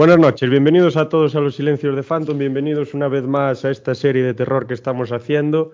Buenas 0.00 0.18
noches, 0.18 0.48
bienvenidos 0.48 0.96
a 0.96 1.10
todos 1.10 1.36
a 1.36 1.40
los 1.40 1.56
Silencios 1.56 1.94
de 1.94 2.02
Phantom, 2.02 2.38
bienvenidos 2.38 2.94
una 2.94 3.06
vez 3.06 3.24
más 3.24 3.66
a 3.66 3.70
esta 3.70 3.94
serie 3.94 4.22
de 4.22 4.32
terror 4.32 4.66
que 4.66 4.72
estamos 4.72 5.12
haciendo. 5.12 5.72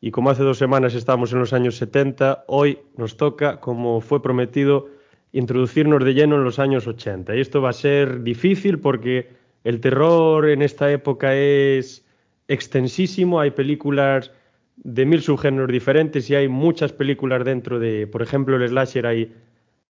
Y 0.00 0.10
como 0.10 0.30
hace 0.30 0.42
dos 0.42 0.56
semanas 0.56 0.94
estamos 0.94 1.34
en 1.34 1.40
los 1.40 1.52
años 1.52 1.76
70, 1.76 2.46
hoy 2.46 2.78
nos 2.96 3.18
toca, 3.18 3.60
como 3.60 4.00
fue 4.00 4.22
prometido, 4.22 4.88
introducirnos 5.32 6.02
de 6.02 6.14
lleno 6.14 6.36
en 6.36 6.44
los 6.44 6.58
años 6.58 6.86
80. 6.86 7.36
Y 7.36 7.40
esto 7.40 7.60
va 7.60 7.68
a 7.68 7.74
ser 7.74 8.22
difícil 8.22 8.78
porque 8.78 9.28
el 9.64 9.80
terror 9.80 10.48
en 10.48 10.62
esta 10.62 10.90
época 10.90 11.36
es 11.36 12.06
extensísimo, 12.48 13.38
hay 13.38 13.50
películas 13.50 14.32
de 14.76 15.04
mil 15.04 15.20
subgéneros 15.20 15.70
diferentes 15.70 16.30
y 16.30 16.36
hay 16.36 16.48
muchas 16.48 16.94
películas 16.94 17.44
dentro 17.44 17.78
de, 17.78 18.06
por 18.06 18.22
ejemplo, 18.22 18.56
el 18.56 18.66
slasher 18.66 19.06
hay 19.06 19.30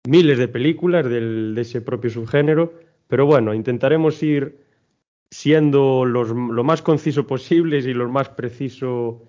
miles 0.07 0.39
de 0.39 0.47
películas 0.47 1.07
de 1.07 1.61
ese 1.61 1.81
propio 1.81 2.09
subgénero 2.09 2.86
pero 3.07 3.25
bueno, 3.25 3.53
intentaremos 3.53 4.21
ir 4.21 4.65
siendo 5.29 6.05
los, 6.05 6.29
lo 6.29 6.63
más 6.63 6.81
conciso 6.81 7.27
posibles 7.27 7.85
y 7.85 7.93
los 7.93 8.09
más 8.09 8.29
preciso 8.29 9.23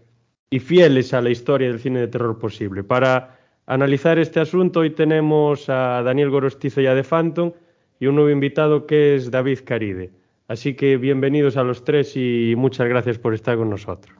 y 0.50 0.60
fieles 0.60 1.12
a 1.14 1.20
la 1.20 1.30
historia 1.30 1.68
del 1.68 1.80
cine 1.80 2.00
de 2.00 2.08
terror 2.08 2.38
posible. 2.38 2.84
Para 2.84 3.38
analizar 3.66 4.18
este 4.18 4.40
asunto 4.40 4.80
hoy 4.80 4.90
tenemos 4.90 5.68
a 5.68 6.02
Daniel 6.02 6.30
Gorostizo 6.30 6.80
ya 6.80 6.94
de 6.94 7.04
Phantom 7.04 7.52
y 8.00 8.06
un 8.06 8.14
nuevo 8.14 8.30
invitado 8.30 8.86
que 8.86 9.16
es 9.16 9.30
David 9.30 9.60
Caride. 9.64 10.12
Así 10.46 10.74
que 10.74 10.96
bienvenidos 10.96 11.56
a 11.56 11.62
los 11.62 11.84
tres 11.84 12.16
y 12.16 12.54
muchas 12.56 12.88
gracias 12.88 13.18
por 13.18 13.34
estar 13.34 13.56
con 13.56 13.68
nosotros. 13.68 14.16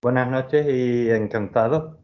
Buenas 0.00 0.30
noches 0.30 0.66
y 0.66 1.10
encantado. 1.10 1.98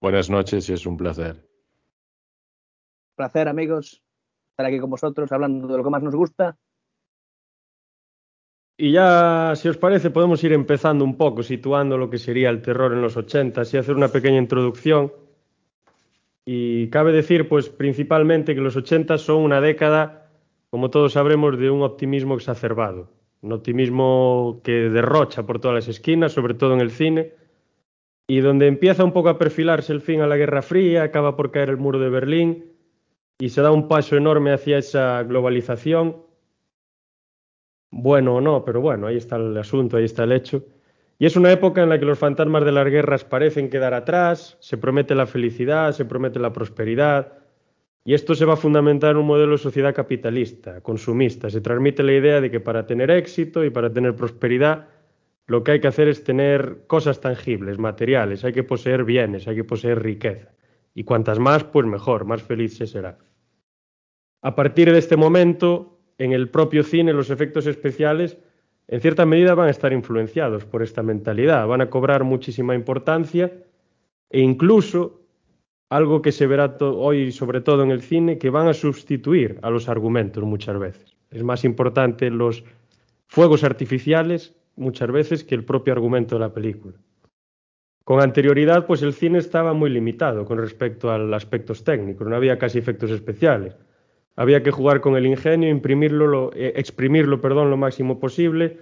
Buenas 0.00 0.30
noches 0.30 0.68
y 0.68 0.72
es 0.72 0.86
un 0.86 0.96
placer 0.96 1.47
placer, 3.18 3.48
amigos, 3.48 4.00
estar 4.52 4.64
aquí 4.64 4.78
con 4.78 4.90
vosotros 4.90 5.30
hablando 5.32 5.66
de 5.66 5.76
lo 5.76 5.84
que 5.84 5.90
más 5.90 6.02
nos 6.02 6.14
gusta. 6.14 6.56
Y 8.80 8.92
ya, 8.92 9.54
si 9.56 9.68
os 9.68 9.76
parece, 9.76 10.10
podemos 10.10 10.42
ir 10.44 10.52
empezando 10.52 11.04
un 11.04 11.16
poco, 11.16 11.42
situando 11.42 11.98
lo 11.98 12.08
que 12.08 12.18
sería 12.18 12.48
el 12.48 12.62
terror 12.62 12.92
en 12.92 13.02
los 13.02 13.16
80 13.16 13.62
y 13.72 13.76
hacer 13.76 13.96
una 13.96 14.08
pequeña 14.08 14.38
introducción. 14.38 15.12
Y 16.46 16.88
cabe 16.90 17.12
decir, 17.12 17.48
pues 17.48 17.68
principalmente 17.68 18.54
que 18.54 18.60
los 18.60 18.76
80 18.76 19.18
son 19.18 19.42
una 19.42 19.60
década, 19.60 20.30
como 20.70 20.90
todos 20.90 21.14
sabremos, 21.14 21.58
de 21.58 21.70
un 21.70 21.82
optimismo 21.82 22.36
exacerbado. 22.36 23.10
Un 23.42 23.52
optimismo 23.52 24.60
que 24.62 24.88
derrocha 24.88 25.44
por 25.44 25.60
todas 25.60 25.74
las 25.74 25.88
esquinas, 25.88 26.32
sobre 26.32 26.54
todo 26.54 26.74
en 26.74 26.80
el 26.80 26.92
cine, 26.92 27.32
y 28.28 28.40
donde 28.40 28.68
empieza 28.68 29.02
un 29.02 29.12
poco 29.12 29.28
a 29.28 29.38
perfilarse 29.38 29.92
el 29.92 30.02
fin 30.02 30.20
a 30.20 30.28
la 30.28 30.36
Guerra 30.36 30.62
Fría, 30.62 31.02
acaba 31.02 31.34
por 31.34 31.50
caer 31.50 31.70
el 31.70 31.78
muro 31.78 31.98
de 31.98 32.10
Berlín, 32.10 32.67
y 33.38 33.48
se 33.50 33.62
da 33.62 33.70
un 33.70 33.88
paso 33.88 34.16
enorme 34.16 34.52
hacia 34.52 34.78
esa 34.78 35.22
globalización. 35.22 36.16
Bueno 37.90 38.36
o 38.36 38.40
no, 38.40 38.64
pero 38.64 38.80
bueno, 38.80 39.06
ahí 39.06 39.16
está 39.16 39.36
el 39.36 39.56
asunto, 39.56 39.96
ahí 39.96 40.04
está 40.04 40.24
el 40.24 40.32
hecho. 40.32 40.64
Y 41.18 41.26
es 41.26 41.36
una 41.36 41.50
época 41.50 41.82
en 41.82 41.88
la 41.88 41.98
que 41.98 42.04
los 42.04 42.18
fantasmas 42.18 42.64
de 42.64 42.72
las 42.72 42.86
guerras 42.86 43.24
parecen 43.24 43.70
quedar 43.70 43.94
atrás, 43.94 44.56
se 44.60 44.76
promete 44.76 45.14
la 45.14 45.26
felicidad, 45.26 45.92
se 45.92 46.04
promete 46.04 46.38
la 46.38 46.52
prosperidad, 46.52 47.38
y 48.04 48.14
esto 48.14 48.34
se 48.34 48.44
va 48.44 48.54
a 48.54 48.56
fundamentar 48.56 49.12
en 49.12 49.18
un 49.18 49.26
modelo 49.26 49.52
de 49.52 49.58
sociedad 49.58 49.94
capitalista, 49.94 50.80
consumista. 50.80 51.50
Se 51.50 51.60
transmite 51.60 52.02
la 52.02 52.14
idea 52.14 52.40
de 52.40 52.50
que 52.50 52.60
para 52.60 52.86
tener 52.86 53.10
éxito 53.10 53.64
y 53.64 53.70
para 53.70 53.92
tener 53.92 54.14
prosperidad, 54.14 54.88
lo 55.46 55.62
que 55.62 55.72
hay 55.72 55.80
que 55.80 55.88
hacer 55.88 56.08
es 56.08 56.24
tener 56.24 56.84
cosas 56.86 57.20
tangibles, 57.20 57.78
materiales, 57.78 58.44
hay 58.44 58.52
que 58.52 58.62
poseer 58.62 59.04
bienes, 59.04 59.46
hay 59.48 59.56
que 59.56 59.64
poseer 59.64 60.02
riqueza. 60.02 60.48
Y 60.94 61.04
cuantas 61.04 61.38
más, 61.38 61.64
pues 61.64 61.86
mejor, 61.86 62.24
más 62.24 62.42
feliz 62.42 62.76
se 62.76 62.86
será. 62.86 63.18
A 64.42 64.54
partir 64.54 64.92
de 64.92 64.98
este 64.98 65.16
momento, 65.16 65.98
en 66.18 66.32
el 66.32 66.48
propio 66.48 66.84
cine, 66.84 67.12
los 67.12 67.30
efectos 67.30 67.66
especiales, 67.66 68.38
en 68.86 69.00
cierta 69.00 69.26
medida, 69.26 69.54
van 69.54 69.68
a 69.68 69.70
estar 69.70 69.92
influenciados 69.92 70.64
por 70.64 70.82
esta 70.82 71.02
mentalidad, 71.02 71.66
van 71.66 71.80
a 71.80 71.90
cobrar 71.90 72.24
muchísima 72.24 72.74
importancia 72.74 73.52
e 74.30 74.40
incluso 74.40 75.22
algo 75.90 76.22
que 76.22 76.32
se 76.32 76.46
verá 76.46 76.76
hoy, 76.80 77.32
sobre 77.32 77.60
todo 77.60 77.82
en 77.82 77.90
el 77.90 78.02
cine, 78.02 78.38
que 78.38 78.50
van 78.50 78.68
a 78.68 78.74
sustituir 78.74 79.58
a 79.62 79.70
los 79.70 79.88
argumentos 79.88 80.44
muchas 80.44 80.78
veces. 80.78 81.16
Es 81.30 81.42
más 81.42 81.64
importante 81.64 82.30
los 82.30 82.62
fuegos 83.26 83.64
artificiales 83.64 84.54
muchas 84.76 85.10
veces 85.10 85.44
que 85.44 85.54
el 85.54 85.64
propio 85.64 85.92
argumento 85.92 86.36
de 86.36 86.40
la 86.40 86.52
película. 86.52 86.94
Con 88.04 88.20
anterioridad, 88.20 88.86
pues 88.86 89.02
el 89.02 89.12
cine 89.12 89.38
estaba 89.38 89.74
muy 89.74 89.90
limitado 89.90 90.44
con 90.44 90.58
respecto 90.58 91.10
a 91.10 91.18
los 91.18 91.34
aspectos 91.34 91.84
técnicos, 91.84 92.26
no 92.26 92.36
había 92.36 92.58
casi 92.58 92.78
efectos 92.78 93.10
especiales. 93.10 93.76
Había 94.38 94.62
que 94.62 94.70
jugar 94.70 95.00
con 95.00 95.16
el 95.16 95.26
ingenio, 95.26 95.68
imprimirlo, 95.68 96.28
lo, 96.28 96.52
eh, 96.54 96.72
exprimirlo 96.76 97.40
perdón, 97.40 97.70
lo 97.70 97.76
máximo 97.76 98.20
posible, 98.20 98.78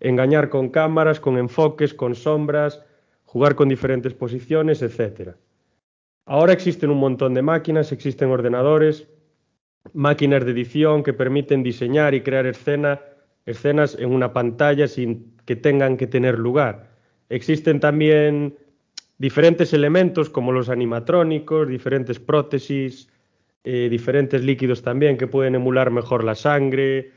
engañar 0.00 0.48
con 0.48 0.68
cámaras, 0.68 1.20
con 1.20 1.38
enfoques, 1.38 1.94
con 1.94 2.16
sombras, 2.16 2.82
jugar 3.24 3.54
con 3.54 3.68
diferentes 3.68 4.14
posiciones, 4.14 4.82
etc. 4.82 5.36
Ahora 6.24 6.52
existen 6.52 6.90
un 6.90 6.98
montón 6.98 7.34
de 7.34 7.42
máquinas, 7.42 7.92
existen 7.92 8.30
ordenadores, 8.30 9.06
máquinas 9.92 10.44
de 10.44 10.50
edición 10.50 11.04
que 11.04 11.12
permiten 11.12 11.62
diseñar 11.62 12.12
y 12.12 12.22
crear 12.22 12.44
escena, 12.44 13.00
escenas 13.44 13.96
en 14.00 14.10
una 14.12 14.32
pantalla 14.32 14.88
sin 14.88 15.36
que 15.44 15.54
tengan 15.54 15.98
que 15.98 16.08
tener 16.08 16.36
lugar. 16.36 16.90
Existen 17.28 17.78
también 17.78 18.56
diferentes 19.18 19.72
elementos 19.72 20.28
como 20.28 20.50
los 20.50 20.68
animatrónicos, 20.68 21.68
diferentes 21.68 22.18
prótesis, 22.18 23.08
eh, 23.68 23.88
diferentes 23.90 24.44
líquidos 24.44 24.80
también 24.82 25.18
que 25.18 25.26
pueden 25.26 25.56
emular 25.56 25.90
mejor 25.90 26.22
la 26.22 26.36
sangre 26.36 27.10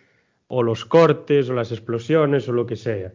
o 0.47 0.63
los 0.63 0.83
cortes 0.83 1.47
o 1.47 1.53
las 1.53 1.71
explosiones 1.71 2.49
o 2.49 2.53
lo 2.53 2.65
que 2.65 2.75
sea. 2.75 3.13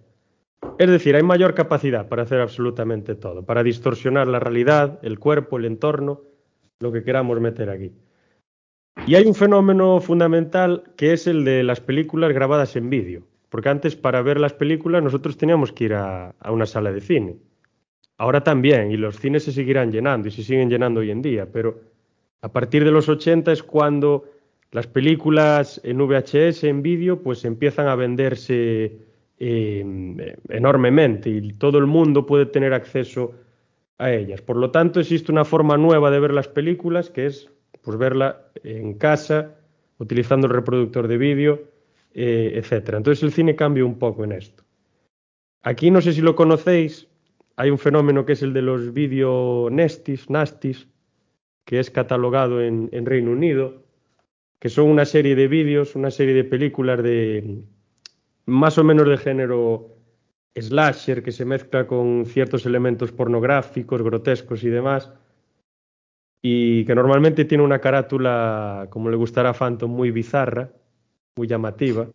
Es 0.79 0.89
decir, 0.89 1.17
hay 1.17 1.25
mayor 1.25 1.53
capacidad 1.53 2.09
para 2.09 2.23
hacer 2.23 2.41
absolutamente 2.41 3.17
todo, 3.17 3.45
para 3.45 3.65
distorsionar 3.65 4.29
la 4.29 4.39
realidad, 4.39 5.01
el 5.03 5.19
cuerpo, 5.19 5.59
el 5.59 5.65
entorno, 5.65 6.21
lo 6.79 6.93
que 6.93 7.03
queramos 7.03 7.41
meter 7.41 7.71
aquí. 7.71 7.91
Y 9.05 9.17
hay 9.17 9.27
un 9.27 9.35
fenómeno 9.35 10.01
fundamental 10.01 10.85
que 10.97 11.13
es 11.13 11.27
el 11.27 11.45
de 11.45 11.65
las 11.65 11.81
películas 11.81 12.33
grabadas 12.33 12.77
en 12.77 12.89
vídeo, 12.89 13.27
porque 13.49 13.69
antes 13.69 13.97
para 13.97 14.23
ver 14.23 14.39
las 14.39 14.53
películas 14.53 15.03
nosotros 15.03 15.37
teníamos 15.37 15.73
que 15.73 15.87
ir 15.87 15.95
a, 15.95 16.37
a 16.39 16.53
una 16.53 16.67
sala 16.67 16.93
de 16.93 17.01
cine. 17.01 17.37
Ahora 18.17 18.45
también, 18.45 18.93
y 18.93 18.97
los 18.97 19.19
cines 19.19 19.43
se 19.43 19.51
seguirán 19.51 19.91
llenando 19.91 20.29
y 20.29 20.31
se 20.31 20.45
siguen 20.45 20.71
llenando 20.71 21.01
hoy 21.01 21.11
en 21.11 21.21
día, 21.21 21.49
pero 21.53 21.94
a 22.45 22.53
partir 22.53 22.85
de 22.85 22.91
los 22.91 23.09
80 23.09 23.53
es 23.53 23.63
cuando 23.63 24.27
las 24.71 24.87
películas 24.87 25.81
en 25.83 25.97
VHS, 25.97 26.65
en 26.65 26.83
vídeo, 26.83 27.23
pues 27.23 27.43
empiezan 27.47 27.89
a 27.89 27.95
venderse 27.95 28.99
em, 29.39 30.19
enormemente 30.51 31.31
y 31.31 31.55
todo 31.55 31.79
el 31.79 31.87
mundo 31.87 32.27
puede 32.27 32.45
tener 32.45 32.75
acceso 32.75 33.33
a 33.97 34.13
ellas. 34.13 34.43
Por 34.43 34.59
lo 34.59 34.71
tanto, 34.71 35.01
existe 35.01 35.33
una 35.33 35.47
forma 35.47 35.79
nueva 35.79 36.11
de 36.11 36.21
ver 36.21 36.35
las 36.35 36.49
películas, 36.49 37.09
que 37.09 37.25
es 37.25 37.51
pues, 37.81 37.97
verla 37.97 38.43
en 38.63 38.99
casa, 38.99 39.55
utilizando 39.97 40.47
el 40.47 40.53
reproductor 40.53 41.09
de 41.09 41.17
vídeo, 41.17 41.63
eh, 42.13 42.53
etc. 42.57 42.91
Entonces 42.97 43.23
el 43.23 43.33
cine 43.33 43.57
cambia 43.57 43.87
un 43.87 43.99
poco 43.99 44.23
en 44.23 44.33
esto. 44.33 44.65
Aquí 45.63 45.91
no 45.91 46.03
sé 46.03 46.13
si 46.13 46.21
lo 46.21 46.37
conocéis, 46.37 47.09
hay 47.57 47.71
un 47.71 47.79
fenómeno 47.79 48.27
que 48.27 48.35
es 48.35 48.43
el 48.43 48.53
de 48.53 48.61
los 48.61 48.93
nestis, 49.73 50.29
nastis, 50.29 50.89
que 51.65 51.81
es 51.81 51.91
catalogado 51.91 52.61
en, 52.63 53.07
Reino 53.07 53.31
Unido, 53.31 53.83
que 54.59 54.69
son 54.69 54.89
una 54.89 55.05
serie 55.05 55.35
de 55.35 55.49
vídeos, 55.49 55.95
una 55.95 56.11
serie 56.11 56.35
de 56.35 56.45
películas 56.45 57.03
de 57.03 57.63
más 58.47 58.77
o 58.79 58.85
menos 58.85 59.09
de 59.09 59.17
género 59.17 59.97
slasher, 60.55 61.23
que 61.23 61.33
se 61.33 61.45
mezcla 61.45 61.87
con 61.87 62.27
ciertos 62.27 62.67
elementos 62.67 63.13
pornográficos, 63.13 64.03
grotescos 64.03 64.63
y 64.63 64.69
demás, 64.69 65.11
y 66.43 66.85
que 66.85 66.95
normalmente 66.95 67.47
tiene 67.47 67.65
una 67.65 67.81
carátula, 67.81 68.89
como 68.91 69.09
le 69.09 69.17
gustará 69.17 69.51
a 69.51 69.55
Phantom, 69.55 69.91
muy 69.91 70.11
bizarra, 70.11 70.71
muy 71.37 71.49
llamativa. 71.49 72.07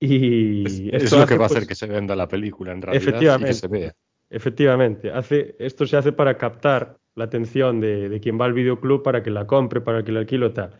Y 0.00 0.64
es, 0.66 0.80
esto 0.80 0.96
es 0.96 1.12
lo 1.12 1.18
hace, 1.18 1.34
que 1.34 1.38
va 1.38 1.44
a 1.44 1.48
pues, 1.48 1.56
hacer 1.58 1.68
que 1.68 1.74
se 1.74 1.86
venda 1.86 2.16
la 2.16 2.26
película 2.26 2.72
en 2.72 2.82
realidad 2.82 3.02
y 3.02 3.08
Efectivamente. 3.08 3.48
que 3.48 3.54
se 3.54 3.68
vea. 3.68 3.94
Efectivamente, 4.30 5.10
hace, 5.12 5.54
esto 5.58 5.86
se 5.86 5.96
hace 5.96 6.12
para 6.12 6.36
captar 6.36 6.98
la 7.14 7.24
atención 7.24 7.80
de, 7.80 8.08
de 8.08 8.20
quien 8.20 8.40
va 8.40 8.44
al 8.44 8.52
videoclub 8.52 9.02
para 9.02 9.22
que 9.22 9.30
la 9.30 9.46
compre, 9.46 9.80
para 9.80 10.04
que 10.04 10.12
la 10.12 10.20
alquile 10.20 10.50
tal. 10.50 10.78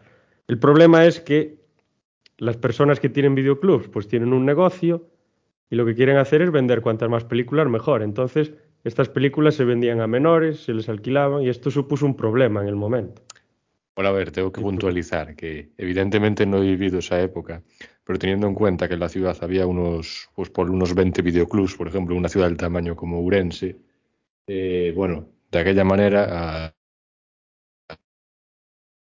El 0.48 0.58
problema 0.58 1.06
es 1.06 1.20
que 1.20 1.64
las 2.38 2.56
personas 2.56 3.00
que 3.00 3.08
tienen 3.08 3.34
videoclubs 3.34 3.88
pues 3.88 4.08
tienen 4.08 4.32
un 4.32 4.44
negocio 4.44 5.08
y 5.70 5.76
lo 5.76 5.86
que 5.86 5.94
quieren 5.94 6.16
hacer 6.16 6.42
es 6.42 6.50
vender 6.50 6.82
cuantas 6.82 7.08
más 7.08 7.24
películas 7.24 7.68
mejor. 7.68 8.02
Entonces, 8.02 8.52
estas 8.84 9.08
películas 9.08 9.54
se 9.54 9.64
vendían 9.64 10.00
a 10.00 10.06
menores, 10.06 10.60
se 10.64 10.74
les 10.74 10.88
alquilaban 10.88 11.42
y 11.42 11.48
esto 11.48 11.70
supuso 11.70 12.04
un 12.04 12.16
problema 12.16 12.60
en 12.60 12.68
el 12.68 12.76
momento. 12.76 13.22
Bueno, 13.96 14.10
a 14.10 14.12
ver, 14.12 14.32
tengo 14.32 14.52
que 14.52 14.60
puntualizar 14.60 15.36
que 15.36 15.70
evidentemente 15.78 16.44
no 16.44 16.58
he 16.58 16.66
vivido 16.66 16.98
esa 16.98 17.20
época, 17.22 17.62
pero 18.04 18.18
teniendo 18.18 18.46
en 18.48 18.54
cuenta 18.54 18.88
que 18.88 18.94
en 18.94 19.00
la 19.00 19.08
ciudad 19.08 19.36
había 19.40 19.66
unos, 19.66 20.28
pues 20.34 20.50
por 20.50 20.68
unos 20.68 20.94
20 20.94 21.22
videoclubs, 21.22 21.76
por 21.76 21.86
ejemplo, 21.86 22.16
una 22.16 22.28
ciudad 22.28 22.48
del 22.48 22.56
tamaño 22.56 22.96
como 22.96 23.20
Urense, 23.20 23.76
eh, 24.48 24.92
bueno, 24.96 25.28
de 25.58 25.62
aquella 25.62 25.84
manera 25.84 26.24
a, 26.30 26.66
a 27.88 27.96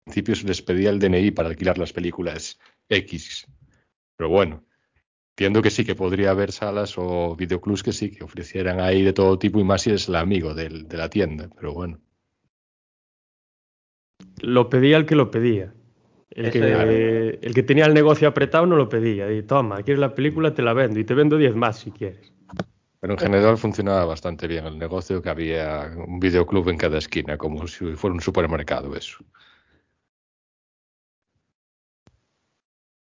principio 0.06 0.36
se 0.36 0.48
les 0.48 0.62
pedía 0.62 0.90
el 0.90 1.00
DNI 1.00 1.32
para 1.32 1.50
alquilar 1.50 1.78
las 1.78 1.94
películas 1.94 2.60
X, 2.90 3.48
pero 4.16 4.30
bueno, 4.30 4.66
entiendo 5.32 5.62
que 5.62 5.70
sí 5.70 5.86
que 5.86 5.96
podría 5.96 6.32
haber 6.32 6.52
salas 6.52 6.96
o 6.98 7.36
videoclubs 7.36 7.84
que 7.84 7.94
sí, 7.94 8.12
que 8.12 8.24
ofrecieran 8.24 8.80
ahí 8.80 9.04
de 9.04 9.14
todo 9.14 9.40
tipo 9.40 9.60
y 9.60 9.64
más 9.64 9.84
si 9.84 9.92
eres 9.92 10.10
el 10.10 10.16
amigo 10.16 10.54
del, 10.54 10.88
de 10.88 10.98
la 10.98 11.10
tienda, 11.10 11.50
pero 11.56 11.74
bueno. 11.74 12.00
Lo 14.42 14.70
pedía 14.70 14.98
el 14.98 15.06
que 15.06 15.16
lo 15.16 15.32
pedía. 15.32 15.74
El 16.32 16.52
que, 16.52 17.40
el 17.42 17.54
que 17.54 17.64
tenía 17.64 17.86
el 17.86 17.94
negocio 17.94 18.28
apretado 18.28 18.66
no 18.66 18.76
lo 18.76 18.88
pedía. 18.88 19.32
Y 19.32 19.44
toma, 19.44 19.82
quieres 19.82 20.00
la 20.00 20.14
película, 20.14 20.54
te 20.54 20.62
la 20.62 20.74
vendo. 20.74 21.00
Y 21.00 21.04
te 21.04 21.14
vendo 21.14 21.38
10 21.38 21.56
más 21.56 21.80
si 21.80 21.92
quieres. 21.92 22.32
Pero 23.02 23.14
en 23.14 23.20
general 23.20 23.58
funcionaba 23.58 24.06
bastante 24.06 24.46
bien 24.48 24.66
el 24.66 24.78
negocio, 24.78 25.22
que 25.22 25.30
había 25.30 25.92
un 26.06 26.20
videoclub 26.20 26.68
en 26.70 26.78
cada 26.78 26.98
esquina, 26.98 27.38
como 27.38 27.66
si 27.68 27.96
fuera 27.96 28.14
un 28.14 28.22
supermercado 28.22 28.96
eso. 28.96 29.24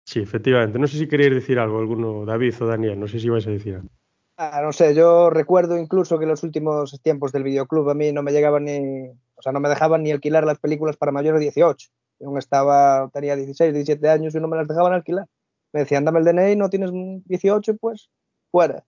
Sí, 0.05 0.19
efectivamente. 0.19 0.79
No 0.79 0.87
sé 0.87 0.97
si 0.97 1.07
queréis 1.07 1.33
decir 1.33 1.59
algo, 1.59 1.79
alguno, 1.79 2.25
David 2.25 2.55
o 2.61 2.67
Daniel. 2.67 2.99
No 2.99 3.07
sé 3.07 3.19
si 3.19 3.29
vais 3.29 3.45
a 3.47 3.51
decir 3.51 3.75
algo. 3.75 3.89
Ah, 4.37 4.61
no 4.63 4.73
sé, 4.73 4.95
yo 4.95 5.29
recuerdo 5.29 5.77
incluso 5.77 6.17
que 6.17 6.23
en 6.23 6.31
los 6.31 6.43
últimos 6.43 6.99
tiempos 7.01 7.31
del 7.31 7.43
videoclub 7.43 7.89
a 7.89 7.93
mí 7.93 8.11
no 8.11 8.23
me 8.23 8.31
llegaban 8.31 8.65
ni, 8.65 9.07
o 9.35 9.41
sea, 9.41 9.51
no 9.51 9.59
me 9.59 9.69
dejaban 9.69 10.03
ni 10.03 10.11
alquilar 10.11 10.45
las 10.45 10.57
películas 10.57 10.97
para 10.97 11.11
mayores 11.11 11.39
de 11.39 11.45
18. 11.45 11.89
Yo 12.19 12.27
aún 12.27 12.37
estaba, 12.37 13.09
tenía 13.13 13.35
16, 13.35 13.73
17 13.73 14.09
años 14.09 14.33
y 14.33 14.39
no 14.39 14.47
me 14.47 14.57
las 14.57 14.67
dejaban 14.67 14.93
alquilar. 14.93 15.27
Me 15.73 15.81
decían, 15.81 16.05
dame 16.05 16.19
el 16.19 16.25
DNI, 16.25 16.55
no 16.55 16.69
tienes 16.69 16.91
18, 17.25 17.77
pues 17.77 18.09
fuera. 18.51 18.83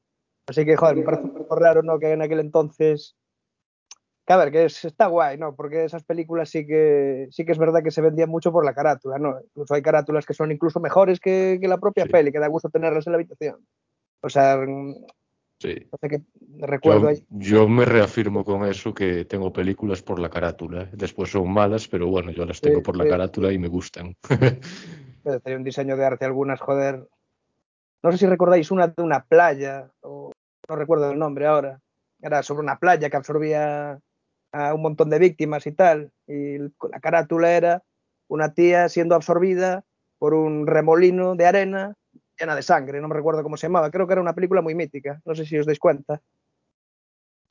Así 0.48 0.66
que, 0.66 0.76
joder, 0.76 0.96
me 0.98 1.04
parece 1.04 1.24
un 1.24 1.34
poco 1.34 1.56
raro, 1.56 1.84
¿no? 1.84 2.00
Que 2.00 2.12
en 2.12 2.22
aquel 2.22 2.40
entonces. 2.40 3.16
Que 4.26 4.34
a 4.34 4.38
ver, 4.38 4.52
que 4.52 4.66
es- 4.66 4.86
está 4.86 5.08
guay, 5.08 5.38
¿no? 5.38 5.54
Porque 5.56 5.84
esas 5.84 6.04
películas 6.04 6.50
sí 6.50 6.66
que 6.66 7.28
sí 7.32 7.46
que 7.46 7.52
es 7.52 7.58
verdad 7.58 7.84
que 7.84 7.92
se 7.92 8.02
vendían 8.02 8.30
mucho 8.30 8.52
por 8.52 8.64
la 8.66 8.74
carátula, 8.74 9.18
¿no? 9.20 9.38
Incluso 9.42 9.74
hay 9.74 9.82
carátulas 9.82 10.26
que 10.26 10.34
son 10.34 10.52
incluso 10.52 10.80
mejores 10.80 11.20
que, 11.20 11.58
que 11.62 11.68
la 11.68 11.78
propia 11.78 12.06
Sí. 12.06 12.10
peli, 12.12 12.32
que 12.32 12.40
da 12.40 12.48
gusto 12.48 12.70
tenerlas 12.70 13.06
en 13.06 13.12
la 13.14 13.18
habitación. 13.18 13.66
O 14.22 14.30
sea, 14.30 14.58
mm, 14.58 14.96
Sí. 15.60 15.76
no 15.92 15.98
sé 16.00 16.10
qué 16.10 16.22
recuerdo 16.60 17.02
Yo, 17.02 17.08
ahí. 17.10 17.26
yo 17.30 17.68
me 17.70 17.86
reafirmo 17.86 18.44
con 18.46 18.66
eso 18.66 18.94
que 18.94 19.26
tengo 19.26 19.52
películas 19.52 20.02
por 20.02 20.20
la 20.20 20.30
carátula. 20.30 20.84
¿eh? 20.84 20.90
Después 20.94 21.30
son 21.32 21.50
malas, 21.52 21.88
pero 21.90 22.08
bueno, 22.08 22.32
yo 22.32 22.46
las 22.46 22.60
tengo 22.62 22.78
Sí, 22.78 22.84
por 22.84 22.98
la 22.98 23.04
sí. 23.06 23.10
carátula 23.10 23.52
y 23.52 23.58
me 23.60 23.68
gustan. 23.68 24.16
Pero 25.24 25.40
Tenía 25.40 25.58
un 25.58 25.64
diseño 25.64 25.96
de 25.96 26.06
arte 26.06 26.26
algunas, 26.26 26.60
joder. 26.60 27.08
No 28.04 28.12
sé 28.12 28.18
si 28.18 28.26
recordáis 28.28 28.70
una 28.72 28.88
de 28.88 29.02
una 29.02 29.24
playa, 29.24 29.90
o 30.02 30.32
no 30.70 30.76
recuerdo 30.76 31.12
el 31.12 31.18
nombre 31.20 31.48
ahora. 31.48 31.80
Era 32.22 32.44
sobre 32.44 32.62
una 32.64 32.78
playa 32.78 33.10
que 33.10 33.18
absorbía 33.18 34.00
a 34.52 34.74
un 34.74 34.82
montón 34.82 35.10
de 35.10 35.20
víctimas 35.20 35.66
y 35.68 35.72
tal. 35.72 36.12
Y 36.28 36.58
la 36.60 37.00
carátula 37.02 37.52
era 37.52 37.82
una 38.28 38.54
tía 38.54 38.90
siendo 38.90 39.16
absorbida 39.16 39.84
por 40.20 40.34
un 40.34 40.68
remolino 40.68 41.36
de 41.36 41.46
arena 41.46 41.94
llena 42.40 42.56
de 42.56 42.62
sangre. 42.62 43.00
No 43.02 43.08
me 43.08 43.16
recuerdo 43.16 43.44
cómo 43.44 43.58
se 43.58 43.68
llamaba. 43.68 43.90
Creo 43.92 44.06
que 44.08 44.14
era 44.14 44.22
una 44.22 44.34
película 44.34 44.62
muy 44.62 44.76
mítica. 44.76 45.22
No 45.26 45.34
sé 45.36 45.46
si 45.46 45.58
os 45.58 45.66
dais 45.66 45.80
cuenta. 45.80 46.22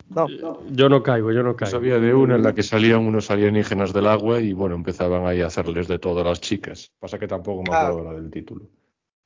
No, 0.08 0.26
Yo 0.70 0.88
no 0.90 1.02
caigo, 1.02 1.32
yo 1.32 1.42
no 1.42 1.50
Yo 1.52 1.56
caigo. 1.56 1.70
sabía 1.70 1.98
de 1.98 2.12
una 2.12 2.34
en 2.36 2.42
la 2.42 2.54
que 2.54 2.62
salían 2.62 3.00
unos 3.06 3.30
alienígenas 3.30 3.92
del 3.94 4.06
agua 4.06 4.40
y 4.40 4.52
bueno, 4.52 4.74
empezaban 4.74 5.24
ahí 5.26 5.40
a 5.40 5.46
hacerles 5.46 5.88
de 5.88 5.98
todo 5.98 6.20
a 6.20 6.24
las 6.24 6.40
chicas. 6.40 6.92
Pasa 6.98 7.18
que 7.18 7.26
tampoco 7.26 7.62
me 7.62 7.74
Ah. 7.74 7.88
acuerdo 7.88 8.12
la 8.12 8.18
del 8.20 8.30
título. 8.30 8.66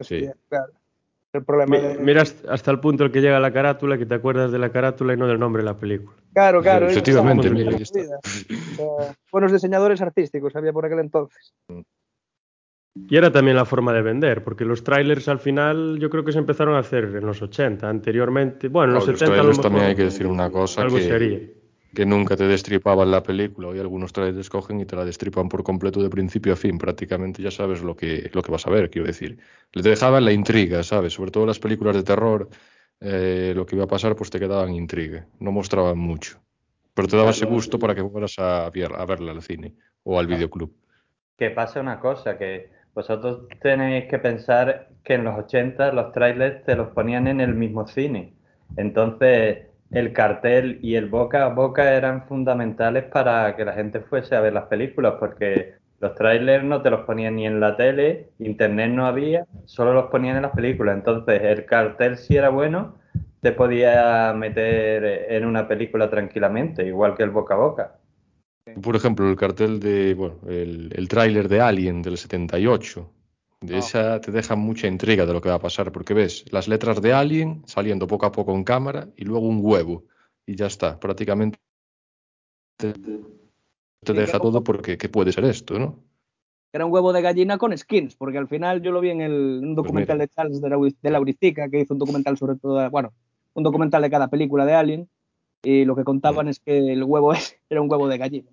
Sí. 0.01 0.17
hostia, 0.17 0.37
claro. 0.49 0.73
El 1.37 1.45
problema 1.45 1.77
Mi- 1.77 1.83
de... 1.83 1.99
Mira 1.99 2.23
hasta 2.23 2.71
el 2.71 2.81
punto 2.81 3.05
el 3.05 3.13
que 3.13 3.21
llega 3.21 3.39
la 3.41 3.53
carátula, 3.53 3.99
que 3.99 4.07
te 4.07 4.15
acuerdas 4.15 4.51
de 4.53 4.59
la 4.59 4.71
carátula 4.71 5.15
y 5.15 5.17
no 5.17 5.27
del 5.27 5.39
nombre 5.39 5.63
de 5.63 5.67
la 5.67 5.77
película. 5.77 6.17
Claro, 6.33 6.63
claro. 6.63 6.87
ellos 6.87 6.97
Efectivamente, 6.97 7.51
mira, 7.51 7.77
sea, 7.79 9.15
buenos 9.33 9.53
diseñadores 9.53 10.01
artísticos 10.03 10.55
había 10.57 10.73
por 10.73 10.85
aquel 10.85 11.01
entonces. 11.01 11.55
Y 13.09 13.17
era 13.17 13.31
también 13.31 13.57
la 13.57 13.67
forma 13.67 13.93
de 13.93 14.03
vender, 14.03 14.43
porque 14.43 14.65
los 14.65 14.83
trailers 14.83 15.29
al 15.29 15.39
final 15.39 15.99
yo 15.99 16.09
creo 16.09 16.25
que 16.25 16.33
se 16.33 16.39
empezaron 16.39 16.75
a 16.75 16.79
hacer 16.79 17.05
en 17.05 17.27
los 17.27 17.43
80, 17.43 17.89
anteriormente. 17.89 18.69
Bueno, 18.69 18.93
en 18.93 18.95
los 18.95 19.05
Claro, 19.05 19.13
los 19.13 19.21
70 19.21 19.25
a 19.25 19.37
lo 19.37 19.43
trailers 19.43 19.59
mejor 19.59 19.63
también 19.71 19.87
hay 19.91 19.97
que 19.97 20.05
decir 20.05 20.27
una 20.27 20.51
cosa 20.51 20.83
algo 20.83 20.97
que, 20.97 21.03
sería. 21.03 21.41
Que 21.97 22.05
nunca 22.05 22.37
te 22.37 22.47
destripaban 22.47 23.11
la 23.11 23.23
película. 23.23 23.69
Hoy 23.69 23.81
algunos 23.81 24.13
trailers 24.13 24.51
cogen 24.51 24.81
y 24.81 24.85
te 24.85 24.95
la 24.95 25.05
destripan 25.07 25.49
por 25.49 25.65
completo 25.65 26.03
de 26.03 26.11
principio 26.11 26.53
a 26.53 26.57
fin. 26.57 26.77
Prácticamente 26.77 27.43
ya 27.43 27.51
sabes 27.51 27.83
lo 27.83 27.97
que, 27.97 28.31
lo 28.35 28.43
que 28.43 28.53
vas 28.53 28.67
a 28.67 28.71
ver, 28.71 28.91
quiero 28.91 29.07
decir. 29.07 29.39
Le 29.73 29.83
dejaban 29.83 30.27
la 30.27 30.33
intriga, 30.33 30.83
¿sabes? 30.83 31.15
Sobre 31.15 31.31
todo 31.31 31.47
las 31.47 31.59
películas 31.59 31.97
de 31.97 32.03
terror, 32.03 32.51
eh, 33.01 33.55
lo 33.57 33.65
que 33.65 33.77
iba 33.77 33.87
a 33.87 33.89
pasar, 33.89 34.15
pues 34.15 34.29
te 34.29 34.39
quedaban 34.39 34.75
intriga. 34.75 35.27
No 35.41 35.53
mostraban 35.53 35.97
mucho. 35.97 36.39
Pero 36.93 37.09
te 37.09 37.17
daba 37.17 37.31
ese 37.31 37.47
gusto 37.47 37.79
para 37.79 37.95
que 37.95 38.05
fueras 38.05 38.39
a, 38.39 38.67
a 38.67 39.07
verla 39.07 39.33
al 39.33 39.41
cine 39.41 39.75
o 40.03 40.21
al 40.21 40.27
videoclub. 40.27 40.71
Que 41.39 41.49
pasa 41.49 41.81
una 41.81 41.99
cosa, 41.99 42.37
que 42.37 42.69
vosotros 42.95 43.49
tenéis 43.63 44.05
que 44.05 44.19
pensar 44.19 44.91
que 45.03 45.15
en 45.15 45.25
los 45.25 45.39
80 45.39 45.93
los 45.93 46.13
trailers 46.13 46.63
te 46.65 46.77
los 46.77 46.89
ponían 46.89 47.27
en 47.27 47.41
el 47.41 47.55
mismo 47.55 47.87
cine. 47.87 48.35
Entonces, 48.77 49.67
el 49.91 50.13
cartel 50.13 50.79
y 50.83 50.97
el 50.97 51.07
boca 51.07 51.45
a 51.45 51.49
boca 51.49 51.95
eran 51.95 52.27
fundamentales 52.27 53.05
para 53.05 53.55
que 53.57 53.65
la 53.65 53.73
gente 53.73 54.01
fuese 54.01 54.35
a 54.35 54.41
ver 54.41 54.53
las 54.53 54.65
películas, 54.65 55.15
porque 55.19 55.75
los 56.01 56.15
trailers 56.15 56.65
no 56.65 56.83
te 56.83 56.91
los 56.91 57.01
ponían 57.07 57.37
ni 57.37 57.47
en 57.47 57.61
la 57.61 57.77
tele, 57.77 58.31
internet 58.39 58.91
no 58.91 59.07
había, 59.07 59.47
solo 59.65 59.95
los 59.95 60.07
ponían 60.07 60.37
en 60.37 60.43
las 60.43 60.53
películas. 60.53 60.97
Entonces, 60.97 61.41
el 61.43 61.65
cartel 61.65 62.17
si 62.17 62.37
era 62.37 62.49
bueno, 62.51 62.97
te 63.41 63.53
podía 63.53 64.33
meter 64.35 65.33
en 65.33 65.47
una 65.47 65.69
película 65.69 66.11
tranquilamente, 66.11 66.87
igual 66.87 67.15
que 67.15 67.23
el 67.23 67.31
boca 67.31 67.55
a 67.55 67.59
boca. 67.59 67.99
Por 68.83 68.97
ejemplo, 68.97 69.31
el 69.31 69.37
cartel 69.37 69.79
de, 69.79 70.15
bueno, 70.15 70.37
el, 70.49 70.91
el 70.95 71.09
tráiler 71.09 71.49
de 71.49 71.61
Alien 71.61 72.03
del 72.03 72.19
78. 72.19 73.09
De 73.61 73.79
esa 73.79 74.21
te 74.21 74.31
deja 74.31 74.55
mucha 74.55 74.87
intriga 74.87 75.25
de 75.25 75.33
lo 75.33 75.41
que 75.41 75.49
va 75.49 75.55
a 75.55 75.61
pasar, 75.61 75.91
porque 75.91 76.15
ves 76.15 76.45
las 76.53 76.69
letras 76.69 77.01
de 77.01 77.13
Alien 77.13 77.63
saliendo 77.67 78.07
poco 78.07 78.27
a 78.27 78.33
poco 78.33 78.55
en 78.55 78.65
cámara 78.65 79.09
y 79.17 79.25
luego 79.25 79.47
un 79.47 79.61
huevo. 79.63 80.05
Y 80.45 80.57
ya 80.57 80.67
está, 80.67 81.01
prácticamente 81.01 81.59
te, 82.77 82.93
deja 84.13 84.39
todo 84.39 84.63
porque 84.63 84.99
¿qué 84.99 85.09
puede 85.09 85.33
ser 85.33 85.45
esto, 85.45 85.79
no? 85.79 85.99
Era 86.73 86.85
un 86.85 86.93
huevo 86.93 87.13
de 87.13 87.23
gallina 87.23 87.57
con 87.57 87.77
skins, 87.77 88.17
porque 88.17 88.39
al 88.39 88.49
final 88.49 88.83
yo 88.83 88.93
lo 88.93 89.01
vi 89.01 89.11
en 89.11 89.23
el, 89.23 89.61
un 89.63 89.75
documental 89.75 90.17
mira. 90.17 90.27
de 90.27 90.29
Charles 90.29 90.61
de, 90.61 91.11
Lauristica, 91.11 91.71
que 91.71 91.81
hizo 91.81 91.95
un 91.95 91.99
documental 91.99 92.37
sobre 92.37 92.57
todo, 92.57 92.91
bueno, 92.91 93.15
un 93.55 93.63
documental 93.63 94.03
de 94.03 94.11
cada 94.11 94.29
película 94.29 94.67
de 94.67 94.75
Alien, 94.75 95.09
y 95.63 95.87
lo 95.87 95.97
que 95.97 96.05
contaban 96.05 96.49
es 96.49 96.61
que 96.61 96.93
el 96.93 97.03
huevo 97.03 97.33
era 97.71 97.81
un 97.81 97.91
huevo 97.91 98.07
de 98.09 98.19
gallina. 98.19 98.51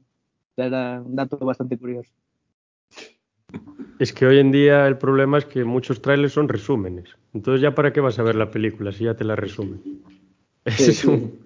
Era 0.55 1.01
un 1.01 1.15
dato 1.15 1.37
bastante 1.37 1.77
curioso. 1.77 2.11
Es 3.99 4.11
que 4.11 4.25
hoy 4.25 4.39
en 4.39 4.51
día 4.51 4.87
el 4.87 4.97
problema 4.97 5.37
es 5.37 5.45
que 5.45 5.63
muchos 5.63 6.01
trailers 6.01 6.33
son 6.33 6.49
resúmenes. 6.49 7.09
Entonces 7.33 7.61
ya 7.61 7.73
para 7.75 7.93
qué 7.93 8.01
vas 8.01 8.19
a 8.19 8.23
ver 8.23 8.35
la 8.35 8.51
película 8.51 8.91
si 8.91 9.05
ya 9.05 9.15
te 9.15 9.23
la 9.23 9.35
resumen. 9.35 9.81
Ese 10.65 10.91
es 10.91 11.05
un- 11.05 11.39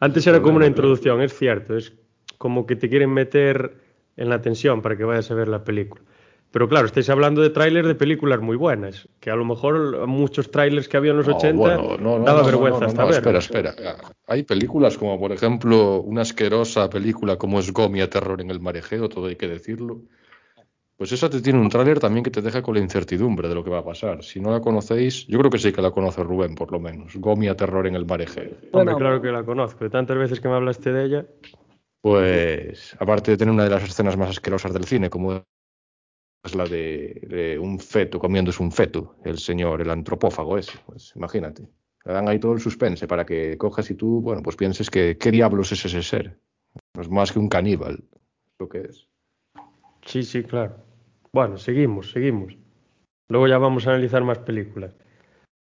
Antes 0.00 0.26
era 0.26 0.40
como 0.40 0.56
una 0.56 0.66
introducción, 0.66 1.20
es 1.20 1.36
cierto. 1.36 1.76
Es 1.76 1.92
como 2.38 2.64
que 2.66 2.76
te 2.76 2.88
quieren 2.88 3.10
meter 3.12 3.76
en 4.16 4.28
la 4.30 4.40
tensión 4.40 4.80
para 4.82 4.96
que 4.96 5.04
vayas 5.04 5.30
a 5.30 5.34
ver 5.34 5.48
la 5.48 5.62
película. 5.64 6.02
Pero 6.50 6.68
claro, 6.68 6.86
estáis 6.86 7.08
hablando 7.10 7.42
de 7.42 7.50
trailers 7.50 7.86
de 7.86 7.94
películas 7.94 8.40
muy 8.40 8.56
buenas, 8.56 9.08
que 9.20 9.30
a 9.30 9.36
lo 9.36 9.44
mejor 9.44 10.06
muchos 10.08 10.50
trailers 10.50 10.88
que 10.88 10.96
había 10.96 11.12
en 11.12 11.18
los 11.18 11.28
No, 11.28 11.36
80 11.36 11.58
bueno, 11.76 11.96
no, 11.98 12.18
no, 12.18 12.24
daba 12.24 12.42
vergüenza 12.42 12.80
no, 12.80 12.86
hasta 12.86 13.02
no, 13.02 13.08
verlo. 13.08 13.38
Espera, 13.38 13.70
espera. 13.70 13.96
Hay 14.26 14.42
películas 14.42 14.96
como, 14.98 15.18
por 15.20 15.30
ejemplo, 15.32 16.00
una 16.00 16.22
asquerosa 16.22 16.90
película 16.90 17.36
como 17.36 17.60
es 17.60 17.72
Gomia 17.72 18.08
Terror 18.10 18.40
en 18.40 18.50
el 18.50 18.58
Marejeo, 18.58 19.08
todo 19.08 19.26
hay 19.26 19.36
que 19.36 19.46
decirlo. 19.48 20.00
Pues 21.00 21.12
esa 21.12 21.30
te 21.30 21.40
tiene 21.40 21.58
un 21.58 21.70
tráiler 21.70 21.98
también 21.98 22.22
que 22.22 22.30
te 22.30 22.42
deja 22.42 22.60
con 22.60 22.74
la 22.74 22.80
incertidumbre 22.82 23.48
de 23.48 23.54
lo 23.54 23.64
que 23.64 23.70
va 23.70 23.78
a 23.78 23.82
pasar. 23.82 24.22
Si 24.22 24.38
no 24.38 24.50
la 24.50 24.60
conocéis, 24.60 25.26
yo 25.28 25.38
creo 25.38 25.50
que 25.50 25.56
sí 25.56 25.72
que 25.72 25.80
la 25.80 25.92
conoce 25.92 26.22
Rubén, 26.22 26.54
por 26.54 26.70
lo 26.70 26.78
menos. 26.78 27.16
Gomia 27.16 27.56
Terror 27.56 27.86
en 27.86 27.94
el 27.94 28.04
Marejeo. 28.04 28.50
Hombre, 28.50 28.68
Bueno, 28.70 28.96
claro 28.98 29.22
que 29.22 29.32
la 29.32 29.42
conozco. 29.42 29.82
De 29.82 29.88
tantas 29.88 30.18
veces 30.18 30.40
que 30.40 30.48
me 30.48 30.56
hablaste 30.56 30.92
de 30.92 31.04
ella, 31.06 31.26
Pues, 32.02 32.94
aparte 33.00 33.30
de 33.30 33.38
tener 33.38 33.54
una 33.54 33.64
de 33.64 33.70
las 33.70 33.82
escenas 33.82 34.18
más 34.18 34.28
asquerosas 34.28 34.74
del 34.74 34.84
cine, 34.84 35.08
como 35.08 35.42
es 36.44 36.54
la 36.54 36.64
de, 36.66 37.26
de 37.30 37.58
un 37.58 37.78
feto 37.78 38.18
comiéndose 38.18 38.62
un 38.62 38.70
feto, 38.70 39.16
el 39.24 39.38
señor, 39.38 39.80
el 39.80 39.88
antropófago 39.88 40.58
ese, 40.58 40.78
pues 40.84 41.14
imagínate. 41.16 41.62
Le 42.04 42.12
dan 42.12 42.28
ahí 42.28 42.38
todo 42.38 42.52
el 42.52 42.60
suspense 42.60 43.06
para 43.06 43.24
que 43.24 43.56
cojas 43.56 43.90
y 43.90 43.94
tú, 43.94 44.20
bueno, 44.20 44.42
pues 44.42 44.54
pienses 44.54 44.90
que 44.90 45.16
qué 45.16 45.30
diablos 45.30 45.72
es 45.72 45.82
ese 45.82 46.02
ser. 46.02 46.38
No 46.94 47.00
es 47.00 47.08
más 47.08 47.32
que 47.32 47.38
un 47.38 47.48
caníbal, 47.48 48.04
lo 48.58 48.68
que 48.68 48.82
es. 48.82 49.08
Sí, 50.04 50.22
sí, 50.22 50.42
claro. 50.42 50.89
Bueno, 51.32 51.58
seguimos, 51.58 52.10
seguimos. 52.10 52.56
Luego 53.28 53.46
ya 53.46 53.58
vamos 53.58 53.86
a 53.86 53.90
analizar 53.90 54.24
más 54.24 54.38
películas. 54.38 54.96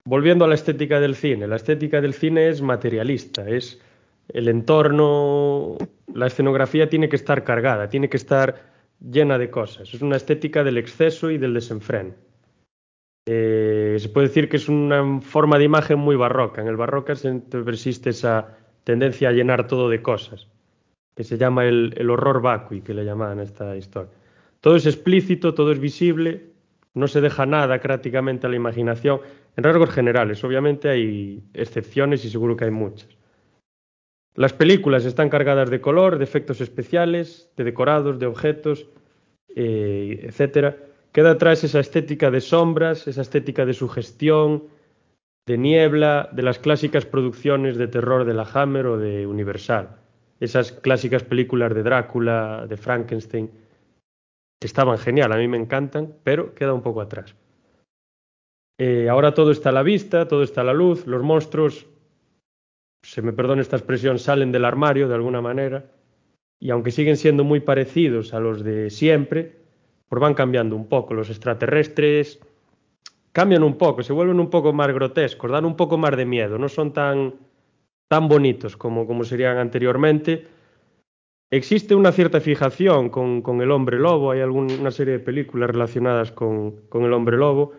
Volviendo 0.05 0.45
a 0.45 0.47
la 0.47 0.55
estética 0.55 0.99
del 0.99 1.15
cine, 1.15 1.47
la 1.47 1.57
estética 1.57 2.01
del 2.01 2.13
cine 2.13 2.49
es 2.49 2.61
materialista, 2.61 3.47
es 3.47 3.79
el 4.29 4.47
entorno, 4.47 5.77
la 6.13 6.27
escenografía 6.27 6.89
tiene 6.89 7.09
que 7.09 7.15
estar 7.15 7.43
cargada, 7.43 7.89
tiene 7.89 8.09
que 8.09 8.17
estar 8.17 8.71
llena 8.99 9.37
de 9.37 9.49
cosas. 9.49 9.93
Es 9.93 10.01
una 10.01 10.17
estética 10.17 10.63
del 10.63 10.77
exceso 10.77 11.29
y 11.29 11.37
del 11.37 11.53
desenfreno. 11.53 12.13
Eh, 13.27 13.97
se 13.99 14.09
puede 14.09 14.27
decir 14.27 14.49
que 14.49 14.57
es 14.57 14.69
una 14.69 15.21
forma 15.21 15.59
de 15.59 15.65
imagen 15.65 15.99
muy 15.99 16.15
barroca. 16.15 16.61
En 16.61 16.67
el 16.67 16.77
barroco 16.77 17.13
persiste 17.63 18.09
esa 18.09 18.57
tendencia 18.83 19.29
a 19.29 19.31
llenar 19.31 19.67
todo 19.67 19.89
de 19.89 20.01
cosas, 20.01 20.47
que 21.15 21.23
se 21.23 21.37
llama 21.37 21.65
el, 21.65 22.09
horror 22.09 22.41
vacui, 22.41 22.81
que 22.81 22.95
le 22.95 23.05
llaman 23.05 23.37
a 23.37 23.43
esta 23.43 23.75
historia. 23.75 24.18
Todo 24.61 24.75
es 24.75 24.85
explícito, 24.85 25.53
todo 25.53 25.71
es 25.71 25.79
visible, 25.79 26.49
no 26.93 27.07
se 27.07 27.21
deja 27.21 27.45
nada 27.45 27.79
prácticamente 27.79 28.47
a 28.47 28.49
la 28.49 28.55
imaginación, 28.55 29.21
en 29.55 29.63
rasgos 29.63 29.89
generales. 29.89 30.43
Obviamente 30.43 30.89
hay 30.89 31.43
excepciones 31.53 32.25
y 32.25 32.29
seguro 32.29 32.57
que 32.57 32.65
hay 32.65 32.71
muchas. 32.71 33.09
Las 34.35 34.53
películas 34.53 35.05
están 35.05 35.29
cargadas 35.29 35.69
de 35.69 35.81
color, 35.81 36.17
de 36.17 36.23
efectos 36.23 36.61
especiales, 36.61 37.51
de 37.57 37.63
decorados, 37.63 38.19
de 38.19 38.25
objetos, 38.25 38.87
eh, 39.55 40.19
etc. 40.23 40.75
Queda 41.11 41.31
atrás 41.31 41.63
esa 41.63 41.79
estética 41.79 42.31
de 42.31 42.41
sombras, 42.41 43.07
esa 43.07 43.21
estética 43.21 43.65
de 43.65 43.73
sugestión, 43.73 44.65
de 45.45 45.57
niebla, 45.57 46.29
de 46.31 46.43
las 46.43 46.59
clásicas 46.59 47.05
producciones 47.05 47.77
de 47.77 47.87
terror 47.87 48.23
de 48.25 48.33
la 48.33 48.43
Hammer 48.53 48.85
o 48.85 48.97
de 48.97 49.25
Universal. 49.25 49.97
Esas 50.39 50.71
clásicas 50.71 51.23
películas 51.23 51.73
de 51.73 51.83
Drácula, 51.83 52.65
de 52.69 52.77
Frankenstein, 52.77 53.49
estaban 54.67 54.97
genial, 54.97 55.31
a 55.31 55.37
mí 55.37 55.47
me 55.47 55.57
encantan, 55.57 56.13
pero 56.23 56.53
queda 56.53 56.73
un 56.73 56.81
poco 56.81 57.01
atrás. 57.01 57.35
Eh, 58.77 59.09
ahora 59.09 59.33
todo 59.33 59.51
está 59.51 59.69
a 59.69 59.73
la 59.73 59.83
vista, 59.83 60.27
todo 60.27 60.43
está 60.43 60.61
a 60.61 60.65
la 60.65 60.73
luz, 60.73 61.05
los 61.05 61.21
monstruos 61.21 61.85
se 63.01 63.21
me 63.21 63.33
perdone 63.33 63.61
esta 63.61 63.77
expresión, 63.77 64.19
salen 64.19 64.51
del 64.51 64.65
armario 64.65 65.07
de 65.07 65.15
alguna 65.15 65.41
manera, 65.41 65.85
y 66.59 66.69
aunque 66.71 66.91
siguen 66.91 67.17
siendo 67.17 67.43
muy 67.43 67.61
parecidos 67.61 68.33
a 68.33 68.39
los 68.39 68.63
de 68.63 68.89
siempre, 68.89 69.59
pues 70.09 70.19
van 70.19 70.33
cambiando 70.33 70.75
un 70.75 70.87
poco. 70.87 71.13
Los 71.13 71.29
extraterrestres 71.29 72.39
cambian 73.31 73.63
un 73.63 73.77
poco, 73.77 74.03
se 74.03 74.11
vuelven 74.11 74.39
un 74.39 74.49
poco 74.49 74.73
más 74.73 74.91
grotescos, 74.91 75.51
dan 75.51 75.65
un 75.65 75.75
poco 75.75 75.97
más 75.97 76.17
de 76.17 76.25
miedo, 76.25 76.57
no 76.57 76.67
son 76.67 76.91
tan, 76.91 77.35
tan 78.07 78.27
bonitos 78.27 78.75
como, 78.75 79.07
como 79.07 79.23
serían 79.23 79.57
anteriormente. 79.57 80.58
Existe 81.51 81.95
una 81.95 82.11
cierta 82.11 82.39
fijación 82.39 83.09
con, 83.09 83.41
con 83.41 83.61
el 83.61 83.71
hombre 83.71 83.97
lobo, 83.97 84.31
hay 84.31 84.41
alguna 84.41 84.91
serie 84.91 85.13
de 85.13 85.19
películas 85.19 85.71
relacionadas 85.71 86.31
con, 86.31 86.87
con 86.89 87.03
el 87.03 87.13
hombre 87.13 87.37
lobo. 87.37 87.73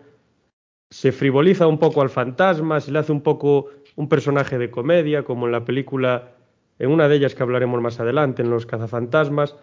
Se 0.89 1.13
frivoliza 1.13 1.67
un 1.67 1.79
poco 1.79 2.01
al 2.01 2.09
fantasma, 2.09 2.81
se 2.81 2.91
le 2.91 2.99
hace 2.99 3.13
un 3.13 3.21
poco 3.21 3.69
un 3.95 4.09
personaje 4.09 4.57
de 4.57 4.69
comedia, 4.69 5.23
como 5.23 5.45
en 5.45 5.53
la 5.53 5.63
película, 5.63 6.33
en 6.79 6.91
una 6.91 7.07
de 7.07 7.15
ellas 7.15 7.33
que 7.33 7.43
hablaremos 7.43 7.81
más 7.81 7.99
adelante, 8.01 8.41
en 8.41 8.49
Los 8.49 8.65
cazafantasmas. 8.65 9.55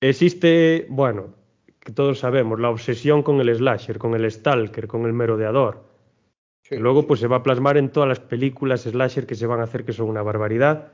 Existe, 0.00 0.86
bueno, 0.88 1.34
que 1.80 1.92
todos 1.92 2.20
sabemos, 2.20 2.60
la 2.60 2.70
obsesión 2.70 3.22
con 3.22 3.40
el 3.40 3.54
slasher, 3.54 3.98
con 3.98 4.14
el 4.14 4.30
stalker, 4.30 4.86
con 4.86 5.04
el 5.04 5.12
merodeador. 5.12 5.84
Sí, 6.64 6.76
luego 6.76 7.06
pues 7.06 7.20
se 7.20 7.26
va 7.26 7.36
a 7.36 7.42
plasmar 7.42 7.76
en 7.76 7.90
todas 7.90 8.08
las 8.08 8.20
películas 8.20 8.82
slasher 8.82 9.26
que 9.26 9.34
se 9.34 9.46
van 9.46 9.60
a 9.60 9.64
hacer 9.64 9.84
que 9.84 9.92
son 9.92 10.08
una 10.08 10.22
barbaridad. 10.22 10.92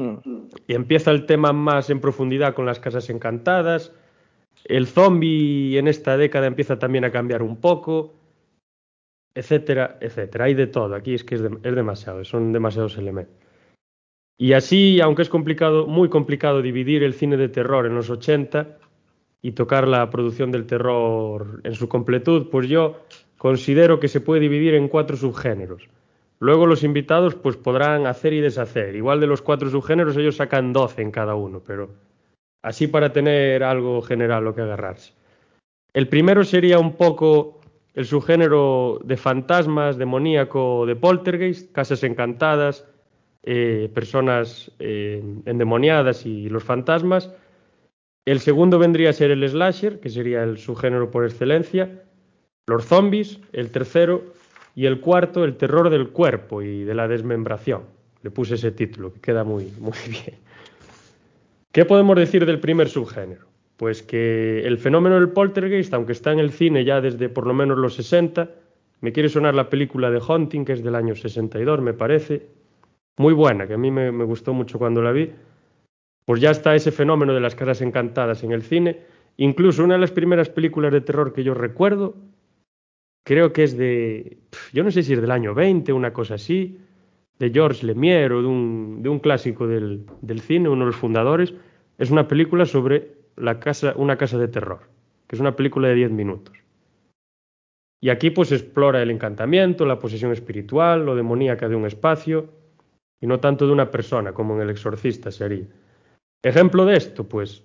Mm. 0.00 0.48
Y 0.66 0.74
empieza 0.74 1.10
el 1.10 1.26
tema 1.26 1.52
más 1.52 1.90
en 1.90 2.00
profundidad 2.00 2.54
con 2.54 2.66
las 2.66 2.80
casas 2.80 3.10
encantadas. 3.10 3.92
El 4.64 4.86
zombie 4.86 5.78
en 5.78 5.88
esta 5.88 6.16
década 6.16 6.46
empieza 6.46 6.78
también 6.78 7.04
a 7.04 7.10
cambiar 7.10 7.42
un 7.42 7.56
poco 7.56 8.14
etcétera, 9.34 9.98
etcétera. 10.00 10.46
Hay 10.46 10.54
de 10.54 10.66
todo, 10.66 10.94
aquí 10.94 11.14
es 11.14 11.24
que 11.24 11.36
es 11.36 11.42
demasiado, 11.42 12.24
son 12.24 12.52
demasiados 12.52 12.96
elementos. 12.96 13.34
Y 14.36 14.54
así, 14.54 15.00
aunque 15.00 15.22
es 15.22 15.28
complicado, 15.28 15.86
muy 15.86 16.08
complicado 16.08 16.62
dividir 16.62 17.02
el 17.02 17.14
cine 17.14 17.36
de 17.36 17.48
terror 17.48 17.86
en 17.86 17.94
los 17.94 18.08
80 18.08 18.78
y 19.42 19.52
tocar 19.52 19.86
la 19.86 20.08
producción 20.10 20.50
del 20.50 20.66
terror 20.66 21.60
en 21.64 21.74
su 21.74 21.88
completud, 21.88 22.48
pues 22.50 22.68
yo 22.68 23.02
considero 23.36 24.00
que 24.00 24.08
se 24.08 24.20
puede 24.20 24.40
dividir 24.40 24.74
en 24.74 24.88
cuatro 24.88 25.16
subgéneros. 25.16 25.88
Luego 26.40 26.66
los 26.66 26.82
invitados 26.82 27.34
pues 27.34 27.56
podrán 27.56 28.06
hacer 28.06 28.32
y 28.32 28.40
deshacer. 28.40 28.96
Igual 28.96 29.20
de 29.20 29.26
los 29.26 29.42
cuatro 29.42 29.68
subgéneros 29.68 30.16
ellos 30.16 30.36
sacan 30.36 30.72
12 30.72 31.02
en 31.02 31.10
cada 31.10 31.34
uno, 31.34 31.62
pero 31.64 31.90
así 32.62 32.86
para 32.86 33.12
tener 33.12 33.62
algo 33.62 34.00
general 34.00 34.44
lo 34.44 34.54
que 34.54 34.62
agarrarse. 34.62 35.12
El 35.92 36.08
primero 36.08 36.42
sería 36.44 36.78
un 36.78 36.96
poco 36.96 37.60
el 37.94 38.06
subgénero 38.06 39.00
de 39.04 39.16
fantasmas, 39.16 39.98
demoníaco, 39.98 40.86
de 40.86 40.96
poltergeist, 40.96 41.72
casas 41.72 42.02
encantadas, 42.04 42.86
eh, 43.42 43.90
personas 43.94 44.70
eh, 44.78 45.22
endemoniadas 45.44 46.24
y 46.24 46.48
los 46.48 46.64
fantasmas. 46.64 47.30
El 48.24 48.40
segundo 48.40 48.78
vendría 48.78 49.10
a 49.10 49.14
ser 49.14 49.30
el 49.30 49.46
slasher, 49.46 50.00
que 50.00 50.08
sería 50.08 50.42
el 50.42 50.56
subgénero 50.58 51.10
por 51.10 51.24
excelencia, 51.24 52.02
los 52.66 52.84
zombies, 52.84 53.40
el 53.52 53.70
tercero, 53.70 54.32
y 54.74 54.86
el 54.86 55.00
cuarto, 55.00 55.44
el 55.44 55.56
terror 55.56 55.90
del 55.90 56.10
cuerpo 56.10 56.62
y 56.62 56.84
de 56.84 56.94
la 56.94 57.08
desmembración. 57.08 57.82
Le 58.22 58.30
puse 58.30 58.54
ese 58.54 58.72
título, 58.72 59.12
que 59.12 59.20
queda 59.20 59.44
muy, 59.44 59.64
muy 59.80 59.98
bien. 60.08 60.36
¿Qué 61.72 61.84
podemos 61.84 62.16
decir 62.16 62.44
del 62.46 62.60
primer 62.60 62.88
subgénero? 62.88 63.46
Pues 63.76 64.02
que 64.02 64.60
el 64.66 64.78
fenómeno 64.78 65.14
del 65.14 65.30
poltergeist, 65.30 65.94
aunque 65.94 66.12
está 66.12 66.32
en 66.32 66.40
el 66.40 66.50
cine 66.50 66.84
ya 66.84 67.00
desde 67.00 67.28
por 67.28 67.46
lo 67.46 67.54
menos 67.54 67.78
los 67.78 67.94
60, 67.94 68.50
me 69.00 69.12
quiere 69.12 69.28
sonar 69.28 69.54
la 69.54 69.70
película 69.70 70.10
de 70.10 70.20
Haunting, 70.20 70.64
que 70.64 70.74
es 70.74 70.82
del 70.82 70.94
año 70.94 71.14
62, 71.14 71.80
me 71.80 71.94
parece, 71.94 72.46
muy 73.16 73.32
buena, 73.32 73.66
que 73.66 73.74
a 73.74 73.78
mí 73.78 73.90
me, 73.90 74.12
me 74.12 74.24
gustó 74.24 74.52
mucho 74.52 74.78
cuando 74.78 75.00
la 75.00 75.12
vi, 75.12 75.30
pues 76.30 76.40
ya 76.40 76.50
está 76.50 76.74
ese 76.74 76.92
fenómeno 76.92 77.34
de 77.34 77.40
las 77.40 77.54
casas 77.54 77.80
encantadas 77.80 78.44
en 78.44 78.52
el 78.52 78.62
cine. 78.62 79.00
Incluso 79.36 79.82
una 79.82 79.94
de 79.94 80.00
las 80.00 80.10
primeras 80.10 80.48
películas 80.48 80.92
de 80.92 81.00
terror 81.00 81.32
que 81.32 81.42
yo 81.42 81.54
recuerdo, 81.54 82.14
creo 83.24 83.52
que 83.52 83.64
es 83.64 83.76
de, 83.76 84.38
yo 84.72 84.82
no 84.82 84.90
sé 84.90 85.02
si 85.02 85.12
es 85.12 85.20
del 85.20 85.30
año 85.30 85.54
20, 85.54 85.92
una 85.92 86.12
cosa 86.12 86.34
así, 86.34 86.78
de 87.38 87.50
Georges 87.50 87.82
Lemire 87.82 88.34
o 88.34 88.42
de 88.42 88.48
un, 88.48 89.02
de 89.02 89.08
un 89.08 89.18
clásico 89.18 89.66
del, 89.66 90.06
del 90.20 90.40
cine, 90.40 90.68
uno 90.68 90.84
de 90.84 90.90
los 90.90 90.96
fundadores, 90.96 91.54
es 91.98 92.10
una 92.10 92.28
película 92.28 92.66
sobre 92.66 93.20
la 93.36 93.58
casa, 93.58 93.94
Una 93.96 94.16
casa 94.16 94.38
de 94.38 94.48
terror, 94.48 94.80
que 95.26 95.36
es 95.36 95.40
una 95.40 95.56
película 95.56 95.88
de 95.88 95.94
10 95.94 96.10
minutos. 96.10 96.56
Y 98.02 98.10
aquí 98.10 98.30
pues 98.30 98.52
explora 98.52 99.02
el 99.02 99.10
encantamiento, 99.10 99.86
la 99.86 99.98
posesión 99.98 100.32
espiritual, 100.32 101.04
lo 101.04 101.14
demoníaca 101.14 101.68
de 101.68 101.76
un 101.76 101.86
espacio, 101.86 102.48
y 103.20 103.26
no 103.26 103.40
tanto 103.40 103.66
de 103.66 103.72
una 103.72 103.90
persona, 103.90 104.32
como 104.32 104.54
en 104.54 104.62
El 104.62 104.70
Exorcista 104.70 105.30
sería. 105.30 105.66
Ejemplo 106.42 106.86
de 106.86 106.96
esto, 106.96 107.28
pues, 107.28 107.62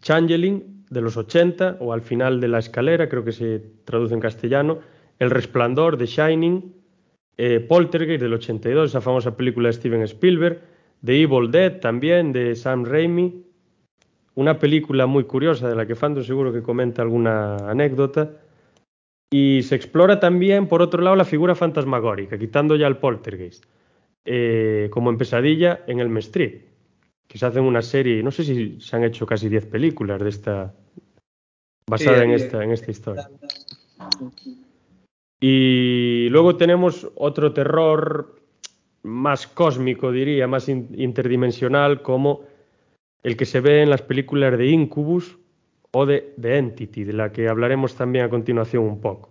Changeling 0.00 0.77
de 0.90 1.00
los 1.00 1.16
80, 1.16 1.76
o 1.80 1.92
al 1.92 2.02
final 2.02 2.40
de 2.40 2.48
la 2.48 2.58
escalera, 2.58 3.08
creo 3.08 3.24
que 3.24 3.32
se 3.32 3.60
traduce 3.84 4.14
en 4.14 4.20
castellano, 4.20 4.78
El 5.18 5.30
Resplandor 5.30 5.96
de 5.96 6.06
Shining, 6.06 6.74
eh, 7.36 7.60
Poltergeist 7.60 8.20
del 8.20 8.34
82, 8.34 8.90
esa 8.90 9.00
famosa 9.00 9.36
película 9.36 9.68
de 9.68 9.74
Steven 9.74 10.02
Spielberg, 10.02 10.60
The 11.04 11.22
Evil 11.22 11.50
Dead 11.50 11.80
también, 11.80 12.32
de 12.32 12.56
Sam 12.56 12.84
Raimi, 12.84 13.44
una 14.34 14.58
película 14.58 15.06
muy 15.06 15.24
curiosa 15.24 15.68
de 15.68 15.74
la 15.74 15.86
que 15.86 15.94
Fando 15.94 16.22
seguro 16.22 16.52
que 16.52 16.62
comenta 16.62 17.02
alguna 17.02 17.56
anécdota. 17.68 18.30
Y 19.30 19.62
se 19.62 19.74
explora 19.74 20.20
también, 20.20 20.68
por 20.68 20.80
otro 20.80 21.02
lado, 21.02 21.16
la 21.16 21.24
figura 21.24 21.54
fantasmagórica, 21.54 22.38
quitando 22.38 22.76
ya 22.76 22.86
el 22.86 22.96
poltergeist, 22.96 23.64
eh, 24.24 24.88
como 24.90 25.10
en 25.10 25.18
Pesadilla 25.18 25.80
en 25.86 26.00
el 26.00 26.16
Street, 26.18 26.67
que 27.28 27.38
se 27.38 27.46
hacen 27.46 27.62
una 27.62 27.82
serie, 27.82 28.22
no 28.22 28.30
sé 28.30 28.42
si 28.42 28.80
se 28.80 28.96
han 28.96 29.04
hecho 29.04 29.26
casi 29.26 29.48
10 29.48 29.66
películas 29.66 30.20
de 30.20 30.28
esta 30.30 30.74
basada 31.86 32.18
sí, 32.18 32.24
en, 32.24 32.30
esta, 32.30 32.64
en 32.64 32.72
esta 32.72 32.90
historia. 32.90 33.30
Y 35.40 36.28
luego 36.30 36.56
tenemos 36.56 37.08
otro 37.14 37.52
terror 37.52 38.40
más 39.02 39.46
cósmico, 39.46 40.10
diría, 40.10 40.48
más 40.48 40.68
in 40.68 40.88
interdimensional, 40.96 42.02
como 42.02 42.42
el 43.22 43.36
que 43.36 43.44
se 43.44 43.60
ve 43.60 43.82
en 43.82 43.90
las 43.90 44.02
películas 44.02 44.56
de 44.58 44.66
Incubus 44.66 45.38
o 45.92 46.06
de 46.06 46.34
The 46.40 46.58
Entity, 46.58 47.04
de 47.04 47.12
la 47.12 47.30
que 47.30 47.48
hablaremos 47.48 47.94
también 47.94 48.24
a 48.24 48.30
continuación 48.30 48.84
un 48.84 49.00
poco. 49.00 49.30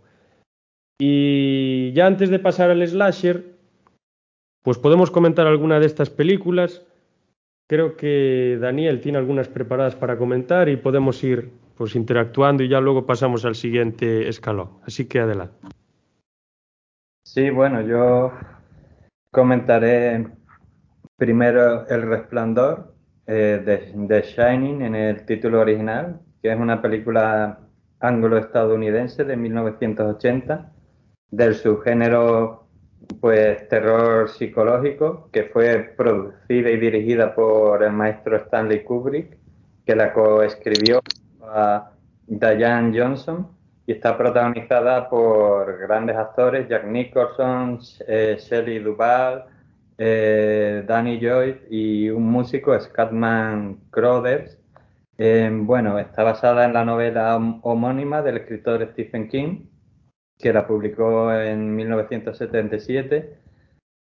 Y 0.99 1.91
ya 1.93 2.07
antes 2.07 2.29
de 2.29 2.39
pasar 2.39 2.71
al 2.71 2.87
slasher, 2.87 3.57
pues 4.63 4.77
podemos 4.77 5.11
comentar 5.11 5.45
alguna 5.47 5.79
de 5.79 5.85
estas 5.85 6.09
películas. 6.09 6.85
Creo 7.67 7.95
que 7.97 8.57
Daniel 8.59 9.01
tiene 9.01 9.17
algunas 9.17 9.49
preparadas 9.49 9.95
para 9.95 10.17
comentar 10.17 10.69
y 10.69 10.77
podemos 10.77 11.23
ir 11.23 11.51
pues 11.75 11.95
interactuando 11.95 12.63
y 12.63 12.69
ya 12.69 12.79
luego 12.81 13.05
pasamos 13.05 13.45
al 13.45 13.55
siguiente 13.55 14.27
escalón. 14.27 14.79
Así 14.83 15.07
que 15.07 15.19
adelante. 15.19 15.67
Sí, 17.23 17.49
bueno, 17.49 17.81
yo 17.81 18.31
comentaré 19.31 20.27
primero 21.17 21.87
El 21.87 22.03
Resplandor 22.03 22.95
eh, 23.27 23.61
de, 23.63 23.91
de, 23.93 24.21
Shining 24.21 24.81
en 24.81 24.95
el 24.95 25.25
título 25.25 25.59
original, 25.59 26.21
que 26.41 26.51
es 26.51 26.57
una 26.57 26.81
película 26.81 27.59
anglo-estadounidense 27.99 29.25
de 29.25 29.35
1980 29.35 30.71
del 31.29 31.55
subgénero 31.55 32.66
pues 33.19 33.67
terror 33.69 34.29
psicológico 34.29 35.29
que 35.31 35.45
fue 35.45 35.93
producida 35.95 36.69
y 36.69 36.77
dirigida 36.77 37.33
por 37.33 37.83
el 37.83 37.93
maestro 37.93 38.37
Stanley 38.37 38.83
Kubrick 38.83 39.37
que 39.85 39.95
la 39.95 40.13
coescribió 40.13 41.01
a 41.41 41.91
Diane 42.27 42.97
Johnson 42.97 43.47
y 43.85 43.93
está 43.93 44.17
protagonizada 44.17 45.09
por 45.09 45.79
grandes 45.79 46.17
actores 46.17 46.67
Jack 46.67 46.85
Nicholson, 46.85 47.79
eh, 48.05 48.37
Shelley 48.37 48.79
Duvall, 48.79 49.45
eh, 49.97 50.83
Danny 50.85 51.19
Joy 51.19 51.61
y 51.69 52.09
un 52.09 52.29
músico 52.29 52.77
Scatman 52.77 53.77
Crothers. 53.89 54.59
Eh, 55.17 55.49
bueno, 55.53 55.97
está 55.97 56.23
basada 56.23 56.65
en 56.65 56.73
la 56.73 56.83
novela 56.83 57.37
homónima 57.61 58.21
del 58.21 58.37
escritor 58.37 58.85
Stephen 58.91 59.29
King 59.29 59.61
que 60.37 60.53
la 60.53 60.67
publicó 60.67 61.33
en 61.33 61.75
1977. 61.75 63.39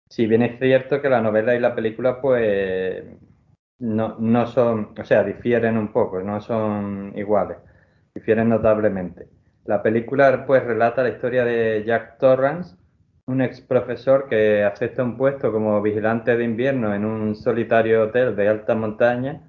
Si 0.09 0.27
bien 0.27 0.41
es 0.43 0.59
cierto 0.59 1.01
que 1.01 1.09
la 1.09 1.21
novela 1.21 1.55
y 1.55 1.59
la 1.59 1.75
película, 1.75 2.21
pues, 2.21 3.03
no, 3.79 4.17
no 4.19 4.47
son, 4.47 4.93
o 4.99 5.03
sea, 5.05 5.23
difieren 5.23 5.77
un 5.77 5.91
poco, 5.91 6.21
no 6.21 6.41
son 6.41 7.13
iguales, 7.15 7.57
difieren 8.13 8.49
notablemente. 8.49 9.27
La 9.65 9.81
película, 9.83 10.45
pues, 10.45 10.63
relata 10.63 11.03
la 11.03 11.09
historia 11.09 11.45
de 11.45 11.83
Jack 11.85 12.17
Torrance, 12.19 12.75
un 13.27 13.41
ex 13.41 13.61
profesor 13.61 14.27
que 14.27 14.63
acepta 14.63 15.03
un 15.03 15.15
puesto 15.17 15.51
como 15.51 15.81
vigilante 15.81 16.35
de 16.35 16.43
invierno 16.43 16.93
en 16.95 17.05
un 17.05 17.35
solitario 17.35 18.03
hotel 18.03 18.35
de 18.35 18.47
alta 18.49 18.75
montaña 18.75 19.43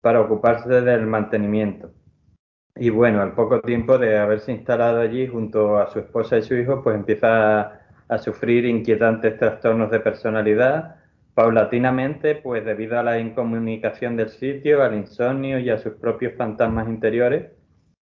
para 0.00 0.20
ocuparse 0.20 0.80
del 0.80 1.06
mantenimiento. 1.06 1.92
Y 2.78 2.90
bueno, 2.90 3.22
al 3.22 3.32
poco 3.32 3.60
tiempo 3.62 3.96
de 3.98 4.18
haberse 4.18 4.52
instalado 4.52 5.00
allí 5.00 5.26
junto 5.26 5.78
a 5.78 5.90
su 5.90 5.98
esposa 6.00 6.36
y 6.36 6.42
su 6.42 6.54
hijo, 6.54 6.82
pues 6.82 6.96
empieza 6.96 7.80
a, 8.08 8.18
sufrir 8.18 8.66
inquietantes 8.66 9.38
trastornos 9.38 9.90
de 9.90 10.00
personalidad, 10.00 10.96
paulatinamente, 11.34 12.36
pues 12.36 12.64
debido 12.64 12.98
a 12.98 13.02
la 13.02 13.18
incomunicación 13.18 14.16
del 14.16 14.28
sitio, 14.28 14.82
al 14.82 14.94
insomnio 14.94 15.58
y 15.58 15.70
a 15.70 15.78
sus 15.78 15.94
propios 15.94 16.34
fantasmas 16.34 16.88
interiores, 16.88 17.50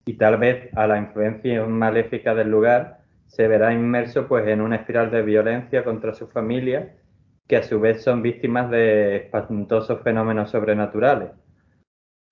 y 0.05 0.13
tal 0.13 0.37
vez 0.37 0.69
a 0.75 0.87
la 0.87 0.97
influencia 0.97 1.65
maléfica 1.65 2.33
del 2.33 2.49
lugar, 2.49 3.01
se 3.27 3.47
verá 3.47 3.73
inmerso 3.73 4.27
pues 4.27 4.47
en 4.47 4.61
una 4.61 4.77
espiral 4.77 5.11
de 5.11 5.21
violencia 5.21 5.83
contra 5.83 6.13
su 6.13 6.27
familia, 6.27 6.95
que 7.47 7.57
a 7.57 7.63
su 7.63 7.79
vez 7.79 8.03
son 8.03 8.21
víctimas 8.21 8.69
de 8.71 9.17
espantosos 9.17 10.01
fenómenos 10.01 10.49
sobrenaturales. 10.51 11.31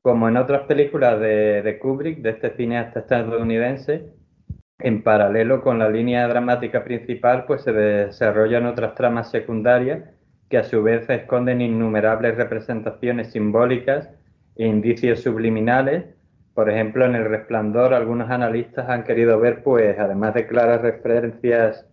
Como 0.01 0.29
en 0.29 0.37
otras 0.37 0.61
películas 0.63 1.19
de, 1.19 1.77
Kubrick, 1.81 2.19
de 2.19 2.29
este 2.29 2.51
cineasta 2.55 3.01
estadounidense, 3.01 4.13
en 4.79 5.03
paralelo 5.03 5.61
con 5.61 5.77
la 5.77 5.89
línea 5.89 6.27
dramática 6.27 6.85
principal, 6.85 7.45
pues 7.45 7.63
se 7.63 7.73
desarrollan 7.73 8.65
otras 8.65 8.95
tramas 8.95 9.29
secundarias 9.29 10.03
que 10.49 10.57
a 10.57 10.63
su 10.63 10.81
vez 10.81 11.09
esconden 11.09 11.59
innumerables 11.59 12.37
representaciones 12.37 13.31
simbólicas 13.33 14.09
e 14.55 14.65
indicios 14.65 15.19
subliminales. 15.19 16.05
Por 16.53 16.69
ejemplo, 16.69 17.05
en 17.05 17.15
El 17.15 17.25
Resplandor, 17.25 17.93
algunos 17.93 18.31
analistas 18.31 18.89
han 18.89 19.03
querido 19.03 19.37
ver, 19.39 19.63
pues, 19.63 19.99
además 19.99 20.33
de 20.33 20.47
claras 20.47 20.81
referencias 20.81 21.85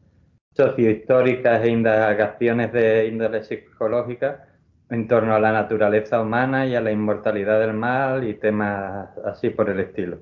sociohistóricas 0.53 1.65
e 1.65 1.71
indagaciones 1.71 2.73
de 2.73 3.09
índole 3.09 3.43
psicológica, 3.43 4.46
en 4.91 5.09
torno 5.09 5.35
a 5.35 5.41
la 5.41 5.53
naturaleza 5.53 6.21
humana 6.21 6.67
y 6.67 6.75
a 6.75 6.81
la 6.81 6.93
inmortalidad 6.93 7.61
del 7.61 7.75
mal 7.75 8.27
y 8.29 8.35
temas 8.35 9.11
así 9.25 9.51
por 9.51 9.71
el 9.71 9.81
estilo. 9.81 10.21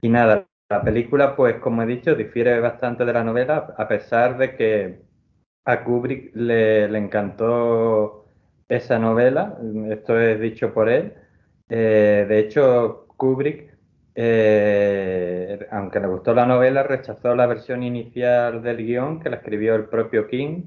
Y 0.00 0.08
nada, 0.08 0.46
la 0.70 0.82
película, 0.82 1.36
pues 1.36 1.56
como 1.60 1.82
he 1.82 1.86
dicho, 1.86 2.14
difiere 2.14 2.60
bastante 2.60 3.04
de 3.04 3.12
la 3.12 3.24
novela, 3.24 3.74
a 3.76 3.88
pesar 3.88 4.38
de 4.38 4.56
que 4.56 5.02
a 5.64 5.84
Kubrick 5.84 6.34
le, 6.34 6.84
encantó 6.96 8.26
esa 8.68 8.98
novela, 8.98 9.58
esto 9.90 10.18
es 10.18 10.40
dicho 10.40 10.72
por 10.74 10.88
él. 10.88 11.14
Eh, 11.68 12.26
de 12.28 12.38
hecho, 12.38 13.06
Kubrick, 13.16 13.76
eh, 14.14 15.66
aunque 15.70 16.00
le 16.00 16.06
gustó 16.08 16.34
la 16.34 16.46
novela, 16.46 16.82
rechazó 16.82 17.34
la 17.34 17.46
versión 17.46 17.82
inicial 17.82 18.62
del 18.62 18.78
guion 18.78 19.20
que 19.20 19.30
la 19.30 19.36
escribió 19.36 19.74
el 19.74 19.86
propio 19.86 20.26
King 20.28 20.64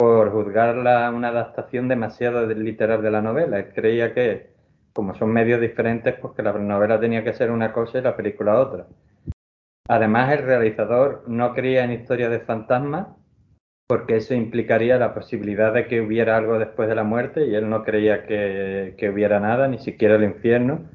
por 0.00 0.32
juzgarla 0.32 1.10
una 1.10 1.28
adaptación 1.28 1.86
demasiado 1.86 2.46
literal 2.46 3.02
de 3.02 3.10
la 3.10 3.20
novela. 3.20 3.68
creía 3.74 4.14
que, 4.14 4.46
como 4.94 5.14
son 5.14 5.30
medios 5.30 5.60
diferentes, 5.60 6.14
pues 6.14 6.32
que 6.34 6.42
la 6.42 6.54
novela 6.54 6.98
tenía 6.98 7.22
que 7.22 7.34
ser 7.34 7.50
una 7.50 7.70
cosa 7.74 7.98
y 7.98 8.00
la 8.00 8.16
película 8.16 8.58
otra. 8.58 8.86
Además, 9.88 10.32
el 10.32 10.46
realizador 10.46 11.24
no 11.26 11.52
creía 11.52 11.84
en 11.84 11.92
historias 11.92 12.30
de 12.30 12.40
fantasmas 12.40 13.08
porque 13.86 14.16
eso 14.16 14.32
implicaría 14.32 14.96
la 14.96 15.12
posibilidad 15.12 15.74
de 15.74 15.86
que 15.86 16.00
hubiera 16.00 16.38
algo 16.38 16.58
después 16.58 16.88
de 16.88 16.94
la 16.94 17.04
muerte 17.04 17.44
y 17.46 17.54
él 17.54 17.68
no 17.68 17.84
creía 17.84 18.24
que, 18.24 19.10
hubiera 19.12 19.38
nada, 19.38 19.68
ni 19.68 19.80
siquiera 19.80 20.14
el 20.14 20.24
infierno. 20.24 20.88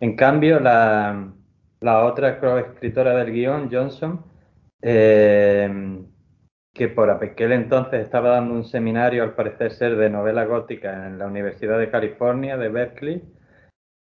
En 0.00 0.16
cambio, 0.16 0.58
la, 0.58 1.30
otra 1.80 2.40
escritora 2.58 3.14
del 3.14 3.32
guion, 3.32 3.68
Johnson, 3.70 4.24
eh, 4.82 6.02
que 6.72 6.88
por 6.88 7.10
aquel 7.10 7.52
entonces 7.52 8.00
estaba 8.02 8.30
dando 8.30 8.54
un 8.54 8.64
seminario, 8.64 9.22
al 9.22 9.34
parecer 9.34 9.72
ser 9.72 9.96
de 9.96 10.10
novela 10.10 10.44
gótica, 10.44 11.06
en 11.06 11.18
la 11.18 11.26
Universidad 11.26 11.78
de 11.78 11.90
California, 11.90 12.56
de 12.56 12.68
Berkeley, 12.68 13.22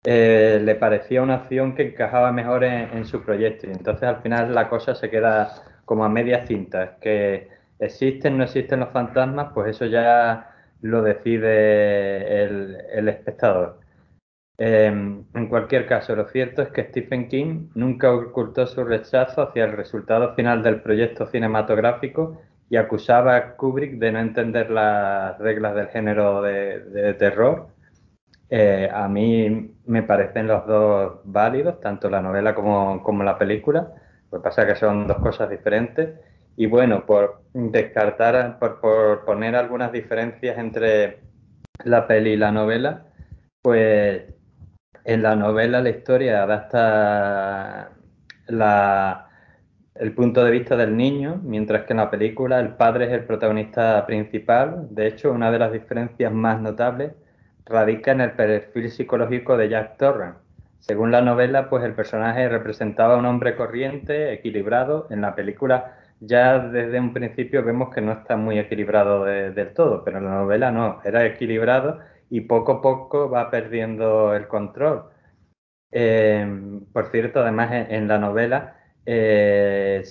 eh, 0.05 0.61
le 0.63 0.75
parecía 0.75 1.21
una 1.21 1.35
opción 1.37 1.75
que 1.75 1.89
encajaba 1.89 2.31
mejor 2.31 2.63
en, 2.63 3.05
su 3.05 3.23
proyecto. 3.23 3.67
Y 3.67 3.71
entonces 3.71 4.03
al 4.03 4.21
final 4.21 4.53
la 4.55 4.69
cosa 4.69 4.95
se 4.95 5.09
queda 5.09 5.63
como 5.85 6.05
a 6.05 6.09
media 6.09 6.45
cinta, 6.45 6.97
que 7.01 7.49
existen, 7.79 8.37
no 8.37 8.43
existen 8.45 8.79
los 8.79 8.91
fantasmas, 8.91 9.51
pues 9.53 9.71
eso 9.75 9.85
ya 9.85 10.55
lo 10.81 11.01
decide 11.01 12.43
el, 12.43 13.09
espectador. 13.09 13.79
Em, 14.57 15.25
en 15.33 15.47
cualquier 15.49 15.85
caso, 15.87 16.15
lo 16.15 16.27
cierto 16.29 16.61
es 16.61 16.69
que 16.69 16.85
Stephen 16.85 17.27
King 17.27 17.69
nunca 17.75 18.11
ocultó 18.13 18.65
su 18.65 18.83
rechazo 18.83 19.41
hacia 19.41 19.65
el 19.65 19.73
resultado 19.73 20.33
final 20.35 20.63
del 20.63 20.81
proyecto 20.81 21.27
cinematográfico 21.27 22.41
y 22.69 22.75
acusaba 22.75 23.35
a 23.35 23.55
Kubrick 23.55 23.93
de 23.93 24.11
no 24.11 24.19
entender 24.19 24.69
las 24.69 25.37
reglas 25.39 25.75
del 25.75 25.87
género 25.87 26.41
de, 26.41 27.15
terror. 27.17 27.67
Eh, 28.49 28.89
a 28.91 29.07
mí 29.07 29.75
me 29.85 30.03
parecen 30.03 30.47
los 30.47 30.65
dos 30.67 31.19
válidos, 31.23 31.79
tanto 31.79 32.09
la 32.09 32.21
novela 32.21 32.53
como, 32.53 33.23
la 33.23 33.37
película. 33.37 33.93
Lo 34.31 34.39
que 34.39 34.43
pasa 34.43 34.63
es 34.63 34.73
que 34.73 34.79
son 34.79 35.07
dos 35.07 35.17
cosas 35.17 35.49
diferentes. 35.49 36.19
Y 36.57 36.65
bueno, 36.65 37.05
por 37.05 37.43
descartar, 37.53 38.59
por, 38.59 38.81
por 38.81 39.25
poner 39.25 39.55
algunas 39.55 39.91
diferencias 39.91 40.57
entre 40.57 41.19
la 41.83 42.07
peli 42.07 42.31
y 42.31 42.37
la 42.37 42.51
novela, 42.51 43.05
pues 43.61 44.23
en 45.05 45.23
la 45.23 45.35
novela 45.35 45.81
la 45.81 45.89
historia 45.89 46.43
adapta 46.43 47.91
la, 48.47 49.26
el 49.99 50.13
punto 50.13 50.43
de 50.43 50.51
vista 50.51 50.75
del 50.75 50.95
niño, 50.95 51.41
mientras 51.43 51.85
que 51.85 51.93
en 51.93 51.97
la 51.97 52.11
película 52.11 52.59
el 52.59 52.75
padre 52.75 53.05
es 53.05 53.11
el 53.11 53.25
protagonista 53.25 54.05
principal. 54.05 54.87
De 54.91 55.07
hecho, 55.07 55.31
una 55.31 55.51
de 55.51 55.59
las 55.59 55.71
diferencias 55.71 56.31
más 56.31 56.61
notables 56.61 57.13
radica 57.65 58.11
en 58.11 58.21
el 58.21 58.31
perfil 58.31 58.89
psicológico 58.91 59.57
de 59.57 59.69
Jack 59.69 59.97
Torrance. 59.97 60.39
Según 60.79 61.11
la 61.11 61.21
novela, 61.21 61.69
pues 61.69 61.83
el 61.83 61.93
personaje 61.93 62.47
representaba 62.47 63.17
un 63.17 63.25
hombre 63.25 63.55
corriente, 63.55 64.31
equilibrado. 64.33 65.07
En 65.09 65.21
la 65.21 65.35
película 65.35 65.97
ya 66.19 66.59
desde 66.59 66.99
un 66.99 67.13
principio 67.13 67.63
vemos 67.63 67.93
que 67.93 68.01
no 68.01 68.11
está 68.11 68.37
muy 68.37 68.59
equilibrado 68.59 69.25
del 69.25 69.73
todo, 69.73 70.03
pero 70.03 70.19
en 70.19 70.25
la 70.25 70.35
novela 70.35 70.71
no, 70.71 70.99
era 71.03 71.25
equilibrado 71.25 71.99
y 72.29 72.41
poco 72.41 72.73
a 72.73 72.81
poco 72.81 73.29
va 73.29 73.49
perdiendo 73.49 74.33
el 74.35 74.47
control. 74.47 75.05
Eh, 75.91 76.45
por 76.93 77.07
cierto, 77.11 77.41
además 77.41 77.69
en 77.89 78.07
la 78.07 78.17
novela 78.17 78.76
eh, 79.09 80.03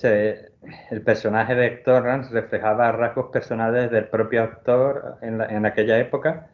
el 0.90 1.02
personaje 1.02 1.54
de 1.54 1.66
Héctor 1.66 2.04
Rance 2.04 2.32
reflejaba 2.32 2.92
rasgos 2.92 3.26
personales 3.30 3.90
del 3.90 4.08
propio 4.08 4.42
actor 4.42 5.18
en, 5.20 5.66
aquella 5.66 5.98
época, 5.98 6.48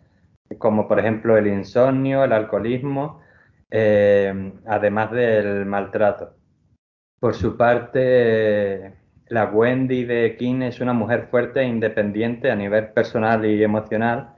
como 0.58 0.88
por 0.88 0.98
ejemplo 0.98 1.36
el 1.38 1.46
insomnio, 1.46 2.24
el 2.24 2.32
alcoholismo, 2.32 3.20
eh, 3.70 4.52
además 4.66 5.12
del 5.12 5.66
maltrato. 5.66 6.34
Por 7.20 7.34
su 7.34 7.56
parte, 7.56 8.92
la 9.28 9.44
Wendy 9.44 10.04
de 10.04 10.36
King 10.36 10.62
es 10.62 10.80
una 10.80 10.92
mujer 10.92 11.28
fuerte 11.30 11.60
e 11.60 11.64
independiente 11.64 12.50
a 12.50 12.56
nivel 12.56 12.88
personal 12.88 13.46
y 13.46 13.62
emocional, 13.62 14.34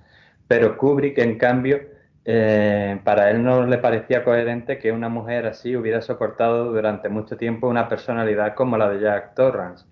pero 0.46 0.76
Kubrick, 0.76 1.16
en 1.16 1.38
cambio, 1.38 1.93
eh, 2.24 3.00
para 3.04 3.30
él 3.30 3.42
no 3.42 3.66
le 3.66 3.78
parecía 3.78 4.24
coherente 4.24 4.78
que 4.78 4.92
una 4.92 5.08
mujer 5.08 5.46
así 5.46 5.76
hubiera 5.76 6.00
soportado 6.00 6.72
durante 6.72 7.08
mucho 7.08 7.36
tiempo 7.36 7.68
una 7.68 7.88
personalidad 7.88 8.54
como 8.54 8.78
la 8.78 8.88
de 8.88 9.00
Jack 9.00 9.34
Torrance. 9.34 9.86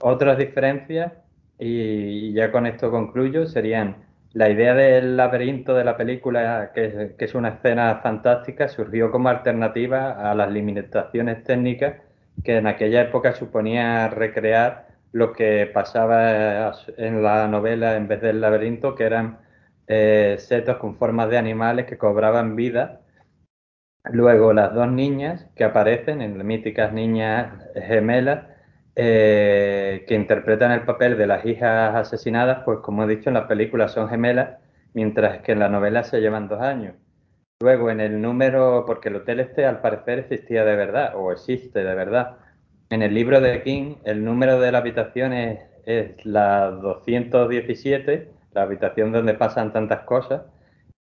Otras 0.00 0.38
diferencias, 0.38 1.12
y 1.58 2.32
ya 2.32 2.52
con 2.52 2.66
esto 2.66 2.90
concluyo, 2.90 3.46
serían 3.46 4.08
la 4.32 4.50
idea 4.50 4.74
del 4.74 5.16
laberinto 5.16 5.74
de 5.74 5.84
la 5.84 5.96
película, 5.96 6.72
que, 6.74 7.14
es 7.18 7.34
una 7.34 7.48
escena 7.50 8.00
fantástica, 8.02 8.68
surgió 8.68 9.10
como 9.10 9.28
alternativa 9.30 10.30
a 10.30 10.34
las 10.34 10.50
limitaciones 10.52 11.42
técnicas 11.44 11.96
que 12.44 12.58
en 12.58 12.66
aquella 12.66 13.02
época 13.02 13.34
suponía 13.34 14.08
recrear 14.08 14.88
lo 15.12 15.32
que 15.32 15.66
pasaba 15.72 16.72
en 16.98 17.22
la 17.22 17.48
novela 17.48 17.96
en 17.96 18.06
vez 18.06 18.20
del 18.20 18.40
laberinto, 18.40 18.94
que 18.94 19.04
eran 19.04 19.38
eh, 19.88 20.36
setos 20.38 20.76
con 20.76 20.96
formas 20.96 21.30
de 21.30 21.38
animales 21.38 21.86
que 21.86 21.98
cobraban 21.98 22.56
vida. 22.56 23.00
Luego 24.04 24.52
las 24.52 24.74
dos 24.74 24.90
niñas 24.90 25.46
que 25.56 25.64
aparecen, 25.64 26.22
en 26.22 26.38
las 26.38 26.46
míticas 26.46 26.92
niñas 26.92 27.52
gemelas, 27.74 28.46
eh, 28.96 30.04
que 30.08 30.14
interpretan 30.14 30.72
el 30.72 30.82
papel 30.82 31.16
de 31.16 31.26
las 31.26 31.44
hijas 31.46 31.94
asesinadas, 31.94 32.62
pues 32.64 32.80
como 32.80 33.04
he 33.04 33.06
dicho 33.06 33.30
en 33.30 33.34
la 33.34 33.48
película 33.48 33.88
son 33.88 34.08
gemelas, 34.08 34.58
mientras 34.92 35.40
que 35.42 35.52
en 35.52 35.60
la 35.60 35.68
novela 35.68 36.04
se 36.04 36.20
llevan 36.20 36.48
dos 36.48 36.60
años. 36.60 36.94
Luego 37.60 37.90
en 37.90 38.00
el 38.00 38.20
número, 38.20 38.84
porque 38.86 39.08
el 39.08 39.16
hotel 39.16 39.40
este 39.40 39.66
al 39.66 39.80
parecer 39.80 40.20
existía 40.20 40.64
de 40.64 40.76
verdad, 40.76 41.14
o 41.16 41.32
existe 41.32 41.82
de 41.82 41.94
verdad. 41.94 42.38
En 42.90 43.02
el 43.02 43.14
libro 43.14 43.40
de 43.40 43.62
King, 43.62 43.96
el 44.04 44.24
número 44.24 44.60
de 44.60 44.72
la 44.72 44.78
habitación 44.78 45.32
es, 45.32 45.60
es 45.86 46.24
la 46.24 46.70
217 46.70 48.37
la 48.58 48.64
habitación 48.64 49.12
donde 49.12 49.34
pasan 49.34 49.72
tantas 49.72 50.00
cosas, 50.00 50.42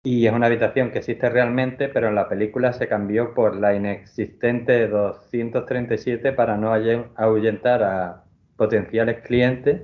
y 0.03 0.27
es 0.27 0.33
una 0.33 0.47
habitación 0.47 0.91
que 0.91 0.99
existe 0.99 1.31
realmente, 1.31 1.89
pero 1.89 2.09
en 2.09 2.15
la 2.15 2.29
película 2.29 2.73
se 2.73 2.89
cambió 2.89 3.33
por 3.33 3.57
la 3.57 3.75
inexistente 3.75 4.87
237 4.89 6.33
para 6.33 6.57
no 6.59 6.73
ahuyentar 7.17 7.83
a 7.83 8.25
potenciales 8.57 9.23
clientes. 9.23 9.83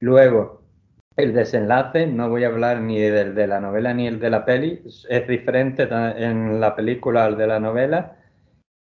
Luego, 0.00 0.62
el 1.16 1.32
desenlace, 1.32 2.06
no 2.06 2.28
voy 2.28 2.42
a 2.44 2.48
hablar 2.48 2.80
ni 2.80 2.98
del 2.98 3.34
de 3.34 3.46
la 3.46 3.60
novela 3.60 3.94
ni 3.94 4.08
el 4.08 4.18
de 4.18 4.30
la 4.30 4.44
peli, 4.44 4.82
es 5.08 5.28
diferente 5.28 5.88
en 5.90 6.60
la 6.60 6.74
película 6.74 7.24
al 7.24 7.36
de 7.36 7.46
la 7.46 7.60
novela. 7.60 8.16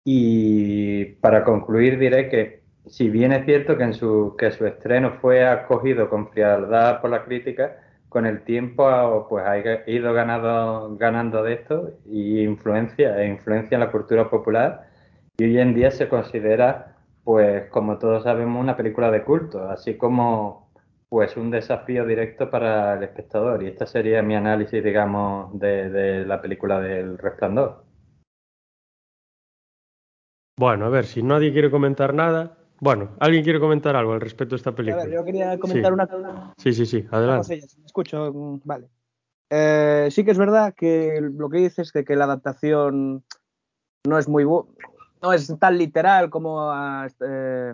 Y 0.03 1.05
para 1.21 1.43
concluir 1.43 1.99
diré 1.99 2.29
que 2.29 2.58
si 2.89 3.09
bien 3.09 3.31
es 3.31 3.45
cierto 3.45 3.77
que, 3.77 3.83
en 3.83 3.93
su, 3.93 4.35
que 4.37 4.51
su 4.51 4.65
estreno 4.65 5.13
fue 5.21 5.47
acogido 5.47 6.09
con 6.09 6.29
frialdad 6.29 7.01
por 7.01 7.09
la 7.11 7.23
crítica, 7.23 7.77
con 8.09 8.25
el 8.25 8.43
tiempo 8.43 9.27
pues 9.29 9.45
ha 9.45 9.57
ido 9.89 10.13
ganado, 10.13 10.95
ganando 10.97 11.43
de 11.43 11.53
esto 11.53 11.91
y 12.05 12.41
influencia, 12.41 13.21
e 13.21 13.27
influencia 13.27 13.75
en 13.75 13.81
la 13.81 13.91
cultura 13.91 14.29
popular 14.29 14.87
y 15.37 15.45
hoy 15.45 15.59
en 15.59 15.75
día 15.75 15.91
se 15.91 16.09
considera, 16.09 16.97
pues 17.23 17.69
como 17.69 17.99
todos 17.99 18.23
sabemos, 18.23 18.61
una 18.61 18.75
película 18.75 19.11
de 19.11 19.23
culto, 19.23 19.69
así 19.69 19.95
como 19.95 20.69
pues 21.07 21.37
un 21.37 21.51
desafío 21.51 22.05
directo 22.05 22.49
para 22.49 22.95
el 22.95 23.03
espectador 23.03 23.63
y 23.63 23.67
este 23.67 23.85
sería 23.87 24.21
mi 24.21 24.35
análisis, 24.35 24.83
digamos, 24.83 25.57
de, 25.59 25.89
de 25.89 26.25
la 26.25 26.41
película 26.41 26.79
del 26.79 27.17
Resplandor. 27.17 27.83
Bueno, 30.57 30.85
a 30.85 30.89
ver, 30.89 31.05
si 31.05 31.23
nadie 31.23 31.53
quiere 31.53 31.71
comentar 31.71 32.13
nada, 32.13 32.58
bueno, 32.81 33.09
¿alguien 33.19 33.43
quiere 33.43 33.59
comentar 33.59 33.95
algo 33.95 34.13
al 34.13 34.21
respecto 34.21 34.55
de 34.55 34.57
esta 34.57 34.73
película? 34.73 35.03
A 35.03 35.05
ver, 35.05 35.15
yo 35.15 35.25
quería 35.25 35.59
comentar 35.59 35.93
una 35.93 36.53
Sí, 36.57 36.73
sí, 36.73 36.85
sí, 36.85 37.05
adelante. 37.11 37.61
me 37.79 37.85
escucho, 37.85 38.31
mm, 38.33 38.61
vale. 38.63 38.89
Eh, 39.49 40.07
sí 40.11 40.23
que 40.23 40.31
es 40.31 40.37
verdad 40.37 40.73
que 40.75 41.19
lo 41.21 41.49
que 41.49 41.57
dices 41.57 41.91
de 41.91 42.05
que 42.05 42.15
la 42.15 42.25
adaptación 42.25 43.23
no 44.07 44.17
es 44.17 44.27
muy 44.27 44.45
no 44.45 45.33
es 45.33 45.53
tan 45.59 45.77
literal 45.77 46.29
como 46.29 46.71
a 46.71 47.07
eh, 47.19 47.73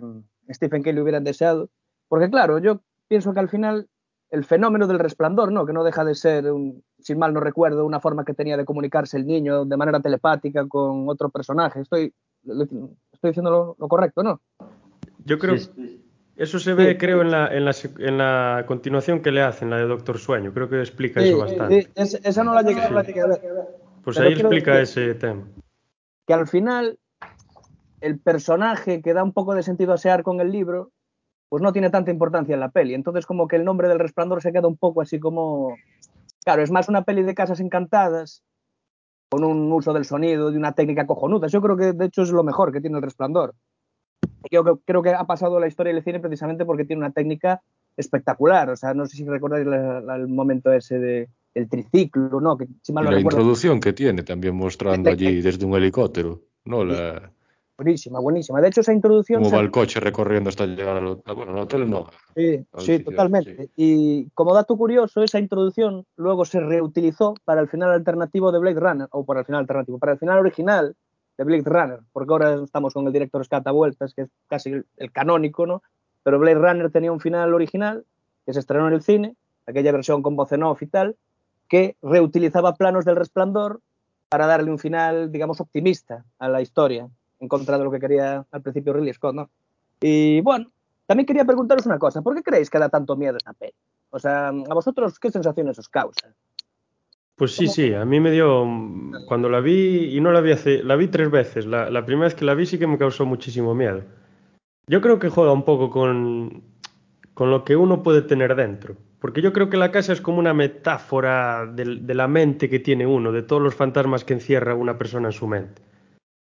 Stephen 0.50 0.82
King 0.82 0.94
le 0.94 1.02
hubieran 1.02 1.24
deseado, 1.24 1.68
porque 2.08 2.30
claro, 2.30 2.58
yo 2.58 2.80
pienso 3.08 3.32
que 3.32 3.40
al 3.40 3.48
final 3.48 3.88
el 4.30 4.44
fenómeno 4.44 4.86
del 4.86 4.98
resplandor, 4.98 5.52
¿no? 5.52 5.66
que 5.66 5.72
no 5.72 5.84
deja 5.84 6.04
de 6.04 6.14
ser, 6.14 6.50
un, 6.50 6.82
si 6.98 7.14
mal 7.14 7.32
no 7.32 7.40
recuerdo, 7.40 7.86
una 7.86 8.00
forma 8.00 8.24
que 8.24 8.34
tenía 8.34 8.56
de 8.56 8.64
comunicarse 8.64 9.16
el 9.16 9.26
niño 9.26 9.64
de 9.64 9.76
manera 9.76 10.00
telepática 10.00 10.66
con 10.66 11.08
otro 11.08 11.28
personaje. 11.28 11.80
Estoy, 11.80 12.12
estoy 12.42 13.30
diciendo 13.30 13.76
lo 13.78 13.88
correcto, 13.88 14.22
¿no? 14.24 14.40
Yo 15.26 15.38
creo 15.38 15.56
eso 16.36 16.58
se 16.58 16.74
ve, 16.74 16.98
creo, 16.98 17.22
en 17.22 17.30
la, 17.30 17.48
en, 17.48 17.64
la, 17.64 17.74
en 17.98 18.18
la 18.18 18.64
continuación 18.66 19.20
que 19.20 19.32
le 19.32 19.40
hacen, 19.40 19.70
la 19.70 19.78
de 19.78 19.86
Doctor 19.86 20.18
Sueño. 20.18 20.52
Creo 20.52 20.68
que 20.68 20.78
explica 20.80 21.22
eso 21.22 21.38
bastante. 21.38 21.88
esa 21.94 22.44
no 22.44 22.52
la 22.52 22.62
llegué, 22.62 22.82
a 22.82 22.88
ver. 22.90 23.40
Pues 24.04 24.18
ahí 24.18 24.34
explica 24.34 24.78
ese 24.78 25.14
tema. 25.14 25.48
Que 26.26 26.34
al 26.34 26.46
final, 26.46 26.98
el 28.02 28.18
personaje 28.18 29.00
que 29.00 29.14
da 29.14 29.24
un 29.24 29.32
poco 29.32 29.54
de 29.54 29.62
sentido 29.62 29.94
a 29.94 29.98
Sear 29.98 30.22
con 30.22 30.40
el 30.40 30.52
libro, 30.52 30.92
pues 31.48 31.62
no 31.62 31.72
tiene 31.72 31.88
tanta 31.88 32.10
importancia 32.10 32.52
en 32.52 32.60
la 32.60 32.70
peli. 32.70 32.92
Entonces, 32.92 33.24
como 33.24 33.48
que 33.48 33.56
el 33.56 33.64
nombre 33.64 33.88
del 33.88 33.98
resplandor 33.98 34.42
se 34.42 34.52
queda 34.52 34.68
un 34.68 34.76
poco 34.76 35.00
así 35.00 35.18
como. 35.18 35.74
Claro, 36.44 36.62
es 36.62 36.70
más 36.70 36.90
una 36.90 37.04
peli 37.04 37.22
de 37.22 37.34
casas 37.34 37.60
encantadas, 37.60 38.44
con 39.30 39.42
un 39.42 39.72
uso 39.72 39.94
del 39.94 40.04
sonido, 40.04 40.50
de 40.50 40.58
una 40.58 40.72
técnica 40.72 41.06
cojonuda. 41.06 41.48
Yo 41.48 41.62
creo 41.62 41.78
que, 41.78 41.94
de 41.94 42.04
hecho, 42.04 42.22
es 42.22 42.30
lo 42.30 42.44
mejor 42.44 42.72
que 42.72 42.82
tiene 42.82 42.98
el 42.98 43.02
resplandor. 43.02 43.54
Creo, 44.48 44.80
creo 44.84 45.02
que 45.02 45.10
ha 45.10 45.24
pasado 45.24 45.58
la 45.58 45.66
historia 45.66 45.92
del 45.92 46.04
cine 46.04 46.20
precisamente 46.20 46.64
porque 46.64 46.84
tiene 46.84 47.00
una 47.00 47.12
técnica 47.12 47.62
espectacular. 47.96 48.70
O 48.70 48.76
sea, 48.76 48.94
no 48.94 49.06
sé 49.06 49.16
si 49.16 49.24
recordáis 49.24 49.66
el 49.66 50.28
momento 50.28 50.72
ese 50.72 50.98
de, 50.98 51.28
del 51.54 51.68
triciclo, 51.68 52.40
¿no? 52.40 52.56
Que, 52.56 52.68
si 52.82 52.92
la 52.92 53.18
introducción 53.18 53.80
que 53.80 53.92
tiene 53.92 54.22
también 54.22 54.54
mostrando 54.54 55.10
allí 55.10 55.40
desde 55.40 55.64
un 55.64 55.74
helicóptero, 55.74 56.42
¿no? 56.64 56.84
La... 56.84 57.32
Buenísima, 57.78 58.20
buenísima. 58.20 58.60
De 58.60 58.68
hecho, 58.68 58.80
esa 58.80 58.92
introducción... 58.92 59.42
Como 59.42 59.54
va 59.54 59.62
el 59.62 59.70
coche 59.70 60.00
recorriendo 60.00 60.48
hasta 60.48 60.64
llegar 60.64 60.96
al, 60.96 61.22
bueno, 61.34 61.52
al 61.52 61.58
hotel, 61.58 61.90
no. 61.90 62.06
Sí, 62.34 62.64
sí 62.78 63.00
totalmente. 63.00 63.68
Y 63.76 64.30
como 64.30 64.54
dato 64.54 64.78
curioso, 64.78 65.22
esa 65.22 65.38
introducción 65.38 66.06
luego 66.16 66.46
se 66.46 66.60
reutilizó 66.60 67.34
para 67.44 67.60
el 67.60 67.68
final 67.68 67.90
alternativo 67.90 68.50
de 68.50 68.60
Blade 68.60 68.80
Runner, 68.80 69.08
o 69.10 69.26
para 69.26 69.40
el 69.40 69.46
final 69.46 69.60
alternativo, 69.60 69.98
para 69.98 70.12
el 70.12 70.18
final 70.18 70.38
original 70.38 70.96
de 71.36 71.44
Blade 71.44 71.62
Runner, 71.64 72.00
porque 72.12 72.32
ahora 72.32 72.54
estamos 72.62 72.94
con 72.94 73.06
el 73.06 73.12
director 73.12 73.46
Vueltas, 73.72 74.14
que 74.14 74.22
es 74.22 74.30
casi 74.48 74.70
el, 74.96 75.12
canónico, 75.12 75.66
¿no? 75.66 75.82
Pero 76.22 76.38
Blade 76.38 76.56
Runner 76.56 76.90
tenía 76.90 77.12
un 77.12 77.20
final 77.20 77.54
original 77.54 78.04
que 78.44 78.52
se 78.52 78.60
estrenó 78.60 78.88
en 78.88 78.94
el 78.94 79.02
cine, 79.02 79.36
aquella 79.66 79.92
versión 79.92 80.22
con 80.22 80.36
voz 80.36 80.52
en 80.52 80.62
off 80.62 80.82
y 80.82 80.86
tal, 80.86 81.16
que 81.68 81.96
reutilizaba 82.02 82.74
planos 82.74 83.04
del 83.04 83.16
resplandor 83.16 83.80
para 84.28 84.46
darle 84.46 84.70
un 84.70 84.78
final, 84.78 85.30
digamos, 85.30 85.60
optimista 85.60 86.24
a 86.38 86.48
la 86.48 86.62
historia, 86.62 87.08
en 87.40 87.48
contra 87.48 87.78
de 87.78 87.84
lo 87.84 87.90
que 87.90 88.00
quería 88.00 88.46
al 88.50 88.62
principio 88.62 88.92
Ridley 88.92 89.12
Scott, 89.12 89.34
¿no? 89.34 89.50
Y 90.00 90.40
bueno, 90.40 90.70
también 91.06 91.26
quería 91.26 91.44
preguntaros 91.44 91.86
una 91.86 91.98
cosa, 91.98 92.22
¿por 92.22 92.34
qué 92.34 92.42
creéis 92.42 92.70
que 92.70 92.78
da 92.78 92.88
tanto 92.88 93.16
miedo 93.16 93.36
esta 93.36 93.52
peli? 93.52 93.74
O 94.10 94.18
sea, 94.18 94.48
¿a 94.48 94.74
vosotros 94.74 95.18
qué 95.18 95.30
sensaciones 95.30 95.78
os 95.78 95.88
causa? 95.88 96.34
Pues 97.36 97.54
sí, 97.54 97.68
sí, 97.68 97.92
a 97.92 98.04
mí 98.06 98.18
me 98.18 98.30
dio, 98.30 98.66
cuando 99.28 99.50
la 99.50 99.60
vi, 99.60 100.16
y 100.16 100.20
no 100.20 100.32
la 100.32 100.40
vi 100.40 100.52
hace, 100.52 100.82
la 100.82 100.96
vi 100.96 101.08
tres 101.08 101.30
veces, 101.30 101.66
la, 101.66 102.06
primera 102.06 102.28
vez 102.28 102.34
que 102.34 102.46
la 102.46 102.54
vi 102.54 102.64
sí 102.64 102.78
que 102.78 102.86
me 102.86 102.96
causó 102.96 103.26
muchísimo 103.26 103.74
miedo. 103.74 104.02
Yo 104.86 105.02
creo 105.02 105.18
que 105.18 105.28
juega 105.28 105.52
un 105.52 105.64
poco 105.64 105.90
con, 105.90 106.62
con 107.34 107.50
lo 107.50 107.62
que 107.64 107.76
uno 107.76 108.02
puede 108.02 108.22
tener 108.22 108.54
dentro, 108.56 108.96
porque 109.20 109.42
yo 109.42 109.52
creo 109.52 109.68
que 109.68 109.76
la 109.76 109.90
casa 109.90 110.14
es 110.14 110.22
como 110.22 110.38
una 110.38 110.54
metáfora 110.54 111.66
de, 111.66 111.96
de 112.00 112.14
la 112.14 112.26
mente 112.26 112.70
que 112.70 112.78
tiene 112.78 113.06
uno, 113.06 113.32
de 113.32 113.42
todos 113.42 113.60
los 113.60 113.74
fantasmas 113.74 114.24
que 114.24 114.32
encierra 114.32 114.74
una 114.74 114.96
persona 114.96 115.28
en 115.28 115.32
su 115.32 115.46
mente. 115.46 115.82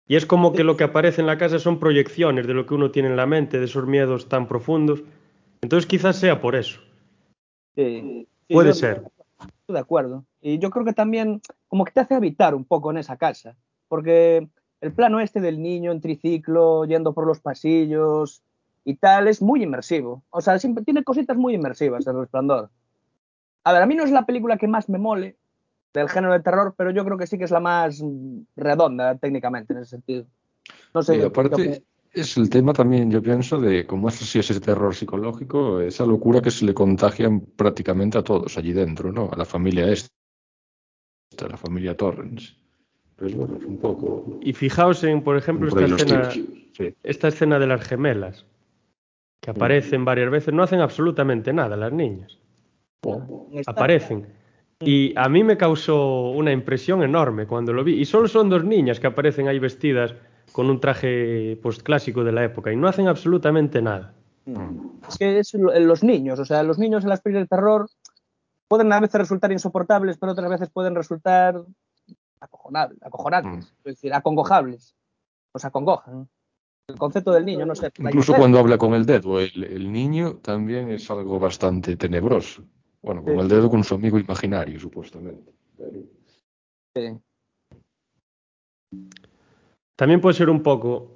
Y 0.09 0.17
es 0.17 0.25
como 0.25 0.51
que 0.51 0.65
lo 0.65 0.75
que 0.75 0.83
aparece 0.83 1.21
en 1.21 1.27
la 1.27 1.37
casa 1.37 1.57
son 1.57 1.79
proyecciones 1.79 2.45
de 2.45 2.53
lo 2.53 2.65
que 2.65 2.73
uno 2.73 2.91
tiene 2.91 3.07
en 3.07 3.15
la 3.15 3.27
mente, 3.27 3.59
de 3.59 3.65
esos 3.65 3.87
miedos 3.87 4.27
tan 4.27 4.45
profundos. 4.45 5.03
Entonces 5.61 5.87
quizás 5.87 6.17
sea 6.17 6.41
por 6.41 6.55
eso. 6.55 6.81
Sí, 7.75 8.27
Puede 8.49 8.73
ser. 8.73 9.03
Estoy 9.71 9.79
de 9.79 9.79
acuerdo. 9.79 10.25
Y 10.41 10.59
yo 10.59 10.69
creo 10.69 10.85
que 10.85 10.93
también 10.93 11.41
como 11.67 11.85
que 11.85 11.91
te 11.91 12.01
hace 12.01 12.13
habitar 12.13 12.55
un 12.55 12.65
poco 12.65 12.91
en 12.91 12.97
esa 12.97 13.17
casa, 13.17 13.55
porque 13.87 14.47
el 14.81 14.93
plano 14.93 15.19
este 15.19 15.39
del 15.39 15.61
niño 15.61 15.91
en 15.91 16.01
triciclo, 16.01 16.85
yendo 16.85 17.13
por 17.13 17.25
los 17.25 17.39
pasillos 17.39 18.43
y 18.83 18.95
tal, 18.95 19.27
es 19.27 19.41
muy 19.41 19.63
inmersivo. 19.63 20.23
O 20.29 20.41
sea, 20.41 20.59
siempre 20.59 20.83
tiene 20.83 21.03
cositas 21.03 21.37
muy 21.37 21.55
inmersivas 21.55 22.05
el 22.05 22.19
resplandor. 22.19 22.69
A 23.63 23.73
ver, 23.73 23.81
a 23.83 23.85
mí 23.85 23.95
no 23.95 24.03
es 24.03 24.11
la 24.11 24.25
película 24.25 24.57
que 24.57 24.67
más 24.67 24.89
me 24.89 24.97
mole 24.97 25.37
del 25.93 26.09
género 26.09 26.33
de 26.33 26.39
terror, 26.41 26.73
pero 26.77 26.91
yo 26.91 27.05
creo 27.05 27.17
que 27.17 27.27
sí 27.27 27.37
que 27.37 27.45
es 27.45 27.51
la 27.51 27.59
más 27.59 28.03
redonda 28.55 29.17
técnicamente 29.17 29.73
en 29.73 29.79
ese 29.79 29.91
sentido. 29.91 30.25
No 30.93 31.01
sé. 31.01 31.17
Y 31.17 31.21
aparte, 31.21 31.83
es 32.13 32.37
el 32.37 32.49
tema 32.49 32.73
también, 32.73 33.09
yo 33.09 33.21
pienso, 33.21 33.59
de 33.59 33.85
cómo 33.85 34.09
es 34.09 34.15
si 34.15 34.39
ese 34.39 34.59
terror 34.59 34.93
psicológico, 34.93 35.79
esa 35.79 36.05
locura 36.05 36.41
que 36.41 36.51
se 36.51 36.65
le 36.65 36.73
contagian 36.73 37.41
prácticamente 37.41 38.17
a 38.17 38.23
todos 38.23 38.57
allí 38.57 38.73
dentro, 38.73 39.11
¿no? 39.11 39.29
A 39.31 39.37
la 39.37 39.45
familia 39.45 39.89
esta 39.91 40.09
la 41.49 41.57
familia 41.57 41.95
Torrens. 41.95 42.55
Pues 43.15 43.35
bueno, 43.35 43.57
un 43.65 43.77
poco. 43.77 44.39
Y 44.41 44.53
fijaos 44.53 45.03
en, 45.03 45.23
por 45.23 45.37
ejemplo, 45.37 45.69
esta 45.69 45.85
escena, 45.85 46.29
esta 47.03 47.27
escena 47.29 47.59
de 47.59 47.67
las 47.67 47.87
gemelas, 47.87 48.45
que 49.39 49.51
aparecen 49.51 50.03
varias 50.05 50.29
veces, 50.29 50.53
no 50.53 50.63
hacen 50.63 50.81
absolutamente 50.81 51.53
nada 51.53 51.77
las 51.77 51.93
niñas. 51.93 52.37
Aparecen. 53.65 54.27
Y 54.79 55.13
a 55.15 55.29
mí 55.29 55.43
me 55.43 55.57
causó 55.57 56.31
una 56.31 56.51
impresión 56.51 57.03
enorme 57.03 57.45
cuando 57.45 57.73
lo 57.73 57.83
vi. 57.83 57.99
Y 57.99 58.05
solo 58.05 58.27
son 58.27 58.49
dos 58.49 58.63
niñas 58.63 58.99
que 58.99 59.07
aparecen 59.07 59.47
ahí 59.47 59.59
vestidas 59.59 60.15
con 60.51 60.69
un 60.69 60.79
traje 60.79 61.57
postclásico 61.61 62.23
de 62.23 62.31
la 62.31 62.43
época 62.43 62.71
y 62.71 62.75
no 62.75 62.87
hacen 62.87 63.07
absolutamente 63.07 63.81
nada. 63.81 64.13
Es 65.07 65.17
que 65.17 65.39
es 65.39 65.53
lo- 65.53 65.77
los 65.79 66.03
niños, 66.03 66.39
o 66.39 66.45
sea, 66.45 66.63
los 66.63 66.77
niños 66.79 67.03
en 67.03 67.09
las 67.09 67.21
películas 67.21 67.45
de 67.49 67.55
terror 67.55 67.89
pueden 68.67 68.91
a 68.91 68.99
veces 68.99 69.19
resultar 69.21 69.51
insoportables, 69.51 70.17
pero 70.17 70.31
otras 70.31 70.49
veces 70.49 70.69
pueden 70.69 70.95
resultar 70.95 71.61
acojonables, 72.39 73.01
acojonantes, 73.03 73.65
es 73.79 73.83
decir, 73.83 74.13
acongojables. 74.13 74.95
Os 75.53 75.63
acongojan. 75.65 76.27
El 76.87 76.97
concepto 76.97 77.31
del 77.31 77.45
niño, 77.45 77.65
no 77.65 77.75
sé. 77.75 77.91
Incluso 77.99 78.33
cuando 78.33 78.57
habla 78.59 78.77
con 78.77 78.93
el 78.93 79.05
dedo, 79.05 79.39
el, 79.39 79.63
el 79.63 79.91
niño 79.91 80.37
también 80.37 80.89
es 80.89 81.09
algo 81.11 81.39
bastante 81.39 81.95
tenebroso. 81.95 82.63
Bueno, 83.01 83.23
con 83.23 83.33
Sí. 83.35 83.39
el 83.39 83.47
dedo 83.47 83.69
con 83.69 83.83
su 83.83 83.95
amigo 83.95 84.17
imaginario, 84.19 84.79
supuestamente. 84.79 85.51
Sí. 86.95 87.17
También 90.01 90.19
puede 90.19 90.33
ser 90.33 90.49
un 90.49 90.63
poco 90.63 91.11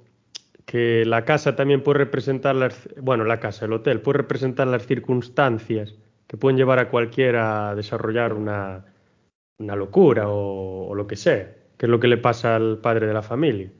que 0.64 1.04
la 1.04 1.24
casa 1.24 1.56
también 1.56 1.82
puede 1.82 1.98
representar 1.98 2.54
las, 2.54 2.88
bueno, 3.02 3.24
la 3.24 3.40
casa, 3.40 3.64
el 3.64 3.72
hotel, 3.72 4.00
puede 4.00 4.18
representar 4.18 4.68
las 4.68 4.86
circunstancias 4.86 5.96
que 6.28 6.36
pueden 6.36 6.56
llevar 6.56 6.78
a 6.78 6.88
cualquiera 6.88 7.70
a 7.70 7.74
desarrollar 7.74 8.32
una, 8.32 8.84
una 9.58 9.74
locura 9.74 10.28
o, 10.28 10.86
o 10.86 10.94
lo 10.94 11.08
que 11.08 11.16
sea, 11.16 11.52
que 11.76 11.86
es 11.86 11.90
lo 11.90 11.98
que 11.98 12.06
le 12.06 12.16
pasa 12.16 12.54
al 12.54 12.78
padre 12.78 13.08
de 13.08 13.14
la 13.14 13.22
familia. 13.22 13.72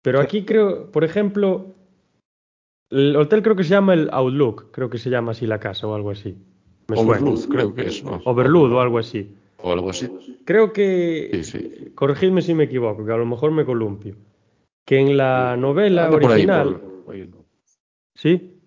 Pero 0.00 0.22
aquí 0.22 0.46
creo, 0.46 0.90
por 0.90 1.04
ejemplo, 1.04 1.74
el 2.88 3.14
hotel 3.14 3.42
creo 3.42 3.56
que 3.56 3.64
se 3.64 3.74
llama 3.74 3.92
el 3.92 4.08
Outlook, 4.10 4.70
creo 4.70 4.88
que 4.88 4.96
se 4.96 5.10
llama 5.10 5.32
así 5.32 5.46
la 5.46 5.60
casa 5.60 5.86
o 5.86 5.94
algo 5.94 6.12
así. 6.12 6.34
Me 6.88 6.96
suena. 6.96 7.10
Overlook, 7.12 7.48
creo 7.50 7.74
que 7.74 7.88
es, 7.88 8.02
¿no? 8.02 8.22
Overlook 8.24 8.72
o 8.72 8.80
algo 8.80 8.98
así. 8.98 9.36
O 9.62 9.72
algo 9.72 9.90
así. 9.90 10.08
Creo 10.44 10.72
que 10.72 11.30
Sí, 11.32 11.44
sí. 11.44 11.92
corregidme 11.94 12.42
si 12.42 12.54
me 12.54 12.64
equivoco, 12.64 13.04
que 13.04 13.12
a 13.12 13.16
lo 13.16 13.26
mejor 13.26 13.50
me 13.50 13.64
columpio, 13.64 14.16
que 14.86 14.98
en 14.98 15.16
la 15.16 15.56
novela 15.56 16.04
Anda 16.06 16.18
por 16.18 16.22
ahí, 16.30 16.32
original, 16.32 16.80
por- 16.80 17.04
por 17.04 17.14
ahí, 17.14 17.26
¿no? 17.26 17.44
¿sí? 18.14 18.60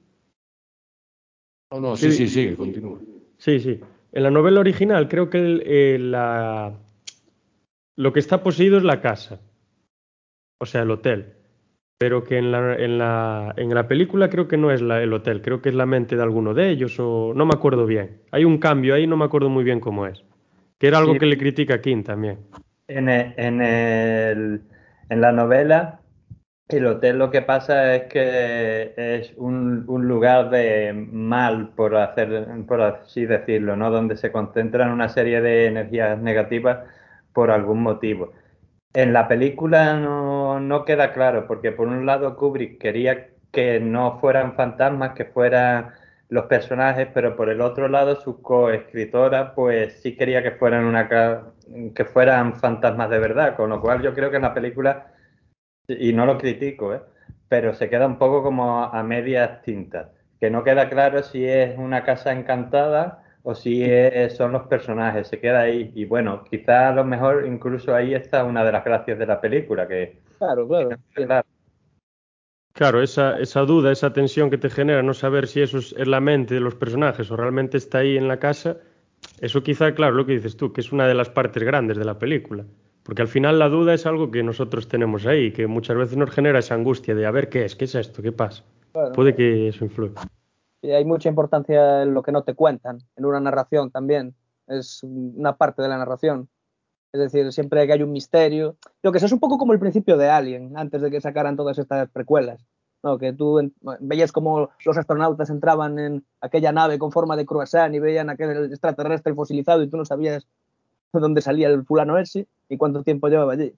No, 1.71 1.79
no, 1.79 1.95
sí, 1.95 2.11
Sí. 2.11 2.27
sí, 2.27 2.55
continúa. 2.55 2.99
Sí, 3.37 3.59
sí. 3.59 3.79
En 4.11 4.23
la 4.23 4.31
novela 4.31 4.59
original 4.59 5.07
creo 5.07 5.29
que 5.29 5.37
el- 5.37 5.63
eh, 5.65 5.97
la... 5.99 6.73
lo 7.95 8.11
que 8.13 8.19
está 8.19 8.41
poseído 8.41 8.77
es 8.77 8.83
la 8.83 9.01
casa, 9.01 9.39
o 10.59 10.65
sea, 10.65 10.81
el 10.81 10.91
hotel, 10.91 11.33
pero 11.99 12.23
que 12.23 12.37
en 12.37 12.51
la, 12.51 12.75
en 12.75 12.97
la, 12.97 13.53
en 13.55 13.73
la 13.73 13.87
película 13.87 14.29
creo 14.29 14.47
que 14.47 14.57
no 14.57 14.71
es 14.71 14.81
la- 14.81 15.01
el 15.03 15.13
hotel, 15.13 15.41
creo 15.41 15.61
que 15.61 15.69
es 15.69 15.75
la 15.75 15.85
mente 15.85 16.15
de 16.15 16.23
alguno 16.23 16.53
de 16.55 16.69
ellos, 16.71 16.95
o 16.99 17.33
no 17.35 17.45
me 17.45 17.53
acuerdo 17.53 17.85
bien. 17.85 18.21
Hay 18.31 18.45
un 18.45 18.57
cambio 18.57 18.95
ahí, 18.95 19.05
no 19.05 19.15
me 19.15 19.25
acuerdo 19.25 19.49
muy 19.49 19.63
bien 19.63 19.79
cómo 19.79 20.07
es, 20.07 20.23
que 20.79 20.87
era 20.87 20.97
algo 20.99 21.13
Sí. 21.13 21.19
que 21.19 21.27
le 21.27 21.37
critica 21.37 21.75
a 21.75 21.81
King 21.81 22.03
también. 22.03 22.39
En, 22.87 23.09
e- 23.09 23.33
en, 23.37 23.61
el- 23.61 24.61
en 25.09 25.21
la 25.21 25.31
novela, 25.31 26.01
el 26.69 26.85
hotel 26.87 27.17
lo 27.19 27.31
que 27.31 27.41
pasa 27.43 27.95
es 27.95 28.03
que 28.11 28.93
es 28.97 29.33
un, 29.37 29.85
un 29.89 30.07
lugar 30.07 30.49
de 30.51 30.93
mal, 30.93 31.71
por, 31.75 31.95
hacer, 31.97 32.47
por 32.67 32.81
así 32.81 33.25
decirlo, 33.25 33.75
¿no? 33.75 33.91
Donde 33.91 34.17
se 34.17 34.31
concentran 34.31 34.91
una 34.91 35.09
serie 35.09 35.41
de 35.41 35.67
energías 35.67 36.19
negativas 36.19 36.79
por 37.33 37.51
algún 37.51 37.81
motivo. 37.83 38.33
En 38.93 39.13
la 39.13 39.27
película 39.27 39.95
no, 39.99 40.59
no 40.59 40.85
queda 40.85 41.13
claro, 41.13 41.47
porque 41.47 41.71
por 41.71 41.87
un 41.87 42.05
lado 42.05 42.35
Kubrick 42.37 42.79
quería 42.79 43.29
que 43.51 43.79
no 43.79 44.19
fueran 44.19 44.55
fantasmas, 44.55 45.13
que 45.15 45.25
fueran 45.25 45.91
los 46.29 46.45
personajes, 46.45 47.07
pero 47.13 47.35
por 47.35 47.49
el 47.49 47.61
otro 47.61 47.87
lado 47.87 48.15
su 48.21 48.41
coescritora 48.41 49.53
pues 49.55 50.01
sí 50.01 50.15
quería 50.15 50.43
que 50.43 50.51
fueran 50.51 50.85
una 50.85 51.09
que 51.95 52.05
fueran 52.05 52.55
fantasmas 52.55 53.09
de 53.09 53.19
verdad, 53.19 53.55
con 53.55 53.69
lo 53.69 53.81
cual 53.81 54.01
yo 54.01 54.13
creo 54.13 54.29
que 54.31 54.37
en 54.37 54.43
la 54.43 54.53
película 54.53 55.13
y 55.87 56.13
no 56.13 56.25
lo 56.25 56.37
critico, 56.37 56.93
¿eh? 56.93 57.01
pero 57.47 57.73
se 57.73 57.89
queda 57.89 58.05
un 58.07 58.17
poco 58.17 58.43
como 58.43 58.83
a 58.83 59.03
medias 59.03 59.61
tintas, 59.63 60.09
que 60.39 60.49
no 60.49 60.63
queda 60.63 60.89
claro 60.89 61.23
si 61.23 61.45
es 61.45 61.77
una 61.77 62.03
casa 62.03 62.31
encantada 62.31 63.23
o 63.43 63.55
si 63.55 63.83
es- 63.83 64.35
son 64.35 64.51
los 64.51 64.67
personajes, 64.67 65.27
se 65.27 65.39
queda 65.39 65.61
ahí. 65.61 65.91
Y 65.95 66.05
bueno, 66.05 66.43
quizá 66.43 66.89
a 66.89 66.93
lo 66.93 67.05
mejor 67.05 67.45
incluso 67.47 67.95
ahí 67.95 68.13
está 68.13 68.43
una 68.43 68.63
de 68.63 68.71
las 68.71 68.83
gracias 68.83 69.17
de 69.17 69.25
la 69.25 69.41
película, 69.41 69.87
que 69.87 70.17
Claro, 70.37 70.67
claro, 70.67 71.45
Claro, 72.79 73.03
esa, 73.03 73.37
esa 73.39 73.65
duda, 73.65 73.91
esa 73.91 74.13
tensión 74.13 74.49
que 74.49 74.57
te 74.57 74.69
genera 74.69 75.03
no 75.03 75.13
saber 75.13 75.47
si 75.47 75.59
eso 75.59 75.79
es, 75.79 76.07
la 76.07 76.21
mente 76.21 76.53
de 76.53 76.61
los 76.61 76.75
personajes 76.75 77.29
o 77.29 77.35
realmente 77.35 77.75
está 77.75 77.97
ahí 77.97 78.15
en 78.15 78.29
la 78.29 78.39
casa, 78.39 78.77
eso 79.41 79.61
quizá, 79.61 79.93
claro, 79.93 80.15
lo 80.15 80.25
que 80.25 80.31
dices 80.31 80.55
tú, 80.55 80.71
que 80.71 80.79
es 80.79 80.93
una 80.93 81.05
de 81.05 81.13
las 81.13 81.29
partes 81.29 81.61
grandes 81.61 81.97
de 81.97 82.05
la 82.05 82.17
película. 82.17 82.63
Porque 83.03 83.21
al 83.21 83.27
final 83.27 83.59
la 83.59 83.67
duda 83.67 83.93
es 83.93 84.05
algo 84.05 84.31
que 84.31 84.43
nosotros 84.43 84.87
tenemos 84.87 85.25
ahí, 85.25 85.51
que 85.51 85.67
muchas 85.67 85.97
veces 85.97 86.15
nos 86.15 86.31
genera 86.31 86.59
esa 86.59 86.75
angustia 86.75 87.13
de 87.15 87.25
a 87.25 87.31
ver 87.31 87.49
qué 87.49 87.65
es, 87.65 87.75
qué 87.75 87.83
es 87.83 87.95
esto, 87.95 88.21
qué 88.21 88.31
pasa. 88.31 88.63
Claro. 88.93 89.11
Puede 89.11 89.35
que 89.35 89.67
eso 89.67 89.83
influya. 89.83 90.13
Y 90.81 90.91
hay 90.91 91.03
mucha 91.03 91.27
importancia 91.27 92.03
en 92.03 92.13
lo 92.13 92.23
que 92.23 92.31
no 92.31 92.43
te 92.43 92.53
cuentan, 92.53 92.99
en 93.17 93.25
una 93.25 93.41
narración 93.41 93.91
también. 93.91 94.35
Es 94.67 95.03
una 95.03 95.57
parte 95.57 95.81
de 95.81 95.89
la 95.89 95.97
narración. 95.97 96.47
Es 97.11 97.19
decir, 97.19 97.51
siempre 97.51 97.85
que 97.87 97.93
hay 97.93 98.03
un 98.03 98.11
misterio. 98.11 98.75
Lo 99.01 99.11
que 99.11 99.19
sé 99.19 99.25
es 99.25 99.31
un 99.31 99.39
poco 99.39 99.57
como 99.57 99.73
el 99.73 99.79
principio 99.79 100.17
de 100.17 100.29
Alien, 100.29 100.77
antes 100.77 101.01
de 101.01 101.09
que 101.09 101.21
sacaran 101.21 101.55
todas 101.55 101.77
estas 101.79 102.09
precuelas. 102.09 102.63
¿no? 103.01 103.17
Que 103.17 103.33
tú 103.33 103.71
veías 104.01 104.31
como 104.31 104.69
los 104.85 104.97
astronautas 104.97 105.49
entraban 105.49 105.97
en 105.97 106.25
aquella 106.41 106.71
nave 106.71 106.99
con 106.99 107.11
forma 107.11 107.35
de 107.35 107.45
croissant 107.45 107.93
y 107.95 107.99
veían 107.99 108.29
aquel 108.29 108.65
extraterrestre 108.65 109.33
fosilizado 109.33 109.81
y 109.81 109.87
tú 109.89 109.97
no 109.97 110.05
sabías 110.05 110.45
de 111.13 111.19
dónde 111.19 111.41
salía 111.41 111.69
el 111.69 111.83
fulano 111.85 112.17
ese 112.17 112.45
y 112.67 112.77
cuánto 112.77 113.01
tiempo 113.03 113.27
llevaba 113.29 113.53
allí. 113.53 113.73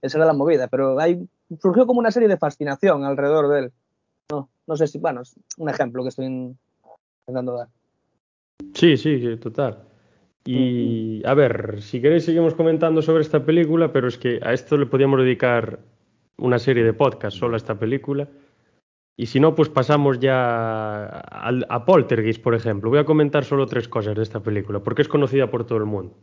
Esa 0.00 0.18
era 0.18 0.26
la 0.26 0.32
movida, 0.32 0.66
pero 0.66 0.98
hay, 0.98 1.28
surgió 1.60 1.86
como 1.86 2.00
una 2.00 2.10
serie 2.10 2.28
de 2.28 2.36
fascinación 2.38 3.04
alrededor 3.04 3.48
de 3.48 3.58
él. 3.60 3.72
No, 4.30 4.48
no 4.66 4.76
sé 4.76 4.88
si, 4.88 4.98
bueno, 4.98 5.20
es 5.20 5.36
un 5.58 5.68
ejemplo 5.68 6.02
que 6.02 6.08
estoy 6.08 6.26
in- 6.26 6.58
intentando 7.20 7.52
dar. 7.58 7.68
Sí, 8.74 8.96
sí, 8.96 9.36
total. 9.36 9.78
Y 10.44 11.22
a 11.24 11.34
ver, 11.34 11.80
si 11.82 12.00
queréis 12.00 12.24
seguimos 12.24 12.54
comentando 12.54 13.00
sobre 13.02 13.22
esta 13.22 13.44
película, 13.44 13.92
pero 13.92 14.08
es 14.08 14.18
que 14.18 14.40
a 14.42 14.52
esto 14.52 14.76
le 14.76 14.86
podíamos 14.86 15.20
dedicar 15.20 15.78
una 16.36 16.58
serie 16.58 16.82
de 16.82 16.92
podcasts 16.92 17.38
solo 17.38 17.54
a 17.54 17.58
esta 17.58 17.78
película. 17.78 18.28
Y 19.16 19.26
si 19.26 19.38
no, 19.38 19.54
pues 19.54 19.68
pasamos 19.68 20.18
ya 20.18 21.04
al- 21.06 21.66
a, 21.68 21.84
Poltergeist, 21.84 22.42
por 22.42 22.54
ejemplo. 22.54 22.90
Voy 22.90 22.98
a 22.98 23.04
comentar 23.04 23.44
solo 23.44 23.66
tres 23.66 23.86
cosas 23.86 24.16
de 24.16 24.22
esta 24.22 24.40
película, 24.40 24.80
porque 24.80 25.02
es 25.02 25.08
conocida 25.08 25.48
por 25.50 25.64
todo 25.64 25.78
el 25.78 25.84
mundo. 25.84 26.14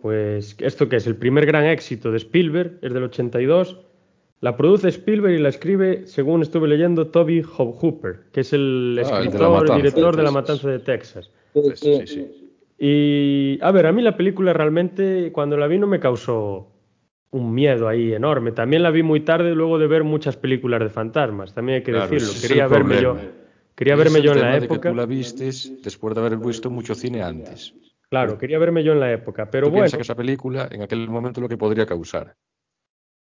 Pues, 0.00 0.56
¿esto 0.60 0.88
qué 0.88 0.96
es? 0.96 1.06
El 1.06 1.16
primer 1.16 1.46
gran 1.46 1.64
éxito 1.66 2.10
de 2.10 2.18
Spielberg, 2.18 2.78
es 2.82 2.92
del 2.92 3.02
82. 3.04 3.80
La 4.40 4.56
produce 4.56 4.88
Spielberg 4.88 5.34
y 5.34 5.38
la 5.38 5.48
escribe, 5.48 6.06
según 6.06 6.42
estuve 6.42 6.68
leyendo, 6.68 7.08
Toby 7.08 7.42
Hooper, 7.42 8.26
que 8.32 8.40
es 8.40 8.52
el 8.52 9.00
Ah, 9.04 9.18
el 9.18 9.30
de 9.32 9.38
La 9.38 9.46
escritor 9.46 9.50
Matanza 9.50 9.74
y 9.74 9.76
director 9.76 10.16
de 10.16 10.22
La. 10.22 10.30
Matanza 10.30 10.68
de 10.68 10.78
Texas. 10.78 11.30
Sí, 11.54 11.60
sí, 11.76 12.06
sí. 12.06 12.43
Y 12.86 13.58
a 13.62 13.70
ver, 13.72 13.86
a 13.86 13.92
mí 13.92 14.02
la 14.02 14.14
película 14.14 14.52
realmente 14.52 15.32
cuando 15.32 15.56
la 15.56 15.66
vi 15.66 15.78
no 15.78 15.86
me 15.86 16.00
causó 16.00 16.70
un 17.30 17.54
miedo 17.54 17.88
ahí 17.88 18.12
enorme. 18.12 18.52
También 18.52 18.82
la 18.82 18.90
vi 18.90 19.02
muy 19.02 19.20
tarde 19.20 19.54
luego 19.54 19.78
de 19.78 19.86
ver 19.86 20.04
muchas 20.04 20.36
películas 20.36 20.80
de 20.80 20.90
fantasmas, 20.90 21.54
también 21.54 21.76
hay 21.76 21.82
que 21.82 21.92
Claro, 21.92 22.10
decirlo. 22.10 22.34
Quería 22.46 22.66
verme 22.68 23.00
yo, 23.00 23.16
quería 23.74 23.96
verme 23.96 24.20
yo 24.20 24.32
en 24.32 24.40
la 24.40 24.56
época. 24.58 24.80
Que 24.82 24.88
tú 24.90 24.96
la 24.96 25.06
vistes 25.06 25.72
después 25.82 26.14
de 26.14 26.20
haber 26.20 26.36
visto 26.36 26.68
mucho 26.68 26.94
cine 26.94 27.22
antes. 27.22 27.72
Claro, 28.10 28.36
quería 28.36 28.58
verme 28.58 28.84
yo 28.84 28.92
en 28.92 29.00
la 29.00 29.10
época, 29.12 29.50
pero 29.50 29.68
Tú 29.68 29.72
bueno, 29.72 29.90
que 29.90 30.02
esa 30.02 30.14
película 30.14 30.68
en 30.70 30.82
aquel 30.82 31.08
momento 31.08 31.40
lo 31.40 31.48
que 31.48 31.56
podría 31.56 31.86
causar. 31.86 32.36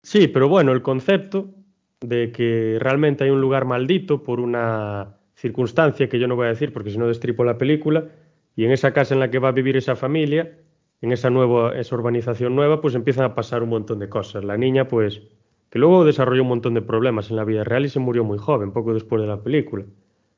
sí, 0.02 0.26
pero 0.26 0.48
bueno, 0.48 0.72
el 0.72 0.82
concepto 0.82 1.54
de 2.00 2.32
que 2.32 2.78
realmente 2.80 3.22
hay 3.24 3.30
un 3.30 3.40
lugar 3.40 3.64
maldito 3.64 4.22
por 4.24 4.40
una 4.40 5.18
circunstancia 5.34 6.08
que 6.08 6.18
yo 6.18 6.26
no 6.26 6.34
voy 6.36 6.46
a 6.46 6.50
decir 6.50 6.72
porque 6.72 6.90
si 6.90 6.98
no 6.98 7.06
destripo 7.06 7.44
la 7.44 7.58
película 7.58 8.08
y 8.56 8.64
en 8.64 8.72
esa 8.72 8.92
casa 8.92 9.14
en 9.14 9.20
la 9.20 9.30
que 9.30 9.38
va 9.38 9.48
a 9.48 9.52
vivir 9.52 9.76
esa 9.76 9.94
familia, 9.94 10.58
en 11.02 11.12
esa 11.12 11.30
nueva 11.30 11.78
esa 11.78 11.94
urbanización 11.94 12.56
nueva, 12.56 12.80
pues 12.80 12.94
empiezan 12.94 13.26
a 13.26 13.34
pasar 13.34 13.62
un 13.62 13.68
montón 13.68 13.98
de 13.98 14.08
cosas. 14.08 14.44
La 14.44 14.56
niña 14.56 14.88
pues 14.88 15.22
que 15.70 15.78
luego 15.78 16.04
desarrolló 16.04 16.42
un 16.42 16.48
montón 16.48 16.74
de 16.74 16.82
problemas 16.82 17.30
en 17.30 17.36
la 17.36 17.44
vida 17.44 17.62
real 17.62 17.84
y 17.84 17.88
se 17.88 18.00
murió 18.00 18.24
muy 18.24 18.38
joven, 18.38 18.72
poco 18.72 18.94
después 18.94 19.20
de 19.20 19.28
la 19.28 19.42
película. 19.42 19.84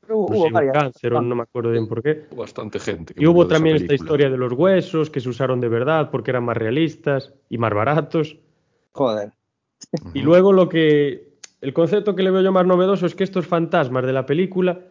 Hubo, 0.09 0.27
No 0.27 0.27
sé, 0.27 0.33
hubo 0.39 0.45
un 0.47 0.53
varias. 0.53 0.73
cáncer 0.73 1.11
no 1.13 1.35
me 1.35 1.43
acuerdo 1.43 1.71
bien 1.71 1.87
por 1.87 2.01
qué. 2.01 2.25
Hubo 2.31 2.41
bastante 2.41 2.79
gente. 2.79 3.13
que 3.13 3.23
Y 3.23 3.27
hubo 3.27 3.47
también 3.47 3.77
esta 3.77 3.93
historia 3.93 4.29
de 4.29 4.37
los 4.37 4.51
huesos 4.53 5.09
que 5.09 5.21
se 5.21 5.29
usaron 5.29 5.61
de 5.61 5.69
verdad 5.69 6.09
porque 6.11 6.31
eran 6.31 6.43
más 6.43 6.57
realistas 6.57 7.33
y 7.47 7.57
más 7.57 7.73
baratos. 7.73 8.37
Joder. 8.91 9.31
Y 10.13 10.21
luego 10.21 10.51
lo 10.51 10.67
que 10.67 11.29
el 11.61 11.73
concepto 11.73 12.15
que 12.15 12.23
le 12.23 12.31
veo 12.31 12.41
yo 12.41 12.51
más 12.51 12.65
novedoso 12.65 13.05
es 13.05 13.15
que 13.15 13.23
estos 13.23 13.47
fantasmas 13.47 14.05
de 14.05 14.13
la 14.13 14.25
película 14.25 14.81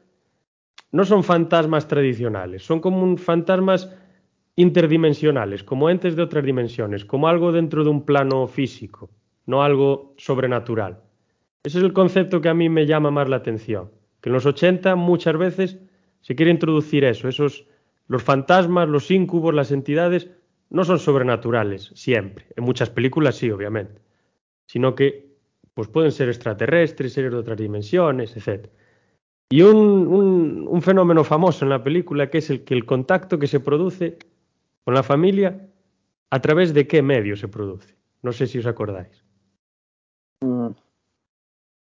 no 0.92 1.04
son 1.04 1.24
fantasmas 1.24 1.88
tradicionales, 1.88 2.64
son 2.64 2.80
como 2.80 3.02
un 3.02 3.18
fantasmas 3.18 3.94
interdimensionales, 4.56 5.62
como 5.62 5.90
entes 5.90 6.16
de 6.16 6.22
otras 6.22 6.44
dimensiones, 6.44 7.04
como 7.04 7.28
algo 7.28 7.52
dentro 7.52 7.84
de 7.84 7.90
un 7.90 8.04
plano 8.04 8.46
físico, 8.46 9.10
no 9.46 9.62
algo 9.62 10.14
sobrenatural. 10.16 11.00
Ese 11.62 11.78
es 11.78 11.84
el 11.84 11.92
concepto 11.92 12.40
que 12.40 12.48
a 12.48 12.54
mí 12.54 12.68
me 12.68 12.86
llama 12.86 13.10
más 13.10 13.28
la 13.28 13.36
atención, 13.36 13.90
que 14.20 14.30
en 14.30 14.34
los 14.34 14.46
80 14.46 14.96
muchas 14.96 15.36
veces 15.36 15.78
se 16.20 16.34
quiere 16.34 16.50
introducir 16.50 17.04
eso, 17.04 17.28
esos 17.28 17.66
los 18.08 18.22
fantasmas, 18.22 18.88
los 18.88 19.10
íncubos, 19.10 19.54
las 19.54 19.70
entidades 19.70 20.30
no 20.70 20.84
son 20.84 20.98
sobrenaturales 20.98 21.92
siempre. 21.94 22.46
En 22.56 22.64
muchas 22.64 22.90
películas 22.90 23.36
sí, 23.36 23.50
obviamente. 23.50 24.00
Sino 24.66 24.94
que 24.94 25.36
pues 25.74 25.88
pueden 25.88 26.10
ser 26.10 26.28
extraterrestres, 26.28 27.12
seres 27.12 27.30
de 27.30 27.38
otras 27.38 27.58
dimensiones, 27.58 28.36
etc. 28.36 28.68
Y 29.50 29.62
un, 29.62 29.76
un, 29.76 30.66
un 30.68 30.82
fenómeno 30.82 31.24
famoso 31.24 31.64
en 31.64 31.70
la 31.70 31.82
película 31.82 32.28
que 32.28 32.38
es 32.38 32.50
el 32.50 32.64
que 32.64 32.74
el 32.74 32.84
contacto 32.84 33.38
que 33.38 33.46
se 33.46 33.60
produce 33.60 34.18
con 34.84 34.94
la 34.94 35.02
familia, 35.02 35.68
¿a 36.30 36.40
través 36.40 36.74
de 36.74 36.86
qué 36.86 37.00
medio 37.02 37.36
se 37.36 37.48
produce? 37.48 37.96
No 38.22 38.32
sé 38.32 38.46
si 38.46 38.58
os 38.58 38.66
acordáis. 38.66 39.24
Mm. 40.42 40.68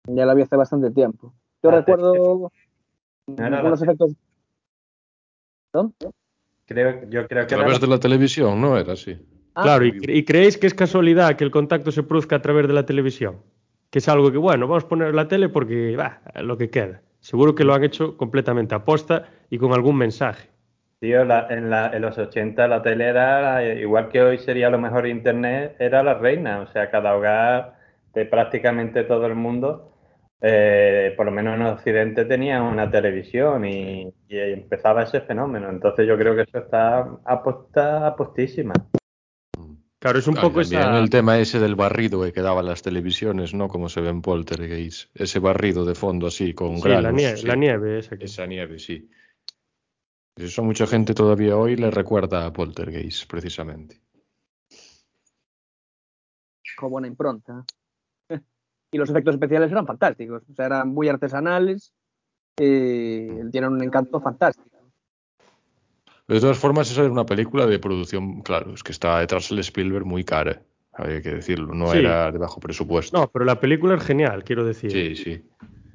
Ya 0.08 0.26
la 0.26 0.34
vi 0.34 0.42
hace 0.42 0.56
bastante 0.56 0.90
tiempo. 0.92 1.34
Yo 1.62 1.70
Ah, 1.70 1.76
recuerdo 1.76 2.52
era 3.36 3.62
la- 3.62 3.74
efectos. 3.74 4.12
¿No? 5.74 5.92
Creo, 6.66 7.08
yo 7.08 7.26
creo 7.26 7.42
A 7.42 7.46
que 7.46 7.54
era 7.54 7.64
través 7.64 7.80
de 7.80 7.86
la 7.88 7.98
televisión, 7.98 8.60
¿no 8.60 8.76
era 8.76 8.92
así? 8.92 9.16
Ah, 9.54 9.62
claro, 9.64 9.84
y, 9.86 10.00
y 10.08 10.24
creéis 10.24 10.56
que 10.56 10.68
es 10.68 10.74
casualidad 10.74 11.36
que 11.36 11.44
el 11.44 11.50
contacto 11.50 11.90
se 11.90 12.02
produzca 12.04 12.36
a 12.36 12.42
través 12.42 12.68
de 12.68 12.72
la 12.74 12.86
televisión? 12.86 13.42
Que 13.90 13.98
es 13.98 14.08
algo 14.08 14.30
que, 14.30 14.38
bueno, 14.38 14.68
vamos 14.68 14.84
a 14.84 14.88
poner 14.88 15.14
la 15.14 15.26
tele 15.26 15.48
porque, 15.48 15.96
va, 15.96 16.22
lo 16.42 16.56
que 16.56 16.70
queda. 16.70 17.02
Seguro 17.20 17.54
que 17.54 17.64
lo 17.64 17.74
han 17.74 17.84
hecho 17.84 18.16
completamente 18.16 18.74
aposta 18.74 19.28
y 19.48 19.58
con 19.58 19.72
algún 19.72 19.96
mensaje. 19.96 20.48
Tío, 21.00 21.24
la- 21.24 21.46
en, 21.48 21.70
la- 21.70 21.90
en 21.94 22.02
los 22.02 22.18
80 22.18 22.68
la 22.68 22.82
tele 22.82 23.06
era, 23.08 23.64
igual 23.64 24.08
que 24.10 24.20
hoy 24.20 24.38
sería 24.38 24.66
a 24.66 24.70
lo 24.70 24.78
mejor 24.78 25.06
Internet, 25.06 25.76
era 25.78 26.02
la 26.02 26.14
reina. 26.14 26.60
O 26.60 26.66
sea, 26.66 26.90
cada 26.90 27.16
hogar 27.16 27.78
de 28.12 28.26
prácticamente 28.26 29.04
todo 29.04 29.26
el 29.26 29.34
mundo, 29.34 29.92
eh, 30.42 31.14
por 31.16 31.24
lo 31.26 31.32
menos 31.32 31.54
en 31.56 31.62
Occidente, 31.62 32.26
tenía 32.26 32.62
una 32.62 32.90
televisión 32.90 33.64
y, 33.64 34.12
y 34.28 34.38
empezaba 34.38 35.02
ese 35.04 35.22
fenómeno. 35.22 35.70
Entonces 35.70 36.06
yo 36.06 36.18
creo 36.18 36.34
que 36.36 36.42
eso 36.42 36.58
está 36.58 37.00
aposta, 37.24 38.06
apostísima. 38.06 38.74
Claro, 40.00 40.18
es 40.18 40.26
un 40.26 40.32
Claro, 40.34 40.48
poco 40.48 40.60
esa... 40.62 40.98
el 40.98 41.10
tema 41.10 41.38
ese 41.38 41.60
del 41.60 41.74
barrido 41.76 42.22
que 42.22 42.32
quedaban 42.32 42.64
las 42.64 42.80
televisiones, 42.80 43.52
¿no? 43.52 43.68
Como 43.68 43.88
se 43.90 44.00
ve 44.00 44.08
en 44.08 44.22
Poltergeist. 44.22 45.10
Ese 45.14 45.38
barrido 45.40 45.84
de 45.84 45.94
fondo 45.94 46.26
así, 46.26 46.54
con 46.54 46.78
Sí, 46.78 46.88
la 46.88 47.00
granos. 47.02 47.20
nieve, 47.20 47.36
sí. 47.36 47.46
la 47.46 47.54
nieve 47.56 47.98
esa 47.98 48.16
que... 48.16 48.24
Esa 48.24 48.46
nieve, 48.46 48.78
sí. 48.78 49.10
Eso 50.36 50.62
mucha 50.64 50.86
gente 50.86 51.12
todavía 51.12 51.54
hoy 51.56 51.76
le 51.76 51.90
recuerda 51.90 52.46
a 52.46 52.52
Poltergeist, 52.52 53.30
precisamente. 53.30 54.00
con 56.76 56.90
buena 56.90 57.06
impronta. 57.08 57.64
Y 58.92 58.98
los 58.98 59.08
efectos 59.10 59.34
especiales 59.34 59.70
eran 59.70 59.86
fantásticos, 59.86 60.42
o 60.50 60.54
sea, 60.54 60.66
eran 60.66 60.88
muy 60.88 61.08
artesanales 61.08 61.92
y 62.58 63.28
tienen 63.50 63.70
un 63.72 63.82
encanto 63.84 64.20
fantástico. 64.20 64.69
De 66.34 66.40
todas 66.40 66.58
formas, 66.58 66.90
esa 66.90 67.02
era 67.02 67.10
una 67.10 67.26
película 67.26 67.66
de 67.66 67.78
producción, 67.78 68.40
claro, 68.42 68.72
es 68.74 68.82
que 68.82 68.92
estaba 68.92 69.20
detrás 69.20 69.50
el 69.50 69.58
Spielberg 69.58 70.04
muy 70.06 70.22
cara, 70.24 70.62
había 70.94 71.20
que 71.20 71.30
decirlo, 71.34 71.74
no 71.74 71.88
Sí. 71.88 71.98
era 71.98 72.30
de 72.30 72.38
bajo 72.38 72.60
presupuesto. 72.60 73.18
No, 73.18 73.28
pero 73.28 73.44
la 73.44 73.58
película 73.58 73.96
es 73.96 74.02
genial, 74.04 74.44
quiero 74.44 74.64
decir. 74.64 74.90
Sí, 74.92 75.16
sí. 75.16 75.42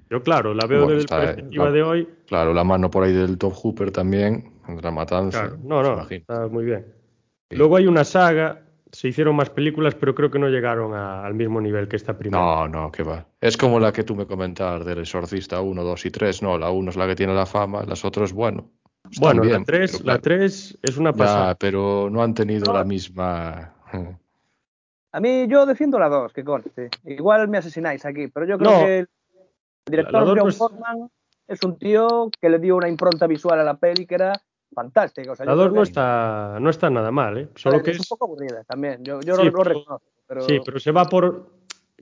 Yo, 0.10 0.22
claro, 0.22 0.54
la 0.54 0.68
veo 0.68 0.80
Bueno, 0.84 0.92
desde 0.94 1.06
está, 1.06 1.18
la 1.18 1.24
eh, 1.24 1.28
perspectiva 1.28 1.66
la- 1.66 1.72
de 1.72 1.84
hoy. 1.84 2.10
Claro, 2.28 2.54
la 2.54 2.64
mano 2.64 2.90
por 2.92 3.04
ahí 3.04 3.14
del 3.14 3.38
Top 3.38 3.54
Hooper 3.54 3.92
también, 3.92 4.52
la 4.82 4.92
matanza. 4.92 5.42
Claro, 5.42 5.58
no, 5.64 5.82
no, 5.82 6.08
está 6.10 6.48
muy 6.48 6.66
bien. 6.66 6.86
Sí. 7.50 7.56
Luego 7.56 7.78
hay 7.78 7.88
una 7.88 8.04
saga, 8.04 8.62
se 8.92 9.08
hicieron 9.08 9.36
más 9.36 9.50
películas, 9.50 9.96
pero 9.96 10.14
creo 10.16 10.30
que 10.30 10.38
no 10.40 10.48
llegaron 10.50 10.94
a- 10.94 11.26
al 11.26 11.34
mismo 11.34 11.60
nivel 11.62 11.88
que 11.88 11.96
esta 11.96 12.18
primera. 12.18 12.42
No, 12.44 12.68
no, 12.68 12.92
que 12.92 13.04
va. 13.04 13.26
Es 13.42 13.56
como 13.58 13.80
la 13.80 13.92
que 13.94 14.04
tú 14.04 14.16
me 14.16 14.26
comentabas 14.28 14.86
del 14.86 15.00
Exorcista 15.00 15.62
1, 15.62 15.84
2 15.84 16.06
y 16.06 16.12
3, 16.12 16.42
no, 16.44 16.58
la 16.58 16.70
1 16.72 16.90
es 16.92 16.98
la 16.98 17.08
que 17.08 17.16
tiene 17.16 17.34
la 17.34 17.46
fama, 17.46 17.84
las 17.88 18.04
otras, 18.06 18.32
bueno. 18.34 18.70
Están 19.12 19.22
bueno, 19.22 19.42
bien, 19.44 19.60
la 19.60 19.64
3 19.66 19.92
pero 19.92 20.04
claro, 20.04 20.18
la 20.18 20.22
3 20.22 20.78
es 20.82 20.98
una 20.98 21.12
Ya, 21.12 21.18
pasada. 21.18 21.56
pero 21.56 22.10
no 22.10 22.22
han 22.24 22.34
tenido 22.34 22.66
No. 22.72 22.74
la 22.80 22.84
misma. 22.84 23.74
A 25.12 25.20
mí 25.22 25.48
yo 25.48 25.66
defiendo 25.66 25.98
la 25.98 26.10
2, 26.10 26.34
que 26.34 26.44
conste. 26.44 26.90
Igual 27.06 27.48
me 27.48 27.58
asesináis 27.58 28.06
aquí, 28.06 28.28
pero 28.28 28.46
yo 28.46 28.58
creo 28.58 28.72
No. 28.72 28.80
que 28.86 28.98
el 29.00 29.10
director 29.86 30.14
La- 30.14 30.20
la 30.20 30.26
dos 30.26 30.36
John 30.38 30.44
no 30.46 30.50
es- 30.50 30.58
Forman 30.58 31.10
es 31.48 31.64
un 31.64 31.78
tío 31.78 32.30
que 32.42 32.50
le 32.50 32.60
dio 32.60 32.76
una 32.76 32.90
impronta 32.90 33.26
visual 33.28 33.60
a 33.60 33.64
la 33.64 33.78
peli 33.78 34.06
que 34.06 34.16
era 34.16 34.34
fantástica. 34.74 35.32
O 35.32 35.36
sea, 35.36 35.46
La 35.46 35.54
yo 35.54 35.58
2 35.58 35.66
creo 35.68 35.76
no 35.76 35.84
que- 35.84 35.90
está, 35.90 36.58
no 36.60 36.70
está 36.70 36.90
nada 36.90 37.12
mal, 37.12 37.38
¿eh? 37.38 37.50
Solo 37.56 37.82
que 37.82 37.92
es 37.92 37.98
un 37.98 38.02
es... 38.02 38.10
poco 38.10 38.26
aburrida 38.26 38.64
también. 38.66 39.04
Yo, 39.06 39.22
yo 39.22 39.36
Sí, 39.36 39.44
lo, 39.46 39.64
reconozco. 39.64 40.02
Pero... 40.28 40.42
Sí, 40.42 40.60
pero 40.66 40.80
se 40.80 40.92
va 40.92 41.06
por... 41.06 41.50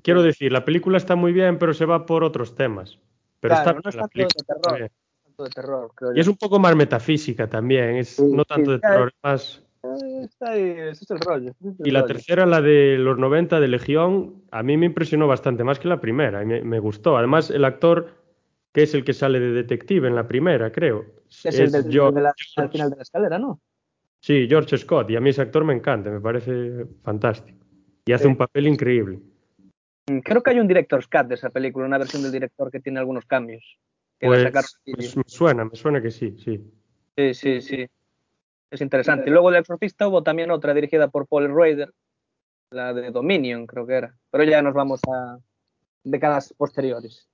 Quiero 0.01 0.23
decir, 0.23 0.51
la 0.51 0.65
película 0.65 0.97
está 0.97 1.15
muy 1.15 1.33
bien, 1.33 1.59
pero 1.59 1.73
se 1.73 1.85
va 1.85 2.05
por 2.05 2.23
otros 2.23 2.55
temas. 2.55 2.97
Pero 3.39 3.53
Claro, 3.55 3.79
está 3.79 3.89
no 3.91 3.97
la 3.97 4.03
de 4.03 4.09
película, 4.09 4.59
terror. 4.79 4.91
Tanto 5.33 5.43
de 5.43 5.49
terror, 5.49 5.91
creo 5.95 6.11
Y 6.11 6.15
yo. 6.15 6.21
es 6.21 6.27
un 6.27 6.37
poco 6.37 6.59
más 6.59 6.75
metafísica 6.75 7.49
también, 7.49 7.95
es 7.97 8.09
Sí, 8.09 8.23
no 8.31 8.45
tanto 8.45 8.71
sí, 8.71 8.75
de 8.75 8.79
terror, 8.79 9.09
es 9.09 9.19
más... 9.23 9.63
Eh, 9.83 10.21
está 10.23 10.51
ahí, 10.51 10.61
ese 10.61 11.03
es 11.03 11.11
el 11.11 11.19
rollo. 11.19 11.51
ese 11.51 11.69
es 11.69 11.79
el 11.79 11.87
Y 11.87 11.91
la 11.91 12.01
rollo. 12.01 12.13
tercera, 12.13 12.45
la 12.45 12.61
de 12.61 12.97
los 12.97 13.17
90 13.17 13.59
de 13.59 13.67
Legión, 13.67 14.43
a 14.51 14.63
mí 14.63 14.77
me 14.77 14.85
impresionó 14.85 15.27
bastante 15.27 15.63
más 15.63 15.79
que 15.79 15.87
la 15.87 15.99
primera, 15.99 16.41
y 16.43 16.45
me, 16.45 16.61
me 16.61 16.79
gustó. 16.79 17.17
Además, 17.17 17.49
el 17.49 17.65
actor, 17.65 18.11
que 18.71 18.83
es 18.83 18.93
el 18.93 19.03
que 19.03 19.13
sale 19.13 19.39
de 19.39 19.51
detective 19.51 20.07
en 20.07 20.15
la 20.15 20.27
primera, 20.27 20.71
creo, 20.71 21.05
Es 21.43 21.59
el 21.59 21.71
del, 21.71 21.91
George- 21.91 22.15
de 22.15 22.21
la- 22.21 22.33
al 22.57 22.69
final 22.69 22.89
de 22.91 22.95
la 22.97 23.01
escalera, 23.01 23.39
¿no? 23.39 23.59
sí, 24.21 24.45
George 24.47 24.77
Scott, 24.77 25.09
y 25.09 25.15
a 25.17 25.19
mí 25.19 25.31
ese 25.31 25.41
actor 25.41 25.65
me 25.65 25.73
encanta, 25.73 26.09
me 26.09 26.21
parece 26.21 26.85
fantástico. 27.03 27.57
Y 28.05 28.13
hace 28.13 28.23
Sí. 28.23 28.29
un 28.29 28.37
papel 28.37 28.67
increíble. 28.67 29.19
Mm, 30.09 30.19
Creo 30.19 30.41
que 30.43 30.51
hay 30.51 30.59
un 30.59 30.67
director's 30.67 31.07
cut 31.07 31.27
de 31.27 31.35
esa 31.35 31.49
película, 31.49 31.85
una 31.85 31.97
versión 31.97 32.21
del 32.23 32.31
director 32.31 32.69
que 32.71 32.79
tiene 32.79 32.99
algunos 32.99 33.25
cambios. 33.25 33.63
Pues 34.19 34.43
sacaron 34.43 34.69
me, 34.85 35.23
suena, 35.27 35.65
me 35.65 35.75
suena 35.75 36.01
que 36.01 36.11
sí, 36.11 36.35
sí. 36.37 36.61
Sí, 37.17 37.33
sí, 37.33 37.61
sí. 37.61 37.85
Es 38.71 38.81
interesante. 38.81 39.29
Luego 39.29 39.51
del 39.51 39.59
Exorcista 39.61 40.07
hubo 40.07 40.23
también 40.23 40.49
otra 40.51 40.73
dirigida 40.73 41.07
por 41.09 41.27
Paul 41.27 41.53
Raider, 41.55 41.93
la 42.71 42.93
de 42.93 43.11
Dominion, 43.11 43.67
creo 43.67 43.85
que 43.85 43.93
era. 43.93 44.15
Pero 44.31 44.43
ya 44.45 44.61
nos 44.61 44.73
vamos 44.73 45.01
a 45.13 45.37
décadas 46.03 46.53
posteriores. 46.57 47.27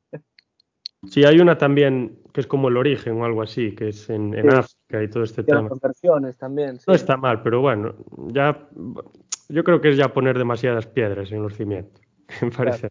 Sí, 1.09 1.23
hay 1.23 1.39
una 1.39 1.57
también 1.57 2.19
que 2.33 2.41
es 2.41 2.47
como 2.47 2.67
el 2.67 2.75
origen 2.75 3.21
o 3.21 3.25
algo 3.25 3.41
así, 3.41 3.73
que 3.73 3.87
es 3.89 4.09
en, 4.09 4.33
en 4.33 4.51
Sí. 4.51 4.57
África 4.57 5.01
y 5.03 5.09
todo 5.09 5.23
este 5.23 5.41
Hicieron 5.41 5.69
tema. 5.69 5.79
versiones 5.81 6.37
también. 6.37 6.77
sí. 6.77 6.83
No 6.87 6.93
está 6.93 7.15
mal, 7.15 7.41
pero 7.41 7.61
bueno, 7.61 7.95
ya 8.27 8.67
yo 9.47 9.63
creo 9.63 9.79
que 9.79 9.89
es 9.91 9.97
ya 9.97 10.11
poner 10.13 10.37
demasiadas 10.37 10.87
piedras 10.87 11.31
en 11.31 11.41
los 11.41 11.53
cimientos, 11.55 12.01
me 12.41 12.51
parece. 12.51 12.89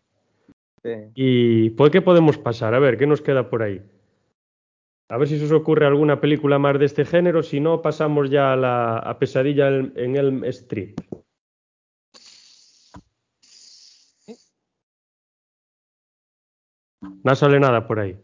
Sí. 0.88 1.12
¿Y 1.14 1.70
por 1.70 1.90
qué 1.90 2.00
podemos 2.00 2.38
pasar? 2.38 2.74
A 2.74 2.78
ver, 2.78 2.96
¿qué 2.96 3.06
nos 3.06 3.20
queda 3.20 3.50
por 3.50 3.62
ahí? 3.62 3.82
A 5.10 5.16
ver 5.16 5.28
si 5.28 5.38
se 5.38 5.44
os 5.44 5.52
ocurre 5.52 5.86
alguna 5.86 6.20
película 6.20 6.58
más 6.58 6.78
de 6.78 6.84
este 6.86 7.04
género, 7.04 7.42
si 7.42 7.60
no, 7.60 7.82
pasamos 7.82 8.30
ya 8.30 8.52
a 8.52 8.56
la 8.56 8.98
a 8.98 9.18
Pesadilla 9.18 9.68
en 9.68 9.92
en 9.96 10.16
Elm 10.16 10.44
Street. 10.44 10.94
No 17.24 17.34
sale 17.34 17.60
nada 17.60 17.86
por 17.86 18.00
ahí. 18.00 18.16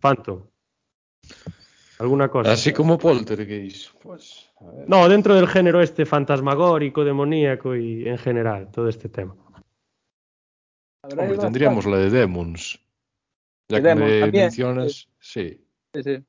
Phantom. 0.00 0.42
¿Alguna 1.98 2.28
cosa? 2.28 2.52
Así 2.52 2.72
como 2.72 2.98
Poltergeist. 2.98 3.94
Pues, 4.02 4.50
a 4.60 4.70
ver. 4.72 4.88
No, 4.88 5.08
dentro 5.08 5.34
del 5.34 5.46
género 5.46 5.82
este 5.82 6.06
fantasmagórico, 6.06 7.04
demoníaco 7.04 7.76
y 7.76 8.08
en 8.08 8.16
general, 8.16 8.70
todo 8.70 8.88
este 8.88 9.08
tema. 9.08 9.34
Hombre, 11.02 11.38
tendríamos 11.38 11.86
la 11.86 11.98
de 11.98 12.10
Demons. 12.10 12.80
Ya 13.68 13.76
De 13.76 13.82
que 13.82 13.88
Demons 13.88 14.10
me 14.10 14.20
también, 14.20 14.44
mencionas, 14.44 15.08
sí. 15.18 15.64
Sí, 15.94 16.02
sí. 16.02 16.24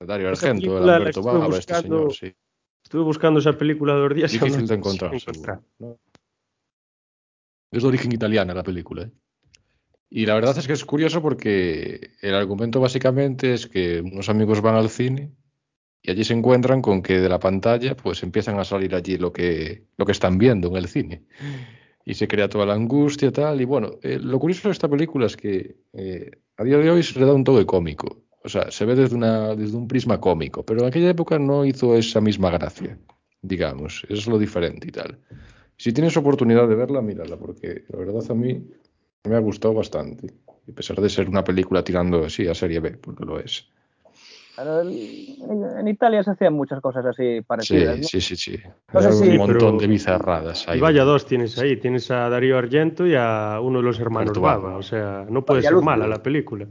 Dario 0.00 0.28
Argento, 0.28 0.78
el 0.78 0.88
Alberto 0.88 1.20
estuve 1.20 1.38
Bava, 1.38 1.58
este 1.58 1.72
buscando 1.72 2.10
señor, 2.10 2.14
sí. 2.14 2.36
Estuve 2.82 3.02
buscando 3.02 3.40
esa 3.40 3.56
película 3.56 3.94
dos 3.94 4.14
días 4.14 4.30
Difícil 4.30 4.60
no 4.60 4.66
de 4.66 4.74
encontrar. 4.74 5.12
¿no? 5.78 5.98
Es 7.70 7.82
de 7.82 7.88
origen 7.88 8.12
italiana 8.12 8.54
la 8.54 8.62
película. 8.62 9.04
¿eh? 9.04 9.10
Y 10.10 10.26
la 10.26 10.34
verdad 10.34 10.56
es 10.58 10.66
que 10.66 10.74
es 10.74 10.84
curioso 10.84 11.22
porque 11.22 12.12
el 12.20 12.34
argumento 12.34 12.80
básicamente 12.80 13.54
es 13.54 13.66
que 13.66 14.00
unos 14.00 14.28
amigos 14.28 14.60
van 14.60 14.76
al 14.76 14.90
cine 14.90 15.32
y 16.02 16.10
allí 16.10 16.22
se 16.24 16.34
encuentran 16.34 16.82
con 16.82 17.02
que 17.02 17.18
de 17.18 17.28
la 17.28 17.38
pantalla 17.38 17.96
pues 17.96 18.22
empiezan 18.22 18.58
a 18.60 18.64
salir 18.64 18.94
allí 18.94 19.16
lo 19.16 19.32
que, 19.32 19.86
lo 19.96 20.04
que 20.04 20.12
están 20.12 20.36
viendo 20.36 20.68
en 20.68 20.76
el 20.76 20.88
cine. 20.88 21.24
Y 22.04 22.14
se 22.14 22.28
crea 22.28 22.48
toda 22.48 22.66
la 22.66 22.74
angustia 22.74 23.32
tal. 23.32 23.60
Y 23.60 23.64
bueno, 23.64 23.92
eh, 24.02 24.18
lo 24.20 24.38
curioso 24.38 24.68
de 24.68 24.72
esta 24.72 24.88
película 24.88 25.26
es 25.26 25.36
que 25.36 25.76
eh, 25.92 26.30
a 26.56 26.64
día 26.64 26.78
de 26.78 26.90
hoy 26.90 27.02
se 27.02 27.18
le 27.18 27.26
da 27.26 27.32
un 27.32 27.44
toque 27.44 27.64
cómico. 27.64 28.24
O 28.44 28.48
sea, 28.48 28.70
se 28.70 28.84
ve 28.84 28.94
desde, 28.94 29.16
una, 29.16 29.54
desde 29.54 29.76
un 29.76 29.88
prisma 29.88 30.20
cómico, 30.20 30.64
pero 30.64 30.80
en 30.80 30.86
aquella 30.86 31.08
época 31.08 31.38
no 31.38 31.64
hizo 31.64 31.96
esa 31.96 32.20
misma 32.20 32.50
gracia, 32.50 32.98
digamos. 33.40 34.06
Es 34.10 34.26
lo 34.26 34.38
diferente 34.38 34.88
y 34.88 34.90
tal. 34.90 35.18
Si 35.78 35.92
tienes 35.92 36.16
oportunidad 36.16 36.68
de 36.68 36.74
verla, 36.74 37.00
mírala, 37.00 37.38
porque 37.38 37.84
la 37.88 37.98
verdad 37.98 38.22
a 38.28 38.34
mí 38.34 38.62
me 39.24 39.36
ha 39.36 39.40
gustado 39.40 39.72
bastante. 39.74 40.34
A 40.46 40.72
pesar 40.74 41.00
de 41.00 41.08
ser 41.08 41.28
una 41.28 41.42
película 41.42 41.82
tirando 41.82 42.24
así 42.24 42.46
a 42.46 42.54
serie 42.54 42.80
B, 42.80 42.92
porque 42.92 43.24
lo 43.24 43.40
es. 43.40 43.68
En, 44.56 45.78
en 45.80 45.88
Italia 45.88 46.22
se 46.22 46.30
hacían 46.30 46.54
muchas 46.54 46.80
cosas 46.80 47.04
así 47.06 47.36
Sí, 47.38 47.40
parecidas. 47.42 47.98
¿no? 47.98 48.04
sí, 48.04 48.20
sí, 48.20 48.36
sí. 48.36 48.58
No 48.92 49.00
sé 49.02 49.08
Hay 49.08 49.12
si- 49.14 49.28
un 49.30 49.36
montón 49.38 49.58
pero- 49.58 49.76
de 49.78 49.86
bizarradas 49.86 50.68
ahí. 50.68 50.78
Y 50.78 50.80
vaya 50.80 51.04
dos 51.04 51.26
tienes 51.26 51.58
ahí, 51.58 51.76
tienes 51.76 52.10
a 52.10 52.28
Darío 52.28 52.56
Argento 52.58 53.06
y 53.06 53.14
a 53.16 53.58
uno 53.60 53.78
de 53.78 53.84
los 53.84 53.98
hermanos. 53.98 54.38
Bava, 54.38 54.76
o 54.76 54.82
sea, 54.82 55.26
no 55.28 55.44
puede 55.44 55.62
ser 55.62 55.72
luz, 55.72 55.82
mala 55.84 56.06
la 56.06 56.22
película. 56.22 56.66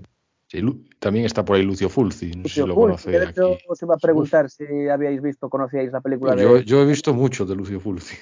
Sí, 0.48 0.62
Lu- 0.62 0.84
también 1.00 1.26
está 1.26 1.44
por 1.44 1.56
ahí 1.56 1.64
Lucio 1.64 1.90
Fulci, 1.90 2.28
no 2.28 2.44
sé 2.44 2.50
si 2.50 2.60
Lucio 2.62 2.68
lo 2.68 2.76
Fulci, 2.76 3.10
de 3.12 3.24
hecho 3.26 3.54
aquí. 3.54 3.64
os 3.68 3.82
iba 3.82 3.96
a 3.96 3.98
preguntar 3.98 4.50
si 4.52 4.88
habíais 4.88 5.20
visto, 5.20 5.50
conocíais 5.50 5.92
la 5.92 6.00
película 6.00 6.36
de... 6.36 6.44
Yo, 6.44 6.58
yo 6.60 6.82
he 6.84 6.86
visto 6.86 7.12
mucho 7.14 7.44
de 7.46 7.56
Lucio 7.56 7.80
Fulci. 7.80 8.16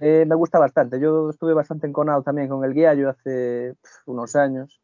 Eh, 0.00 0.24
me 0.26 0.34
gusta 0.34 0.58
bastante. 0.58 0.98
Yo 0.98 1.30
estuve 1.30 1.54
bastante 1.54 1.86
enconado 1.86 2.22
también 2.22 2.48
con 2.48 2.64
el 2.64 2.74
guiallo 2.74 3.10
hace 3.10 3.74
pf, 3.80 3.94
unos 4.06 4.34
años 4.34 4.80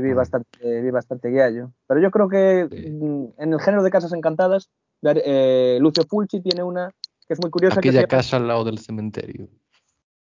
vi 0.00 0.12
Mm. 0.12 0.16
bastante, 0.16 0.80
vi 0.80 0.90
bastante 0.90 1.28
guiallo. 1.30 1.72
Pero 1.86 2.00
yo 2.00 2.10
creo 2.10 2.28
que 2.28 2.68
Sí. 2.70 2.90
mm, 2.90 3.34
en 3.38 3.52
el 3.52 3.60
género 3.60 3.82
de 3.82 3.90
casas 3.90 4.12
encantadas, 4.12 4.70
eh, 5.02 5.78
Lucio 5.80 6.04
Fulci 6.04 6.40
tiene 6.40 6.62
una 6.62 6.90
que 7.26 7.34
es 7.34 7.40
muy 7.40 7.50
curiosa. 7.50 7.74
que 7.80 7.88
Aquella 7.90 8.00
llama- 8.02 8.08
casa 8.08 8.36
al 8.36 8.48
lado 8.48 8.64
del 8.64 8.78
cementerio. 8.78 9.48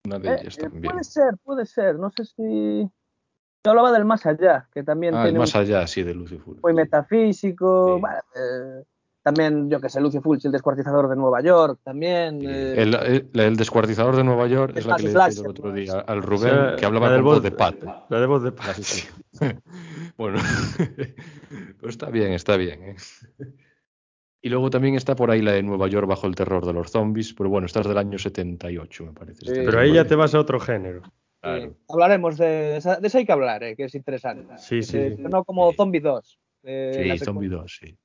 Una 0.05 0.19
de 0.19 0.29
Eh, 0.29 0.37
ellas 0.41 0.57
eh, 0.57 0.61
también. 0.61 0.83
puede 0.83 1.03
ser, 1.03 1.37
puede 1.43 1.65
ser. 1.65 1.95
No 1.99 2.09
sé 2.11 2.25
si. 2.25 2.89
Yo 3.65 3.71
hablaba 3.71 3.91
del 3.91 4.05
más 4.05 4.25
allá, 4.25 4.69
que 4.73 4.83
también 4.83 5.13
Ah, 5.15 5.23
el 5.23 5.27
tiene 5.29 5.39
más 5.39 5.53
un 5.55 5.61
allá, 5.61 5.85
sí, 5.87 6.01
de 6.03 6.13
Lucio 6.13 6.39
Fulci. 6.39 6.61
muy 6.63 6.73
metafísico. 6.73 7.95
Sí. 7.95 8.01
bueno, 8.01 8.17
eh, 8.35 8.83
también, 9.27 9.69
yo 9.69 9.81
que 9.81 9.89
sé, 9.89 9.99
Lucio 9.99 10.21
Fulci, 10.21 10.47
el 10.47 10.53
descuartizador 10.53 11.09
de 11.09 11.15
Nueva 11.15 11.41
York, 11.41 11.79
también. 11.83 12.39
Eh, 12.43 12.75
El, 12.81 12.95
el- 12.95 13.29
el 13.33 13.55
descuartizador 13.57 14.15
de 14.15 14.23
Nueva 14.23 14.47
York 14.47 14.71
Es 14.75 14.79
es 14.81 14.85
la 14.87 14.95
que 14.95 15.03
le 15.03 15.11
slasher, 15.11 15.43
el 15.45 15.51
otro 15.51 15.71
día 15.73 15.99
al 15.99 16.19
O 16.19 16.21
Rubén, 16.21 16.53
sea, 16.53 16.75
que 16.77 16.85
hablaba 16.85 17.13
con 17.13 17.23
voz 17.23 17.43
de 17.43 17.51
pato. 17.51 18.05
La 18.09 18.19
de 18.19 18.25
voz 18.25 18.43
de 18.43 18.53
sí. 18.81 19.07
bueno, 20.17 20.39
pero 21.79 21.89
está 21.89 22.09
bien, 22.09 22.31
está 22.33 22.55
bien. 22.57 22.81
¿eh? 22.83 22.95
Y 24.41 24.49
luego 24.49 24.69
también 24.69 24.95
está 24.95 25.15
por 25.15 25.29
ahí 25.31 25.41
la 25.41 25.51
de 25.51 25.63
Nueva 25.63 25.87
York 25.87 26.07
bajo 26.07 26.25
el 26.27 26.35
terror 26.35 26.65
de 26.65 26.71
los 26.73 26.89
zombies, 26.91 27.33
pero 27.33 27.49
bueno, 27.49 27.65
esta 27.65 27.81
es 27.81 27.87
del 27.87 27.97
año 27.97 28.17
78, 28.17 29.05
me 29.05 29.11
parece. 29.13 29.41
Sí. 29.45 29.51
Pero 29.53 29.79
ahí 29.79 29.93
ya 29.93 30.05
te 30.05 30.15
vas 30.15 30.33
a 30.35 30.39
otro 30.39 30.59
género. 30.59 31.01
Claro. 31.41 31.57
eh, 31.65 31.73
hablaremos 31.89 32.37
de 32.37 32.77
esa, 32.77 32.95
de 32.99 33.07
esa 33.07 33.17
hay 33.19 33.25
que 33.25 33.31
hablar, 33.31 33.63
eh, 33.63 33.75
que 33.75 33.83
es 33.85 33.95
interesante. 33.95 34.57
Sí, 34.57 34.81
sí, 34.83 34.97
Eh, 34.97 35.13
sí. 35.17 35.21
No 35.21 35.43
como. 35.43 35.73
Zombie 35.73 35.99
2. 35.99 36.39
eh, 36.63 36.91
Sí, 36.93 37.25
Zombie 37.25 37.47
secuela. 37.47 37.61
2, 37.63 37.77
sí. 37.79 37.97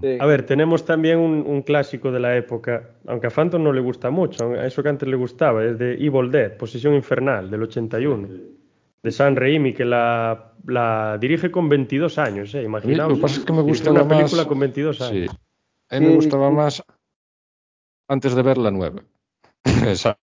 Sí. 0.00 0.18
A 0.20 0.26
ver, 0.26 0.44
tenemos 0.46 0.84
también 0.84 1.18
un, 1.18 1.44
un 1.46 1.62
clásico 1.62 2.12
de 2.12 2.20
la 2.20 2.36
época, 2.36 2.90
aunque 3.06 3.26
a 3.26 3.30
Phantom 3.30 3.62
no 3.62 3.72
le 3.72 3.80
gusta 3.80 4.10
mucho, 4.10 4.52
a 4.52 4.66
eso 4.66 4.82
que 4.82 4.88
antes 4.88 5.08
le 5.08 5.16
gustaba, 5.16 5.64
es 5.64 5.78
de 5.78 5.94
Evil 5.94 6.30
Dead, 6.30 6.56
Posesión 6.56 6.94
Infernal, 6.94 7.50
del 7.50 7.62
81, 7.64 8.28
de 9.02 9.10
San 9.10 9.34
Raimi, 9.34 9.72
que 9.72 9.84
la, 9.84 10.52
la 10.66 11.18
dirige 11.20 11.50
con 11.50 11.68
22 11.68 12.18
años, 12.18 12.54
¿eh? 12.54 12.62
Imaginaos. 12.62 13.08
Lo 13.10 13.16
que 13.16 13.22
pasa 13.22 13.40
es 13.40 13.44
que 13.46 13.52
me 13.52 13.62
gustaba 13.62 14.02
una 14.02 14.16
película 14.16 14.44
con 14.44 14.60
22 14.60 14.96
Sí. 14.98 15.02
años. 15.04 15.36
A 15.88 15.98
mí 15.98 16.06
me 16.06 16.10
Sí, 16.12 16.16
gustaba 16.16 16.48
sí. 16.50 16.54
más 16.54 16.84
antes 18.08 18.34
de 18.34 18.42
ver 18.42 18.58
la 18.58 18.70
nueva. 18.70 19.02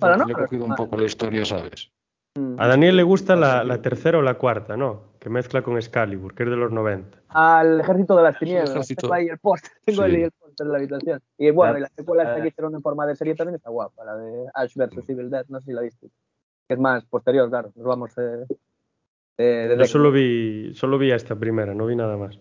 Para 0.00 0.16
no, 0.16 0.24
le 0.26 0.32
he 0.32 0.36
cogido 0.36 0.64
un 0.64 0.74
poco 0.74 0.96
la 0.96 1.04
historia, 1.06 1.44
¿sabes? 1.44 1.90
Mm. 2.36 2.54
A 2.58 2.66
Daniel 2.68 2.96
le 2.96 3.02
gusta 3.02 3.36
la, 3.36 3.64
la 3.64 3.80
tercera 3.82 4.18
o 4.18 4.22
la 4.22 4.34
cuarta, 4.34 4.76
¿no? 4.76 5.05
Que 5.26 5.30
mezcla 5.30 5.60
con 5.60 5.74
Excalibur, 5.76 6.36
que 6.36 6.44
es 6.44 6.50
de 6.50 6.54
los 6.54 6.70
90. 6.70 7.18
Al 7.30 7.80
ejército 7.80 8.16
de 8.16 8.22
las 8.22 8.38
tinieblas. 8.38 8.70
ejército. 8.70 9.00
Tengo 9.08 9.14
ahí 9.14 9.26
el 9.26 9.38
póster, 9.38 9.72
tengo 9.84 10.04
Sí. 10.06 10.14
ahí 10.14 10.22
el 10.22 10.30
póster 10.30 10.66
de 10.68 10.72
la 10.72 10.78
habitación. 10.78 11.20
Y 11.36 11.50
bueno, 11.50 11.78
y 11.78 11.80
la 11.80 11.88
secuela 11.88 12.22
esta 12.22 12.38
Eh. 12.38 12.42
que 12.42 12.48
hicieron 12.50 12.72
en 12.76 12.80
forma 12.80 13.04
de 13.08 13.16
serie 13.16 13.34
también 13.34 13.56
está 13.56 13.70
guapa, 13.70 14.04
la 14.04 14.14
de 14.16 14.46
Ash 14.54 14.76
vs 14.76 15.08
Evil 15.08 15.28
Dead, 15.28 15.44
no 15.48 15.58
sé 15.58 15.66
si 15.66 15.72
la 15.72 15.80
viste. 15.80 16.06
Que 16.68 16.74
es 16.74 16.78
más 16.78 17.04
posterior, 17.06 17.50
claro. 17.50 17.72
Nos 17.74 17.84
vamos 17.84 18.14
de, 18.14 18.46
de- 19.36 19.76
Yo 19.76 19.84
solo 19.86 20.12
vi, 20.12 20.72
solo 20.76 20.96
vi 20.96 21.10
a 21.10 21.16
esta 21.16 21.34
primera, 21.34 21.74
no 21.74 21.86
vi 21.86 21.96
nada 21.96 22.16
más. 22.16 22.38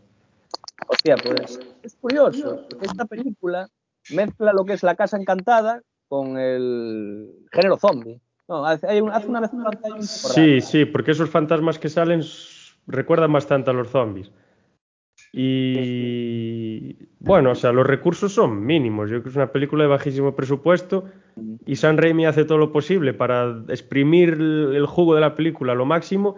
Hostia, 0.88 1.16
pues 1.16 1.60
es 1.82 1.96
curioso, 1.96 2.68
porque 2.70 2.86
esta 2.86 3.06
película 3.06 3.68
mezcla 4.12 4.54
lo 4.54 4.64
que 4.64 4.74
es 4.74 4.84
la 4.84 4.94
casa 4.94 5.18
encantada 5.18 5.82
con 6.08 6.38
el 6.38 7.32
género 7.52 7.78
zombie. 7.78 8.22
No, 8.48 8.64
hace, 8.64 8.86
hay 8.88 9.02
un- 9.02 9.10
hace 9.10 9.28
una 9.28 9.42
mezcla. 9.42 9.72
hay 9.84 9.92
un 9.94 10.04
Sí, 10.04 10.62
sí, 10.62 10.86
porque 10.86 11.10
esos 11.10 11.32
fantasmas 11.32 11.80
que 11.80 11.90
salen 11.90 12.22
recuerdan 12.88 13.32
bastante 13.32 13.70
a 13.70 13.74
los 13.74 13.90
zombies. 13.90 14.32
Y 15.32 16.96
bueno, 17.20 17.52
o 17.52 17.56
sea, 17.56 17.72
los 17.72 17.86
recursos 17.86 18.34
son 18.34 18.66
mínimos. 18.66 19.10
Yo 19.10 19.16
creo 19.16 19.24
que 19.24 19.30
es 19.30 19.36
una 19.36 19.52
película 19.52 19.84
de 19.84 19.90
bajísimo 19.90 20.36
presupuesto 20.36 21.06
y 21.66 21.76
San 21.76 21.98
Raimi 21.98 22.26
hace 22.26 22.46
todo 22.46 22.58
lo 22.58 22.72
posible 22.72 23.14
para 23.14 23.64
exprimir 23.70 24.34
el 24.34 24.86
jugo 24.86 25.16
de 25.16 25.22
la 25.22 25.36
película 25.36 25.74
a 25.74 25.76
lo 25.76 25.86
máximo. 25.86 26.36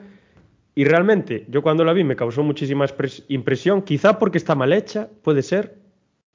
Y 0.73 0.85
realmente, 0.85 1.45
yo 1.49 1.61
cuando 1.61 1.83
la 1.83 1.93
vi 1.93 2.03
me 2.03 2.15
causó 2.15 2.43
muchísima 2.43 2.85
impresión, 3.27 3.81
quizá 3.81 4.19
porque 4.19 4.37
está 4.37 4.55
mal 4.55 4.73
hecha, 4.73 5.09
puede 5.23 5.41
ser. 5.41 5.77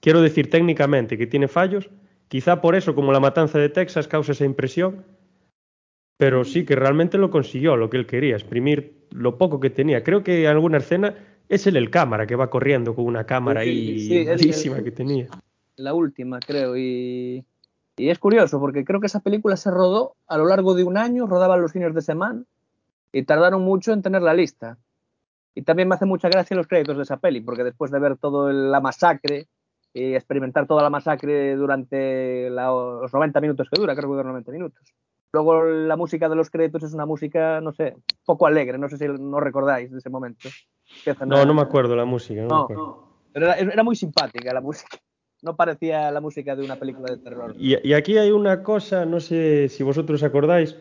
Quiero 0.01 0.21
decir 0.21 0.51
técnicamente 0.51 1.17
que 1.17 1.29
tiene 1.29 1.47
fallos, 1.47 1.91
quizá 2.27 2.61
por 2.61 2.75
eso, 2.75 2.95
como 2.95 3.13
la 3.13 3.21
matanza 3.21 3.59
de 3.59 3.69
Texas, 3.69 4.09
causa 4.09 4.33
esa 4.33 4.45
impresión 4.45 5.05
pero 6.17 6.45
sí 6.45 6.65
que 6.65 6.77
realmente 6.77 7.19
lo 7.19 7.31
consiguió, 7.31 7.77
lo 7.77 7.91
que 7.91 7.97
él 7.97 8.07
quería, 8.07 8.37
exprimir 8.37 9.07
lo 9.11 9.39
poco 9.39 9.61
que 9.61 9.71
tenía. 9.71 10.03
Creo 10.05 10.23
que 10.23 10.43
en 10.45 10.51
alguna 10.51 10.79
escena 10.79 11.15
es 11.49 11.67
él 11.67 11.77
el 11.77 11.91
cámara 11.91 12.27
que 12.27 12.37
va 12.37 12.49
corriendo 12.51 12.95
con 12.95 13.05
una 13.07 13.25
cámara 13.25 13.63
Sí, 13.63 13.69
ahí 13.71 13.99
sí, 13.99 14.17
es 14.19 14.27
malísima 14.29 14.77
el- 14.79 14.85
que 14.85 14.91
tenía. 14.93 15.27
la 15.77 15.95
última, 15.95 16.39
creo. 16.39 16.77
Y, 16.77 17.45
y 17.97 18.09
es 18.09 18.19
curioso 18.19 18.61
porque 18.61 18.85
creo 18.85 19.01
que 19.01 19.07
esa 19.07 19.21
película 19.21 19.57
se 19.57 19.71
rodó 19.71 20.15
a 20.29 20.39
lo 20.39 20.47
largo 20.47 20.75
de 20.75 20.85
un 20.85 20.97
año, 20.97 21.27
rodaban 21.27 21.61
los 21.61 21.73
fines 21.73 21.95
de 21.95 22.03
semana 22.03 22.43
y 23.13 23.25
tardaron 23.25 23.63
mucho 23.63 23.93
en 23.93 24.03
tener 24.03 24.23
la 24.23 24.33
lista. 24.35 24.79
Y 25.55 25.63
también 25.63 25.89
me 25.89 25.97
hace 25.97 26.07
mucha 26.07 26.29
gracia 26.31 26.57
los 26.57 26.67
créditos 26.67 26.97
de 26.97 27.03
esa 27.03 27.19
peli, 27.19 27.41
porque 27.43 27.65
después 27.65 27.91
de 27.91 27.99
ver 27.99 28.17
toda 28.17 28.53
la 28.53 28.81
masacre 28.81 29.49
y 29.93 30.15
experimentar 30.15 30.67
toda 30.67 30.83
la 30.83 30.89
masacre 30.89 31.55
durante 31.57 32.49
la- 32.49 32.69
los 33.03 33.13
90 33.13 33.41
minutos 33.43 33.69
que 33.69 33.79
dura, 33.79 33.95
creo 33.95 34.09
que 34.09 34.17
dura 34.17 34.29
90 34.29 34.51
minutos. 34.53 34.95
Luego 35.33 35.65
la 35.65 35.97
música 35.97 36.29
de 36.29 36.37
los 36.37 36.51
créditos 36.51 36.83
es 36.83 36.93
una 36.93 37.07
música, 37.07 37.61
no 37.61 37.73
sé, 37.73 37.97
poco 38.25 38.47
alegre, 38.47 38.77
no 38.77 38.89
sé 38.89 38.99
si 38.99 39.07
no 39.09 39.41
recordáis 39.41 39.91
de 39.91 39.99
ese 39.99 40.11
momento. 40.11 40.51
Empiezan 40.97 41.29
No, 41.31 41.37
a- 41.39 41.47
no 41.47 41.55
me 41.55 41.63
acuerdo 41.63 41.97
la 41.97 42.05
música, 42.05 42.43
no, 42.43 42.67
me 42.69 42.75
No, 42.77 43.09
pero 43.33 43.47
era, 43.47 43.57
era 43.57 43.83
muy 43.83 43.97
simpática 43.97 44.53
la 44.53 44.61
música. 44.61 44.99
No 45.43 45.57
parecía 45.57 46.11
la 46.11 46.21
música 46.21 46.55
de 46.55 46.63
una 46.65 46.77
película 46.79 47.11
de 47.11 47.17
terror. 47.19 47.55
Y, 47.59 47.77
y 47.89 47.95
aquí 47.95 48.19
hay 48.19 48.31
una 48.31 48.63
cosa, 48.63 49.07
no 49.07 49.21
sé 49.21 49.69
si 49.71 49.83
vosotros 49.83 50.23
acordáis, 50.23 50.77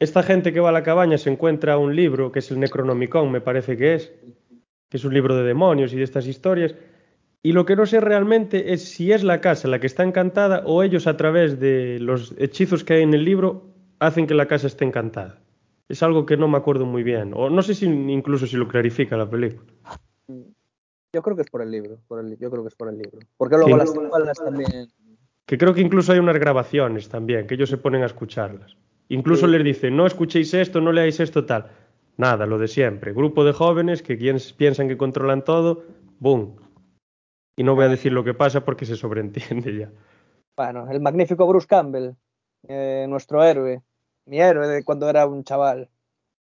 esta 0.00 0.22
gente 0.22 0.52
que 0.52 0.60
va 0.60 0.70
a 0.70 0.72
la 0.72 0.82
cabaña 0.82 1.16
se 1.16 1.30
encuentra 1.30 1.78
un 1.78 1.94
libro, 1.94 2.32
que 2.32 2.40
es 2.40 2.50
el 2.50 2.58
Necronomicon, 2.58 3.30
me 3.30 3.40
parece 3.40 3.76
que 3.76 3.94
es, 3.94 4.12
que 4.90 4.96
es 4.96 5.04
un 5.04 5.14
libro 5.14 5.36
de 5.36 5.44
demonios 5.44 5.92
y 5.92 5.96
de 5.96 6.02
estas 6.04 6.26
historias, 6.26 6.74
y 7.42 7.52
lo 7.52 7.64
que 7.64 7.76
no 7.76 7.86
sé 7.86 8.00
realmente 8.00 8.72
es 8.72 8.84
si 8.84 9.12
es 9.12 9.24
la 9.24 9.40
casa 9.40 9.68
la 9.68 9.80
que 9.80 9.86
está 9.86 10.02
encantada 10.02 10.62
o 10.66 10.82
ellos 10.82 11.06
a 11.06 11.16
través 11.16 11.58
de 11.58 11.98
los 12.00 12.34
hechizos 12.38 12.84
que 12.84 12.94
hay 12.94 13.02
en 13.02 13.14
el 13.14 13.24
libro 13.24 13.64
hacen 13.98 14.26
que 14.26 14.34
la 14.34 14.46
casa 14.46 14.66
esté 14.66 14.84
encantada. 14.84 15.38
Es 15.88 16.02
algo 16.02 16.24
que 16.24 16.36
no 16.36 16.48
me 16.48 16.56
acuerdo 16.56 16.86
muy 16.86 17.02
bien, 17.02 17.32
o 17.34 17.50
no 17.50 17.62
sé 17.62 17.74
si 17.74 17.86
incluso 17.86 18.46
si 18.46 18.56
lo 18.56 18.68
clarifica 18.68 19.16
la 19.16 19.28
película. 19.28 19.72
Yo 21.12 21.22
creo 21.22 21.34
que 21.34 21.42
es 21.42 21.50
por 21.50 21.62
el 21.62 21.70
libro. 21.70 21.98
Por 22.06 22.20
el, 22.20 22.38
yo 22.38 22.50
creo 22.50 22.62
que 22.62 22.68
es 22.68 22.74
por 22.76 22.88
el 22.88 22.98
libro. 22.98 23.18
Porque 23.36 23.56
luego 23.56 23.76
las 23.76 23.90
secuelas 23.90 24.38
también. 24.38 24.88
Que 25.44 25.58
creo 25.58 25.74
que 25.74 25.80
incluso 25.80 26.12
hay 26.12 26.20
unas 26.20 26.38
grabaciones 26.38 27.08
también, 27.08 27.46
que 27.48 27.54
ellos 27.54 27.68
se 27.68 27.78
ponen 27.78 28.02
a 28.04 28.06
escucharlas. 28.06 28.76
Incluso 29.08 29.48
les 29.48 29.64
dicen, 29.64 29.96
no 29.96 30.06
escuchéis 30.06 30.54
esto, 30.54 30.80
no 30.80 30.92
leáis 30.92 31.18
esto, 31.18 31.44
tal. 31.44 31.66
Nada, 32.16 32.46
lo 32.46 32.58
de 32.58 32.68
siempre. 32.68 33.12
Grupo 33.12 33.44
de 33.44 33.52
jóvenes 33.52 34.02
que 34.02 34.16
piensan 34.56 34.86
que 34.86 34.96
controlan 34.96 35.42
todo, 35.42 35.82
¡boom! 36.20 36.54
Y 37.60 37.62
no 37.62 37.74
voy 37.74 37.84
a 37.84 37.88
decir 37.88 38.10
lo 38.10 38.24
que 38.24 38.32
pasa 38.32 38.64
porque 38.64 38.86
se 38.86 38.96
sobreentiende 38.96 39.76
ya. 39.76 39.90
Bueno, 40.56 40.90
el 40.90 40.98
magnífico 40.98 41.46
Bruce 41.46 41.66
Campbell, 41.66 42.12
eh, 42.66 43.04
nuestro 43.06 43.44
héroe. 43.44 43.82
Mi 44.24 44.40
héroe 44.40 44.66
de 44.66 44.82
cuando 44.82 45.10
era 45.10 45.26
un 45.26 45.44
chaval. 45.44 45.90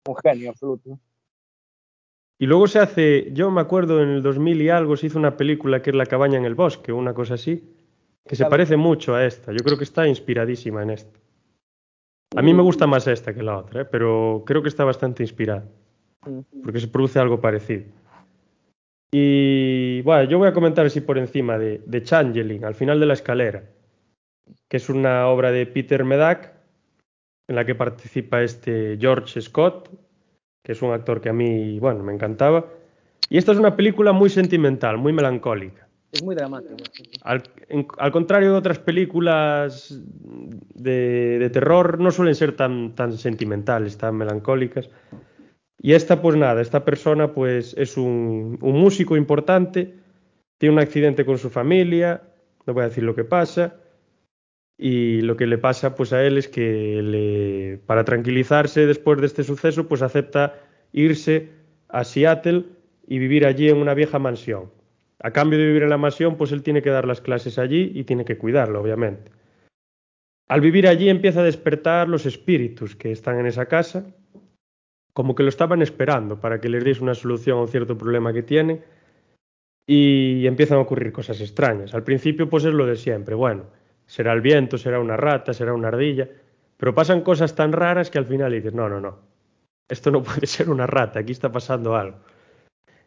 Un 0.06 0.16
genio 0.16 0.50
absoluto. 0.50 0.98
Y 2.38 2.44
luego 2.44 2.66
se 2.66 2.80
hace, 2.80 3.32
yo 3.32 3.50
me 3.50 3.62
acuerdo 3.62 4.02
en 4.02 4.10
el 4.10 4.22
2000 4.22 4.60
y 4.60 4.68
algo, 4.68 4.98
se 4.98 5.06
hizo 5.06 5.18
una 5.18 5.38
película 5.38 5.80
que 5.80 5.88
es 5.88 5.96
La 5.96 6.04
cabaña 6.04 6.36
en 6.36 6.44
el 6.44 6.54
bosque, 6.54 6.92
una 6.92 7.14
cosa 7.14 7.34
así, 7.34 7.74
que 8.26 8.36
se 8.36 8.44
parece 8.44 8.76
mucho 8.76 9.14
a 9.14 9.24
esta. 9.24 9.50
Yo 9.52 9.64
creo 9.64 9.78
que 9.78 9.84
está 9.84 10.06
inspiradísima 10.06 10.82
en 10.82 10.90
esta. 10.90 11.18
A 12.36 12.42
mí 12.42 12.52
me 12.52 12.62
gusta 12.62 12.86
más 12.86 13.06
esta 13.06 13.32
que 13.32 13.42
la 13.42 13.56
otra, 13.56 13.80
¿eh? 13.80 13.84
pero 13.86 14.42
creo 14.44 14.62
que 14.62 14.68
está 14.68 14.84
bastante 14.84 15.22
inspirada. 15.22 15.64
Mm. 16.26 16.62
porque 16.62 16.80
se 16.80 16.88
produce 16.88 17.18
algo 17.18 17.40
parecido. 17.40 17.84
Y 19.10 20.02
bueno, 20.02 20.24
yo 20.28 20.38
voy 20.38 20.48
a 20.48 20.52
comentar 20.52 20.84
así 20.86 21.00
por 21.00 21.16
encima 21.18 21.58
de, 21.58 21.80
de 21.86 22.02
Changeling, 22.02 22.64
al 22.64 22.74
final 22.74 23.00
de 23.00 23.06
la 23.06 23.14
escalera, 23.14 23.64
que 24.68 24.76
es 24.76 24.88
una 24.90 25.28
obra 25.28 25.50
de 25.50 25.66
Peter 25.66 26.04
Medak, 26.04 26.52
en 27.48 27.56
la 27.56 27.64
que 27.64 27.74
participa 27.74 28.42
este 28.42 28.98
George 29.00 29.40
Scott, 29.40 29.88
que 30.62 30.72
es 30.72 30.82
un 30.82 30.92
actor 30.92 31.20
que 31.22 31.30
a 31.30 31.32
mí, 31.32 31.78
bueno, 31.80 32.02
me 32.04 32.12
encantaba. 32.12 32.66
Y 33.30 33.38
esta 33.38 33.52
es 33.52 33.58
una 33.58 33.76
película 33.76 34.12
muy 34.12 34.28
sentimental, 34.28 34.98
muy 34.98 35.14
melancólica. 35.14 35.88
Es 36.12 36.22
muy. 36.22 36.36
Al, 37.22 37.42
en- 37.68 37.86
al 37.98 38.12
contrario 38.12 38.52
de 38.52 38.58
otras 38.58 38.78
películas 38.78 39.98
de, 40.74 41.38
de 41.38 41.50
terror, 41.50 41.98
no 41.98 42.10
suelen 42.10 42.34
ser 42.34 42.52
tan, 42.56 42.94
tan 42.94 43.12
sentimentales, 43.16 43.96
tan 43.96 44.16
melancólicas. 44.16 44.90
Y 45.80 45.92
esta, 45.92 46.20
pues 46.20 46.36
nada, 46.36 46.60
esta 46.60 46.84
persona 46.84 47.32
pues 47.32 47.74
es 47.78 47.96
un, 47.96 48.58
un 48.60 48.80
músico 48.80 49.16
importante, 49.16 49.94
tiene 50.58 50.74
un 50.74 50.80
accidente 50.80 51.24
con 51.24 51.38
su 51.38 51.50
familia, 51.50 52.22
no 52.66 52.74
voy 52.74 52.82
a 52.82 52.88
decir 52.88 53.04
lo 53.04 53.14
que 53.14 53.24
pasa, 53.24 53.76
y 54.76 55.20
lo 55.22 55.36
que 55.36 55.46
le 55.46 55.58
pasa 55.58 55.94
pues 55.94 56.12
a 56.12 56.24
él 56.24 56.38
es 56.38 56.48
que 56.48 57.02
le, 57.02 57.78
para 57.86 58.04
tranquilizarse 58.04 58.86
después 58.86 59.20
de 59.20 59.26
este 59.26 59.42
suceso 59.42 59.88
pues 59.88 60.02
acepta 60.02 60.54
irse 60.92 61.50
a 61.88 62.04
Seattle 62.04 62.64
y 63.06 63.18
vivir 63.18 63.44
allí 63.44 63.68
en 63.68 63.78
una 63.78 63.94
vieja 63.94 64.18
mansión. 64.18 64.70
A 65.20 65.32
cambio 65.32 65.58
de 65.58 65.66
vivir 65.66 65.82
en 65.82 65.90
la 65.90 65.96
mansión, 65.96 66.36
pues 66.36 66.52
él 66.52 66.62
tiene 66.62 66.80
que 66.80 66.90
dar 66.90 67.06
las 67.06 67.20
clases 67.20 67.58
allí 67.58 67.90
y 67.94 68.04
tiene 68.04 68.24
que 68.24 68.38
cuidarlo, 68.38 68.80
obviamente. 68.80 69.32
Al 70.46 70.60
vivir 70.60 70.86
allí 70.86 71.08
empieza 71.08 71.40
a 71.40 71.44
despertar 71.44 72.08
los 72.08 72.24
espíritus 72.24 72.94
que 72.94 73.10
están 73.10 73.38
en 73.40 73.46
esa 73.46 73.66
casa, 73.66 74.14
como 75.12 75.34
que 75.34 75.42
lo 75.42 75.48
estaban 75.48 75.82
esperando 75.82 76.40
para 76.40 76.60
que 76.60 76.68
les 76.68 76.84
diese 76.84 77.02
una 77.02 77.14
solución 77.14 77.58
a 77.58 77.62
un 77.62 77.68
cierto 77.68 77.96
problema 77.98 78.32
que 78.32 78.42
tienen 78.42 78.84
y 79.86 80.46
empiezan 80.46 80.78
a 80.78 80.82
ocurrir 80.82 81.12
cosas 81.12 81.40
extrañas. 81.40 81.94
Al 81.94 82.04
principio 82.04 82.48
pues 82.48 82.64
es 82.64 82.74
lo 82.74 82.86
de 82.86 82.96
siempre, 82.96 83.34
bueno, 83.34 83.64
será 84.06 84.32
el 84.32 84.40
viento, 84.40 84.78
será 84.78 85.00
una 85.00 85.16
rata, 85.16 85.52
será 85.54 85.72
una 85.72 85.88
ardilla, 85.88 86.28
pero 86.76 86.94
pasan 86.94 87.22
cosas 87.22 87.54
tan 87.54 87.72
raras 87.72 88.10
que 88.10 88.18
al 88.18 88.26
final 88.26 88.52
dices, 88.52 88.74
no, 88.74 88.88
no, 88.88 89.00
no, 89.00 89.18
esto 89.88 90.10
no 90.10 90.22
puede 90.24 90.46
ser 90.46 90.70
una 90.70 90.86
rata, 90.86 91.20
aquí 91.20 91.32
está 91.32 91.50
pasando 91.50 91.96
algo. 91.96 92.18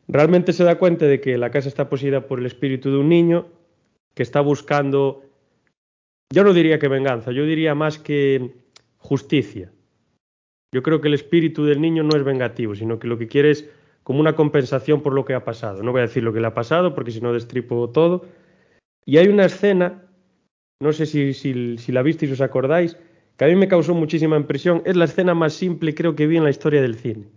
Realmente 0.07 0.53
se 0.53 0.63
da 0.63 0.77
cuenta 0.77 1.05
de 1.05 1.21
que 1.21 1.37
la 1.37 1.51
casa 1.51 1.69
está 1.69 1.87
poseída 1.87 2.27
por 2.27 2.39
el 2.39 2.45
espíritu 2.45 2.91
de 2.91 2.97
un 2.97 3.09
niño 3.09 3.47
que 4.13 4.23
está 4.23 4.41
buscando, 4.41 5.23
yo 6.33 6.43
no 6.43 6.53
diría 6.53 6.79
que 6.79 6.87
venganza, 6.87 7.31
yo 7.31 7.45
diría 7.45 7.75
más 7.75 7.97
que 7.97 8.55
justicia. 8.97 9.71
Yo 10.73 10.83
creo 10.83 11.01
que 11.01 11.09
el 11.09 11.13
espíritu 11.13 11.65
del 11.65 11.81
niño 11.81 12.03
no 12.03 12.15
es 12.15 12.23
vengativo, 12.23 12.75
sino 12.75 12.97
que 12.97 13.07
lo 13.07 13.17
que 13.17 13.27
quiere 13.27 13.51
es 13.51 13.69
como 14.03 14.19
una 14.19 14.35
compensación 14.35 15.01
por 15.01 15.13
lo 15.13 15.25
que 15.25 15.33
ha 15.33 15.43
pasado. 15.43 15.83
No 15.83 15.91
voy 15.91 15.99
a 15.99 16.07
decir 16.07 16.23
lo 16.23 16.33
que 16.33 16.39
le 16.39 16.47
ha 16.47 16.53
pasado 16.53 16.95
porque 16.95 17.11
si 17.11 17.21
no 17.21 17.33
destripo 17.33 17.89
todo. 17.89 18.25
Y 19.05 19.17
hay 19.17 19.27
una 19.27 19.45
escena, 19.45 20.05
no 20.79 20.93
sé 20.93 21.05
si, 21.05 21.33
si, 21.33 21.77
si 21.77 21.91
la 21.91 22.01
visteis, 22.01 22.31
os 22.31 22.41
acordáis, 22.41 22.97
que 23.37 23.45
a 23.45 23.47
mí 23.47 23.55
me 23.55 23.67
causó 23.67 23.93
muchísima 23.93 24.37
impresión. 24.37 24.81
Es 24.85 24.95
la 24.95 25.05
escena 25.05 25.33
más 25.33 25.53
simple 25.53 25.93
creo 25.93 26.15
que 26.15 26.27
vi 26.27 26.37
en 26.37 26.43
la 26.43 26.49
historia 26.49 26.81
del 26.81 26.95
cine. 26.95 27.27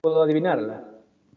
¿Puedo 0.00 0.22
adivinarla? 0.22 0.84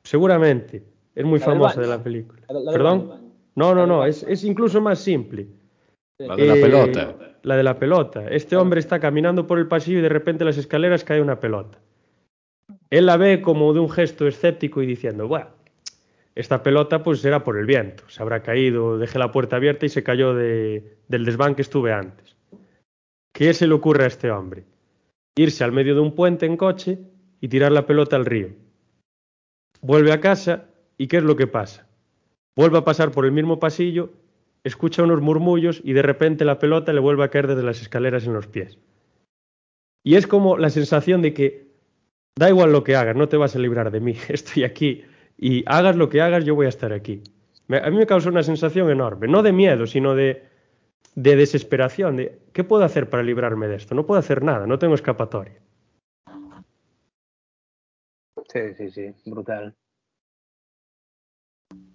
Seguramente. 0.04 0.84
Es 1.16 1.26
muy 1.26 1.40
famosa 1.40 1.82
de 1.82 1.88
la 1.88 2.02
película. 2.02 2.42
¿Perdón? 2.48 3.32
No, 3.56 3.76
no, 3.76 3.86
no. 3.86 4.06
Es, 4.06 4.24
es, 4.24 4.44
incluso 4.44 4.82
más 4.82 5.00
simple. 5.00 5.48
La 6.28 6.36
de 6.36 6.46
la 6.48 6.56
eh, 6.56 6.62
pelota. 6.62 7.16
La 7.44 7.58
de 7.58 7.64
la 7.64 7.78
pelota. 7.78 8.28
Este 8.30 8.56
hombre 8.56 8.80
está 8.80 9.00
caminando 9.00 9.46
por 9.48 9.60
el 9.60 9.68
pasillo 9.68 10.00
y 10.00 10.02
de 10.02 10.10
repente 10.10 10.44
en 10.44 10.48
las 10.48 10.58
escaleras 10.58 11.04
cae 11.04 11.22
una 11.22 11.40
pelota. 11.40 11.80
Él 12.90 13.06
la 13.06 13.18
ve 13.18 13.42
como 13.42 13.74
de 13.74 13.80
un 13.80 13.90
gesto 13.90 14.28
escéptico 14.28 14.82
y 14.82 14.86
diciendo, 14.86 15.28
bueno, 15.28 15.50
esta 16.36 16.64
pelota 16.64 17.04
pues 17.04 17.20
será 17.20 17.44
por 17.44 17.58
el 17.58 17.66
viento, 17.66 18.04
se 18.08 18.22
habrá 18.22 18.42
caído, 18.42 18.98
dejé 18.98 19.20
la 19.20 19.32
puerta 19.32 19.58
abierta 19.58 19.86
y 19.86 19.90
se 19.90 20.04
cayó 20.04 20.34
de, 20.34 20.98
del 21.08 21.26
desván 21.26 21.56
que 21.56 21.62
estuve 21.62 21.92
antes. 21.92 22.36
¿Qué 23.34 23.54
se 23.54 23.68
le 23.68 23.74
ocurre 23.74 24.06
a 24.06 24.08
este 24.08 24.32
hombre? 24.32 24.66
Irse 25.36 25.64
al 25.64 25.72
medio 25.72 25.96
de 25.96 26.02
un 26.02 26.16
puente 26.16 26.46
en 26.46 26.58
coche 26.58 27.00
y 27.42 27.48
tirar 27.48 27.72
la 27.72 27.86
pelota 27.86 28.16
al 28.16 28.26
río. 28.26 28.50
Vuelve 29.82 30.12
a 30.12 30.22
casa 30.22 30.66
y 30.98 31.08
¿qué 31.08 31.18
es 31.18 31.24
lo 31.24 31.36
que 31.36 31.48
pasa? 31.48 31.88
Vuelve 32.56 32.78
a 32.78 32.86
pasar 32.86 33.12
por 33.12 33.26
el 33.26 33.32
mismo 33.32 33.60
pasillo, 33.60 34.12
escucha 34.64 35.04
unos 35.04 35.22
murmullos 35.22 35.82
y 35.84 35.94
de 35.94 36.02
repente 36.02 36.46
la 36.46 36.60
pelota 36.60 36.94
le 36.94 37.00
vuelve 37.00 37.24
a 37.24 37.30
caer 37.30 37.48
desde 37.48 37.64
las 37.64 37.82
escaleras 37.82 38.26
en 38.26 38.34
los 38.34 38.48
pies. 38.48 38.78
Y 40.04 40.16
es 40.16 40.28
como 40.28 40.58
la 40.58 40.70
sensación 40.70 41.22
de 41.22 41.34
que 41.34 41.68
da 42.38 42.50
igual 42.50 42.72
lo 42.72 42.84
que 42.84 42.96
hagas, 42.96 43.16
no 43.16 43.30
te 43.30 43.38
vas 43.38 43.56
a 43.56 43.60
librar 43.60 43.92
de 43.92 44.00
mí, 44.00 44.16
estoy 44.30 44.64
aquí 44.64 45.04
y 45.38 45.64
hagas 45.66 45.96
lo 45.96 46.10
que 46.10 46.22
hagas, 46.22 46.46
yo 46.46 46.56
voy 46.56 46.66
a 46.66 46.70
estar 46.70 46.94
aquí. 46.94 47.22
A 47.70 47.90
mí 47.90 47.98
me 47.98 48.06
causó 48.06 48.30
una 48.30 48.44
sensación 48.44 48.90
enorme, 48.90 49.28
no 49.28 49.42
de 49.42 49.52
miedo, 49.54 49.88
sino 49.88 50.16
de, 50.16 50.44
de 51.16 51.36
desesperación, 51.36 52.18
de 52.18 52.40
¿qué 52.52 52.64
puedo 52.64 52.84
hacer 52.84 53.10
para 53.10 53.24
librarme 53.24 53.68
de 53.68 53.78
esto? 53.78 53.96
No 53.96 54.06
puedo 54.06 54.20
hacer 54.20 54.44
nada, 54.44 54.68
no 54.68 54.80
tengo 54.80 54.96
escapatoria. 54.96 55.60
Sí, 58.50 58.74
sí, 58.78 58.92
sí, 58.92 59.16
brutal. 59.26 59.76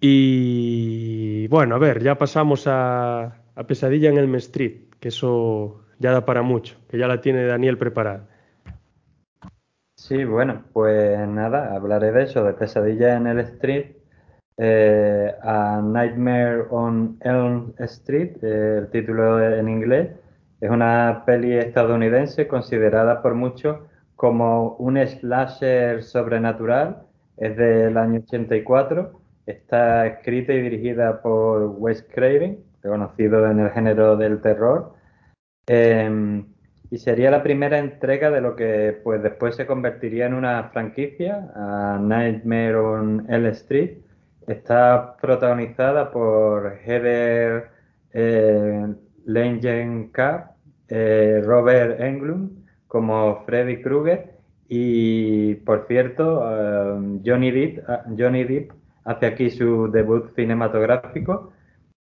Y 0.01 1.18
bueno, 1.47 1.77
a 1.77 1.79
ver, 1.79 2.03
ya 2.03 2.17
pasamos 2.17 2.67
a, 2.67 3.43
a 3.55 3.65
Pesadilla 3.67 4.11
en 4.11 4.19
el 4.19 4.35
Street, 4.37 4.89
que 4.99 5.09
eso 5.09 5.85
ya 5.99 6.13
da 6.13 6.25
para 6.25 6.43
mucho, 6.43 6.77
que 6.89 6.99
ya 6.99 7.07
la 7.07 7.21
tiene 7.21 7.45
Daniel 7.45 7.79
preparada. 7.79 8.27
Sí, 9.95 10.25
bueno, 10.25 10.65
pues 10.73 11.19
nada, 11.29 11.75
hablaré 11.75 12.13
de 12.13 12.23
eso, 12.25 12.45
de 12.45 12.55
Pesadilla 12.55 13.17
en 13.17 13.27
el 13.27 13.41
Street, 13.41 13.97
eh, 14.57 15.35
a 15.43 15.81
Nightmare 15.83 16.67
on 16.71 17.19
Elm 17.21 17.75
Street, 17.79 18.37
eh, 18.43 18.79
el 18.79 18.91
título 18.91 19.43
en 19.43 19.69
inglés. 19.69 20.11
Es 20.61 20.71
una 20.71 21.25
peli 21.27 21.55
estadounidense 21.57 22.49
considerada 22.49 23.23
por 23.23 23.35
muchos 23.35 23.79
como 24.17 24.75
un 24.77 24.99
slasher 24.99 26.03
sobrenatural, 26.03 27.03
es 27.37 27.57
del 27.57 27.97
año 27.97 28.21
84, 28.21 29.18
está 29.49 30.07
escrita 30.07 30.53
y 30.53 30.63
dirigida 30.63 31.23
por 31.23 31.75
Wes 31.79 32.07
Craven, 32.15 32.59
conocido 32.83 33.51
en 33.51 33.61
el 33.61 33.71
género 33.71 34.17
del 34.17 34.41
terror, 34.41 34.95
em, 35.67 36.47
y 36.91 36.99
sería 36.99 37.31
la 37.31 37.43
primera 37.43 37.79
entrega 37.79 38.31
de 38.31 38.41
lo 38.41 38.57
que 38.57 39.01
pues 39.05 39.23
después 39.23 39.57
se 39.57 39.67
convertiría 39.67 40.27
en 40.27 40.35
una 40.35 40.71
franquicia, 40.71 41.51
Nightmare 42.01 42.77
on 42.77 43.27
Elm 43.29 43.47
Street. 43.47 43.99
Está 44.47 45.17
protagonizada 45.21 46.11
por 46.11 46.79
Heather 46.85 47.69
eh, 48.13 48.87
Langenkamp, 49.27 50.47
eh, 50.89 51.43
Robert 51.45 52.01
Englund, 52.01 52.67
como 52.87 53.45
Freddy 53.45 53.83
Krueger 53.83 54.39
y 54.69 55.55
por 55.57 55.87
cierto 55.87 56.41
um, 56.41 57.23
Johnny 57.25 57.51
Depp, 57.51 57.85
Johnny 58.19 58.45
Depp 58.45 58.73
hace 59.09 59.27
aquí 59.27 59.51
su 59.51 59.91
debut 59.91 60.35
cinematográfico. 60.35 61.53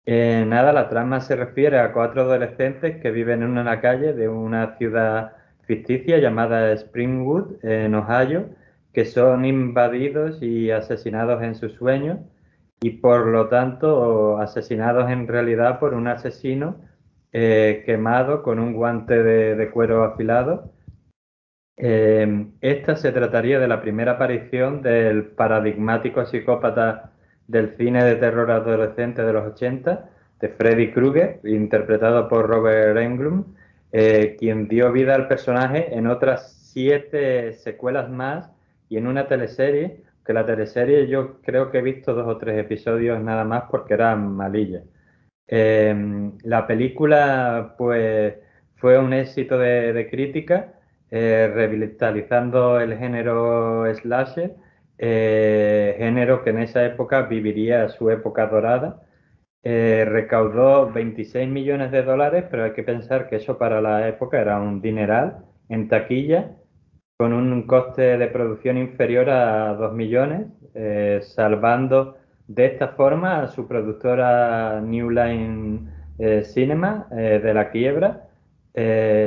Eh, 0.08 0.44
nada, 0.48 0.74
la 0.74 0.90
trama 0.90 1.22
se 1.22 1.36
refiere 1.36 1.80
a 1.80 1.94
cuatro 1.94 2.24
adolescentes 2.24 3.00
que 3.02 3.12
viven 3.12 3.44
en 3.44 3.58
una 3.58 3.80
calle 3.80 4.14
de 4.14 4.28
una 4.28 4.76
ciudad 4.78 5.34
ficticia 5.68 6.18
llamada 6.18 6.74
Springwood, 6.74 7.64
en 7.64 7.94
Ohio, 7.96 8.50
que 8.92 9.06
son 9.06 9.46
invadidos 9.46 10.42
y 10.42 10.72
asesinados 10.72 11.44
en 11.44 11.56
sus 11.56 11.74
sueños 11.74 12.20
y 12.82 12.92
por 12.92 13.28
lo 13.28 13.50
tanto 13.50 14.38
asesinados 14.40 15.10
en 15.12 15.28
realidad 15.28 15.80
por 15.80 15.94
un 15.94 16.08
asesino 16.08 16.78
eh, 17.34 17.84
quemado 17.86 18.42
con 18.44 18.60
un 18.60 18.74
guante 18.74 19.22
de 19.24 19.72
cuero 19.72 20.04
afilado 20.04 20.75
eh, 21.78 22.48
esta 22.62 22.96
se 22.96 23.12
trataría 23.12 23.60
de 23.60 23.68
la 23.68 23.82
primera 23.82 24.14
aparición 24.14 24.82
del 24.82 25.26
paradigmático 25.26 26.26
psicópata 26.26 27.12
del 27.48 27.76
cine 27.76 28.04
de 28.04 28.16
terror 28.16 28.50
adolescente 28.52 29.24
de 29.24 29.34
los 29.34 29.46
80, 29.54 30.10
de 30.40 30.50
Freddy 30.50 30.92
Krueger, 30.92 31.40
interpretado 31.44 32.28
por 32.30 32.48
Robert 32.48 32.98
Englund, 32.98 33.46
eh, 33.92 34.36
quien 34.40 34.68
dio 34.68 34.92
vida 34.92 35.16
al 35.16 35.28
personaje 35.28 35.94
en 35.96 36.08
otras 36.08 36.54
siete 36.74 37.54
secuelas 37.54 38.10
más 38.10 38.52
y 38.90 38.98
en 38.98 39.08
una 39.08 39.28
teleserie, 39.28 40.04
que 40.26 40.34
la 40.34 40.46
teleserie 40.46 41.08
yo 41.08 41.42
creo 41.42 41.72
que 41.72 41.80
he 41.80 41.82
visto 41.82 42.14
dos 42.14 42.28
o 42.28 42.38
tres 42.38 42.58
episodios 42.60 43.22
nada 43.22 43.44
más 43.44 43.66
porque 43.70 43.94
era 43.94 44.16
malilla. 44.16 44.84
Eh, 45.48 46.32
la 46.44 46.66
película 46.68 47.76
pues 47.78 48.36
fue 48.76 48.98
un 48.98 49.14
éxito 49.14 49.58
de 49.60 50.08
crítica 50.10 50.75
eh, 51.18 51.48
revitalizando 51.48 52.78
el 52.82 52.98
género 52.98 53.86
slasher, 53.96 54.54
eh, 54.98 55.96
género 55.98 56.44
que 56.44 56.50
en 56.50 56.60
esa 56.60 56.84
época 56.86 57.22
viviría 57.22 57.88
su 57.88 58.10
época 58.10 58.48
dorada. 58.48 59.02
Eh, 59.64 60.04
recaudó 60.06 60.92
26 60.92 61.48
millones 61.48 61.92
de 61.92 62.04
dólares, 62.04 62.44
pero 62.52 62.66
hay 62.66 62.74
que 62.74 62.84
pensar 62.84 63.30
que 63.30 63.38
eso 63.38 63.58
para 63.58 63.80
la 63.80 64.10
época 64.10 64.42
era 64.42 64.60
un 64.60 64.82
dineral 64.82 65.46
en 65.70 65.88
taquilla, 65.88 66.52
con 67.18 67.32
un 67.32 67.66
coste 67.66 68.18
de 68.18 68.28
producción 68.28 68.78
inferior 68.78 69.30
a 69.30 69.74
2 69.74 69.94
millones, 69.94 70.48
salvando 71.22 72.18
de 72.48 72.66
esta 72.66 72.90
forma 72.90 73.42
a 73.42 73.48
su 73.48 73.70
productora 73.70 74.82
New 74.82 75.10
Line 75.12 75.80
Cinema 76.44 77.08
de 77.10 77.54
la 77.54 77.72
quiebra. 77.72 78.28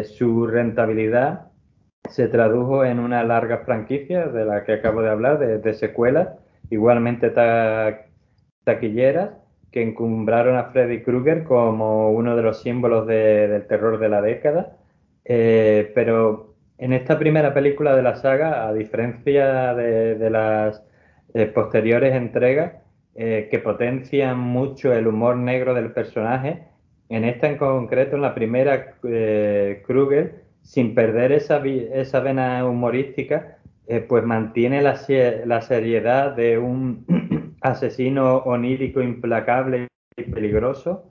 su 0.05 0.47
rentabilidad 0.47 1.48
se 2.11 2.29
tradujo 2.29 2.85
en 2.85 2.99
una 2.99 3.23
larga 3.25 3.59
franquicia 3.59 4.27
de 4.27 4.45
la 4.45 4.65
que 4.65 4.75
acabo 4.75 5.03
de 5.03 5.11
hablar, 5.11 5.39
de, 5.39 5.75
secuelas, 5.75 6.29
igualmente 6.71 7.33
taquilleras, 8.65 9.31
que 9.71 9.83
encumbraron 9.83 10.57
a 10.57 10.65
Freddy 10.65 11.03
Krueger 11.03 11.45
como 11.45 12.11
uno 12.11 12.37
de 12.37 12.43
los 12.43 12.63
símbolos 12.63 13.07
del 13.07 13.67
terror 13.67 13.99
de 13.99 14.09
la 14.09 14.23
década. 14.23 14.77
Eh, 15.25 15.93
pero 15.95 16.55
en 16.79 16.93
esta 16.93 17.19
primera 17.19 17.53
película 17.53 17.95
de 17.95 18.03
la 18.03 18.17
saga, 18.17 18.67
a 18.67 18.73
diferencia 18.73 19.75
de, 19.75 20.31
las 20.31 20.83
eh, 21.35 21.47
posteriores 21.47 22.15
entregas, 22.15 22.73
eh, 23.15 23.49
que 23.51 23.59
potencian 23.59 24.39
mucho 24.39 24.93
el 24.93 25.07
humor 25.07 25.37
negro 25.37 25.75
del 25.75 25.93
personaje, 25.93 26.65
en 27.11 27.25
esta 27.25 27.49
en 27.49 27.57
concreto, 27.57 28.17
en 28.17 28.23
la 28.23 28.35
primera, 28.35 28.95
Krueger 29.01 30.48
sin 30.69 30.95
perder 30.95 31.33
esa, 31.33 31.65
esa 31.65 32.21
vena 32.21 32.67
humorística, 32.67 33.57
eh, 33.87 34.01
pues 34.01 34.23
mantiene 34.23 34.83
la, 34.83 35.01
la, 35.47 35.63
seriedad 35.63 36.37
de 36.37 36.59
un, 36.59 37.57
asesino 37.63 38.37
onírico, 38.37 39.01
implacable 39.01 39.89
y 40.15 40.25
peligroso 40.25 41.11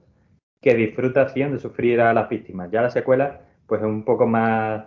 que 0.62 0.76
disfruta 0.76 1.24
haciendo 1.24 1.58
sufrir 1.58 2.02
a 2.02 2.14
las 2.14 2.30
víctimas. 2.30 2.70
Ya 2.70 2.84
la 2.84 2.92
secuela, 2.92 3.42
pues 3.66 3.82
es 3.82 3.88
un 3.88 4.04
poco 4.04 4.28
más, 4.28 4.86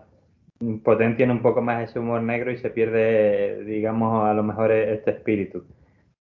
potencian 0.84 1.32
un 1.32 1.42
poco 1.42 1.60
más 1.60 1.90
ese 1.90 1.98
humor 1.98 2.22
negro 2.22 2.52
y 2.52 2.58
se 2.58 2.70
pierde, 2.70 3.64
digamos, 3.64 4.24
a 4.24 4.34
lo 4.34 4.44
mejor 4.44 4.70
este 4.70 5.10
espíritu. 5.10 5.64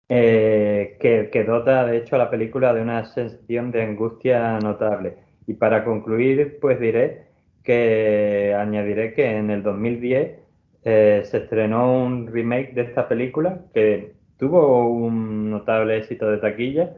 Eh, 0.09 0.97
que, 1.01 1.31
que, 1.31 1.45
dota, 1.45 1.87
de 1.87 1.99
hecho, 1.99 2.17
a 2.17 2.19
la 2.19 2.31
película 2.31 2.75
de 2.75 2.83
una 2.83 3.05
sensación 3.05 3.71
de 3.71 3.85
angustia 3.85 4.59
notable. 4.59 5.15
Y 5.47 5.55
para 5.55 5.85
concluir, 5.85 6.59
pues 6.61 6.81
diré 6.81 7.32
que 7.63 8.55
añadiré 8.59 9.15
que 9.15 9.37
en 9.37 9.51
el 9.51 9.63
2010 9.63 10.39
eh, 10.85 11.23
se 11.25 11.39
estrenó 11.39 12.05
un 12.05 12.27
remake 12.27 12.75
de 12.75 12.83
esta 12.83 13.09
película 13.09 13.61
que 13.73 14.15
tuvo 14.37 14.89
un 14.89 15.51
notable 15.51 15.99
éxito 15.99 16.31
de 16.31 16.39
taquilla, 16.39 16.97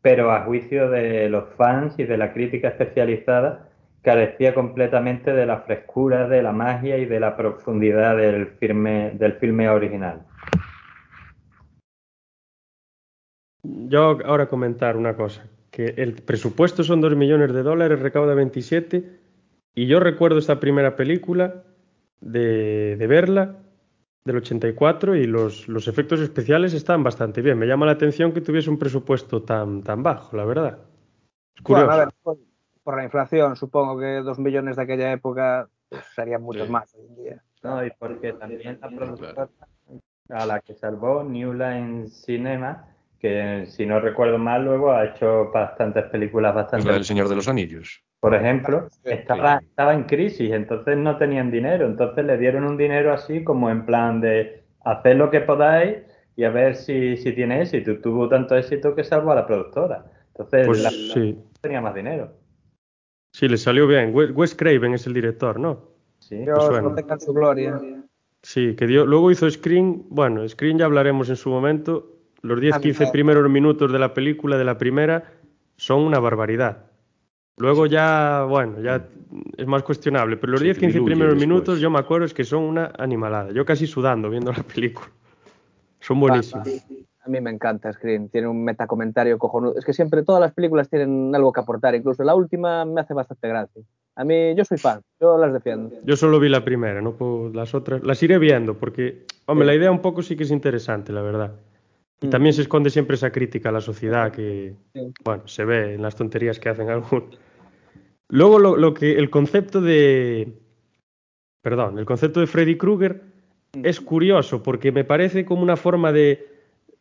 pero 0.00 0.32
a 0.32 0.44
juicio 0.44 0.88
de 0.88 1.28
los 1.28 1.44
fans 1.56 1.98
y 1.98 2.04
de 2.04 2.16
la 2.16 2.32
crítica 2.32 2.68
especializada, 2.68 3.68
carecía 4.00 4.54
completamente 4.54 5.32
de 5.32 5.46
la 5.46 5.62
frescura, 5.62 6.28
de 6.28 6.42
la 6.42 6.52
magia 6.52 6.96
y 6.96 7.06
de 7.06 7.18
la 7.18 7.36
profundidad 7.36 8.16
del 8.16 8.46
filme, 8.46 9.10
del 9.18 9.32
filme 9.34 9.68
original. 9.68 10.22
Yo 13.64 14.18
ahora 14.24 14.46
comentar 14.46 14.96
una 14.96 15.16
cosa, 15.16 15.44
que 15.72 15.94
el 15.96 16.14
presupuesto 16.14 16.84
son 16.84 17.00
2 17.00 17.16
millones 17.16 17.52
de 17.52 17.62
dólares, 17.62 17.98
recauda 17.98 18.34
27, 18.34 19.04
y 19.76 19.86
yo 19.86 20.00
recuerdo 20.00 20.38
esta 20.38 20.58
primera 20.58 20.96
película 20.96 21.62
de, 22.20 22.96
de 22.96 23.06
verla 23.06 23.56
del 24.24 24.38
84 24.38 25.14
y 25.16 25.26
los, 25.26 25.68
los, 25.68 25.86
efectos 25.86 26.18
especiales 26.20 26.72
están 26.72 27.04
bastante 27.04 27.42
bien. 27.42 27.58
Me 27.58 27.66
llama 27.66 27.84
la 27.84 27.92
atención 27.92 28.32
que 28.32 28.40
tuviese 28.40 28.70
un 28.70 28.78
presupuesto 28.78 29.42
tan, 29.42 29.82
tan 29.82 30.02
bajo, 30.02 30.34
la 30.34 30.46
verdad. 30.46 30.78
Es 31.54 31.62
curioso. 31.62 31.86
Bueno, 31.86 31.92
a 31.92 32.04
ver, 32.06 32.14
por, 32.22 32.38
por, 32.82 32.96
la 32.96 33.04
inflación, 33.04 33.54
supongo 33.54 34.00
que 34.00 34.22
dos 34.22 34.38
millones 34.38 34.76
de 34.76 34.82
aquella 34.82 35.12
época 35.12 35.68
pues, 35.90 36.02
serían 36.14 36.42
muchos 36.42 36.66
sí. 36.66 36.72
más 36.72 36.94
hoy 36.94 37.06
en 37.06 37.16
día. 37.16 37.42
No, 37.62 37.84
y 37.84 37.90
porque 37.98 38.32
también 38.32 38.78
la 38.80 38.88
productora 38.88 39.48
a 40.30 40.46
la 40.46 40.60
que 40.60 40.74
salvó 40.74 41.22
New 41.22 41.52
Line 41.52 42.08
Cinema, 42.08 42.88
que 43.20 43.66
si 43.66 43.84
no 43.84 44.00
recuerdo 44.00 44.38
mal, 44.38 44.64
luego 44.64 44.92
ha 44.92 45.04
hecho 45.04 45.50
bastantes 45.52 46.04
películas 46.06 46.54
bastante. 46.54 46.86
La 46.86 46.94
del 46.94 47.04
Señor 47.04 47.28
de 47.28 47.36
los 47.36 47.46
Anillos 47.46 48.05
por 48.20 48.34
ejemplo, 48.34 48.88
estaba, 49.04 49.58
estaba 49.58 49.94
en 49.94 50.04
crisis, 50.04 50.50
entonces 50.50 50.96
no 50.96 51.16
tenían 51.16 51.50
dinero, 51.50 51.86
entonces 51.86 52.24
le 52.24 52.38
dieron 52.38 52.64
un 52.64 52.76
dinero 52.76 53.12
así 53.12 53.44
como 53.44 53.70
en 53.70 53.84
plan 53.84 54.20
de 54.20 54.64
hacer 54.84 55.16
lo 55.16 55.30
que 55.30 55.40
podáis 55.40 55.98
y 56.36 56.44
a 56.44 56.50
ver 56.50 56.76
si, 56.76 57.16
si 57.16 57.32
tiene 57.32 57.62
éxito. 57.62 57.98
Tuvo 58.00 58.28
tanto 58.28 58.56
éxito 58.56 58.94
que 58.94 59.04
salvó 59.04 59.32
a 59.32 59.36
la 59.36 59.46
productora. 59.46 60.04
Entonces 60.28 60.66
pues 60.66 60.82
la, 60.82 60.90
sí. 60.90 61.38
tenía 61.60 61.80
más 61.80 61.94
dinero. 61.94 62.32
Sí, 63.32 63.48
le 63.48 63.56
salió 63.56 63.86
bien. 63.86 64.12
Wes 64.14 64.54
Craven 64.54 64.94
es 64.94 65.06
el 65.06 65.14
director, 65.14 65.58
¿no? 65.58 65.96
Sí, 66.18 66.36
Dios 66.36 66.82
no 66.82 66.94
tenga 66.94 67.18
su 67.18 67.32
gloria. 67.32 67.80
Sí, 68.42 68.76
que 68.76 68.86
dio, 68.86 69.06
luego 69.06 69.30
hizo 69.30 69.50
Screen, 69.50 70.06
bueno, 70.08 70.46
Screen 70.48 70.78
ya 70.78 70.84
hablaremos 70.84 71.28
en 71.30 71.36
su 71.36 71.50
momento. 71.50 72.12
Los 72.42 72.60
10-15 72.60 73.10
primeros 73.10 73.48
minutos 73.50 73.92
de 73.92 73.98
la 73.98 74.14
película, 74.14 74.56
de 74.56 74.64
la 74.64 74.78
primera, 74.78 75.32
son 75.76 76.02
una 76.02 76.20
barbaridad. 76.20 76.84
Luego 77.58 77.86
ya, 77.86 78.44
bueno, 78.48 78.80
ya 78.82 79.06
es 79.56 79.66
más 79.66 79.82
cuestionable, 79.82 80.36
pero 80.36 80.52
los 80.52 80.62
10-15 80.62 80.74
sí, 80.74 81.00
primeros 81.00 81.18
después. 81.18 81.36
minutos 81.36 81.80
yo 81.80 81.90
me 81.90 81.98
acuerdo 81.98 82.26
es 82.26 82.34
que 82.34 82.44
son 82.44 82.64
una 82.64 82.92
animalada. 82.98 83.50
Yo 83.52 83.64
casi 83.64 83.86
sudando 83.86 84.28
viendo 84.28 84.52
la 84.52 84.62
película. 84.62 85.08
Son 86.00 86.20
buenísimos. 86.20 86.68
A 87.24 87.28
mí 87.28 87.40
me 87.40 87.50
encanta 87.50 87.92
Screen, 87.92 88.28
tiene 88.28 88.46
un 88.46 88.62
metacomentario 88.62 89.36
cojonudo. 89.38 89.76
Es 89.76 89.84
que 89.84 89.92
siempre 89.92 90.22
todas 90.22 90.40
las 90.40 90.52
películas 90.52 90.88
tienen 90.88 91.34
algo 91.34 91.52
que 91.52 91.60
aportar, 91.60 91.94
incluso 91.94 92.22
la 92.22 92.36
última 92.36 92.84
me 92.84 93.00
hace 93.00 93.14
bastante 93.14 93.48
gracia. 93.48 93.82
A 94.14 94.24
mí, 94.24 94.54
yo 94.54 94.64
soy 94.64 94.78
fan, 94.78 95.00
yo 95.20 95.36
las 95.36 95.52
defiendo. 95.52 95.90
Yo 96.04 96.16
solo 96.16 96.38
vi 96.38 96.48
la 96.48 96.64
primera, 96.64 97.02
no 97.02 97.14
puedo, 97.14 97.50
las 97.52 97.74
otras, 97.74 98.02
las 98.04 98.22
iré 98.22 98.38
viendo, 98.38 98.74
porque, 98.74 99.24
hombre, 99.46 99.64
sí. 99.64 99.66
la 99.66 99.74
idea 99.74 99.90
un 99.90 100.00
poco 100.02 100.22
sí 100.22 100.36
que 100.36 100.44
es 100.44 100.50
interesante, 100.52 101.12
la 101.12 101.22
verdad. 101.22 101.52
Y 102.20 102.28
también 102.28 102.54
se 102.54 102.62
esconde 102.62 102.90
siempre 102.90 103.16
esa 103.16 103.30
crítica 103.30 103.68
a 103.68 103.72
la 103.72 103.80
sociedad 103.80 104.32
que, 104.32 104.74
bueno, 105.22 105.46
se 105.46 105.64
ve 105.64 105.94
en 105.94 106.02
las 106.02 106.16
tonterías 106.16 106.58
que 106.58 106.70
hacen 106.70 106.88
algunos. 106.88 107.38
Luego 108.28 108.58
lo, 108.58 108.76
lo, 108.76 108.94
que 108.94 109.12
el 109.18 109.30
concepto 109.30 109.80
de 109.80 110.54
perdón, 111.66 111.98
el 111.98 112.06
concepto 112.06 112.38
de 112.38 112.46
Freddy 112.46 112.76
Krueger 112.76 113.24
es 113.82 114.00
curioso 114.00 114.62
porque 114.62 114.92
me 114.92 115.02
parece 115.02 115.44
como 115.44 115.64
una 115.64 115.76
forma 115.76 116.12
de, 116.12 116.46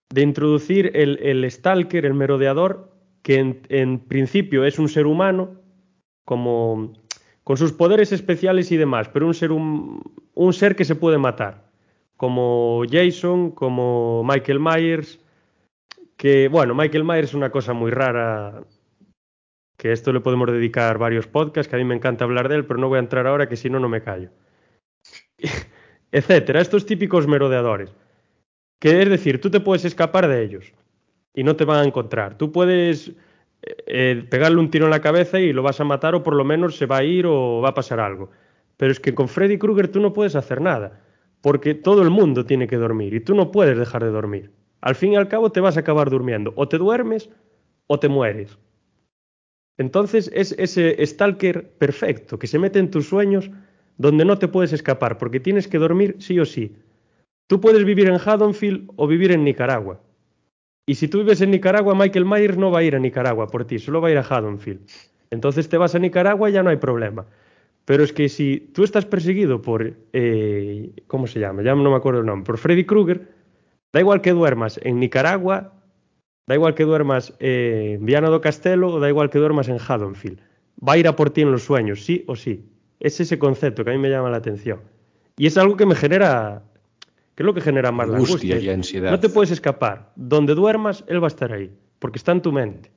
de 0.10 0.24
introducir 0.24 0.90
el, 0.96 1.20
el, 1.22 1.52
stalker, 1.52 2.04
el 2.04 2.16
merodeador, 2.16 2.92
que 3.22 3.36
en, 3.36 3.62
en, 3.70 4.00
principio 4.00 4.66
es 4.66 4.80
un 4.80 4.90
ser 4.90 5.06
humano, 5.06 5.62
como 6.26 6.94
con 7.44 7.58
sus 7.58 7.74
poderes 7.74 8.12
especiales 8.12 8.72
y 8.72 8.78
demás, 8.78 9.08
pero 9.10 9.28
un 9.28 9.36
ser, 9.36 9.52
un, 9.52 10.02
un 10.34 10.52
ser 10.52 10.76
que 10.76 10.84
se 10.84 10.96
puede 10.96 11.20
matar 11.20 11.65
como 12.18 12.84
Jason, 12.90 13.52
como 13.52 14.24
Michael 14.24 14.60
Myers, 14.60 15.20
que 16.18 16.48
bueno, 16.48 16.74
Michael 16.74 17.04
Myers 17.04 17.30
es 17.30 17.34
una 17.34 17.50
cosa 17.50 17.74
muy 17.74 17.92
rara, 17.92 18.64
que 19.78 19.92
esto 19.92 20.14
le 20.14 20.22
podemos 20.22 20.52
dedicar 20.52 20.98
varios 20.98 21.28
podcasts, 21.28 21.70
que 21.70 21.76
a 21.76 21.80
mí 21.80 21.86
me 21.86 21.96
encanta 21.96 22.24
hablar 22.24 22.48
de 22.48 22.56
él, 22.56 22.66
pero 22.66 22.80
no 22.80 22.88
voy 22.88 22.98
a 22.98 23.00
entrar 23.00 23.28
ahora, 23.28 23.50
que 23.50 23.58
si 23.58 23.70
no, 23.70 23.80
no 23.80 23.90
me 23.90 24.02
callo. 24.02 24.30
Etcétera, 26.12 26.62
estos 26.62 26.86
típicos 26.86 27.28
merodeadores. 27.28 27.94
Que 28.80 29.02
es 29.02 29.10
decir, 29.10 29.42
tú 29.42 29.50
te 29.50 29.60
puedes 29.60 29.84
escapar 29.84 30.28
de 30.28 30.44
ellos 30.44 30.74
y 31.34 31.44
no 31.44 31.56
te 31.56 31.66
van 31.66 31.80
a 31.80 31.88
encontrar. 31.88 32.38
Tú 32.38 32.52
puedes 32.52 33.12
eh, 33.62 34.26
pegarle 34.30 34.60
un 34.60 34.70
tiro 34.70 34.86
en 34.86 34.92
la 34.92 35.02
cabeza 35.02 35.40
y 35.40 35.52
lo 35.52 35.64
vas 35.64 35.80
a 35.82 35.84
matar 35.84 36.16
o 36.16 36.24
por 36.24 36.36
lo 36.36 36.46
menos 36.46 36.78
se 36.78 36.86
va 36.86 36.98
a 36.98 37.04
ir 37.04 37.26
o 37.26 37.62
va 37.62 37.70
a 37.70 37.74
pasar 37.74 38.00
algo. 38.00 38.32
Pero 38.78 38.92
es 38.92 39.00
que 39.00 39.14
con 39.14 39.28
Freddy 39.28 39.58
Krueger 39.58 39.90
tú 39.90 40.00
no 40.00 40.14
puedes 40.14 40.36
hacer 40.36 40.62
nada 40.62 41.05
porque 41.46 41.76
todo 41.76 42.02
el 42.02 42.10
mundo 42.10 42.44
tiene 42.48 42.66
que 42.66 42.76
dormir 42.76 43.14
y 43.14 43.20
tú 43.20 43.36
no 43.36 43.52
puedes 43.52 43.78
dejar 43.78 44.04
de 44.04 44.10
dormir. 44.10 44.50
Al 44.82 44.96
fin 44.96 45.14
y 45.14 45.16
al 45.16 45.28
cabo 45.28 45.52
te 45.52 45.60
vas 45.60 45.78
a 45.78 45.82
acabar 45.82 46.10
durmiendo. 46.10 46.54
O 46.56 46.68
te 46.68 46.80
duermes 46.80 47.30
o 47.86 48.00
te 48.00 48.10
mueres. 48.10 48.58
Entonces 49.78 50.32
es 50.34 50.54
ese 50.58 51.06
stalker 51.06 51.70
perfecto 51.78 52.40
que 52.40 52.48
se 52.48 52.58
mete 52.58 52.80
en 52.80 52.90
tus 52.90 53.08
sueños 53.08 53.52
donde 54.00 54.26
no 54.26 54.40
te 54.40 54.48
puedes 54.48 54.74
escapar 54.74 55.20
porque 55.20 55.40
tienes 55.40 55.68
que 55.68 55.78
dormir 55.78 56.16
sí 56.18 56.40
o 56.40 56.46
sí. 56.46 56.78
Tú 57.46 57.62
puedes 57.62 57.86
vivir 57.86 58.10
en 58.10 58.16
Haddonfield 58.16 58.90
o 58.96 59.06
vivir 59.06 59.32
en 59.32 59.44
Nicaragua. 59.44 60.02
Y 60.88 60.96
si 60.96 61.08
tú 61.08 61.20
vives 61.20 61.42
en 61.42 61.52
Nicaragua, 61.52 61.94
Michael 61.94 62.26
Myers 62.26 62.58
no 62.58 62.72
va 62.72 62.80
a 62.80 62.84
ir 62.84 62.96
a 62.96 63.00
Nicaragua 63.00 63.46
por 63.46 63.66
ti, 63.66 63.78
solo 63.78 64.02
va 64.02 64.08
a 64.08 64.12
ir 64.12 64.18
a 64.18 64.26
Haddonfield. 64.28 64.90
Entonces 65.30 65.70
te 65.70 65.78
vas 65.78 65.94
a 65.94 66.00
Nicaragua 66.00 66.50
y 66.50 66.54
ya 66.54 66.64
no 66.64 66.72
hay 66.72 66.78
problema. 66.78 67.28
Pero 67.86 68.04
es 68.04 68.12
que 68.12 68.30
si 68.30 68.72
tú 68.74 68.84
estás 68.84 69.06
perseguido 69.06 69.62
por, 69.62 69.94
eh, 70.12 70.92
¿cómo 71.08 71.28
se 71.28 71.40
llama? 71.40 71.62
Ya 71.62 71.76
no 71.76 71.90
me 71.90 71.96
acuerdo 71.96 72.22
el 72.22 72.26
nombre, 72.26 72.46
por 72.46 72.58
Freddy 72.58 72.84
Krueger, 72.84 73.28
da 73.94 74.00
igual 74.00 74.22
que 74.22 74.32
duermas 74.32 74.80
en 74.84 75.00
Nicaragua, 75.00 75.74
da 76.48 76.56
igual 76.56 76.74
que 76.74 76.84
duermas 76.84 77.34
en 77.40 78.04
Viana 78.06 78.30
do 78.30 78.42
Castelo 78.42 78.90
o 78.94 79.00
da 79.00 79.08
igual 79.08 79.30
que 79.30 79.38
duermas 79.38 79.70
en 79.70 79.78
Haddonfield. 79.78 80.42
Va 80.82 80.94
a 80.94 80.98
ir 80.98 81.08
a 81.08 81.16
por 81.16 81.30
ti 81.30 81.42
en 81.42 81.52
los 81.52 81.64
sueños, 81.64 82.04
sí 82.04 82.26
o 82.28 82.36
sí. 82.36 82.66
Es 83.00 83.20
ese 83.20 83.38
concepto 83.38 83.86
que 83.86 83.92
a 83.92 83.94
mí 83.94 84.00
me 84.00 84.10
llama 84.10 84.30
la 84.30 84.38
atención. 84.38 84.82
Y 85.38 85.46
es 85.46 85.58
algo 85.58 85.78
que 85.78 85.86
me 85.86 85.96
genera, 85.96 86.64
¿qué 87.36 87.44
es 87.44 87.46
lo 87.46 87.54
que 87.54 87.62
genera 87.62 87.92
más 87.92 88.10
angustia, 88.10 88.26
la 88.26 88.56
angustia? 88.56 88.60
y 88.60 88.70
ansiedad. 88.74 89.12
No 89.12 89.20
te 89.20 89.30
puedes 89.30 89.52
escapar. 89.52 90.12
Donde 90.16 90.56
duermas, 90.56 91.04
él 91.08 91.22
va 91.22 91.28
a 91.28 91.34
estar 91.34 91.54
ahí, 91.54 91.72
porque 92.00 92.18
está 92.18 92.32
en 92.32 92.42
tu 92.42 92.52
mente. 92.52 92.92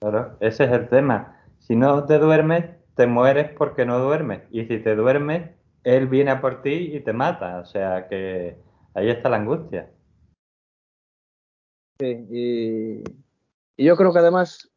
Claro, 0.00 0.36
ese 0.40 0.64
es 0.64 0.72
el 0.72 0.88
tema. 0.88 1.36
Si 1.60 1.76
no 1.76 2.04
te 2.04 2.18
duermes, 2.18 2.64
te 2.94 3.06
mueres 3.06 3.52
porque 3.56 3.84
no 3.84 3.98
duermes. 3.98 4.42
Y 4.50 4.64
si 4.66 4.78
te 4.78 4.94
duermes, 4.94 5.50
él 5.84 6.08
viene 6.08 6.30
a 6.30 6.40
por 6.40 6.62
ti 6.62 6.90
y 6.94 7.00
te 7.00 7.12
mata. 7.12 7.58
O 7.58 7.64
sea 7.64 8.08
que 8.08 8.56
ahí 8.94 9.10
está 9.10 9.28
la 9.28 9.36
angustia. 9.36 9.90
Sí, 11.98 12.26
y, 13.76 13.84
yo 13.84 13.96
creo 13.96 14.12
que 14.12 14.18
además 14.18 14.68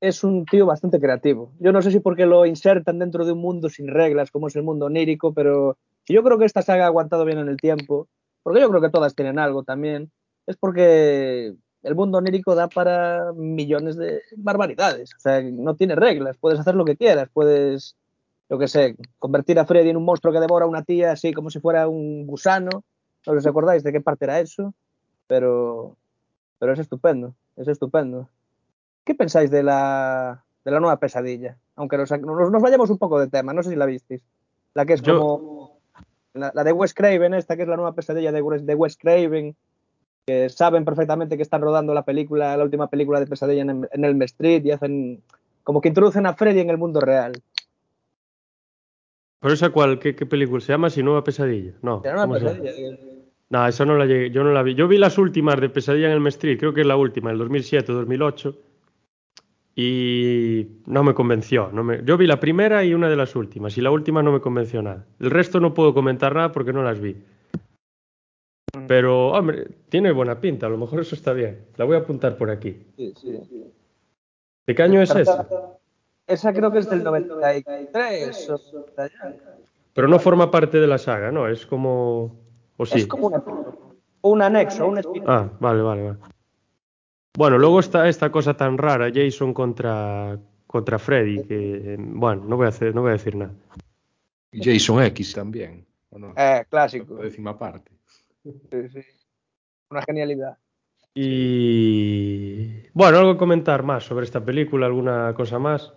es 0.00 0.22
un 0.22 0.44
tío 0.44 0.66
bastante 0.66 1.00
creativo. 1.00 1.52
Yo 1.58 1.72
no 1.72 1.82
sé 1.82 1.90
si 1.90 2.00
porque 2.00 2.26
lo 2.26 2.46
insertan 2.46 2.98
dentro 2.98 3.24
de 3.24 3.32
un 3.32 3.40
mundo 3.40 3.68
sin 3.68 3.88
reglas, 3.88 4.30
como 4.30 4.48
es 4.48 4.56
el 4.56 4.62
mundo 4.62 4.86
onírico, 4.86 5.34
pero 5.34 5.76
yo 6.06 6.22
creo 6.22 6.38
que 6.38 6.44
esta 6.44 6.62
saga 6.62 6.84
ha 6.84 6.86
aguantado 6.86 7.24
bien 7.24 7.38
en 7.38 7.48
el 7.48 7.56
tiempo, 7.56 8.08
porque 8.42 8.60
yo 8.60 8.68
creo 8.68 8.80
que 8.80 8.90
todas 8.90 9.14
tienen 9.14 9.38
algo 9.38 9.64
también, 9.64 10.12
es 10.46 10.56
porque 10.56 11.54
el 11.82 11.94
mundo 11.94 12.18
onírico 12.18 12.54
da 12.54 12.68
para 12.68 13.32
millones 13.34 13.96
de 13.96 14.22
barbaridades. 14.36 15.14
O 15.16 15.20
sea, 15.20 15.42
no 15.42 15.76
tiene 15.76 15.94
reglas, 15.94 16.36
puedes 16.36 16.58
hacer 16.58 16.74
lo 16.74 16.84
que 16.84 16.96
quieras, 16.96 17.28
puedes, 17.32 17.96
yo 18.48 18.58
qué 18.58 18.68
sé, 18.68 18.96
convertir 19.18 19.58
a 19.58 19.66
Freddy 19.66 19.90
en 19.90 19.96
un 19.96 20.04
monstruo 20.04 20.32
que 20.32 20.40
devora 20.40 20.64
a 20.64 20.68
una 20.68 20.82
tía 20.82 21.12
así 21.12 21.32
como 21.32 21.50
si 21.50 21.60
fuera 21.60 21.88
un 21.88 22.26
gusano. 22.26 22.84
No 23.26 23.32
os 23.32 23.46
acordáis 23.46 23.82
de 23.82 23.92
qué 23.92 24.00
parte 24.00 24.24
era 24.24 24.40
eso, 24.40 24.74
pero, 25.26 25.96
pero 26.58 26.72
es 26.72 26.78
estupendo, 26.78 27.34
es 27.56 27.68
estupendo. 27.68 28.28
¿Qué 29.04 29.14
pensáis 29.14 29.50
de 29.50 29.62
la, 29.62 30.44
de 30.64 30.70
la 30.70 30.80
nueva 30.80 30.98
pesadilla? 30.98 31.58
Aunque 31.76 31.96
nos, 31.96 32.10
nos, 32.10 32.50
nos, 32.50 32.62
vayamos 32.62 32.90
un 32.90 32.98
poco 32.98 33.20
de 33.20 33.28
tema, 33.28 33.52
no 33.52 33.62
sé 33.62 33.70
si 33.70 33.76
la 33.76 33.86
visteis. 33.86 34.22
La 34.74 34.84
que 34.84 34.94
es 34.94 35.02
como. 35.02 35.78
La, 36.34 36.52
de 36.52 36.72
Wes 36.72 36.94
Craven, 36.94 37.34
esta 37.34 37.56
que 37.56 37.62
es 37.62 37.68
la 37.68 37.76
nueva 37.76 37.94
pesadilla 37.94 38.30
de, 38.30 38.42
de 38.62 38.74
Wes 38.74 38.96
Craven, 38.96 39.56
que 40.28 40.50
saben 40.50 40.84
perfectamente 40.84 41.38
que 41.38 41.42
están 41.42 41.62
rodando 41.62 41.94
la 41.94 42.04
película, 42.04 42.54
la 42.54 42.62
última 42.62 42.90
película 42.90 43.18
de 43.18 43.26
Pesadilla 43.26 43.62
en, 43.62 43.88
en 43.90 44.04
Elm 44.04 44.20
Street 44.22 44.62
y 44.62 44.72
hacen 44.72 45.22
como 45.64 45.80
que 45.80 45.88
introducen 45.88 46.26
a 46.26 46.34
Freddy 46.34 46.60
en 46.60 46.68
el 46.68 46.76
mundo 46.76 47.00
real. 47.00 47.32
¿Pero 49.40 49.54
esa 49.54 49.70
cuál? 49.70 49.98
¿Qué, 49.98 50.14
qué 50.14 50.26
película? 50.26 50.60
¿Se 50.60 50.70
llama 50.70 50.90
Si 50.90 51.02
Nueva 51.02 51.24
Pesadilla? 51.24 51.72
No. 51.80 52.02
¿cómo 52.02 52.38
se 52.38 52.44
pesadilla. 52.44 52.98
No, 53.48 53.66
esa 53.66 53.86
no 53.86 53.96
la 53.96 54.04
llegué, 54.04 54.30
yo 54.30 54.44
no 54.44 54.52
la 54.52 54.62
vi. 54.62 54.74
Yo 54.74 54.86
vi 54.86 54.98
las 54.98 55.16
últimas 55.16 55.58
de 55.58 55.70
Pesadilla 55.70 56.12
en 56.12 56.20
el 56.20 56.26
Street, 56.26 56.58
creo 56.58 56.74
que 56.74 56.82
es 56.82 56.86
la 56.86 56.96
última, 56.96 57.30
el 57.30 57.38
2007 57.38 57.90
2008. 57.90 58.54
Y 59.76 60.66
no 60.84 61.04
me 61.04 61.14
convenció. 61.14 61.70
No 61.72 61.84
me... 61.84 62.04
Yo 62.04 62.18
vi 62.18 62.26
la 62.26 62.38
primera 62.38 62.84
y 62.84 62.92
una 62.92 63.08
de 63.08 63.16
las 63.16 63.34
últimas, 63.34 63.78
y 63.78 63.80
la 63.80 63.90
última 63.90 64.22
no 64.22 64.32
me 64.32 64.40
convenció 64.40 64.82
nada. 64.82 65.06
El 65.20 65.30
resto 65.30 65.58
no 65.58 65.72
puedo 65.72 65.94
comentar 65.94 66.34
nada 66.34 66.52
porque 66.52 66.74
no 66.74 66.82
las 66.82 67.00
vi. 67.00 67.16
Pero, 68.86 69.28
hombre, 69.32 69.68
tiene 69.88 70.12
buena 70.12 70.40
pinta, 70.40 70.66
a 70.66 70.70
lo 70.70 70.78
mejor 70.78 71.00
eso 71.00 71.14
está 71.14 71.32
bien. 71.32 71.66
La 71.76 71.84
voy 71.84 71.96
a 71.96 72.00
apuntar 72.00 72.36
por 72.36 72.50
aquí. 72.50 72.76
Sí, 72.96 73.12
sí. 73.20 73.38
¿De 74.66 74.74
qué 74.74 74.82
año 74.82 75.00
es 75.02 75.14
esa? 75.14 75.46
Esa 76.26 76.52
creo 76.52 76.70
que 76.70 76.78
es 76.80 76.90
del 76.90 77.02
93. 77.02 78.50
o 78.50 78.58
por 78.58 79.00
allá. 79.00 79.36
Pero 79.94 80.08
no 80.08 80.18
forma 80.18 80.50
parte 80.50 80.78
de 80.78 80.86
la 80.86 80.98
saga, 80.98 81.32
¿no? 81.32 81.48
Es 81.48 81.66
como... 81.66 82.36
¿O 82.76 82.86
sí? 82.86 82.98
Es 83.00 83.06
como 83.06 83.28
una- 83.28 83.42
un 84.20 84.42
anexo, 84.42 84.86
un 84.86 84.98
spin 84.98 85.22
Ah, 85.26 85.48
vale, 85.58 85.82
vale, 85.82 86.02
vale. 86.02 86.18
Bueno, 87.36 87.58
luego 87.58 87.80
está 87.80 88.08
esta 88.08 88.30
cosa 88.30 88.54
tan 88.54 88.76
rara, 88.78 89.10
Jason 89.12 89.54
contra, 89.54 90.38
contra 90.66 90.98
Freddy, 90.98 91.42
que, 91.44 91.96
bueno, 91.98 92.44
no 92.44 92.56
voy 92.56 92.66
a 92.66 92.68
hacer, 92.70 92.94
no 92.94 93.00
voy 93.02 93.10
a 93.10 93.12
decir 93.12 93.36
nada. 93.36 93.52
Y 94.52 94.62
Jason 94.62 95.02
X 95.04 95.32
también. 95.34 95.86
¿o 96.10 96.18
no? 96.18 96.34
Eh, 96.36 96.64
clásico. 96.68 97.16
La 97.16 97.24
décima 97.24 97.58
parte. 97.58 97.90
Sí, 98.70 98.88
sí. 98.88 99.00
Una 99.90 100.02
genialidad. 100.02 100.58
Y 101.14 102.88
bueno, 102.92 103.18
algo 103.18 103.32
que 103.32 103.38
comentar 103.38 103.82
más 103.82 104.04
sobre 104.04 104.24
esta 104.24 104.44
película, 104.44 104.86
alguna 104.86 105.34
cosa 105.34 105.58
más. 105.58 105.92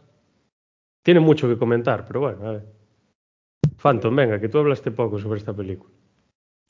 Tiene 1.04 1.20
mucho 1.20 1.47
que 1.47 1.58
comentar, 1.58 2.06
pero 2.06 2.22
bueno, 2.22 2.47
a 2.47 2.52
ver. 2.54 2.66
Phantom, 3.78 4.16
venga, 4.16 4.39
que 4.39 4.49
tú 4.49 4.60
hablaste 4.60 4.91
poco 4.91 5.20
sobre 5.20 5.39
esta 5.39 5.54
película. 5.54 5.93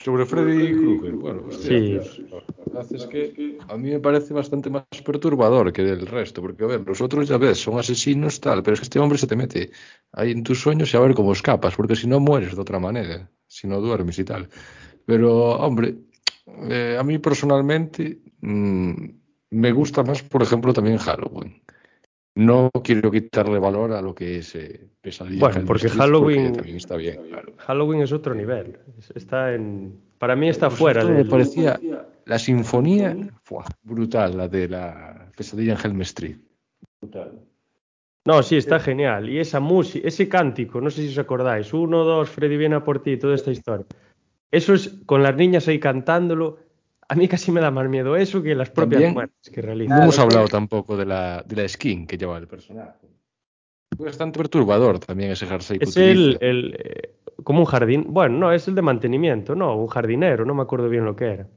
Sobre 0.02 0.26
Freddy 0.26 0.72
Krueger, 0.72 1.12
bueno, 1.12 1.50
Sí. 1.52 1.96
pues, 1.96 2.18
la 2.18 2.64
verdad 2.66 2.94
es 2.94 3.06
que 3.06 3.58
a 3.68 3.76
mí 3.76 3.90
me 3.90 4.00
parece 4.00 4.34
bastante 4.34 4.68
más 4.68 4.84
perturbador 5.04 5.72
que 5.72 5.82
el 5.82 6.06
resto, 6.06 6.40
porque 6.40 6.64
a 6.64 6.66
ver, 6.66 6.80
los 6.84 7.00
otros 7.00 7.28
ya 7.28 7.38
ves, 7.38 7.62
son 7.62 7.78
asesinos 7.78 8.40
tal, 8.40 8.62
pero 8.62 8.74
es 8.74 8.80
que 8.80 8.84
este 8.84 8.98
hombre 8.98 9.18
se 9.18 9.28
te 9.28 9.36
mete 9.36 9.70
ahí 10.12 10.32
en 10.32 10.42
tus 10.42 10.60
sueños 10.60 10.92
y 10.92 10.96
a 10.96 11.00
ver 11.00 11.14
cómo 11.14 11.32
escapas, 11.32 11.76
porque 11.76 11.94
si 11.94 12.08
no 12.08 12.18
mueres 12.18 12.56
de 12.56 12.60
otra 12.60 12.80
manera, 12.80 13.30
si 13.46 13.68
no 13.68 13.80
duermes 13.80 14.18
y 14.18 14.24
tal. 14.24 14.48
Pero, 15.06 15.56
hombre, 15.56 15.94
eh, 16.68 16.96
a 16.98 17.02
mí 17.02 17.18
personalmente 17.18 18.18
mm, 18.40 18.92
me 19.50 19.72
gusta 19.72 20.02
más, 20.02 20.22
por 20.22 20.42
ejemplo, 20.42 20.72
también 20.72 20.98
Halloween. 20.98 21.60
No 22.34 22.70
quiero 22.82 23.10
quitarle 23.10 23.58
valor 23.58 23.92
a 23.92 24.00
lo 24.00 24.14
que 24.14 24.38
es 24.38 24.54
eh, 24.54 24.88
Pesadilla. 25.02 25.34
en 25.34 25.40
Bueno, 25.40 25.66
porque 25.66 25.88
Halloween- 25.88 26.52
también 26.52 26.76
está 26.76 26.96
bien, 26.96 27.20
claro. 27.28 27.52
Halloween 27.58 28.02
es 28.02 28.12
otro 28.12 28.34
nivel. 28.34 28.78
Es- 28.98 29.10
Está 29.14 29.54
en. 29.54 30.00
Para 30.18 30.34
mí 30.36 30.48
está 30.48 30.68
Pues 30.68 30.78
fuera 30.78 31.04
me 31.04 31.24
parecía 31.24 31.78
la 32.24 32.38
sinfonía 32.38 33.14
brutal, 33.82 34.36
la 34.36 34.48
de 34.48 34.68
la 34.68 35.30
pesadilla 35.36 35.72
en 35.74 35.78
Helm 35.84 36.00
Street. 36.02 36.36
No, 38.24 38.42
sí, 38.42 38.56
está 38.56 38.78
genial. 38.78 39.28
Y 39.28 39.40
esa 39.40 39.58
música, 39.58 40.06
ese 40.06 40.28
cántico, 40.28 40.80
no 40.80 40.90
sé 40.90 41.02
si 41.02 41.08
os 41.08 41.18
acordáis, 41.18 41.72
uno, 41.74 42.04
dos, 42.04 42.30
Freddy 42.30 42.56
viene 42.56 42.76
a 42.76 42.84
por 42.84 43.02
ti, 43.02 43.16
toda 43.16 43.34
esta 43.34 43.50
historia. 43.50 43.84
Eso 44.52 44.74
es 44.74 44.88
con 45.06 45.22
las 45.22 45.34
niñas 45.34 45.66
ahí 45.66 45.80
cantándolo. 45.80 46.58
A 47.08 47.14
mí 47.14 47.26
casi 47.26 47.50
me 47.50 47.60
da 47.60 47.70
más 47.70 47.88
miedo 47.88 48.16
eso 48.16 48.42
que 48.42 48.54
las 48.54 48.70
propias 48.70 49.00
También- 49.00 49.14
muertes 49.14 49.50
que 49.52 49.60
No 49.60 49.66
realiza. 49.66 50.02
hemos 50.02 50.18
hablado 50.18 50.46
tampoco 50.46 50.96
de 50.96 51.06
la, 51.06 51.42
de 51.46 51.56
la 51.62 51.68
skin 51.68 52.06
que 52.06 52.16
lleva 52.16 52.38
el 52.38 52.46
personaje. 52.46 52.98
Fue 53.96 54.06
bastante 54.06 54.38
perturbador 54.38 54.98
también 54.98 55.30
ese 55.32 55.46
jersey 55.46 55.78
que 55.78 55.84
Es 55.84 55.96
el, 55.96 56.38
eh, 56.40 57.14
como 57.42 57.60
un 57.60 57.66
jardín, 57.66 58.06
bueno, 58.08 58.38
no, 58.38 58.52
es 58.52 58.68
el 58.68 58.74
de 58.74 58.82
mantenimiento, 58.82 59.54
no, 59.54 59.76
un 59.76 59.88
jardinero, 59.88 60.44
no 60.46 60.54
me 60.54 60.62
acuerdo 60.62 60.88
bien 60.88 61.04
lo 61.04 61.16
que 61.16 61.24
era. 61.26 61.48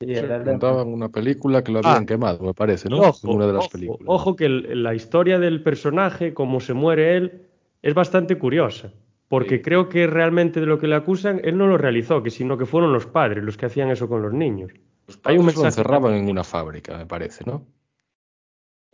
Sí, 0.00 0.14
Contaban 0.44 0.88
una 0.88 1.10
película 1.10 1.62
que 1.62 1.72
lo 1.72 1.80
Ah. 1.84 1.90
habían 1.90 2.06
quemado, 2.06 2.42
me 2.42 2.54
parece, 2.54 2.88
¿no? 2.88 2.98
ojo, 3.00 3.30
una 3.30 3.46
de 3.46 3.52
las 3.52 3.64
ojo, 3.64 3.70
películas. 3.72 4.06
ojo 4.06 4.34
que 4.36 4.46
el- 4.46 4.82
la 4.82 4.94
historia 4.94 5.38
del 5.38 5.62
personaje, 5.62 6.32
cómo 6.32 6.60
se 6.60 6.72
muere 6.72 7.16
él, 7.18 7.42
es 7.82 7.92
bastante 7.92 8.38
curiosa. 8.38 8.92
Porque 9.30 9.58
Sí. 9.58 9.62
creo 9.62 9.88
que 9.88 10.08
realmente 10.08 10.58
de 10.58 10.66
lo 10.66 10.80
que 10.80 10.88
le 10.88 10.96
acusan, 10.96 11.40
él 11.44 11.56
no 11.56 11.68
lo 11.68 11.78
realizó, 11.78 12.20
que 12.20 12.30
sino 12.30 12.58
que 12.58 12.66
fueron 12.66 12.92
los 12.92 13.06
padres 13.06 13.44
los 13.44 13.56
que 13.56 13.66
hacían 13.66 13.88
eso 13.90 14.08
con 14.08 14.22
los 14.22 14.32
niños. 14.32 14.72
Los 15.06 15.20
hay 15.22 15.38
un 15.38 15.44
padres 15.44 15.56
lo 15.56 15.62
mensaje- 15.62 15.66
encerraban 15.82 16.14
en 16.14 16.28
una 16.28 16.42
fábrica, 16.42 16.98
me 16.98 17.06
parece, 17.06 17.44
¿no? 17.46 17.64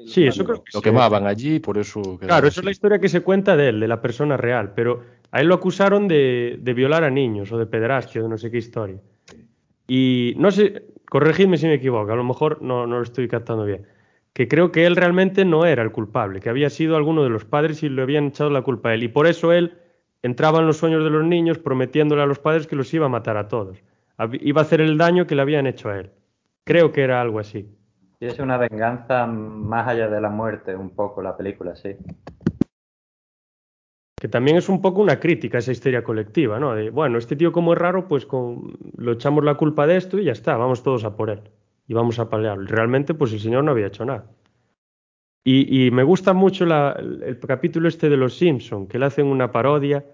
Sí, 0.04 0.26
eso 0.26 0.44
creo 0.44 0.62
que 0.62 0.70
Lo 0.74 0.80
sí. 0.80 0.84
quemaban 0.84 1.26
allí, 1.26 1.58
por 1.58 1.78
eso. 1.78 2.18
Claro, 2.18 2.46
esa 2.48 2.60
es 2.60 2.64
la 2.66 2.70
historia 2.70 2.98
que 2.98 3.08
se 3.08 3.22
cuenta 3.22 3.56
de 3.56 3.70
él, 3.70 3.80
de 3.80 3.88
la 3.88 4.02
persona 4.02 4.36
real, 4.36 4.72
pero 4.74 5.02
a 5.30 5.40
él 5.40 5.48
lo 5.48 5.54
acusaron 5.54 6.06
de, 6.06 6.58
de 6.60 6.74
violar 6.74 7.02
a 7.02 7.10
niños 7.10 7.50
o 7.50 7.56
de 7.58 7.64
pederastia, 7.66 8.20
de 8.22 8.28
no 8.28 8.36
sé 8.36 8.50
qué 8.50 8.58
historia. 8.58 9.00
Y 9.88 10.34
no 10.36 10.50
sé, 10.50 10.84
corregidme 11.08 11.56
si 11.56 11.66
me 11.66 11.74
equivoco, 11.74 12.12
a 12.12 12.16
lo 12.16 12.24
mejor 12.24 12.60
no, 12.60 12.86
no 12.86 12.96
lo 12.98 13.02
estoy 13.02 13.26
captando 13.26 13.64
bien. 13.64 13.86
Que 14.34 14.48
creo 14.48 14.70
que 14.70 14.84
él 14.84 14.96
realmente 14.96 15.46
no 15.46 15.64
era 15.64 15.82
el 15.82 15.92
culpable, 15.92 16.40
que 16.40 16.50
había 16.50 16.68
sido 16.68 16.96
alguno 16.96 17.22
de 17.22 17.30
los 17.30 17.46
padres 17.46 17.82
y 17.82 17.88
le 17.88 18.02
habían 18.02 18.26
echado 18.26 18.50
la 18.50 18.60
culpa 18.60 18.90
a 18.90 18.94
él. 18.94 19.02
Y 19.02 19.08
por 19.08 19.26
eso 19.26 19.50
él 19.54 19.78
entraba 20.26 20.60
en 20.60 20.66
los 20.66 20.76
sueños 20.76 21.02
de 21.04 21.10
los 21.10 21.24
niños 21.24 21.58
prometiéndole 21.58 22.22
a 22.22 22.26
los 22.26 22.38
padres 22.38 22.66
que 22.66 22.76
los 22.76 22.92
iba 22.92 23.06
a 23.06 23.10
matar 23.10 23.36
a 23.36 23.48
todos. 23.48 23.82
Iba 24.40 24.60
a 24.60 24.64
hacer 24.64 24.80
el 24.80 24.96
daño 24.98 25.26
que 25.26 25.34
le 25.34 25.42
habían 25.42 25.66
hecho 25.66 25.88
a 25.88 25.98
él. 25.98 26.10
Creo 26.64 26.92
que 26.92 27.02
era 27.02 27.20
algo 27.20 27.38
así. 27.38 27.68
Sí, 28.18 28.26
es 28.26 28.38
una 28.38 28.56
venganza 28.56 29.26
más 29.26 29.86
allá 29.88 30.08
de 30.08 30.20
la 30.20 30.30
muerte, 30.30 30.74
un 30.74 30.90
poco 30.90 31.20
la 31.22 31.36
película, 31.36 31.76
sí. 31.76 31.96
Que 34.18 34.28
también 34.28 34.56
es 34.56 34.70
un 34.70 34.80
poco 34.80 35.02
una 35.02 35.20
crítica 35.20 35.58
a 35.58 35.60
esa 35.60 35.72
histeria 35.72 36.02
colectiva, 36.02 36.58
¿no? 36.58 36.74
De, 36.74 36.88
bueno, 36.88 37.18
este 37.18 37.36
tío 37.36 37.52
como 37.52 37.74
es 37.74 37.78
raro, 37.78 38.08
pues 38.08 38.24
con, 38.24 38.78
lo 38.96 39.12
echamos 39.12 39.44
la 39.44 39.56
culpa 39.56 39.86
de 39.86 39.98
esto 39.98 40.18
y 40.18 40.24
ya 40.24 40.32
está, 40.32 40.56
vamos 40.56 40.82
todos 40.82 41.04
a 41.04 41.14
por 41.14 41.28
él. 41.28 41.42
Y 41.86 41.92
vamos 41.94 42.18
a 42.18 42.30
palearlo. 42.30 42.64
Y 42.64 42.66
Realmente, 42.68 43.12
pues 43.14 43.32
el 43.34 43.40
señor 43.40 43.62
no 43.62 43.72
había 43.72 43.88
hecho 43.88 44.04
nada. 44.06 44.24
Y, 45.44 45.86
y 45.86 45.90
me 45.90 46.02
gusta 46.02 46.32
mucho 46.32 46.64
la- 46.64 46.96
el, 46.98 47.22
el 47.22 47.38
capítulo 47.38 47.86
este 47.88 48.08
de 48.08 48.16
Los 48.16 48.36
Simpson, 48.36 48.88
que 48.88 48.98
le 48.98 49.06
hacen 49.06 49.26
una 49.26 49.52
parodia 49.52 50.04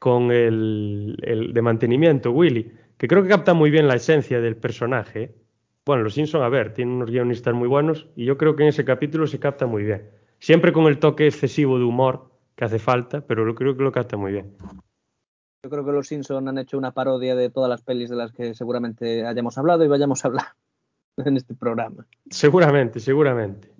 con 0.00 0.32
el, 0.32 1.16
el 1.22 1.52
de 1.52 1.62
mantenimiento, 1.62 2.32
Willy, 2.32 2.72
que 2.96 3.06
creo 3.06 3.22
que 3.22 3.28
capta 3.28 3.54
muy 3.54 3.70
bien 3.70 3.86
la 3.86 3.94
esencia 3.94 4.40
del 4.40 4.56
personaje. 4.56 5.22
¿eh? 5.22 5.34
Bueno, 5.84 6.02
Los 6.02 6.14
Simpson, 6.14 6.42
a 6.42 6.48
ver, 6.48 6.72
tienen 6.72 6.94
unos 6.94 7.10
guionistas 7.10 7.54
muy 7.54 7.68
buenos 7.68 8.08
y 8.16 8.24
yo 8.24 8.36
creo 8.38 8.56
que 8.56 8.62
en 8.62 8.70
ese 8.70 8.84
capítulo 8.84 9.26
se 9.26 9.38
capta 9.38 9.66
muy 9.66 9.84
bien. 9.84 10.10
Siempre 10.38 10.72
con 10.72 10.86
el 10.86 10.98
toque 10.98 11.26
excesivo 11.26 11.78
de 11.78 11.84
humor 11.84 12.30
que 12.56 12.64
hace 12.64 12.78
falta, 12.78 13.20
pero 13.20 13.44
lo 13.44 13.54
creo 13.54 13.76
que 13.76 13.82
lo 13.82 13.92
capta 13.92 14.16
muy 14.16 14.32
bien. 14.32 14.56
Yo 15.62 15.68
creo 15.68 15.84
que 15.84 15.92
los 15.92 16.08
Simpson 16.08 16.48
han 16.48 16.56
hecho 16.56 16.78
una 16.78 16.92
parodia 16.92 17.36
de 17.36 17.50
todas 17.50 17.68
las 17.68 17.82
pelis 17.82 18.08
de 18.08 18.16
las 18.16 18.32
que 18.32 18.54
seguramente 18.54 19.26
hayamos 19.26 19.58
hablado 19.58 19.84
y 19.84 19.88
vayamos 19.88 20.24
a 20.24 20.28
hablar 20.28 20.46
en 21.18 21.36
este 21.36 21.54
programa. 21.54 22.06
Seguramente, 22.30 23.00
seguramente. 23.00 23.70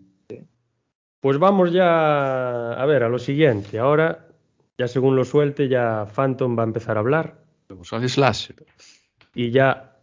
Pues 1.20 1.38
vamos 1.38 1.72
ya 1.72 2.72
a 2.72 2.86
ver, 2.86 3.04
a 3.04 3.08
lo 3.08 3.18
siguiente. 3.18 3.78
Ahora, 3.78 4.29
ya 4.80 4.88
según 4.88 5.14
lo 5.14 5.26
suelte, 5.26 5.68
ya 5.68 6.06
Phantom 6.06 6.58
va 6.58 6.62
a 6.62 6.66
empezar 6.66 6.96
a 6.96 7.00
hablar 7.00 7.44
slasher. 8.08 8.64
y 9.34 9.50
ya 9.50 9.98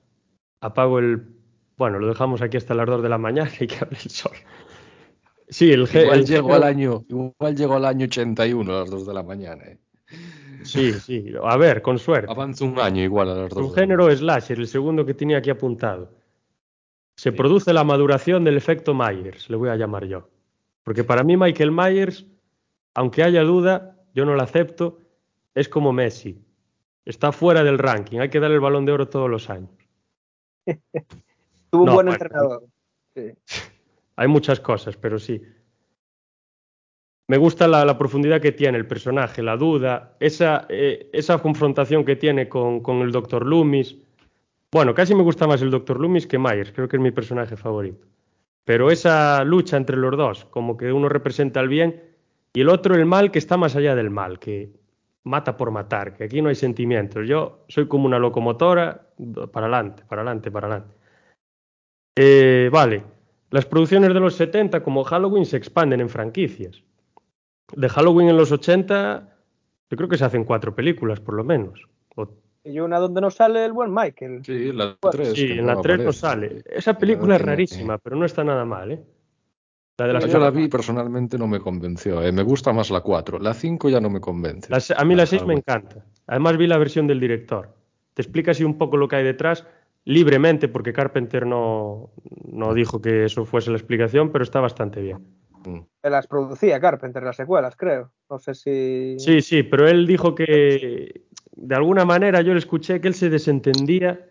apago 0.62 1.00
el... 1.00 1.24
Bueno, 1.78 1.98
lo 1.98 2.08
dejamos 2.08 2.44
aquí 2.44 2.58
hasta 2.58 2.76
las 2.76 2.86
2 2.86 3.02
de 3.02 3.10
la 3.10 3.18
mañana 3.18 3.50
y 3.60 3.66
que 3.68 3.76
hable 3.76 3.98
el 4.04 4.10
sol. 4.12 4.34
Sí, 5.50 5.72
el, 5.72 5.82
Igual 5.92 6.20
el 6.20 6.28
genio- 6.28 6.54
al 6.54 6.64
año, 6.64 7.06
igual 7.10 7.56
llego 7.56 7.76
al 7.76 7.86
año 7.86 8.06
81 8.06 8.72
a 8.72 8.80
las 8.82 8.90
2 8.92 9.08
de 9.08 9.14
la 9.16 9.24
mañana. 9.24 9.64
¿eh? 9.64 9.80
Sí, 10.62 10.94
sí. 10.94 11.34
A 11.44 11.58
ver, 11.58 11.82
con 11.82 11.98
suerte. 11.98 12.32
Avanza 12.32 12.64
un 12.64 12.78
año 12.80 13.02
igual 13.02 13.30
a 13.32 13.34
las 13.36 13.50
2 13.50 13.66
Un 13.70 13.74
género 13.74 14.16
slasher, 14.16 14.60
el 14.60 14.68
segundo 14.68 15.08
que 15.08 15.16
tenía 15.16 15.40
aquí 15.40 15.50
apuntado. 15.50 16.12
Se 17.16 17.32
produce 17.32 17.74
la 17.74 17.84
maduración 17.84 18.44
del 18.44 18.58
efecto 18.58 18.94
Myers, 18.94 19.50
le 19.50 19.56
voy 19.56 19.70
a 19.70 19.76
llamar 19.76 20.06
yo. 20.06 20.30
Porque 20.84 21.04
para 21.04 21.24
mí 21.24 21.36
Michael 21.36 21.72
Myers, 21.72 22.28
aunque 22.94 23.24
haya 23.24 23.42
duda, 23.42 23.97
yo 24.18 24.26
no 24.26 24.36
la 24.36 24.46
acepto, 24.46 25.00
es 25.54 25.70
como 25.70 25.94
Messi. 25.94 26.44
Está 27.06 27.32
fuera 27.32 27.64
del 27.64 27.78
ranking, 27.78 28.18
hay 28.18 28.30
que 28.30 28.40
darle 28.40 28.56
el 28.56 28.62
balón 28.62 28.84
de 28.84 28.92
oro 28.92 29.08
todos 29.08 29.30
los 29.30 29.48
años. 29.52 29.70
Tuvo 31.70 31.84
un 31.84 31.94
buen 31.94 32.08
entrenador. 32.08 32.64
Sí. 33.14 33.32
Hay 34.20 34.28
muchas 34.28 34.60
cosas, 34.60 34.98
pero 34.98 35.20
sí. 35.20 35.40
Me 37.28 37.38
gusta 37.38 37.68
la, 37.68 37.86
la 37.86 38.00
profundidad 38.00 38.42
que 38.42 38.52
tiene 38.52 38.80
el 38.80 38.88
personaje, 38.88 39.44
la 39.44 39.56
duda, 39.56 40.18
esa, 40.20 40.66
eh, 40.70 41.12
esa 41.14 41.38
confrontación 41.38 42.04
que 42.04 42.16
tiene 42.16 42.50
con, 42.50 42.80
con 42.80 43.02
el 43.02 43.12
Dr. 43.12 43.46
Loomis. 43.46 43.98
Bueno, 44.72 44.96
casi 44.96 45.14
me 45.14 45.22
gusta 45.22 45.46
más 45.46 45.62
el 45.62 45.70
Dr. 45.70 46.00
Loomis 46.00 46.26
que 46.26 46.40
Myers, 46.40 46.72
creo 46.72 46.88
que 46.88 46.98
es 46.98 47.04
mi 47.04 47.12
personaje 47.12 47.56
favorito. 47.56 48.08
Pero 48.64 48.90
esa 48.90 49.44
lucha 49.44 49.78
entre 49.78 49.98
los 49.98 50.18
dos, 50.18 50.46
como 50.46 50.76
que 50.76 50.92
uno 50.92 51.08
representa 51.08 51.60
el 51.60 51.68
bien 51.68 52.07
y 52.58 52.62
el 52.62 52.70
otro 52.70 52.96
el 52.96 53.06
mal 53.06 53.30
que 53.30 53.38
está 53.38 53.56
más 53.56 53.76
allá 53.76 53.94
del 53.94 54.10
mal, 54.10 54.40
que 54.40 54.72
mata 55.26 55.56
por 55.56 55.70
matar, 55.70 56.16
que 56.16 56.24
aquí 56.24 56.42
no 56.42 56.50
hay 56.50 56.56
sentimientos. 56.56 57.28
Yo 57.28 57.60
soy 57.68 57.88
como 57.88 58.08
una 58.08 58.18
locomotora, 58.18 59.10
para 59.52 59.68
adelante, 59.68 60.02
para 60.08 60.24
adelante, 60.24 60.50
para 60.50 60.66
adelante. 60.66 60.96
Eh, 62.16 62.68
vale, 62.74 63.04
las 63.52 63.68
producciones 63.68 64.12
de 64.12 64.20
los 64.20 64.34
70 64.34 64.82
como 64.82 65.04
Halloween 65.04 65.46
se 65.46 65.56
expanden 65.56 66.02
en 66.02 66.10
franquicias. 66.10 66.82
De 67.76 67.90
Halloween 67.90 68.30
en 68.30 68.38
los 68.38 68.52
80 68.52 69.38
yo 69.92 69.96
creo 69.96 70.10
que 70.10 70.18
se 70.18 70.26
hacen 70.26 70.44
cuatro 70.44 70.74
películas 70.74 71.20
por 71.20 71.36
lo 71.36 71.44
menos. 71.44 71.88
O 72.16 72.28
Y 72.64 72.80
una 72.80 72.98
donde 72.98 73.22
no 73.22 73.30
sale 73.30 73.66
el 73.66 73.74
buen 73.74 73.94
Michael. 73.94 74.42
Sí, 74.44 74.72
la 74.72 74.98
Bueno, 75.00 75.12
3. 75.12 75.34
Sí, 75.34 75.52
en 75.52 75.68
la 75.68 75.80
3 75.80 76.00
no 76.00 76.12
sale. 76.12 76.64
Esa 76.66 76.98
película 76.98 77.36
es 77.36 77.42
rarísima, 77.44 78.00
pero 78.00 78.16
no 78.16 78.26
está 78.26 78.44
nada 78.44 78.66
mal, 78.66 78.94
¿eh? 78.94 79.04
La 79.98 80.08
de 80.08 80.14
las 80.14 80.26
Yo 80.28 80.38
la 80.40 80.52
vi 80.52 80.68
personalmente 80.68 81.38
no 81.38 81.48
me 81.48 81.60
convenció. 81.60 82.22
eh. 82.22 82.32
Me 82.32 82.44
gusta 82.44 82.72
más 82.72 82.92
la 82.92 83.02
4. 83.02 83.40
La 83.40 83.54
5 83.54 83.90
ya 83.90 84.00
no 84.00 84.10
me 84.10 84.20
convence. 84.20 84.72
La 84.72 84.80
se- 84.80 84.94
a 84.96 85.04
mí 85.04 85.16
la 85.16 85.26
6 85.26 85.42
me 85.44 85.56
Halloween. 85.56 85.58
encanta. 85.68 86.06
Además 86.28 86.58
vi 86.58 86.68
la 86.68 86.78
versión 86.78 87.08
del 87.08 87.20
director. 87.20 87.70
Te 88.14 88.22
explica 88.22 88.52
así 88.52 88.64
un 88.64 88.78
poco 88.78 88.98
lo 88.98 89.08
que 89.08 89.16
hay 89.16 89.24
detrás, 89.24 89.66
libremente, 90.06 90.68
porque 90.68 90.94
Carpenter 90.94 91.46
no, 91.48 92.12
no 92.46 92.74
dijo 92.74 93.02
que 93.02 93.26
eso 93.26 93.46
fuese 93.46 93.72
la 93.72 93.78
explicación, 93.78 94.32
pero 94.32 94.44
está 94.44 94.60
bastante 94.60 95.02
bien. 95.02 95.18
Mm. 95.66 95.80
Que 96.04 96.10
las 96.12 96.28
producía 96.28 96.80
Carpenter, 96.80 97.24
las 97.24 97.36
secuelas, 97.36 97.76
creo. 97.76 98.12
No 98.30 98.38
sé 98.38 98.54
si. 98.54 99.16
Sí, 99.18 99.42
sí, 99.42 99.64
pero 99.64 99.88
él 99.88 100.06
dijo 100.06 100.36
que 100.36 101.24
de 101.56 101.76
alguna 101.76 102.06
manera 102.06 102.42
yo 102.42 102.54
le 102.54 102.60
escuché 102.60 103.02
que 103.02 103.08
él 103.08 103.16
se 103.16 103.30
desentendía 103.32 104.30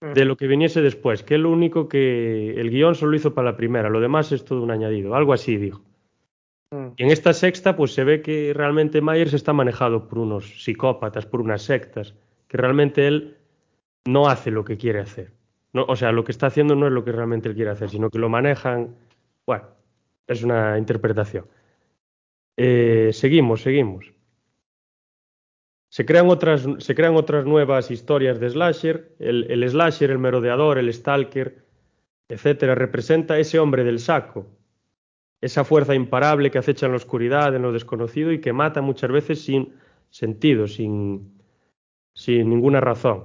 de 0.00 0.24
lo 0.24 0.36
que 0.36 0.46
viniese 0.46 0.80
después, 0.80 1.22
que 1.22 1.34
él 1.34 1.42
lo 1.42 1.50
único 1.50 1.88
que 1.88 2.58
el 2.58 2.70
guion 2.70 2.94
solo 2.94 3.16
hizo 3.16 3.34
para 3.34 3.50
la 3.50 3.56
primera, 3.56 3.90
lo 3.90 4.00
demás 4.00 4.32
es 4.32 4.44
todo 4.44 4.62
un 4.62 4.70
añadido, 4.70 5.14
algo 5.14 5.32
así 5.32 5.56
dijo. 5.56 5.82
Mm. 6.70 6.88
Y 6.96 7.02
en 7.02 7.10
esta 7.10 7.32
sexta, 7.32 7.76
pues 7.76 7.92
se 7.92 8.04
ve 8.04 8.22
que 8.22 8.52
realmente 8.54 9.02
Myers 9.02 9.34
está 9.34 9.52
manejado 9.52 10.08
por 10.08 10.18
unos 10.18 10.64
psicópatas, 10.64 11.26
por 11.26 11.40
unas 11.40 11.62
sectas, 11.62 12.14
que 12.48 12.56
realmente 12.56 13.06
él 13.06 13.36
no 14.06 14.28
hace 14.28 14.50
lo 14.50 14.64
que 14.64 14.78
quiere 14.78 15.00
hacer. 15.00 15.32
No, 15.72 15.84
o 15.84 15.96
sea, 15.96 16.12
lo 16.12 16.24
que 16.24 16.32
está 16.32 16.46
haciendo 16.46 16.74
no 16.74 16.86
es 16.86 16.92
lo 16.92 17.04
que 17.04 17.12
realmente 17.12 17.48
él 17.48 17.54
quiere 17.54 17.70
hacer, 17.70 17.90
sino 17.90 18.10
que 18.10 18.18
lo 18.18 18.28
manejan. 18.28 18.96
Bueno, 19.46 19.64
es 20.26 20.42
una 20.42 20.78
interpretación. 20.78 21.46
Eh, 22.56 23.10
seguimos, 23.12 23.62
seguimos. 23.62 24.12
Se 25.90 26.06
crean, 26.06 26.28
otras, 26.28 26.66
se 26.78 26.94
crean 26.94 27.16
otras 27.16 27.44
nuevas 27.44 27.90
historias 27.90 28.38
de 28.38 28.48
slasher. 28.48 29.12
El, 29.18 29.50
el 29.50 29.68
slasher, 29.68 30.12
el 30.12 30.18
merodeador, 30.18 30.78
el 30.78 30.92
stalker, 30.92 31.64
etcétera, 32.28 32.76
representa 32.76 33.38
ese 33.38 33.58
hombre 33.58 33.82
del 33.82 33.98
saco, 33.98 34.46
esa 35.40 35.64
fuerza 35.64 35.96
imparable 35.96 36.52
que 36.52 36.58
acecha 36.58 36.86
en 36.86 36.92
la 36.92 36.96
oscuridad, 36.96 37.54
en 37.56 37.62
lo 37.62 37.72
desconocido 37.72 38.30
y 38.30 38.40
que 38.40 38.52
mata 38.52 38.80
muchas 38.82 39.10
veces 39.10 39.42
sin 39.42 39.74
sentido, 40.10 40.68
sin, 40.68 41.40
sin 42.14 42.48
ninguna 42.48 42.80
razón. 42.80 43.24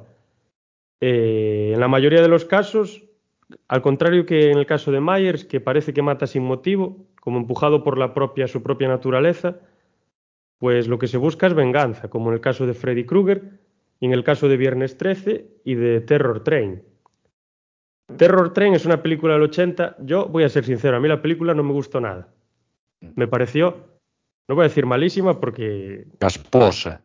Eh, 1.01 1.71
en 1.75 1.79
la 1.79 1.87
mayoría 1.87 2.21
de 2.21 2.29
los 2.29 2.45
casos, 2.45 3.03
al 3.67 3.83
contrario 3.83 4.25
que 4.25 4.49
en 4.49 4.57
el 4.57 4.65
caso 4.65 4.91
de 4.91 5.01
Myers, 5.01 5.45
que 5.45 5.61
parece 5.61 5.93
que 5.93 6.01
mata 6.01 6.25
sin 6.25 6.43
motivo, 6.43 7.05
como 7.21 7.37
empujado 7.37 7.83
por 7.83 7.99
la 7.99 8.15
propia, 8.15 8.47
su 8.47 8.63
propia 8.63 8.87
naturaleza, 8.87 9.59
pues 10.57 10.87
lo 10.87 10.97
que 10.97 11.07
se 11.07 11.17
busca 11.17 11.47
es 11.47 11.53
venganza, 11.53 12.09
como 12.09 12.29
en 12.29 12.35
el 12.35 12.41
caso 12.41 12.65
de 12.65 12.73
Freddy 12.73 13.05
Krueger 13.05 13.59
y 13.99 14.05
en 14.05 14.13
el 14.13 14.23
caso 14.23 14.47
de 14.47 14.57
Viernes 14.57 14.97
13 14.97 15.61
y 15.63 15.75
de 15.75 16.01
Terror 16.01 16.43
Train. 16.43 16.83
Terror 18.17 18.53
Train 18.53 18.73
es 18.73 18.85
una 18.85 19.01
película 19.01 19.33
del 19.33 19.43
80. 19.43 19.97
Yo 19.99 20.27
voy 20.27 20.43
a 20.43 20.49
ser 20.49 20.63
sincero, 20.63 20.97
a 20.97 20.99
mí 20.99 21.07
la 21.07 21.21
película 21.21 21.53
no 21.53 21.63
me 21.63 21.73
gustó 21.73 21.99
nada. 21.99 22.33
Me 23.15 23.27
pareció, 23.27 23.99
no 24.47 24.55
voy 24.55 24.65
a 24.65 24.67
decir 24.67 24.85
malísima 24.85 25.39
porque 25.39 26.07
Casposa. 26.19 27.03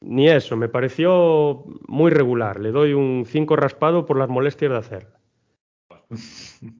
ni 0.00 0.28
eso, 0.28 0.56
me 0.56 0.68
pareció 0.68 1.64
muy 1.88 2.10
regular. 2.10 2.60
Le 2.60 2.70
doy 2.70 2.92
un 2.92 3.24
5 3.26 3.56
raspado 3.56 4.06
por 4.06 4.18
las 4.18 4.28
molestias 4.28 4.70
de 4.70 4.78
hacerla. 4.78 5.20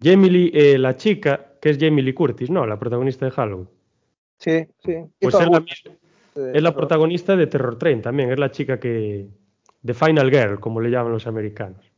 Jamie 0.02 0.30
Lee, 0.30 0.50
eh, 0.54 0.78
la 0.78 0.96
chica, 0.96 1.54
que 1.60 1.70
es 1.70 1.78
Jamie 1.78 2.02
Lee 2.02 2.14
Curtis, 2.14 2.50
¿no? 2.50 2.66
La 2.66 2.78
protagonista 2.78 3.26
de 3.26 3.32
Halloween. 3.32 3.68
Sí, 4.38 4.66
sí. 4.78 4.94
Pues 5.20 5.34
es 5.34 5.48
la, 5.48 5.60
de 5.60 5.98
es 6.36 6.62
la 6.62 6.74
protagonista 6.74 7.36
de 7.36 7.46
Terror 7.46 7.78
Train 7.78 8.02
también, 8.02 8.30
es 8.30 8.38
la 8.38 8.50
chica 8.50 8.78
que... 8.78 9.28
The 9.84 9.94
Final 9.94 10.30
Girl, 10.30 10.58
como 10.58 10.80
le 10.80 10.90
llaman 10.90 11.12
los 11.12 11.28
americanos. 11.28 11.92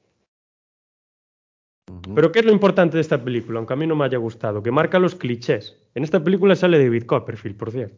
Pero 2.15 2.31
¿qué 2.31 2.41
es 2.41 2.45
lo 2.45 2.53
importante 2.53 2.99
de 2.99 3.01
esta 3.01 3.23
película? 3.23 3.59
Aunque 3.59 3.73
a 3.73 3.77
mí 3.77 3.87
no 3.87 3.97
me 3.97 4.05
haya 4.05 4.19
gustado, 4.19 4.63
que 4.63 4.71
marca 4.71 4.99
los 4.99 5.15
clichés. 5.15 5.79
En 5.95 6.05
esta 6.05 6.23
película 6.23 6.55
sale 6.55 6.79
David 6.79 7.05
Copperfield, 7.05 7.57
por 7.57 7.71
cierto. 7.71 7.97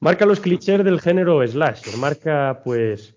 Marca 0.00 0.26
los 0.26 0.40
clichés 0.40 0.84
del 0.84 1.00
género 1.00 1.46
slasher, 1.46 1.96
marca 1.96 2.60
pues 2.64 3.14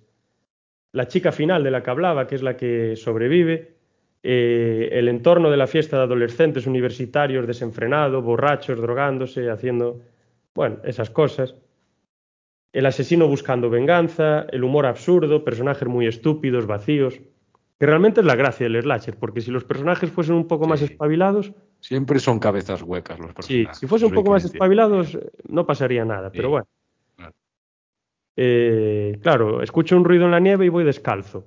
la 0.91 1.07
chica 1.07 1.31
final 1.31 1.63
de 1.63 1.71
la 1.71 1.83
que 1.83 1.89
hablaba, 1.89 2.27
que 2.27 2.35
es 2.35 2.43
la 2.43 2.55
que 2.57 2.95
sobrevive, 2.95 3.75
eh, 4.23 4.89
el 4.91 5.07
entorno 5.07 5.51
de 5.51 5.57
la 5.57 5.67
fiesta 5.67 5.97
de 5.97 6.03
adolescentes 6.03 6.65
universitarios 6.67 7.45
desenfrenados, 7.45 8.23
borrachos, 8.23 8.79
drogándose, 8.79 9.49
haciendo, 9.49 10.01
bueno, 10.55 10.77
esas 10.83 11.09
cosas. 11.11 11.53
El 12.73 12.85
asesino 12.85 13.27
buscando 13.27 13.69
venganza, 13.69 14.41
el 14.51 14.63
humor 14.63 14.85
absurdo, 14.85 15.43
personajes 15.43 15.87
muy 15.87 16.07
estúpidos, 16.07 16.65
vacíos, 16.65 17.19
que 17.79 17.85
realmente 17.85 18.21
es 18.21 18.25
la 18.25 18.35
gracia 18.35 18.67
del 18.67 18.81
slasher, 18.81 19.17
porque 19.17 19.41
si 19.41 19.51
los 19.51 19.63
personajes 19.63 20.09
fuesen 20.09 20.35
un 20.35 20.47
poco 20.47 20.65
más 20.67 20.79
Sí. 20.79 20.85
espabilados, 20.85 21.53
Siempre 21.81 22.17
son 22.19 22.39
cabezas 22.39 22.81
huecas 22.81 23.19
los 23.19 23.27
Sí, 23.29 23.35
personajes. 23.35 23.77
si 23.77 23.85
fuese 23.85 24.05
un 24.07 24.13
poco 24.13 24.31
más 24.31 24.43
espabilados, 24.43 25.19
no 25.47 25.67
pasaría 25.67 26.03
nada, 26.03 26.31
pero 26.31 26.47
Sí, 26.47 26.51
bueno. 26.51 26.67
claro. 27.15 27.33
Eh, 28.37 29.19
claro, 29.21 29.61
escucho 29.61 29.95
un 29.95 30.03
ruido 30.03 30.25
en 30.25 30.31
la 30.31 30.39
nieve 30.39 30.65
y 30.65 30.69
voy 30.69 30.83
descalzo 30.83 31.45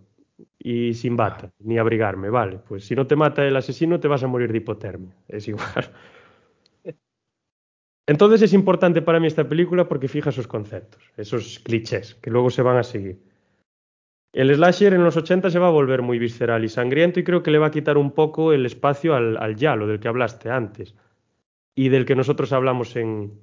y 0.59 0.95
sin 0.95 1.17
bata, 1.17 1.51
ni 1.59 1.77
abrigarme, 1.77 2.31
vale. 2.31 2.61
Pues 2.69 2.85
si 2.87 2.95
no 2.95 3.07
te 3.07 3.17
mata 3.17 3.45
el 3.45 3.57
asesino, 3.57 3.99
te 3.99 4.07
vas 4.07 4.23
a 4.23 4.29
morir 4.29 4.53
de 4.53 4.59
hipotermia. 4.59 5.13
Es 5.27 5.49
igual. 5.49 5.91
Entonces 8.09 8.41
es 8.41 8.55
importante 8.55 9.03
para 9.03 9.21
mí 9.21 9.27
esta 9.27 9.47
película 9.47 9.87
porque 9.87 10.09
fija 10.09 10.31
esos 10.31 10.49
conceptos, 10.49 11.03
esos 11.19 11.59
clichés 11.59 12.15
que 12.15 12.31
luego 12.31 12.49
se 12.49 12.63
van 12.63 12.79
a 12.79 12.83
seguir. 12.83 13.21
El 14.33 14.55
slasher 14.55 14.95
en 14.95 15.05
los 15.05 15.19
80 15.19 15.51
se 15.51 15.59
va 15.59 15.67
a 15.67 15.71
volver 15.71 16.01
muy 16.01 16.19
visceral 16.19 16.65
y 16.65 16.71
sangriento 16.71 17.21
y 17.21 17.25
creo 17.25 17.43
que 17.43 17.51
le 17.51 17.59
va 17.59 17.67
a 17.67 17.71
quitar 17.71 17.99
un 17.99 18.13
poco 18.13 18.55
el 18.55 18.65
espacio 18.65 19.15
al, 19.15 19.37
al 19.37 19.57
yalo 19.57 19.87
del 19.87 20.01
que 20.01 20.09
hablaste 20.09 20.49
antes 20.49 20.95
y 21.75 21.91
del 21.91 22.07
que 22.07 22.15
nosotros 22.15 22.51
hablamos 22.55 22.97
en, 22.97 23.43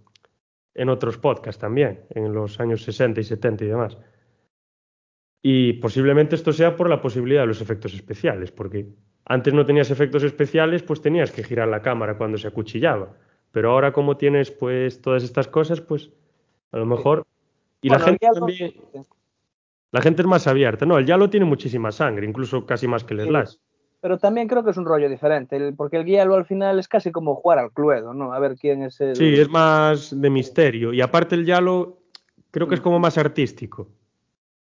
en 0.74 0.90
otros 0.90 1.20
podcasts 1.20 1.62
también, 1.62 2.02
en 2.10 2.34
los 2.34 2.60
años 2.60 2.82
60 2.82 3.22
y 3.22 3.24
70 3.24 3.66
y 3.66 3.68
demás. 3.68 4.00
Y 5.44 5.74
posiblemente 5.74 6.34
esto 6.34 6.52
sea 6.52 6.76
por 6.76 6.90
la 6.90 7.02
posibilidad 7.02 7.42
de 7.42 7.48
los 7.48 7.62
efectos 7.62 7.94
especiales, 7.94 8.52
porque 8.52 8.88
antes 9.26 9.54
no 9.54 9.64
tenías 9.64 9.92
efectos 9.92 10.24
especiales, 10.24 10.82
pues 10.82 11.04
tenías 11.04 11.30
que 11.30 11.44
girar 11.44 11.68
la 11.68 11.84
cámara 11.84 12.18
cuando 12.18 12.40
se 12.40 12.48
acuchillaba. 12.48 13.16
Pero 13.56 13.72
ahora 13.72 13.94
como 13.94 14.18
tienes 14.18 14.52
pues 14.52 15.02
todas 15.02 15.24
estas 15.24 15.48
cosas, 15.48 15.80
pues 15.80 16.12
a 16.74 16.78
lo 16.78 16.86
mejor... 16.86 17.26
Y 17.82 17.88
la 17.88 18.00
gente 18.00 18.28
también... 18.34 18.74
La 19.94 20.02
gente 20.02 20.24
es 20.24 20.28
más 20.28 20.46
abierta. 20.46 20.86
No, 20.86 20.98
el 20.98 21.06
Yalo 21.06 21.30
tiene 21.30 21.46
muchísima 21.46 21.90
sangre, 21.94 22.28
incluso 22.28 22.66
casi 22.66 22.86
más 22.86 23.06
que 23.06 23.14
el 23.14 23.22
Sí. 23.22 23.28
Slash. 23.30 23.54
Pero 24.02 24.18
también 24.18 24.50
creo 24.50 24.62
que 24.66 24.72
es 24.72 24.78
un 24.78 24.84
rollo 24.84 25.08
diferente, 25.08 25.56
el- 25.56 25.74
porque 25.74 25.96
el 25.96 26.04
guialo 26.04 26.36
al 26.36 26.44
final 26.46 26.78
es 26.80 26.90
casi 26.90 27.14
como 27.14 27.34
jugar 27.36 27.60
al 27.60 27.72
Cluedo, 27.72 28.14
¿no? 28.14 28.34
A 28.34 28.40
ver 28.40 28.58
quién 28.58 28.84
es 28.84 29.00
el. 29.00 29.16
Sí, 29.16 29.34
es 29.36 29.48
más 29.50 30.20
de 30.20 30.30
misterio. 30.30 30.92
Y 30.92 31.00
aparte 31.00 31.36
el 31.36 31.46
Yalo 31.46 32.00
creo 32.52 32.68
que 32.68 32.76
es 32.76 32.82
como 32.82 33.00
más 33.00 33.18
artístico. 33.18 33.88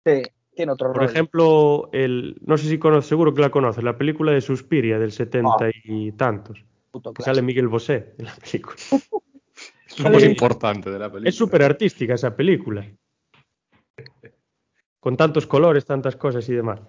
Sí, 0.04 0.20
tiene 0.54 0.72
otro 0.72 0.88
Por 0.88 0.98
rollo. 0.98 1.10
ejemplo, 1.10 1.88
el, 1.92 2.36
no 2.44 2.58
sé 2.58 2.68
si 2.68 2.78
conoces, 2.78 3.08
seguro 3.08 3.32
que 3.32 3.40
la 3.40 3.50
conoces, 3.50 3.82
la 3.82 3.96
película 3.96 4.32
de 4.32 4.42
Suspiria 4.42 4.98
del 4.98 5.12
70 5.12 5.70
y 5.84 6.12
tantos, 6.12 6.62
Puto 6.92 7.10
que 7.12 7.16
clásico. 7.16 7.34
sale 7.34 7.42
Miguel 7.42 7.66
Bosé 7.68 8.14
en 8.18 8.26
la 8.26 8.34
película. 8.36 8.76
Es 9.84 9.98
lo 9.98 10.10
más 10.10 10.22
importante 10.24 10.90
de 10.90 10.98
la 10.98 11.06
película. 11.10 11.28
Es 11.28 11.34
súper 11.34 11.62
artística 11.62 12.14
esa 12.14 12.34
película. 12.34 12.86
Con 15.00 15.16
tantos 15.18 15.46
colores, 15.46 15.84
tantas 15.84 16.16
cosas 16.16 16.48
y 16.48 16.54
demás. 16.54 16.80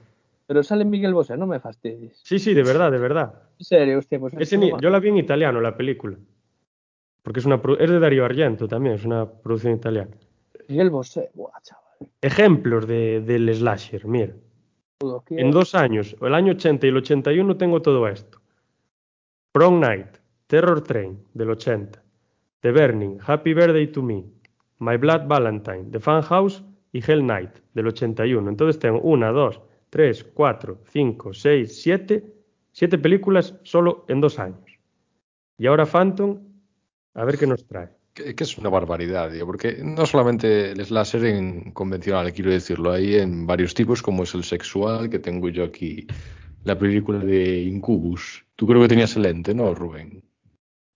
Pero 0.47 0.63
sale 0.63 0.85
Miguel 0.85 1.13
Bosé, 1.13 1.35
no 1.35 1.45
me 1.45 1.59
fastidies. 1.59 2.21
Sí, 2.23 2.39
sí, 2.39 2.53
de 2.53 2.63
verdad, 2.63 2.91
de 2.91 2.99
verdad. 2.99 3.49
En 3.59 3.65
serio, 3.65 3.97
hostia, 3.97 4.19
pues. 4.19 4.33
Ese 4.35 4.57
ni- 4.57 4.71
yo 4.79 4.89
la 4.89 4.99
vi 4.99 5.09
en 5.09 5.17
italiano, 5.17 5.59
la 5.59 5.75
película. 5.75 6.17
Porque 7.23 7.39
es, 7.41 7.45
una, 7.45 7.61
es 7.79 7.89
de 7.89 7.99
Dario 7.99 8.23
Argento 8.23 8.67
también, 8.67 8.95
es 8.95 9.03
una 9.03 9.29
producción 9.29 9.73
italiana. 9.73 10.15
Miguel 10.69 10.89
Bosé, 10.89 11.31
buah, 11.33 11.59
chaval. 11.61 11.83
Ejemplos 12.21 12.87
de, 12.87 13.19
del 13.21 13.53
slasher, 13.53 14.05
mira. 14.05 14.33
En 15.29 15.51
dos 15.51 15.75
años, 15.75 16.15
el 16.21 16.33
año 16.33 16.53
80 16.53 16.85
y 16.85 16.89
el 16.89 16.97
81, 16.97 17.57
tengo 17.57 17.81
todo 17.81 18.07
esto. 18.07 18.39
Prom 19.53 19.79
Night, 19.79 20.17
Terror 20.47 20.81
Train, 20.81 21.19
del 21.35 21.51
80. 21.51 22.01
The 22.61 22.71
Burning, 22.71 23.19
Happy 23.19 23.53
Birthday 23.53 23.85
to 23.85 24.01
Me, 24.01 24.25
My 24.79 24.97
Blood 24.97 25.27
Valentine, 25.27 25.91
The 25.91 25.99
Fan 25.99 26.23
House 26.23 26.63
y 26.91 27.03
Hell 27.05 27.23
Night, 27.23 27.51
del 27.75 27.85
81. 27.85 28.49
Entonces 28.49 28.79
tengo 28.79 28.99
una, 29.01 29.29
dos, 29.29 29.61
tres, 29.91 30.23
cuatro, 30.23 30.81
cinco, 30.91 31.35
seis, 31.35 31.79
siete, 31.83 32.23
siete 32.71 32.97
películas 32.97 33.53
solo 33.61 34.05
en 34.07 34.21
dos 34.21 34.39
años. 34.39 34.79
Y 35.59 35.67
ahora 35.67 35.85
Phantom, 35.85 36.39
a 37.13 37.23
ver 37.23 37.37
qué 37.37 37.45
nos 37.45 37.63
trae. 37.67 37.89
Que, 38.15 38.33
es 38.35 38.57
una 38.57 38.69
barbaridad, 38.69 39.31
porque 39.45 39.77
no 39.83 40.07
solamente 40.07 40.71
el 40.71 40.83
slasher 40.83 41.25
en 41.25 41.71
convencional, 41.73 42.33
quiero 42.33 42.49
decirlo, 42.49 42.91
hay 42.91 43.17
en 43.17 43.45
varios 43.45 43.75
tipos, 43.75 44.01
como 44.01 44.23
es 44.23 44.33
el 44.33 44.43
sexual, 44.43 45.11
que 45.11 45.19
tengo 45.19 45.49
yo 45.49 45.63
aquí 45.63 46.07
la 46.63 46.75
película 46.75 47.19
de 47.19 47.61
Incubus. 47.61 48.42
Tú 48.55 48.67
creo 48.67 48.81
que 48.81 48.87
tenías 48.87 49.15
el 49.15 49.23
lente, 49.23 49.53
¿no, 49.53 49.73
Rubén? 49.73 50.23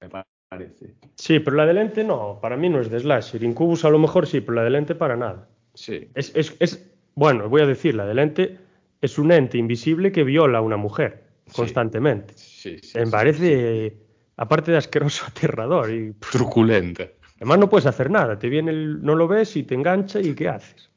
Me 0.02 0.10
parece. 0.50 0.96
Sí, 1.16 1.40
pero 1.40 1.56
la 1.58 1.66
de 1.66 1.74
lente 1.74 2.04
no, 2.04 2.40
para 2.42 2.56
mí 2.56 2.70
no 2.70 2.80
es 2.80 2.90
de 2.90 3.00
slasher. 3.00 3.44
Incubus 3.44 3.84
a 3.86 3.90
lo 3.90 4.00
mejor 4.00 4.28
sí, 4.28 4.42
pero 4.42 4.54
la 4.54 4.64
de 4.64 4.70
lente 4.70 4.96
para 4.96 5.16
nada. 5.16 5.50
Sí. 5.74 6.10
Es, 6.16 6.32
es, 6.36 6.56
es 6.60 6.94
bueno, 7.16 7.50
voy 7.50 7.62
a 7.62 7.66
decir, 7.66 7.96
la 7.96 8.06
de 8.06 8.14
lente 8.14 8.58
es 9.02 9.18
un 9.18 9.32
ente 9.32 9.58
invisible 9.58 10.12
que 10.12 10.24
viola 10.24 10.60
a 10.60 10.62
una 10.62 10.78
mujer 10.78 11.24
constantemente. 11.56 12.34
Sí, 12.38 12.78
sí, 12.80 12.98
Me 12.98 13.06
sí, 13.06 13.12
parece, 13.12 13.98
aparte 14.38 14.72
de 14.72 14.78
asqueroso, 14.78 15.26
aterrador. 15.28 15.92
Y, 15.92 16.12
pff, 16.14 16.32
Truculenta. 16.32 17.08
además 17.38 17.60
no 17.60 17.70
puedes 17.70 17.86
hacer 17.88 18.10
nada, 18.12 18.38
te 18.38 18.50
viene 18.50 18.72
el, 18.72 19.02
no 19.02 19.16
lo 19.16 19.28
ves 19.28 19.56
y 19.58 19.64
te 19.64 19.74
engancha 19.76 20.20
y 20.20 20.34
¿qué 20.36 20.48
haces? 20.50 20.90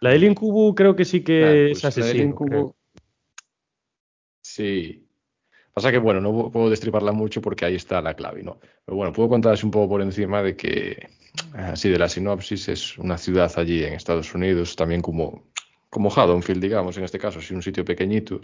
La 0.00 0.10
del 0.10 0.24
Incubo 0.24 0.74
creo 0.74 0.96
que 0.96 1.04
sí 1.04 1.22
que 1.22 1.44
Ah, 1.44 1.52
es 1.72 1.82
pues 1.82 1.96
la 1.96 2.04
del 2.04 2.32
asesino. 2.32 2.76
Sí. 4.54 5.06
Pasa 5.72 5.92
que, 5.92 5.98
bueno, 5.98 6.20
no 6.20 6.50
puedo 6.50 6.68
destriparla 6.68 7.12
mucho 7.12 7.40
porque 7.40 7.64
ahí 7.64 7.76
está 7.76 8.02
la 8.02 8.14
clave, 8.14 8.42
¿no? 8.42 8.58
Pero 8.84 8.96
bueno, 8.96 9.12
puedo 9.12 9.28
contaros 9.28 9.62
un 9.62 9.70
poco 9.70 9.90
por 9.90 10.02
encima 10.02 10.42
de 10.42 10.56
que, 10.56 11.08
así 11.54 11.88
de 11.88 11.98
la 11.98 12.08
sinopsis, 12.08 12.68
es 12.68 12.98
una 12.98 13.16
ciudad 13.16 13.52
allí 13.56 13.84
en 13.84 13.94
Estados 13.94 14.34
Unidos, 14.34 14.74
también 14.74 15.02
como, 15.02 15.44
como 15.88 16.10
Haddonfield, 16.10 16.60
digamos, 16.60 16.98
en 16.98 17.04
este 17.04 17.20
caso, 17.20 17.38
así 17.38 17.54
un 17.54 17.62
sitio 17.62 17.84
pequeñito, 17.84 18.40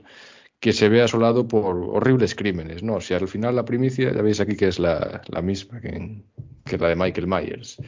que 0.61 0.73
se 0.73 0.89
ve 0.89 1.03
asolado 1.03 1.49
por 1.49 1.77
horribles 1.77 2.37
crímenes, 2.37 2.85
¿no? 2.85 3.01
Si 3.01 3.13
al 3.13 3.27
final 3.27 3.57
la 3.57 3.65
primicia, 3.65 4.13
ya 4.15 4.23
veis 4.23 4.39
aquí 4.39 4.57
que 4.57 4.69
es 4.69 4.79
la, 4.79 5.23
la 5.27 5.43
misma 5.43 5.81
que, 5.81 6.23
que 6.65 6.79
la 6.79 6.91
de 6.91 6.97
Michael 6.97 7.27
Myers. 7.27 7.79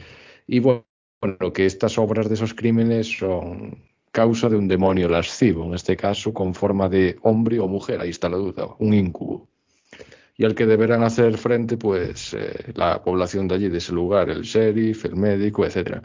Y 0.45 0.59
bueno, 0.59 0.83
que 1.53 1.65
estas 1.65 1.97
obras 1.97 2.27
de 2.27 2.35
esos 2.35 2.53
crímenes 2.53 3.17
son 3.17 3.88
causa 4.11 4.49
de 4.49 4.55
un 4.55 4.67
demonio 4.67 5.07
lascivo, 5.07 5.65
en 5.65 5.73
este 5.73 5.95
caso 5.95 6.33
con 6.33 6.53
forma 6.53 6.89
de 6.89 7.17
hombre 7.21 7.59
o 7.59 7.67
mujer, 7.67 8.01
ahí 8.01 8.09
está 8.09 8.29
la 8.29 8.37
duda, 8.37 8.67
un 8.79 8.93
incubo. 8.93 9.47
Y 10.37 10.45
al 10.45 10.55
que 10.55 10.65
deberán 10.65 11.03
hacer 11.03 11.37
frente, 11.37 11.75
pues, 11.77 12.33
eh, 12.33 12.71
la 12.75 13.03
población 13.03 13.47
de 13.47 13.55
allí, 13.55 13.69
de 13.69 13.79
ese 13.79 13.91
lugar, 13.91 14.29
el 14.29 14.43
sheriff, 14.43 15.05
el 15.05 15.17
médico, 15.17 15.65
etcétera. 15.65 16.01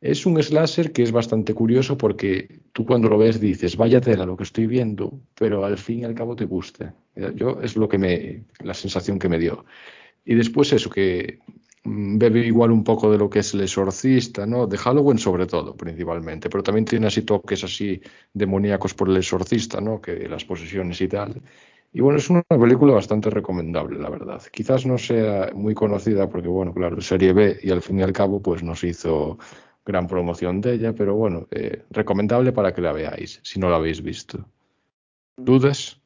Es 0.00 0.24
un 0.26 0.42
slasher 0.42 0.92
que 0.92 1.02
es 1.02 1.12
bastante 1.12 1.54
curioso 1.54 1.96
porque 1.96 2.60
tú 2.72 2.86
cuando 2.86 3.08
lo 3.08 3.18
ves 3.18 3.40
dices, 3.40 3.76
vaya 3.76 4.00
tela 4.00 4.24
lo 4.24 4.36
que 4.36 4.44
estoy 4.44 4.66
viendo, 4.66 5.20
pero 5.34 5.64
al 5.64 5.76
fin 5.76 6.00
y 6.00 6.04
al 6.04 6.14
cabo 6.14 6.36
te 6.36 6.46
gusta. 6.46 6.94
Yo 7.34 7.58
es 7.62 7.76
lo 7.76 7.88
que 7.88 7.98
me, 7.98 8.44
la 8.60 8.74
sensación 8.74 9.18
que 9.18 9.28
me 9.28 9.38
dio. 9.38 9.64
Y 10.24 10.34
después 10.34 10.72
eso, 10.72 10.88
que 10.90 11.38
bebe 11.84 12.40
igual 12.40 12.70
un 12.70 12.84
poco 12.84 13.10
de 13.10 13.18
lo 13.18 13.30
que 13.30 13.40
es 13.40 13.54
el 13.54 13.62
exorcista, 13.62 14.46
¿no? 14.46 14.66
De 14.66 14.76
Halloween 14.76 15.18
sobre 15.18 15.46
todo, 15.46 15.76
principalmente, 15.76 16.50
pero 16.50 16.62
también 16.62 16.84
tiene 16.84 17.06
así 17.06 17.22
toques 17.22 17.64
así 17.64 18.00
demoníacos 18.32 18.94
por 18.94 19.08
el 19.08 19.16
exorcista, 19.16 19.80
¿no? 19.80 20.00
Que 20.00 20.28
las 20.28 20.44
posesiones 20.44 21.00
y 21.00 21.08
tal. 21.08 21.40
Y 21.92 22.00
bueno, 22.00 22.18
es 22.18 22.30
una 22.30 22.42
película 22.42 22.94
bastante 22.94 23.30
recomendable, 23.30 23.98
la 23.98 24.10
verdad. 24.10 24.42
Quizás 24.52 24.86
no 24.86 24.96
sea 24.96 25.50
muy 25.54 25.74
conocida 25.74 26.28
porque, 26.28 26.48
bueno, 26.48 26.72
claro, 26.72 27.00
serie 27.00 27.32
B 27.32 27.58
y 27.62 27.70
al 27.70 27.82
fin 27.82 27.98
y 27.98 28.02
al 28.02 28.12
cabo, 28.12 28.40
pues 28.40 28.62
nos 28.62 28.84
hizo 28.84 29.38
gran 29.84 30.06
promoción 30.06 30.60
de 30.60 30.74
ella, 30.74 30.92
pero 30.92 31.16
bueno, 31.16 31.48
eh, 31.50 31.84
recomendable 31.90 32.52
para 32.52 32.72
que 32.72 32.80
la 32.80 32.92
veáis, 32.92 33.40
si 33.42 33.58
no 33.58 33.70
la 33.70 33.76
habéis 33.76 34.02
visto. 34.02 34.44
¿Dudas? 35.36 36.00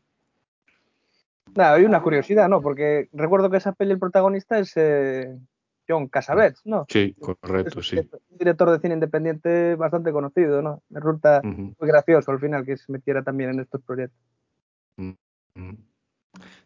Nada, 1.54 1.74
hay 1.74 1.84
una 1.84 2.02
curiosidad, 2.02 2.48
¿no? 2.48 2.62
Porque 2.62 3.08
recuerdo 3.12 3.50
que 3.50 3.58
esa 3.58 3.72
peli 3.72 3.92
el 3.92 3.98
protagonista 3.98 4.58
es 4.58 4.72
eh, 4.76 5.36
John 5.88 6.08
Cassavetes, 6.08 6.60
¿no? 6.64 6.86
Sí, 6.88 7.14
correcto, 7.40 7.80
es 7.80 7.86
sí. 7.88 7.96
un 7.98 8.38
director 8.38 8.70
de 8.70 8.78
cine 8.80 8.94
independiente 8.94 9.74
bastante 9.76 10.12
conocido, 10.12 10.62
¿no? 10.62 10.82
Me 10.88 11.00
resulta 11.00 11.42
muy 11.42 11.74
gracioso 11.80 12.30
al 12.30 12.40
final 12.40 12.64
que 12.64 12.76
se 12.76 12.90
metiera 12.90 13.22
también 13.22 13.50
en 13.50 13.60
estos 13.60 13.82
proyectos. 13.82 14.18
ujú. 14.96 15.76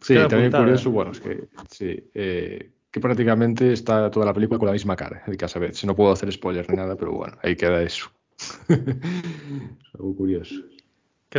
Sí, 0.01 0.15
Queda 0.15 0.29
también 0.29 0.47
apuntada. 0.47 0.65
curioso, 0.65 0.91
bueno, 0.91 1.11
es 1.11 1.21
que 1.21 1.49
sí, 1.71 2.11
eh, 2.15 2.73
que 2.91 3.01
prácticamente 3.01 3.73
está 3.73 4.11
toda 4.11 4.27
la 4.27 4.33
película 4.33 4.59
con 4.59 4.67
la 4.67 4.73
misma 4.73 4.97
cara, 4.97 5.23
el 5.27 5.37
Cassavetes. 5.37 5.85
No 5.85 5.95
puedo 5.95 6.13
hacer 6.13 6.33
spoiler 6.33 6.69
ni 6.71 6.77
nada, 6.77 6.97
pero 6.97 7.13
bueno, 7.13 7.37
ahí 7.43 7.57
queda 7.57 7.83
eso. 7.83 8.11
Es 8.69 9.95
algo 9.95 10.15
curioso. 10.17 10.55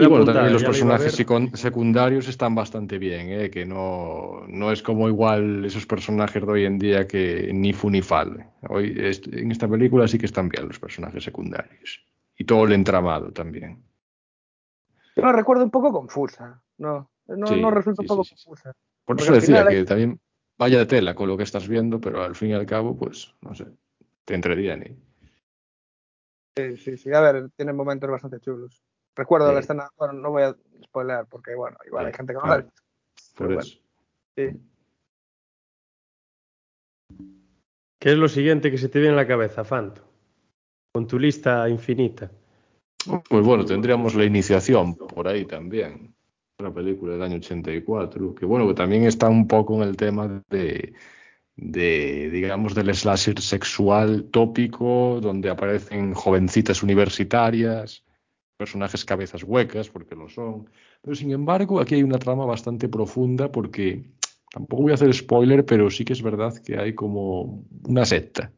Y 0.03 0.07
bueno, 0.07 0.23
apuntada, 0.23 0.39
también 0.39 0.53
los 0.53 0.63
personajes 0.63 1.25
secundarios 1.59 2.27
están 2.27 2.55
bastante 2.55 2.97
bien, 2.97 3.29
¿eh? 3.31 3.49
que 3.49 3.65
no, 3.65 4.43
no 4.47 4.71
es 4.71 4.81
como 4.83 5.07
igual 5.07 5.65
esos 5.65 5.85
personajes 5.85 6.45
de 6.45 6.51
hoy 6.51 6.65
en 6.65 6.77
día 6.79 7.07
que 7.07 7.51
ni 7.53 7.73
fu 7.73 7.89
ni 7.89 8.01
fal. 8.01 8.51
Hoy, 8.69 8.95
est- 8.97 9.27
en 9.27 9.51
esta 9.51 9.67
película 9.67 10.07
sí 10.07 10.17
que 10.17 10.25
están 10.25 10.49
bien 10.49 10.67
los 10.67 10.79
personajes 10.79 11.23
secundarios. 11.23 12.05
Y 12.37 12.45
todo 12.45 12.65
el 12.65 12.73
entramado 12.73 13.31
también. 13.31 13.83
Yo 15.15 15.23
la 15.23 15.31
recuerdo 15.33 15.63
un 15.63 15.71
poco 15.71 15.91
confusa, 15.91 16.61
¿no? 16.77 17.09
No, 17.27 17.47
Sí, 17.47 17.61
no 17.61 17.69
resulta 17.71 18.01
sí, 18.01 18.05
un 18.05 18.07
poco 18.07 18.23
sí, 18.23 18.29
sí, 18.29 18.37
sí. 18.37 18.45
confusa. 18.45 18.71
Por 19.05 19.17
Porque 19.17 19.23
eso 19.23 19.33
decía 19.33 19.67
que 19.67 19.81
es- 19.81 19.85
también 19.85 20.19
vaya 20.57 20.77
de 20.79 20.85
tela 20.85 21.15
con 21.15 21.27
lo 21.27 21.37
que 21.37 21.43
estás 21.43 21.67
viendo, 21.67 21.99
pero 21.99 22.23
al 22.23 22.35
fin 22.35 22.49
y 22.49 22.53
al 22.53 22.65
cabo, 22.65 22.97
pues, 22.97 23.33
no 23.41 23.53
sé, 23.55 23.65
te 24.25 24.35
entretiene. 24.35 24.97
Sí, 26.55 26.77
sí, 26.77 26.97
sí. 26.97 27.13
A 27.13 27.21
ver, 27.21 27.49
tiene 27.55 27.73
momentos 27.73 28.09
bastante 28.09 28.39
chulos. 28.39 28.83
Recuerdo 29.19 29.49
Sí. 29.49 29.53
la 29.53 29.59
escena, 29.59 29.89
bueno, 29.97 30.13
no 30.13 30.31
voy 30.31 30.43
a 30.43 30.55
spoilear 30.85 31.27
porque, 31.27 31.53
bueno, 31.53 31.75
igual 31.85 32.05
hay 32.05 32.13
gente 32.13 32.31
que 32.31 32.39
no 32.39 32.47
la 32.47 32.53
ha 32.53 32.57
visto. 32.59 32.81
Por 33.35 33.47
Pero 33.47 33.59
eso. 33.59 33.77
Sí. 34.37 34.49
¿Qué 37.99 38.11
es 38.11 38.17
lo 38.17 38.29
siguiente 38.29 38.71
que 38.71 38.77
se 38.77 38.87
te 38.87 38.99
viene 38.99 39.15
a 39.15 39.17
la 39.17 39.27
cabeza, 39.27 39.65
Fanto? 39.65 40.01
Con 40.93 41.05
tu 41.05 41.19
lista 41.19 41.67
infinita. 41.67 42.31
Pues 43.29 43.45
bueno, 43.45 43.65
tendríamos 43.65 44.15
la 44.15 44.23
iniciación 44.23 44.95
por 44.95 45.27
ahí 45.27 45.43
también. 45.43 46.15
Una 46.59 46.73
película 46.73 47.13
del 47.13 47.23
año 47.23 47.35
84, 47.37 48.35
que 48.35 48.45
bueno, 48.45 48.67
que 48.69 48.73
también 48.73 49.03
está 49.03 49.27
un 49.27 49.49
poco 49.49 49.75
en 49.75 49.89
el 49.89 49.97
tema 49.97 50.41
de, 50.49 50.93
de, 51.57 52.29
digamos, 52.31 52.73
del 52.73 52.95
slasher 52.95 53.41
sexual 53.41 54.29
tópico, 54.31 55.19
donde 55.21 55.49
aparecen 55.49 56.13
jovencitas 56.13 56.83
universitarias, 56.83 58.05
personajes 58.59 59.05
cabezas 59.05 59.43
huecas, 59.43 59.89
porque 59.89 60.15
lo 60.15 60.27
son. 60.27 60.69
Pero 61.01 61.15
sin 61.15 61.31
embargo, 61.31 61.79
aquí 61.79 61.95
hay 61.95 62.03
una 62.03 62.19
trama 62.19 62.45
bastante 62.45 62.89
profunda 62.89 63.49
porque 63.49 64.11
tampoco 64.51 64.83
voy 64.83 64.91
a 64.91 64.95
hacer 64.95 65.13
spoiler, 65.13 65.65
pero 65.65 65.89
sí 65.89 66.03
que 66.03 66.11
es 66.11 66.21
verdad 66.21 66.53
que 66.61 66.77
hay 66.77 66.93
como 66.93 67.63
una 67.87 68.03
secta 68.05 68.51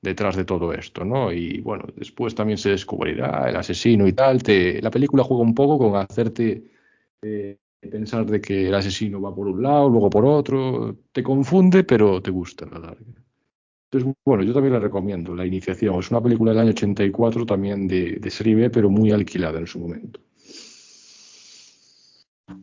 detrás 0.00 0.36
de 0.36 0.46
todo 0.46 0.72
esto, 0.72 1.04
¿no? 1.04 1.30
Y 1.30 1.60
bueno, 1.60 1.84
después 1.94 2.34
también 2.34 2.58
se 2.58 2.70
descubrirá 2.70 3.50
el 3.50 3.56
asesino 3.56 4.08
y 4.08 4.14
tal. 4.14 4.42
Te, 4.42 4.80
la 4.80 4.90
película 4.90 5.24
juega 5.24 5.42
un 5.42 5.54
poco 5.54 5.78
con 5.78 5.96
hacerte 5.96 6.64
eh, 7.22 7.58
pensar 7.80 8.24
de 8.26 8.40
que 8.40 8.68
el 8.68 8.74
asesino 8.74 9.20
va 9.20 9.34
por 9.34 9.48
un 9.48 9.62
lado, 9.62 9.90
luego 9.90 10.08
por 10.08 10.24
otro. 10.24 10.96
Te 11.12 11.22
confunde, 11.22 11.84
pero 11.84 12.22
te 12.22 12.30
gusta 12.30 12.64
la 12.66 12.78
larga. 12.78 13.23
Entonces, 13.94 14.16
bueno, 14.24 14.42
yo 14.42 14.52
también 14.52 14.72
la 14.72 14.80
recomiendo, 14.80 15.36
La 15.36 15.46
Iniciación. 15.46 16.00
Es 16.00 16.10
una 16.10 16.20
película 16.20 16.50
del 16.50 16.60
año 16.62 16.70
84 16.70 17.46
también 17.46 17.86
de, 17.86 18.16
de 18.20 18.30
serie 18.30 18.56
B, 18.56 18.70
pero 18.70 18.90
muy 18.90 19.12
alquilada 19.12 19.60
en 19.60 19.68
su 19.68 19.78
momento. 19.78 20.18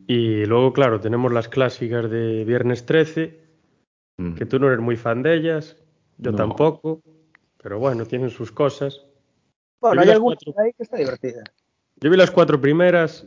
Y 0.06 0.44
luego, 0.44 0.74
claro, 0.74 1.00
tenemos 1.00 1.32
las 1.32 1.48
clásicas 1.48 2.10
de 2.10 2.44
Viernes 2.44 2.84
13, 2.84 3.40
Mm. 4.18 4.34
que 4.34 4.44
tú 4.44 4.58
no 4.58 4.66
eres 4.68 4.80
muy 4.80 4.96
fan 4.96 5.22
de 5.22 5.34
ellas, 5.34 5.74
yo 6.18 6.32
No. 6.32 6.36
tampoco, 6.36 7.00
pero 7.62 7.78
bueno, 7.78 8.04
tienen 8.04 8.28
sus 8.28 8.52
cosas. 8.52 9.00
Bueno, 9.80 10.02
hay 10.02 10.10
alguna 10.10 10.36
cuatro. 10.36 10.62
ahí 10.62 10.72
que 10.74 10.82
está 10.82 10.98
divertida. 10.98 11.42
Yo 11.98 12.10
vi 12.10 12.16
las 12.18 12.30
cuatro 12.30 12.60
primeras 12.60 13.26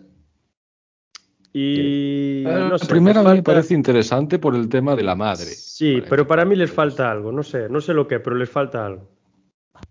y 1.57 2.43
Eh, 2.45 2.67
no 2.69 2.77
sé, 2.77 2.85
primera 2.87 3.21
me 3.21 3.29
falta- 3.29 3.43
parece 3.43 3.73
interesante 3.75 4.39
por 4.39 4.55
el 4.55 4.67
tema 4.67 4.93
de 4.93 5.03
la 5.03 5.15
madre. 5.15 5.45
Sí, 5.45 6.03
pero 6.09 6.27
para 6.27 6.43
mí 6.43 6.53
les 6.53 6.69
falta 6.69 7.09
algo, 7.09 7.31
no 7.31 7.43
sé, 7.43 7.69
no 7.69 7.79
sé 7.79 7.93
lo 7.93 8.05
que, 8.09 8.19
pero 8.19 8.35
les 8.35 8.49
falta 8.49 8.85
algo. 8.85 9.09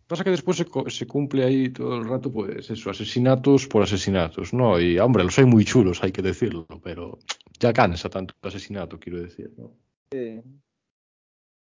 Pasa 0.06 0.24
que 0.24 0.30
después 0.30 0.58
se, 0.58 1.06
cumple 1.06 1.42
ahí 1.42 1.70
todo 1.70 1.96
el 1.96 2.06
rato, 2.06 2.30
pues 2.30 2.68
eso, 2.68 2.90
asesinatos 2.90 3.66
por 3.66 3.82
asesinatos, 3.82 4.52
¿no? 4.52 4.78
Y 4.78 4.98
hombre, 4.98 5.24
los 5.24 5.38
hay 5.38 5.46
muy 5.46 5.64
chulos, 5.64 6.02
hay 6.04 6.12
que 6.12 6.20
decirlo, 6.20 6.66
pero 6.82 7.18
ya 7.58 7.72
cansa 7.72 8.10
tanto 8.10 8.34
el 8.42 8.48
asesinato, 8.48 9.00
quiero 9.00 9.22
decir, 9.22 9.50
¿no? 9.56 9.72
Sí. 10.12 10.42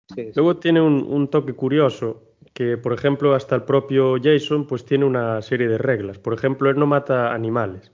Sí, 0.09 0.25
sí. 0.25 0.33
Luego 0.35 0.57
tiene 0.57 0.81
un, 0.81 1.05
un 1.05 1.29
toque 1.29 1.53
curioso, 1.53 2.35
que 2.53 2.77
por 2.79 2.93
ejemplo 2.93 3.33
hasta 3.33 3.55
el 3.55 3.63
propio 3.63 4.17
Jason 4.21 4.67
pues 4.67 4.85
tiene 4.85 5.05
una 5.05 5.41
serie 5.41 5.69
de 5.69 5.79
reglas. 5.79 6.19
Por 6.19 6.35
ejemplo, 6.35 6.69
él 6.69 6.79
no 6.81 6.87
mata 6.87 7.33
animales, 7.33 7.93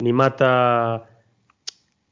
ni 0.00 0.12
mata 0.12 1.13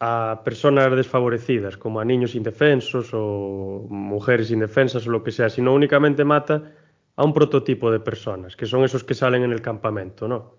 a 0.05 0.43
personas 0.43 0.91
desfavorecidas, 0.97 1.77
como 1.77 2.01
a 2.01 2.05
niños 2.05 2.35
indefensos 2.35 3.11
o 3.13 3.87
mujeres 3.89 4.51
indefensas 4.51 5.07
o 5.07 5.11
lo 5.13 5.23
que 5.23 5.31
sea, 5.31 5.49
sino 5.49 5.73
únicamente 5.73 6.25
mata 6.25 6.73
a 7.15 7.25
un 7.25 7.33
prototipo 7.33 7.89
de 7.93 8.01
personas, 8.01 8.57
que 8.57 8.67
son 8.67 8.83
esos 8.83 9.05
que 9.05 9.15
salen 9.15 9.45
en 9.45 9.53
el 9.53 9.63
campamento, 9.63 10.27
¿no? 10.27 10.57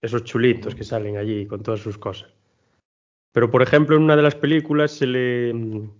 Esos 0.00 0.22
chulitos 0.22 0.76
que 0.76 0.84
salen 0.84 1.16
allí 1.16 1.46
con 1.46 1.64
todas 1.64 1.80
sus 1.80 1.98
cosas. 1.98 2.32
Pero 3.32 3.50
por 3.50 3.60
ejemplo, 3.60 3.96
en 3.96 4.04
una 4.04 4.14
de 4.14 4.22
las 4.22 4.36
películas 4.36 4.92
se 4.92 5.08
le 5.08 5.90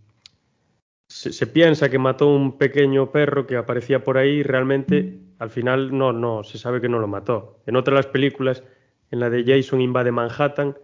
se, 1.09 1.33
se 1.33 1.47
piensa 1.49 1.91
que 1.91 1.99
mató 1.99 2.29
un 2.29 2.57
pequeño 2.57 3.11
perro 3.11 3.49
que 3.49 3.57
aparecía 3.57 4.05
por 4.05 4.17
ahí 4.17 4.31
y 4.31 4.43
realmente 4.45 5.19
al 5.41 5.51
final 5.51 5.99
no, 5.99 6.13
no, 6.13 6.45
se 6.45 6.59
sabe 6.59 6.81
que 6.81 6.89
no 6.89 7.01
lo 7.01 7.09
mató. 7.09 7.59
En 7.67 7.75
otra 7.75 7.95
de 7.95 7.99
las 7.99 8.07
películas, 8.07 8.63
en 9.11 9.19
la 9.19 9.29
de 9.29 9.43
Jason 9.45 9.81
invade 9.81 10.13
Manhattan, 10.13 10.77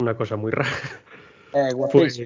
Una 0.00 0.16
cosa 0.16 0.36
muy 0.36 0.50
rara. 0.50 0.70
Eh, 1.56 1.70
Pues, 1.92 2.20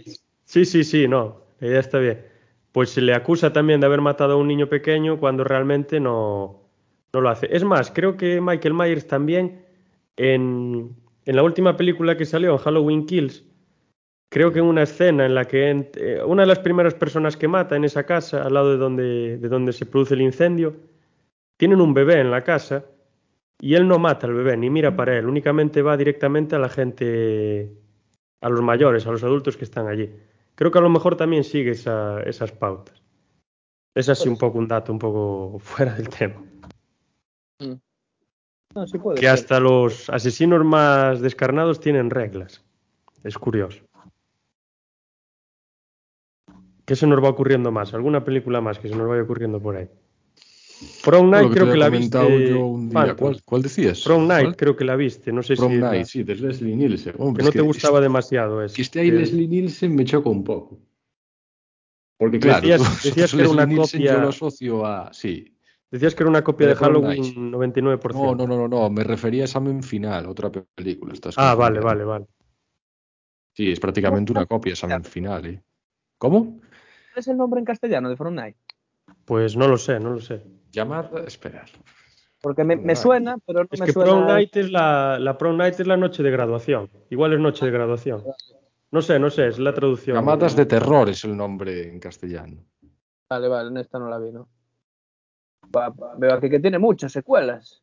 sí, 0.46 0.64
sí, 0.64 0.84
sí, 0.84 1.06
no, 1.06 1.42
la 1.60 1.68
idea 1.68 1.80
está 1.80 1.98
bien. 1.98 2.24
Pues 2.72 2.88
se 2.88 3.02
le 3.02 3.12
acusa 3.12 3.52
también 3.52 3.78
de 3.78 3.84
haber 3.84 4.00
matado 4.00 4.32
a 4.32 4.36
un 4.36 4.48
niño 4.48 4.70
pequeño 4.70 5.20
cuando 5.20 5.44
realmente 5.44 6.00
no, 6.00 6.62
no 7.12 7.20
lo 7.20 7.28
hace. 7.28 7.46
Es 7.54 7.62
más, 7.62 7.90
creo 7.90 8.16
que 8.16 8.40
Michael 8.40 8.72
Myers 8.72 9.06
también 9.06 9.66
en, 10.16 10.96
en 11.26 11.36
la 11.36 11.42
última 11.42 11.76
película 11.76 12.16
que 12.16 12.24
salió, 12.24 12.52
en 12.52 12.56
Halloween 12.56 13.04
Kills, 13.04 13.44
creo 14.30 14.50
que 14.50 14.60
en 14.60 14.64
una 14.64 14.84
escena 14.84 15.26
en 15.26 15.34
la 15.34 15.44
que 15.44 15.90
eh, 15.96 16.22
una 16.24 16.44
de 16.44 16.48
las 16.48 16.60
primeras 16.60 16.94
personas 16.94 17.36
que 17.36 17.48
mata 17.48 17.76
en 17.76 17.84
esa 17.84 18.04
casa, 18.04 18.44
al 18.44 18.54
lado 18.54 18.70
de 18.70 18.78
donde, 18.78 19.36
de 19.36 19.48
donde 19.50 19.74
se 19.74 19.84
produce 19.84 20.14
el 20.14 20.22
incendio, 20.22 20.74
tienen 21.58 21.82
un 21.82 21.92
bebé 21.92 22.20
en 22.20 22.30
la 22.30 22.44
casa 22.44 22.86
y 23.60 23.74
él 23.74 23.88
no 23.88 23.98
mata 23.98 24.26
al 24.26 24.34
bebé 24.34 24.56
ni 24.56 24.70
mira 24.70 24.94
para 24.96 25.16
él, 25.18 25.26
únicamente 25.26 25.82
va 25.82 25.96
directamente 25.96 26.56
a 26.56 26.58
la 26.58 26.68
gente, 26.68 27.72
a 28.40 28.48
los 28.48 28.62
mayores, 28.62 29.06
a 29.06 29.10
los 29.10 29.22
adultos 29.24 29.56
que 29.56 29.64
están 29.64 29.88
allí. 29.88 30.14
Creo 30.54 30.70
que 30.70 30.78
a 30.78 30.82
lo 30.82 30.88
mejor 30.90 31.16
también 31.16 31.44
sigue 31.44 31.72
esa- 31.72 32.20
esas 32.22 32.52
pautas. 32.52 33.02
Es 33.94 34.08
así 34.08 34.28
un 34.28 34.36
poco 34.38 34.58
un 34.58 34.68
dato 34.68 34.92
un 34.92 34.98
poco 34.98 35.58
fuera 35.60 35.94
del 35.94 36.08
tema. 36.08 36.42
No, 38.74 38.86
sí 38.86 38.98
puede 38.98 39.16
Que 39.16 39.22
ser. 39.26 39.30
hasta 39.34 39.60
los 39.60 40.08
asesinos 40.10 40.64
más 40.64 41.20
descarnados 41.20 41.80
tienen 41.80 42.10
reglas. 42.10 42.64
Es 43.24 43.36
curioso. 43.38 43.82
¿Qué 46.84 46.94
se 46.96 47.06
nos 47.06 47.22
va 47.22 47.28
ocurriendo 47.28 47.72
más? 47.72 47.92
¿Alguna 47.92 48.24
película 48.24 48.60
más 48.60 48.78
que 48.78 48.88
se 48.88 48.94
nos 48.96 49.08
vaya 49.08 49.22
ocurriendo 49.22 49.60
por 49.60 49.76
ahí? 49.76 49.88
Prom 51.04 51.30
Night 51.30 51.50
creo 51.52 51.70
que 51.70 51.76
la 51.76 51.88
viste. 51.88 52.18
yo 52.50 52.66
un 52.66 52.88
día. 52.88 53.00
Phantom. 53.00 53.16
¿Cuál, 53.18 53.42
cuál 53.44 53.62
decías? 53.62 54.02
Prom 54.02 54.26
Night 54.28 54.44
¿Cuál? 54.44 54.56
creo 54.56 54.76
que 54.76 54.84
la 54.84 54.96
viste. 54.96 55.32
No 55.32 55.42
sé 55.42 55.56
Prom 55.56 55.72
si. 55.72 55.78
Night, 55.78 56.04
sí, 56.06 56.22
de 56.22 56.34
Leslie 56.36 56.76
Nielsen. 56.76 57.14
Hombre, 57.18 57.42
Que 57.42 57.42
es 57.42 57.46
no 57.46 57.52
te 57.52 57.58
que 57.58 57.62
gustaba 57.64 57.98
es- 57.98 58.02
demasiado 58.02 58.62
eso. 58.62 58.74
Que 58.76 58.82
esté 58.82 59.00
ahí 59.00 59.10
Que- 59.10 59.16
Leslie 59.16 59.48
Nielsen 59.48 59.94
me 59.96 60.04
choca 60.04 60.28
un 60.30 60.44
poco. 60.44 60.78
Porque 62.18 62.38
claro, 62.40 62.60
Decías- 62.66 62.80
tú- 62.82 63.08
decías 63.08 63.32
que 63.32 63.40
era 63.40 63.50
una 63.50 63.62
Leslie 63.62 63.74
Nielsen 63.76 64.00
copia- 64.00 64.12
Yo 64.14 64.20
lo 64.20 64.28
asocio 64.28 64.86
a... 64.86 65.12
Sí. 65.12 65.54
Decías 65.90 66.14
que 66.14 66.22
era 66.22 66.30
una 66.30 66.44
copia 66.44 66.66
De 66.66 66.74
de 66.74 66.78
Prom 66.78 67.02
Halloween 67.02 67.50
Night. 67.50 67.98
99%. 67.98 68.12
No, 68.14 68.34
no, 68.34 68.46
no, 68.46 68.56
no, 68.56 68.68
no, 68.68 68.90
me 68.90 69.04
refería 69.04 69.42
a 69.42 69.44
Examen 69.46 69.82
Final, 69.82 70.26
otra 70.26 70.50
pe- 70.52 70.64
película. 70.74 71.12
estás 71.14 71.34
Ah, 71.38 71.54
vale, 71.54 71.80
vale, 71.80 72.04
vale. 72.04 72.26
Sí, 73.56 73.70
es 73.72 73.80
prácticamente 73.80 74.30
una 74.32 74.46
copia 74.46 74.70
de 74.70 74.74
Examen 74.74 75.02
Final, 75.04 75.46
¿eh? 75.46 75.62
¿Cómo? 76.18 76.58
¿Cuál 76.60 77.16
es 77.16 77.28
el 77.28 77.36
nombre 77.36 77.58
en 77.60 77.64
castellano 77.64 78.08
de 78.10 78.16
From 78.16 78.34
Night? 78.34 78.56
Pues 79.24 79.56
no 79.56 79.66
lo 79.66 79.78
sé, 79.78 79.98
no 79.98 80.10
lo 80.10 80.20
sé. 80.20 80.42
Llamada, 80.70 81.24
esperar. 81.26 81.68
Porque 82.40 82.62
me, 82.62 82.94
suena, 82.94 83.36
pero 83.46 83.60
no 83.64 83.68
Es 83.70 83.80
me 83.80 83.86
que 83.86 83.92
suena. 83.92 84.12
prom 84.12 84.26
night 84.26 84.56
es 84.56 84.70
la, 84.70 85.18
la 85.18 85.36
prom 85.36 85.56
night 85.56 85.80
es 85.80 85.86
la 85.86 85.96
noche 85.96 86.22
de 86.22 86.30
graduación. 86.30 86.88
Igual 87.10 87.32
es 87.32 87.40
noche 87.40 87.64
de 87.66 87.72
graduación. 87.72 88.24
No 88.90 89.02
sé, 89.02 89.18
no 89.18 89.28
sé, 89.28 89.48
es 89.48 89.58
la 89.58 89.74
traducción. 89.74 90.16
Llamadas 90.16 90.54
de 90.54 90.64
terror 90.66 91.08
es 91.08 91.24
el 91.24 91.36
nombre 91.36 91.88
en 91.88 91.98
castellano. 91.98 92.64
Vale, 93.28 93.48
vale, 93.48 93.68
en 93.70 93.76
esta 93.78 93.98
no 93.98 94.08
la 94.08 94.18
vi, 94.18 94.30
¿no? 94.32 94.48
Va- 95.76 95.90
va- 95.90 96.14
veo 96.16 96.32
aquí 96.34 96.48
que 96.48 96.60
tiene 96.60 96.78
muchas 96.78 97.12
secuelas. 97.12 97.82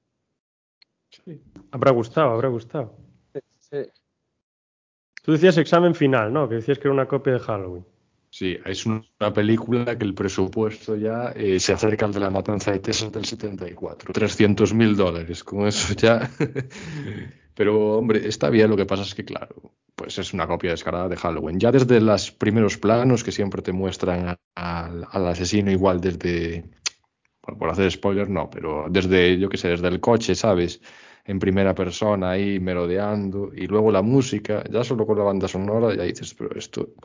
Habrá 1.71 1.91
gustado, 1.91 2.31
habrá 2.31 2.47
gustado. 2.49 2.95
Sí, 3.33 3.39
sí. 3.59 3.77
Tú 5.21 5.33
decías 5.33 5.57
examen 5.57 5.93
final, 5.95 6.31
¿no? 6.31 6.47
Que 6.49 6.55
decías 6.55 6.77
que 6.79 6.87
era 6.87 6.93
una 6.93 7.07
copia 7.07 7.33
de 7.33 7.39
Halloween. 7.39 7.85
Sí, 8.37 8.57
es 8.65 8.85
una 8.85 9.31
película 9.33 9.97
que 9.97 10.03
el 10.03 10.13
presupuesto 10.13 10.97
ya 10.97 11.31
eh, 11.37 11.57
se 11.57 11.71
acerca 11.71 12.05
al 12.05 12.11
de 12.11 12.19
la 12.19 12.29
matanza 12.29 12.73
de 12.73 12.79
Texas 12.79 13.09
del 13.09 13.23
74. 13.23 14.11
300 14.11 14.73
mil 14.73 14.97
dólares, 14.97 15.41
con 15.41 15.65
eso 15.65 15.93
ya. 15.93 16.29
Pero, 17.55 17.93
hombre, 17.95 18.27
está 18.27 18.49
bien, 18.49 18.69
lo 18.69 18.75
que 18.75 18.85
pasa 18.85 19.03
es 19.03 19.15
que, 19.15 19.23
claro, 19.23 19.55
pues 19.95 20.19
es 20.19 20.33
una 20.33 20.47
copia 20.47 20.71
descarada 20.71 21.07
de 21.07 21.15
Halloween. 21.15 21.61
Ya 21.61 21.71
desde 21.71 22.01
los 22.01 22.29
primeros 22.33 22.77
planos 22.77 23.23
que 23.23 23.31
siempre 23.31 23.61
te 23.61 23.71
muestran 23.71 24.35
al 24.53 25.27
asesino 25.27 25.71
igual 25.71 26.01
desde, 26.01 26.65
bueno, 27.41 27.57
por 27.57 27.69
hacer 27.69 27.89
spoiler, 27.89 28.29
no, 28.29 28.49
pero 28.49 28.87
desde, 28.89 29.39
yo 29.39 29.47
qué 29.47 29.55
sé, 29.55 29.69
desde 29.69 29.87
el 29.87 30.01
coche, 30.01 30.35
¿sabes? 30.35 30.81
En 31.23 31.39
primera 31.39 31.73
persona 31.73 32.31
ahí 32.31 32.59
merodeando 32.59 33.53
y 33.55 33.65
luego 33.65 33.93
la 33.93 34.01
música, 34.01 34.61
ya 34.69 34.83
solo 34.83 35.07
con 35.07 35.17
la 35.17 35.23
banda 35.23 35.47
sonora, 35.47 35.95
ya 35.95 36.03
dices, 36.03 36.33
pero 36.33 36.53
esto 36.59 36.95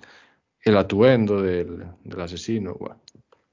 el 0.62 0.76
atuendo 0.76 1.42
del, 1.42 1.86
asesino. 2.18 2.74
bueno, 2.74 3.00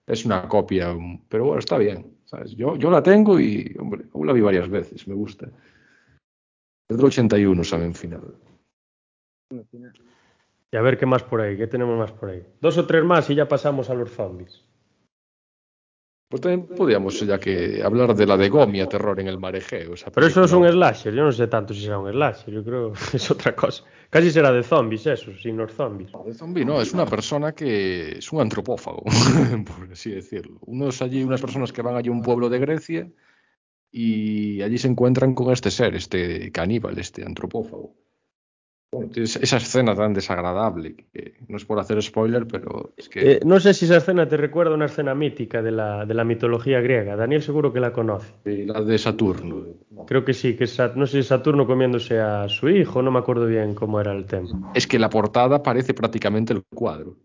es 0.05 0.25
una 0.25 0.47
copia, 0.47 0.95
pero 1.29 1.45
bueno, 1.45 1.59
está 1.59 1.77
bien. 1.77 2.17
Yo, 2.55 2.75
la 2.75 3.01
tengo 3.01 3.39
y, 3.39 3.75
hombre, 3.79 4.05
la 4.13 4.33
vi 4.33 4.41
varias 4.41 4.69
veces, 4.69 5.07
me 5.07 5.15
gusta. 5.15 5.47
Es 6.89 6.97
del 6.97 7.05
81, 7.05 7.63
saben, 7.63 7.93
final. 7.93 8.35
Y 10.71 10.75
a 10.75 10.81
ver 10.81 10.97
qué 10.97 11.05
más 11.05 11.23
por 11.23 11.39
ahí, 11.39 11.57
qué 11.57 11.67
tenemos 11.67 11.97
más 11.97 12.11
por 12.11 12.29
ahí. 12.29 12.45
Dos 12.59 12.77
o 12.77 12.85
tres 12.85 13.03
más 13.03 13.29
y 13.29 13.35
ya 13.35 13.47
pasamos 13.47 13.89
a 13.89 13.93
los 13.93 14.11
zombies. 14.11 14.66
Pues 16.29 16.41
también 16.41 16.67
podríamos, 16.67 17.21
ya 17.21 17.39
que, 17.39 17.81
hablar 17.81 18.13
de 18.13 18.25
la 18.25 18.35
de 18.35 18.49
Gomia, 18.49 18.85
Terror 18.85 19.17
en 19.21 19.27
el 19.27 19.39
Marejeo. 19.39 19.93
esa 19.93 20.11
Pero 20.11 20.27
eso 20.27 20.43
es 20.43 20.51
un 20.51 20.67
slasher, 20.67 21.13
yo 21.13 21.23
no 21.23 21.31
sé 21.31 21.47
tanto 21.47 21.73
si 21.73 21.81
será 21.81 21.99
un 21.99 22.11
slasher, 22.11 22.53
yo 22.53 22.63
creo 22.65 22.91
que 22.91 22.99
es 23.17 23.31
otra 23.31 23.55
cosa. 23.55 23.85
Casi 24.09 24.31
será 24.31 24.51
de 24.51 24.61
zombies 24.61 25.07
eso, 25.07 25.31
sin 25.37 25.55
los 25.55 25.71
zombies. 25.71 26.11
De 26.25 26.33
zombie, 26.33 26.65
no, 26.65 26.81
es 26.81 26.93
una 26.93 27.05
persona 27.05 27.53
que 27.53 28.17
es 28.17 28.33
un 28.33 28.41
antropófago, 28.41 29.03
por 29.65 29.91
así 29.91 30.11
decirlo. 30.11 30.59
Unos 30.65 31.01
allí, 31.01 31.23
unas 31.23 31.39
personas 31.39 31.71
que 31.71 31.81
van 31.81 31.95
allí 31.95 32.09
a 32.09 32.11
un 32.11 32.21
pueblo 32.21 32.49
de 32.49 32.59
Grecia 32.59 33.09
y 33.89 34.61
allí 34.61 34.77
se 34.77 34.89
encuentran 34.89 35.33
con 35.33 35.53
este 35.53 35.71
ser, 35.71 35.95
este 35.95 36.51
caníbal, 36.51 36.99
este 36.99 37.23
antropófago. 37.23 37.95
Bueno, 38.89 39.09
tienes 39.11 39.35
esa 39.35 39.57
escena 39.57 39.93
tan 39.93 40.13
desagradable, 40.13 40.95
que 41.11 41.33
no 41.49 41.57
es 41.57 41.65
por 41.65 41.77
hacer 41.77 42.01
spoiler, 42.01 42.47
pero 42.47 42.93
es 42.95 43.09
que 43.09 43.33
Eh, 43.33 43.39
no 43.45 43.59
sé 43.59 43.73
si 43.73 43.83
esa 43.83 43.97
escena 43.97 44.29
te 44.29 44.37
recuerda 44.37 44.71
a 44.71 44.75
una 44.75 44.85
escena 44.85 45.13
mítica 45.13 45.61
de 45.61 45.71
la, 45.71 46.05
de 46.05 46.13
la 46.13 46.23
mitología 46.23 46.79
griega. 46.79 47.17
Daniel 47.17 47.41
seguro 47.41 47.73
que 47.73 47.81
la 47.81 47.91
conoce. 47.91 48.33
la 48.45 48.81
de 48.81 48.97
Saturno. 48.97 49.65
Creo 50.07 50.23
que 50.23 50.33
sí, 50.33 50.55
que 50.55 50.63
es 50.63 50.79
no 50.95 51.05
sé 51.05 51.21
si 51.21 51.27
Saturno 51.27 51.67
comiéndose 51.67 52.19
a 52.19 52.47
su 52.47 52.69
hijo, 52.69 53.01
no 53.01 53.11
me 53.11 53.19
acuerdo 53.19 53.45
bien 53.45 53.75
cómo 53.75 53.99
era 53.99 54.13
el 54.13 54.25
tema. 54.25 54.71
Es 54.73 54.87
que 54.87 54.97
la 54.99 55.09
portada 55.09 55.61
parece 55.61 55.93
prácticamente 55.93 56.53
el 56.53 56.63
cuadro. 56.63 57.17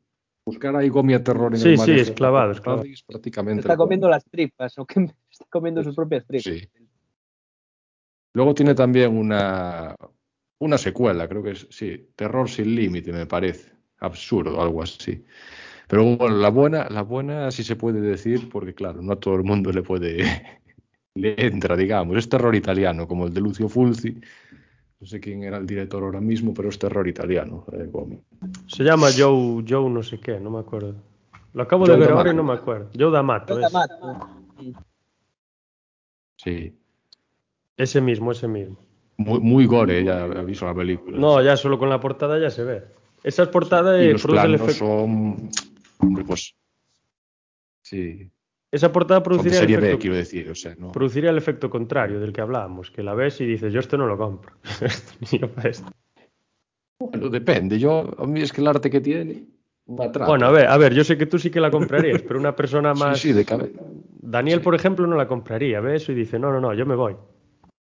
Buscar 0.45 0.75
ahí 0.75 0.89
Gomia 0.89 1.23
Terror 1.23 1.53
en 1.55 1.61
Sí, 1.61 1.69
el 1.69 1.75
sí, 1.77 1.81
Marejeo, 1.81 2.03
es 2.03 2.11
clavado, 2.11 2.47
la 2.47 2.53
es 2.55 2.59
portada 2.59 2.75
clavado. 2.79 2.93
es 2.93 3.03
prácticamente 3.05 3.61
Está 3.61 3.77
comiendo 3.77 4.09
las 4.09 4.25
tripas, 4.25 4.77
o 4.79 4.85
que 4.85 4.95
está 5.31 5.45
comiendo 5.49 5.85
sus 5.85 5.95
propias 5.95 6.27
tripas. 6.27 6.43
Sí. 6.53 6.69
Luego 8.35 8.53
tiene 8.53 8.75
también 8.75 9.17
una, 9.17 9.95
una 10.65 10.79
secuela, 10.79 11.29
creo 11.29 11.43
que 11.43 11.51
es, 11.53 11.67
sí, 11.71 12.09
Terror 12.17 12.49
sin 12.49 12.75
límite, 12.75 13.13
me 13.13 13.27
parece. 13.27 13.73
Absurdo, 13.99 14.61
algo 14.61 14.83
así. 14.83 15.25
Pero 15.89 16.05
bueno, 16.17 16.37
la 16.37 16.49
buena, 16.49 16.89
la 16.89 17.03
buena 17.03 17.51
sí 17.51 17.63
se 17.63 17.77
puede 17.77 18.01
decir, 18.01 18.49
porque 18.49 18.75
claro, 18.75 19.03
no 19.03 19.13
a 19.13 19.17
todo 19.21 19.35
el 19.37 19.45
mundo 19.45 19.71
le 19.73 19.83
puede, 19.83 20.19
le 21.15 21.35
entra, 21.37 21.77
digamos. 21.77 22.17
Es 22.17 22.29
terror 22.29 22.55
italiano, 22.55 23.07
como 23.07 23.27
el 23.27 23.35
de 23.35 23.41
Lucio 23.41 23.69
Fulci. 23.69 24.21
No 25.01 25.07
sé 25.07 25.19
quién 25.21 25.43
era 25.43 25.59
el 25.59 25.67
director 25.67 26.03
ahora 26.03 26.21
mismo, 26.21 26.55
pero 26.55 26.69
es 26.69 26.79
terror 26.79 27.07
italiano. 27.09 27.65
eh. 27.73 27.91
Se 28.69 28.85
llama 28.85 29.09
Joe, 29.17 29.65
Joe 29.69 29.91
no 29.91 30.03
sé 30.03 30.19
qué, 30.21 30.39
no 30.41 30.51
me 30.51 30.61
acuerdo. 30.61 30.95
Lo 31.55 31.63
acabo 31.65 31.85
Joe 31.87 31.95
de 31.95 32.01
ver 32.01 32.09
D'Amato. 32.09 32.19
ahora 32.29 32.33
y 32.33 32.37
no 32.37 32.45
me 32.45 32.53
acuerdo. 32.55 32.91
Joe 32.97 33.11
D'Amato, 33.11 33.55
Está 33.61 33.67
ese. 33.67 33.77
mato. 33.77 34.29
Sí. 36.37 36.77
ese 37.77 38.01
mismo, 38.01 38.33
ese 38.33 38.49
mismo. 38.49 38.79
Muy, 39.25 39.41
muy 39.41 39.67
gore, 39.67 40.05
ya 40.05 40.25
aviso 40.25 40.67
la 40.67 40.75
película. 40.75 41.19
No, 41.19 41.43
ya 41.43 41.57
solo 41.57 41.79
con 41.79 41.89
la 41.89 42.01
portada 42.01 42.39
ya 42.39 42.51
se 42.51 42.65
ve. 42.65 42.83
Esas 43.23 43.49
portadas 43.49 44.01
y 44.03 44.07
eh, 44.07 44.13
los 44.13 44.23
produce 44.23 44.43
el 44.43 44.49
planos 44.57 44.69
efecto. 44.69 44.87
son. 44.87 45.51
Hombre, 45.99 46.25
pues. 46.25 46.55
Sí. 47.83 48.31
Esa 48.71 48.91
portada 48.91 49.23
produciría 49.23 49.59
el, 49.59 49.61
serie 49.61 49.77
B, 49.77 49.99
quiero 49.99 50.17
decir, 50.17 50.49
o 50.51 50.55
sea, 50.55 50.75
no. 50.79 50.93
produciría 50.93 51.31
el 51.31 51.37
efecto 51.37 51.69
contrario 51.69 52.19
del 52.21 52.33
que 52.33 52.41
hablábamos, 52.41 52.91
que 52.91 53.03
la 53.03 53.13
ves 53.15 53.41
y 53.43 53.45
dices, 53.47 53.73
yo 53.73 53.81
esto 53.81 53.99
no 53.99 54.07
lo 54.07 54.17
compro. 54.17 54.55
Ni 55.33 55.39
yo 55.39 55.49
para 55.53 55.69
esto. 55.69 55.91
Bueno, 56.99 57.29
depende. 57.29 57.79
Yo, 57.79 58.11
a 58.17 58.27
mí 58.27 58.41
es 58.41 58.53
que 58.53 58.61
el 58.61 58.67
arte 58.69 58.89
que 58.89 59.01
tiene. 59.01 59.45
Bueno, 59.85 60.47
a 60.47 60.51
ver, 60.51 60.69
a 60.69 60.77
ver, 60.79 60.95
yo 60.95 61.05
sé 61.05 61.19
que 61.19 61.27
tú 61.27 61.39
sí 61.39 61.51
que 61.51 61.61
la 61.61 61.71
comprarías, 61.71 62.23
pero 62.23 62.39
una 62.39 62.55
persona 62.57 62.95
más. 62.95 63.19
Sí, 63.19 63.29
sí, 63.29 63.35
de 63.35 63.45
cabeza. 63.45 63.81
Daniel, 64.21 64.61
Sí. 64.61 64.65
por 64.65 64.75
ejemplo, 64.75 65.07
no 65.07 65.17
la 65.17 65.27
compraría. 65.29 65.81
Ve 65.81 65.97
eso 65.97 66.13
y 66.13 66.15
dice, 66.15 66.39
no, 66.39 66.51
no, 66.53 66.61
no, 66.61 66.73
yo 66.73 66.87
me 66.87 66.95
voy. 66.95 67.15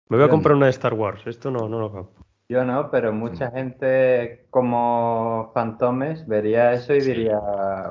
Me 0.09 0.17
voy 0.17 0.25
a 0.25 0.29
comprar 0.29 0.55
una 0.55 0.65
de 0.65 0.71
Star 0.71 0.93
Wars. 0.93 1.21
Esto 1.25 1.51
no, 1.51 1.69
no 1.69 1.79
lo 1.79 1.91
compro. 1.91 2.23
Yo 2.51 2.65
no, 2.65 2.89
pero 2.89 3.13
mucha 3.13 3.51
gente 3.51 4.47
como 4.49 5.51
Fantomes 5.53 6.25
vería 6.27 6.73
eso 6.73 6.95
y 6.95 7.01
Sí. 7.01 7.11
diría, 7.11 7.39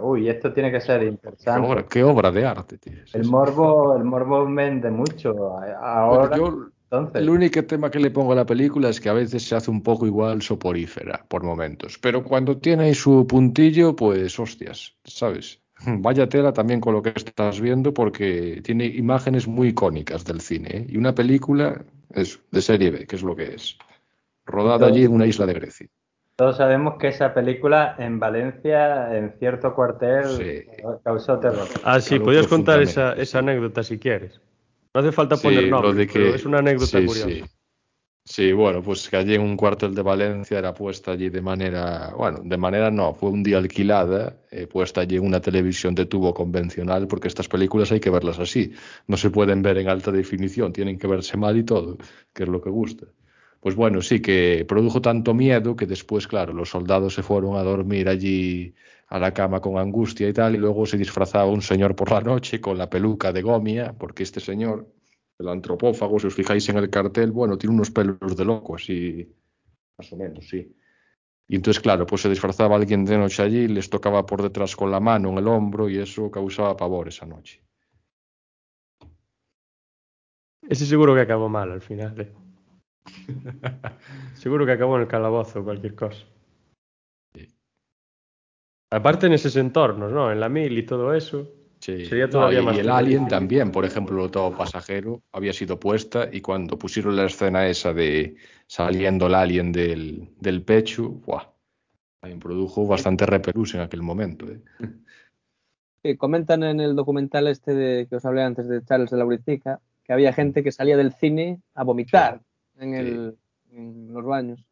uy, 0.02 0.28
esto 0.28 0.52
tiene 0.52 0.72
que 0.72 0.80
ser 0.80 1.00
Qué 1.00 1.06
interesante. 1.06 1.68
obra, 1.68 1.86
qué 1.86 2.02
obra 2.02 2.32
de 2.32 2.44
arte, 2.44 2.76
tío. 2.78 2.92
El 3.14 3.22
sí. 3.24 3.30
morbo, 3.30 3.96
el 3.96 4.02
morbo 4.02 4.52
vende 4.52 4.90
mucho. 4.90 5.56
Ahora, 5.80 6.36
yo, 6.36 6.70
entonces, 6.90 7.22
el 7.22 7.30
único 7.30 7.62
tema 7.66 7.88
que 7.88 8.00
le 8.00 8.10
pongo 8.10 8.32
a 8.32 8.34
la 8.34 8.46
película 8.46 8.88
es 8.88 9.00
que 9.00 9.08
a 9.08 9.12
veces 9.12 9.46
se 9.46 9.54
hace 9.54 9.70
un 9.70 9.80
poco 9.84 10.06
igual 10.06 10.42
soporífera 10.42 11.24
por 11.28 11.44
momentos. 11.44 11.96
Pero 11.98 12.24
cuando 12.24 12.58
tiene 12.58 12.84
ahí 12.86 12.94
su 12.94 13.28
puntillo, 13.28 13.94
pues 13.94 14.40
hostias, 14.40 14.96
¿sabes? 15.04 15.62
Vaya 15.86 16.28
tela 16.28 16.52
también 16.52 16.80
con 16.80 16.94
lo 16.94 17.02
que 17.02 17.12
estás 17.14 17.60
viendo 17.60 17.94
porque 17.94 18.60
tiene 18.64 18.86
imágenes 18.86 19.46
muy 19.46 19.68
icónicas 19.68 20.24
del 20.24 20.40
cine. 20.40 20.68
¿eh? 20.72 20.86
Y 20.88 20.96
una 20.96 21.14
película 21.14 21.84
es 22.14 22.40
de 22.50 22.62
serie 22.62 22.90
B, 22.90 23.06
que 23.06 23.16
es 23.16 23.22
lo 23.22 23.34
que 23.36 23.54
es. 23.54 23.76
Rodada 24.46 24.86
allí 24.86 25.04
en 25.04 25.12
una 25.12 25.26
isla 25.26 25.46
de 25.46 25.54
Grecia. 25.54 25.86
Todos 26.36 26.56
sabemos 26.56 26.94
que 26.98 27.08
esa 27.08 27.34
película 27.34 27.96
en 27.98 28.20
Valencia, 28.20 29.14
en 29.16 29.34
cierto 29.38 29.74
cuartel, 29.74 30.24
Sí. 30.26 30.82
causó 31.04 31.38
terror. 31.40 31.66
Ah, 31.82 32.00
sí, 32.00 32.18
podías 32.20 32.46
contar 32.46 32.80
esa, 32.80 33.12
esa 33.14 33.40
anécdota 33.40 33.82
si 33.82 33.98
quieres. 33.98 34.40
No 34.94 35.00
hace 35.00 35.12
falta 35.12 35.36
Sí, 35.36 35.42
poner 35.48 35.94
de 35.94 36.06
que- 36.06 36.12
pero 36.12 36.34
es 36.34 36.46
una 36.46 36.58
anécdota 36.58 36.98
sí, 36.98 37.06
curiosa. 37.06 37.46
Sí. 38.30 38.52
Bueno, 38.52 38.82
pues 38.82 39.08
que 39.08 39.16
allí 39.16 39.34
en 39.34 39.40
un 39.40 39.56
cuartel 39.56 39.94
de 39.94 40.02
Valencia 40.02 40.58
era 40.58 40.74
puesta 40.74 41.12
allí 41.12 41.30
de 41.30 41.40
manera, 41.40 42.12
bueno, 42.14 42.40
de 42.44 42.58
manera 42.58 42.90
no, 42.90 43.14
fue 43.14 43.30
un 43.30 43.42
día 43.42 43.56
alquilada, 43.56 44.36
eh, 44.50 44.66
puesta 44.66 45.00
allí 45.00 45.16
en 45.16 45.24
una 45.26 45.40
televisión 45.40 45.94
de 45.94 46.04
tubo 46.06 46.34
convencional, 46.34 47.08
porque 47.08 47.28
estas 47.28 47.48
películas 47.48 47.90
hay 47.90 48.00
que 48.00 48.10
verlas 48.10 48.38
así, 48.38 48.72
no 49.06 49.16
se 49.16 49.30
pueden 49.30 49.62
ver 49.62 49.78
en 49.78 49.88
alta 49.88 50.12
definición, 50.12 50.72
tienen 50.74 50.98
que 50.98 51.06
verse 51.06 51.38
mal 51.38 51.56
y 51.56 51.64
todo, 51.64 51.96
que 52.34 52.42
es 52.42 52.48
lo 52.50 52.60
que 52.60 52.68
gusta. 52.70 53.06
Pues 53.60 53.74
bueno, 53.74 54.02
sí 54.02 54.20
que 54.20 54.64
produjo 54.68 55.00
tanto 55.00 55.32
miedo 55.34 55.74
que 55.74 55.86
después, 55.86 56.28
claro, 56.28 56.52
los 56.52 56.68
soldados 56.68 57.14
se 57.14 57.22
fueron 57.22 57.56
a 57.56 57.62
dormir 57.62 58.08
allí 58.10 58.74
a 59.08 59.18
la 59.18 59.32
cama 59.32 59.60
con 59.60 59.78
angustia 59.78 60.28
y 60.28 60.32
tal, 60.34 60.54
y 60.54 60.58
luego 60.58 60.84
se 60.86 60.98
disfrazaba 60.98 61.46
un 61.46 61.62
señor 61.62 61.96
por 61.96 62.10
la 62.10 62.20
noche 62.20 62.60
con 62.60 62.76
la 62.76 62.90
peluca 62.90 63.32
de 63.32 63.42
gomia, 63.42 63.94
porque 63.98 64.22
este 64.22 64.40
señor, 64.40 64.86
el 65.38 65.48
antropófago, 65.48 66.18
si 66.18 66.26
os 66.26 66.34
fijáis 66.34 66.68
en 66.68 66.78
el 66.78 66.90
cartel, 66.90 67.30
bueno, 67.30 67.56
tiene 67.56 67.74
unos 67.76 67.90
pelos 67.90 68.36
de 68.36 68.44
loco, 68.44 68.74
así, 68.74 69.32
más 69.96 70.12
o 70.12 70.16
menos, 70.16 70.48
sí. 70.48 70.74
Y 71.46 71.56
entonces, 71.56 71.80
claro, 71.82 72.06
pues 72.06 72.22
se 72.22 72.28
disfrazaba 72.28 72.76
alguien 72.76 73.04
de 73.04 73.16
noche 73.16 73.42
allí, 73.42 73.68
les 73.68 73.88
tocaba 73.88 74.26
por 74.26 74.42
detrás 74.42 74.76
con 74.76 74.90
la 74.90 75.00
mano 75.00 75.30
en 75.30 75.38
el 75.38 75.48
hombro 75.48 75.88
y 75.88 75.98
eso 75.98 76.30
causaba 76.30 76.76
pavor 76.76 77.08
esa 77.08 77.24
noche. 77.24 77.62
Ese 80.68 80.84
seguro 80.84 81.14
que 81.14 81.22
acabó 81.22 81.48
mal 81.48 81.72
al 81.72 81.80
final. 81.80 82.20
¿eh? 82.20 82.32
seguro 84.34 84.66
que 84.66 84.72
acabó 84.72 84.96
en 84.96 85.02
el 85.02 85.08
calabozo 85.08 85.60
o 85.60 85.64
cualquier 85.64 85.94
cosa. 85.94 86.26
Sí. 87.34 87.48
Aparte 88.90 89.26
en 89.26 89.32
esos 89.32 89.56
entornos, 89.56 90.12
¿no? 90.12 90.30
En 90.30 90.40
la 90.40 90.50
mil 90.50 90.76
y 90.76 90.84
todo 90.84 91.14
eso. 91.14 91.57
Sí. 91.80 92.06
Sería 92.06 92.28
todavía 92.28 92.60
y, 92.60 92.64
más 92.64 92.76
y 92.76 92.80
el. 92.80 92.90
Alien 92.90 93.28
también, 93.28 93.70
por 93.70 93.84
ejemplo, 93.84 94.24
el 94.24 94.30
todo 94.30 94.56
pasajero 94.56 95.22
había 95.32 95.52
sido 95.52 95.78
puesta 95.78 96.28
y 96.30 96.40
cuando 96.40 96.78
pusieron 96.78 97.16
la 97.16 97.26
escena 97.26 97.66
esa 97.66 97.92
de 97.92 98.36
saliendo 98.66 99.26
el 99.26 99.34
alien 99.34 99.72
del, 99.72 100.30
del 100.40 100.62
pecho, 100.62 101.08
¡buah! 101.08 101.44
También 102.20 102.40
produjo 102.40 102.86
bastante 102.86 103.26
repelús 103.26 103.74
en 103.74 103.80
aquel 103.80 104.02
momento. 104.02 104.46
¿eh? 104.46 104.60
Sí, 106.02 106.16
comentan 106.18 106.64
en 106.64 106.80
el 106.80 106.96
documental 106.96 107.46
este 107.46 107.74
de, 107.74 108.06
que 108.08 108.16
os 108.16 108.24
hablé 108.24 108.42
antes 108.42 108.68
de 108.68 108.84
Charles 108.84 109.10
de 109.10 109.16
la 109.16 109.24
Uritica 109.24 109.80
que 110.08 110.14
había 110.14 110.32
gente 110.32 110.64
que 110.64 110.72
salía 110.72 110.96
del 110.96 111.12
cine 111.12 111.60
a 111.74 111.84
vomitar 111.84 112.40
en, 112.78 112.94
el, 112.94 113.36
en 113.70 114.12
los 114.12 114.24
baños. 114.24 114.64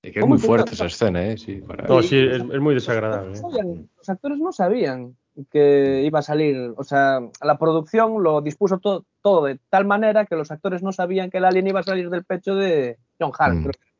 Y 0.00 0.12
que 0.12 0.20
es 0.20 0.22
¿Cómo 0.22 0.36
muy 0.36 0.42
fuerte 0.42 0.74
esa 0.74 0.86
escena, 0.86 1.26
¿eh? 1.26 1.36
Sí, 1.36 1.56
para... 1.56 1.88
No, 1.88 2.02
sí, 2.02 2.16
es, 2.18 2.40
es 2.40 2.60
muy 2.60 2.74
desagradable. 2.74 3.30
Los 3.30 3.40
¿eh? 3.40 3.42
actores, 3.42 3.48
no 3.48 3.50
sabían, 3.50 3.88
los 3.96 4.08
actores 4.08 4.38
no 4.38 4.52
sabían 4.52 5.16
que 5.50 6.02
iba 6.04 6.20
a 6.20 6.22
salir, 6.22 6.74
o 6.76 6.84
sea, 6.84 7.20
la 7.42 7.58
producción 7.58 8.22
lo 8.22 8.40
dispuso 8.40 8.78
todo, 8.78 9.04
todo 9.20 9.46
de 9.46 9.58
tal 9.68 9.84
manera 9.84 10.26
que 10.26 10.36
los 10.36 10.50
actores 10.50 10.82
no 10.82 10.92
sabían 10.92 11.30
que 11.30 11.38
el 11.38 11.44
alien 11.44 11.66
iba 11.66 11.80
a 11.80 11.84
salir 11.84 12.08
del 12.10 12.24
pecho 12.24 12.54
de 12.54 12.98
John 13.18 13.32
Hart, 13.36 13.54
Mm. 13.56 13.62
creo 13.62 13.72
que 13.72 13.78
era 13.88 13.92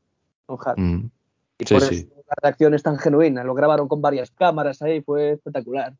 John 0.46 0.58
Hart. 0.64 0.78
Mm. 0.78 1.10
Y 1.58 1.64
Sí, 1.66 1.74
por 1.74 1.82
sí. 1.82 1.94
eso 1.96 2.22
la 2.28 2.36
reacción 2.42 2.74
es 2.74 2.82
tan 2.82 2.98
genuina, 2.98 3.42
lo 3.44 3.54
grabaron 3.54 3.88
con 3.88 4.00
varias 4.00 4.30
cámaras 4.30 4.80
ahí, 4.82 5.00
fue 5.02 5.32
espectacular. 5.32 5.92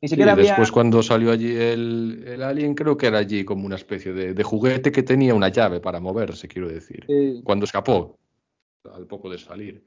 Ni 0.00 0.08
Sí, 0.08 0.14
siquiera 0.14 0.32
había... 0.32 0.44
después 0.46 0.72
cuando 0.72 1.00
salió 1.02 1.30
allí 1.30 1.54
el, 1.56 2.24
el 2.26 2.42
alien, 2.42 2.74
creo 2.74 2.96
que 2.96 3.06
era 3.06 3.18
allí 3.18 3.44
como 3.44 3.66
una 3.66 3.76
especie 3.76 4.12
de, 4.12 4.34
de 4.34 4.42
juguete 4.42 4.90
que 4.90 5.04
tenía 5.04 5.32
una 5.34 5.48
llave 5.48 5.78
para 5.78 6.00
moverse, 6.00 6.48
quiero 6.48 6.68
decir. 6.68 7.06
Cuando 7.44 7.64
escapó, 7.66 8.18
al 8.92 9.06
poco 9.06 9.30
de 9.30 9.38
salir. 9.38 9.84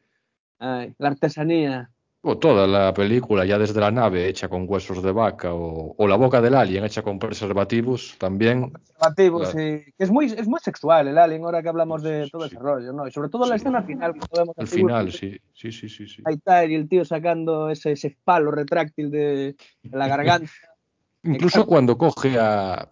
ay, 0.59 0.93
la 0.97 1.09
artesanía. 1.09 1.91
O 2.27 2.39
toda 2.39 2.65
la 2.65 2.91
película, 2.91 3.45
ya 3.45 3.59
desde 3.59 3.79
la 3.79 3.91
nave 3.91 4.27
hecha 4.27 4.49
con 4.49 4.65
huesos 4.67 5.03
de 5.03 5.11
vaca, 5.11 5.53
o, 5.53 5.93
o 5.95 6.07
la 6.07 6.15
boca 6.15 6.41
del 6.41 6.55
alien 6.55 6.83
hecha 6.83 7.03
con 7.03 7.19
preservativos, 7.19 8.15
también. 8.17 8.71
preservativos, 8.71 9.53
y- 9.53 9.93
que 9.93 9.93
es 9.99 10.09
muy, 10.09 10.25
es 10.25 10.47
muy 10.47 10.59
sexual 10.59 11.07
el 11.07 11.19
alien, 11.19 11.43
ahora 11.43 11.61
que 11.61 11.69
hablamos 11.69 12.01
de 12.01 12.23
Sí, 12.25 12.31
todo 12.31 12.47
sí. 12.49 12.55
ese 12.55 12.63
rollo, 12.63 12.93
¿no? 12.93 13.07
Y 13.07 13.11
sobre 13.11 13.29
todo 13.29 13.45
la 13.45 13.59
Sí. 13.59 13.61
escena 13.61 13.83
final, 13.83 14.13
cuando 14.13 14.37
vemos 14.37 14.55
Al 14.57 14.63
a 14.63 14.67
Sigourney 14.67 15.11
final, 15.11 15.11
sí, 15.13 15.37
sí, 15.53 15.71
sí, 15.71 15.87
sí. 15.87 16.07
sí. 16.07 16.23
Ahí 16.25 16.33
está, 16.33 16.65
y 16.65 16.73
el 16.73 16.89
tío 16.89 17.05
sacando 17.05 17.69
ese, 17.69 17.91
ese 17.91 18.17
palo 18.23 18.49
retráctil 18.49 19.11
de, 19.11 19.55
de 19.83 19.97
la 19.97 20.07
garganta. 20.07 20.49
Incluso 21.23 21.59
Exacto. 21.59 21.67
cuando 21.67 21.95
coge 21.95 22.39
a, 22.39 22.89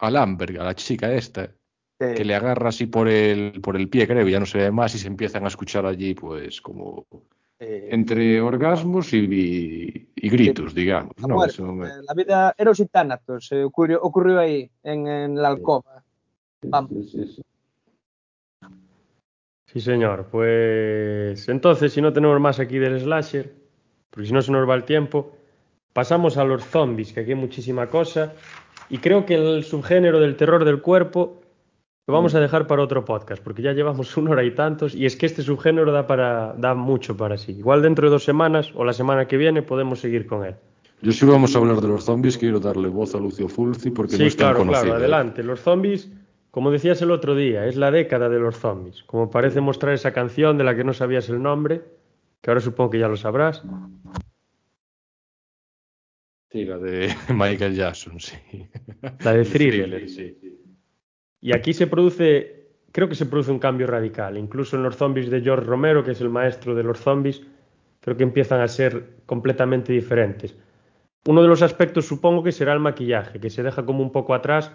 a 0.00 0.10
Lamberg, 0.10 0.60
a 0.60 0.64
la 0.64 0.74
chica 0.74 1.12
esta, 1.12 1.46
que- 2.00 2.14
que 2.14 2.24
le 2.24 2.34
agarra 2.34 2.70
así 2.70 2.86
por 2.86 3.06
el, 3.06 3.60
por 3.60 3.76
el 3.76 3.88
pie, 3.88 4.08
creo, 4.08 4.26
ya 4.26 4.40
no 4.40 4.46
se 4.46 4.58
ve 4.58 4.72
más, 4.72 4.92
y 4.96 4.98
se 4.98 5.06
empiezan 5.06 5.44
a 5.44 5.48
escuchar 5.48 5.86
allí, 5.86 6.14
pues, 6.14 6.60
como 6.60 7.06
eh, 7.64 7.88
entre 7.92 8.40
orgasmos 8.40 9.12
y, 9.12 9.18
y- 9.18 10.08
y 10.16 10.28
gritos, 10.28 10.74
digamos. 10.74 11.12
a 11.22 11.26
No, 11.28 11.36
muerte. 11.36 11.52
eso 11.54 11.66
me- 11.72 11.86
Eh, 11.86 11.92
La 12.08 12.14
vida 12.14 12.54
Eros 12.58 12.80
y 12.80 12.86
Thanatos 12.86 13.52
eh, 13.52 13.62
ocurrió, 13.62 14.00
ocurrió 14.02 14.40
ahí, 14.40 14.68
en, 14.82 15.06
en 15.06 15.34
la 15.40 15.48
alcoba. 15.48 16.02
Vamos. 16.62 16.90
Sí, 16.90 17.08
sí, 17.08 17.26
sí. 17.36 17.42
Sí, 19.66 19.80
señor. 19.80 20.26
Pues 20.30 21.48
entonces, 21.48 21.92
si 21.92 22.00
no 22.02 22.12
tenemos 22.12 22.38
más 22.40 22.58
aquí 22.60 22.78
del 22.78 23.00
slasher, 23.00 23.52
porque 24.10 24.26
si 24.26 24.32
no 24.32 24.42
se 24.42 24.52
nos 24.52 24.68
va 24.68 24.74
el 24.74 24.84
tiempo, 24.84 25.32
pasamos 25.92 26.36
a 26.36 26.44
los 26.44 26.64
zombies, 26.64 27.12
que 27.12 27.20
aquí 27.20 27.30
hay 27.30 27.36
muchísima 27.36 27.86
cosa. 27.86 28.34
Y 28.90 28.98
creo 28.98 29.24
que 29.24 29.34
el 29.34 29.64
subgénero 29.64 30.20
del 30.20 30.36
terror 30.36 30.64
del 30.64 30.82
cuerpo 30.82 31.41
lo 32.06 32.14
vamos 32.14 32.34
a 32.34 32.40
dejar 32.40 32.66
para 32.66 32.82
otro 32.82 33.04
podcast, 33.04 33.42
porque 33.42 33.62
ya 33.62 33.72
llevamos 33.72 34.16
una 34.16 34.30
hora 34.32 34.44
y 34.44 34.54
tantos, 34.54 34.94
y 34.94 35.06
es 35.06 35.16
que 35.16 35.26
este 35.26 35.42
subgénero 35.42 35.92
da, 35.92 36.06
para, 36.06 36.54
da 36.54 36.74
mucho 36.74 37.16
para 37.16 37.38
sí. 37.38 37.52
Igual 37.52 37.82
dentro 37.82 38.06
de 38.08 38.12
dos 38.12 38.24
semanas 38.24 38.72
o 38.74 38.84
la 38.84 38.92
semana 38.92 39.26
que 39.28 39.36
viene 39.36 39.62
podemos 39.62 40.00
seguir 40.00 40.26
con 40.26 40.44
él. 40.44 40.54
Yo 41.00 41.10
si 41.12 41.26
vamos 41.26 41.54
a 41.54 41.58
hablar 41.58 41.80
de 41.80 41.88
los 41.88 42.04
zombies, 42.04 42.38
quiero 42.38 42.60
darle 42.60 42.88
voz 42.88 43.14
a 43.14 43.18
Lucio 43.18 43.48
Fulci 43.48 43.90
porque 43.90 44.12
no 44.12 44.18
Sí, 44.18 44.24
es 44.26 44.36
tan 44.36 44.46
claro, 44.48 44.58
conocido. 44.60 44.82
claro, 44.84 44.98
¿eh? 44.98 45.00
adelante. 45.02 45.42
Los 45.42 45.60
zombies, 45.60 46.08
como 46.52 46.70
decías 46.70 47.02
el 47.02 47.10
otro 47.10 47.34
día, 47.34 47.66
es 47.66 47.76
la 47.76 47.90
década 47.90 48.28
de 48.28 48.38
los 48.38 48.56
zombies. 48.56 49.02
Como 49.04 49.28
parece 49.28 49.60
mostrar 49.60 49.94
esa 49.94 50.12
canción 50.12 50.58
de 50.58 50.64
la 50.64 50.76
que 50.76 50.84
no 50.84 50.92
sabías 50.92 51.28
el 51.28 51.42
nombre, 51.42 51.82
que 52.40 52.50
ahora 52.50 52.60
supongo 52.60 52.90
que 52.90 52.98
ya 53.00 53.08
lo 53.08 53.16
sabrás. 53.16 53.64
Sí, 56.50 56.64
la 56.64 56.78
de 56.78 57.12
Michael 57.34 57.74
Jackson, 57.74 58.20
sí. 58.20 58.36
La 59.24 59.32
de 59.32 59.44
Thriller. 59.44 60.08
sí. 60.08 60.38
Y 61.42 61.54
aquí 61.54 61.74
se 61.74 61.88
produce, 61.88 62.68
creo 62.92 63.08
que 63.08 63.16
se 63.16 63.26
produce 63.26 63.50
un 63.50 63.58
cambio 63.58 63.88
radical. 63.88 64.38
Incluso 64.38 64.76
en 64.76 64.84
los 64.84 64.96
zombies 64.96 65.28
de 65.28 65.42
George 65.42 65.66
Romero, 65.66 66.04
que 66.04 66.12
es 66.12 66.20
el 66.20 66.30
maestro 66.30 66.74
de 66.74 66.84
los 66.84 67.00
zombies, 67.00 67.42
creo 68.00 68.16
que 68.16 68.22
empiezan 68.22 68.60
a 68.60 68.68
ser 68.68 69.16
completamente 69.26 69.92
diferentes. 69.92 70.56
Uno 71.26 71.42
de 71.42 71.48
los 71.48 71.62
aspectos 71.62 72.06
supongo 72.06 72.42
que 72.42 72.52
será 72.52 72.72
el 72.72 72.80
maquillaje, 72.80 73.40
que 73.40 73.50
se 73.50 73.62
deja 73.62 73.84
como 73.84 74.02
un 74.02 74.12
poco 74.12 74.34
atrás 74.34 74.72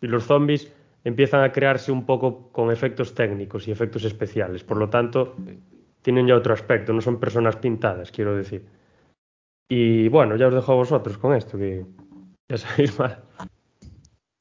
y 0.00 0.06
los 0.06 0.24
zombies 0.24 0.72
empiezan 1.04 1.42
a 1.42 1.52
crearse 1.52 1.92
un 1.92 2.04
poco 2.04 2.50
con 2.52 2.70
efectos 2.70 3.14
técnicos 3.14 3.68
y 3.68 3.70
efectos 3.70 4.04
especiales. 4.04 4.64
Por 4.64 4.78
lo 4.78 4.88
tanto, 4.88 5.36
tienen 6.02 6.26
ya 6.26 6.36
otro 6.36 6.54
aspecto, 6.54 6.92
no 6.92 7.00
son 7.00 7.20
personas 7.20 7.56
pintadas, 7.56 8.10
quiero 8.10 8.34
decir. 8.34 8.64
Y 9.68 10.08
bueno, 10.08 10.36
ya 10.36 10.48
os 10.48 10.54
dejo 10.54 10.72
a 10.72 10.76
vosotros 10.76 11.18
con 11.18 11.34
esto, 11.34 11.58
que 11.58 11.84
ya 12.48 12.56
sabéis 12.56 12.98
más. 12.98 13.18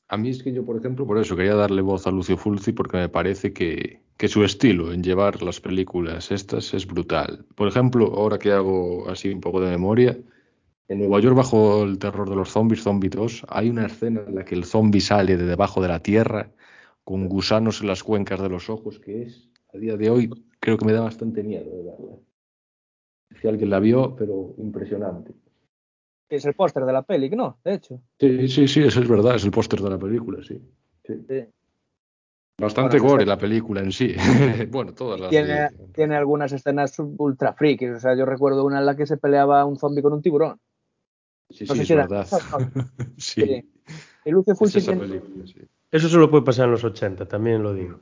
A 0.10 0.18
mí 0.18 0.30
es 0.30 0.42
que 0.42 0.54
yo, 0.54 0.64
por 0.64 0.78
ejemplo, 0.78 1.06
por 1.06 1.18
eso 1.18 1.36
quería 1.36 1.56
darle 1.56 1.82
voz 1.82 2.08
a 2.08 2.12
Lucio 2.12 2.38
Fulci 2.38 2.72
porque 2.72 2.98
me 2.98 3.10
parece 3.10 3.52
que, 3.52 4.02
que 4.16 4.30
su 4.30 4.44
estilo 4.44 4.94
en 4.94 5.04
llevar 5.04 5.42
las 5.42 5.60
películas 5.60 6.32
estas 6.32 6.74
es 6.74 6.88
brutal. 6.88 7.46
Por 7.56 7.68
ejemplo, 7.68 8.06
ahora 8.16 8.40
que 8.40 8.52
hago 8.54 9.10
así 9.10 9.30
un 9.30 9.42
poco 9.42 9.60
de 9.60 9.70
memoria, 9.70 10.18
en 10.88 11.00
Nueva 11.00 11.20
York 11.20 11.36
bajo 11.36 11.84
el 11.84 12.00
terror 12.00 12.30
de 12.30 12.38
los 12.38 12.50
zombies, 12.50 12.84
Zombie 12.84 13.10
2, 13.10 13.46
hay 13.50 13.70
una 13.70 13.86
escena 13.86 14.22
en 14.26 14.36
la 14.36 14.46
que 14.46 14.56
el 14.56 14.64
zombie 14.64 15.02
sale 15.02 15.36
de 15.36 15.46
debajo 15.46 15.82
de 15.82 15.90
la 15.90 16.02
tierra 16.02 16.52
con 17.04 17.28
gusanos 17.28 17.82
en 17.82 17.88
las 17.88 18.04
cuencas 18.04 18.42
de 18.42 18.50
los 18.50 18.70
ojos, 18.70 19.00
que 19.00 19.24
es, 19.24 19.50
a 19.74 19.78
día 19.78 19.98
de 19.98 20.10
hoy, 20.10 20.30
creo 20.60 20.78
que 20.78 20.86
me 20.86 20.94
da 20.94 21.02
bastante 21.02 21.44
miedo 21.44 21.70
de 21.70 21.84
verla. 21.84 22.16
Si 23.42 23.48
alguien 23.48 23.70
la 23.70 23.80
vio, 23.80 24.16
pero 24.16 24.56
impresionante. 24.58 25.34
Que 26.30 26.36
es 26.38 26.45
el 26.45 26.54
póster 26.56 26.84
de 26.86 26.94
la 26.94 27.04
peli, 27.04 27.30
¿no? 27.30 27.60
De 27.64 27.76
hecho. 27.76 28.02
Sí, 28.20 28.48
sí, 28.49 28.68
sí, 28.68 28.82
eso 28.82 28.99
es 29.02 29.08
verdad, 29.08 29.36
es 29.36 29.45
el 29.45 29.52
póster 29.52 29.80
de 29.82 29.90
la 29.90 29.98
película, 29.98 30.44
sí. 30.44 30.62
Sí. 31.06 31.14
Sí. 31.28 31.45
Bastante 32.60 32.98
Bueno, 32.98 33.12
gore 33.12 33.24
sí. 33.24 33.30
la 33.30 33.38
película 33.38 33.82
en 33.82 33.91
sí. 33.91 34.16
bueno, 34.70 34.94
todas 34.94 35.20
las 35.20 35.30
Tiene, 35.30 35.48
de... 35.54 35.70
tiene 35.94 36.16
algunas 36.16 36.52
escenas 36.52 36.98
ultra 36.99 37.54
frikis. 37.54 37.91
O 37.91 37.99
sea, 37.99 38.16
yo 38.18 38.26
recuerdo 38.26 38.66
una 38.66 38.80
en 38.80 38.86
la 38.86 38.95
que 38.95 39.06
se 39.06 39.18
peleaba 39.18 39.64
un 39.64 39.78
zombie 39.78 40.02
con 40.02 40.14
un 40.14 40.22
tiburón. 40.22 40.60
Sí, 41.49 41.66
no 41.66 41.76
sí, 41.76 41.82
es 41.82 41.88
si 41.88 41.94
era- 41.94 42.08
verdad. 42.08 42.28
sí, 43.18 43.64
Lucio 44.26 44.54
es 44.54 44.60
Fulci 44.60 44.80
esa 44.80 44.91
tiene- 44.91 45.08
película, 45.08 45.45
sí. 45.48 45.62
Eso 45.90 46.10
solo 46.10 46.30
puede 46.30 46.44
pasar 46.44 46.66
en 46.66 46.72
los 46.72 46.84
80, 46.84 47.26
también 47.28 47.64
lo 47.64 47.74
digo. 47.74 48.02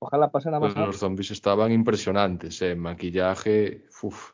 Ojalá 0.00 0.30
pasara 0.30 0.58
más. 0.58 0.72
Pues 0.74 0.86
los 0.86 0.96
zombies 0.98 1.30
estaban 1.30 1.70
impresionantes, 1.72 2.60
eh, 2.62 2.74
maquillaje, 2.74 3.84
uf. 4.02 4.32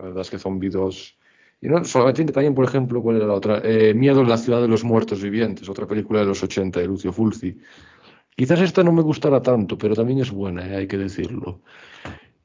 La 0.00 0.08
verdad 0.08 0.22
es 0.22 0.30
que 0.30 0.38
Zombie 0.38 0.70
2... 0.70 1.16
Y 1.62 1.68
no 1.68 1.84
solamente 1.84 2.32
también, 2.32 2.54
por 2.54 2.64
ejemplo, 2.64 3.02
¿cuál 3.02 3.16
era 3.16 3.26
la 3.26 3.34
otra? 3.34 3.60
Eh, 3.62 3.92
Miedo 3.92 4.22
en 4.22 4.30
la 4.30 4.38
ciudad 4.38 4.62
de 4.62 4.68
los 4.68 4.82
muertos 4.82 5.20
vivientes, 5.20 5.68
otra 5.68 5.86
película 5.86 6.20
de 6.20 6.26
los 6.26 6.42
80 6.42 6.80
de 6.80 6.86
Lucio 6.86 7.12
Fulci. 7.12 7.54
Quizás 8.34 8.62
esta 8.62 8.82
no 8.82 8.92
me 8.92 9.02
gustará 9.02 9.42
tanto, 9.42 9.76
pero 9.76 9.94
también 9.94 10.20
es 10.20 10.30
buena, 10.30 10.66
eh, 10.66 10.76
hay 10.76 10.86
que 10.86 10.96
decirlo. 10.96 11.60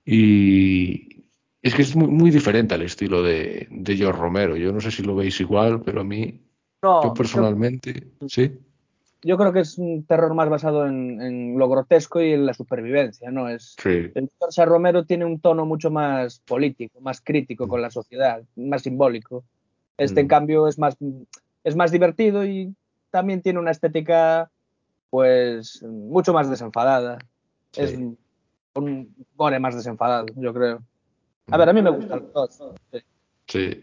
Y 0.04 1.24
es 1.62 1.74
que 1.74 1.84
es 1.84 1.96
muy, 1.96 2.10
muy 2.10 2.30
diferente 2.30 2.76
al 2.76 2.82
estilo 2.82 3.24
de, 3.24 3.68
de 3.72 3.96
George 3.96 4.20
Romero. 4.20 4.58
Yo 4.58 4.74
no 4.74 4.82
sé 4.82 4.92
si 4.92 5.02
lo 5.02 5.16
veis 5.16 5.40
igual, 5.40 5.82
pero 5.82 6.02
a 6.02 6.04
mí, 6.04 6.42
No, 6.84 7.02
yo 7.02 7.14
personalmente, 7.14 8.10
sí. 8.28 8.52
Yo 9.26 9.38
creo 9.38 9.52
que 9.52 9.62
es 9.62 9.78
un 9.80 10.06
terror 10.06 10.34
más 10.36 10.50
basado 10.50 10.86
en, 10.86 11.20
en 11.20 11.58
lo 11.58 11.68
grotesco 11.68 12.22
y 12.22 12.34
en 12.34 12.46
la 12.46 12.54
supervivencia, 12.54 13.32
¿no? 13.32 13.50
Es, 13.50 13.76
Sí, 13.82 14.12
el 14.14 14.30
George 14.40 14.66
Romero 14.66 15.04
tiene 15.06 15.26
un 15.26 15.40
tono 15.40 15.66
mucho 15.66 15.90
más 15.90 16.40
político, 16.40 17.02
más 17.02 17.22
crítico 17.22 17.68
con 17.68 17.82
la 17.82 17.90
sociedad, 17.90 18.44
más 18.56 18.84
simbólico. 18.84 19.44
Este, 19.98 20.20
en 20.20 20.28
Mm. 20.28 20.30
cambio, 20.30 20.68
es 20.68 20.78
más, 20.78 20.96
es 21.64 21.76
más 21.76 21.92
divertido 21.92 22.46
y 22.46 22.74
también 23.10 23.42
tiene 23.42 23.58
una 23.60 23.72
estética, 23.72 24.52
pues, 25.10 25.82
mucho 25.84 26.32
más 26.32 26.50
desenfadada. 26.50 27.18
Sí. 27.72 27.82
Es 27.82 27.96
un 28.76 29.16
gore 29.36 29.60
más 29.60 29.74
desenfadado, 29.76 30.28
yo 30.36 30.54
creo. 30.54 30.84
A 31.50 31.58
ver, 31.58 31.70
a 31.70 31.74
mí 31.74 31.82
me 31.82 31.90
gusta 31.92 32.18
los 32.18 32.32
dos. 32.34 32.62
sí. 32.92 33.00
sí. 33.48 33.82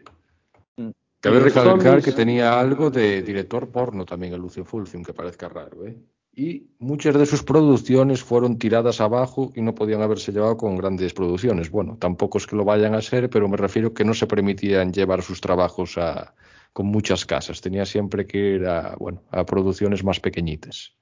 Cabe 1.23 1.39
recalcar 1.41 1.79
zombies- 1.79 2.05
que 2.05 2.13
tenía 2.13 2.59
algo 2.61 2.91
de 2.91 3.23
director 3.23 3.71
porno 3.71 4.05
también, 4.05 4.35
el 4.35 4.41
Lucio 4.41 4.65
Fulci, 4.65 4.97
aunque 4.97 5.15
parezca 5.15 5.49
raro, 5.49 5.87
¿eh? 5.87 5.97
Y 6.35 6.67
muchas 6.79 7.15
de 7.17 7.27
sus 7.27 7.43
producciones 7.43 8.23
fueron 8.25 8.59
tiradas 8.59 9.01
abajo 9.03 9.53
y 9.55 9.61
no 9.61 9.75
podían 9.75 10.01
haberse 10.01 10.33
llevado 10.33 10.57
con 10.57 10.77
grandes 10.77 11.13
producciones. 11.13 11.71
Bueno, 11.71 11.97
tampoco 12.01 12.39
es 12.39 12.47
que 12.47 12.57
lo 12.57 12.65
vayan 12.65 12.95
a 12.95 13.03
ser, 13.03 13.29
pero 13.29 13.49
me 13.49 13.57
refiero 13.59 13.93
que 13.93 14.05
no 14.05 14.15
se 14.15 14.27
permitían 14.27 14.93
llevar 14.93 15.21
sus 15.23 15.41
trabajos 15.43 15.99
a, 15.99 16.35
con 16.73 16.87
muchas 16.87 17.27
casas. 17.27 17.61
Tenía 17.61 17.85
siempre 17.85 18.27
que 18.27 18.39
ir 18.39 18.67
a, 18.67 18.97
bueno, 18.99 19.23
a 19.31 19.45
producciones 19.45 20.03
más 20.03 20.21
pequeñitas. 20.21 20.95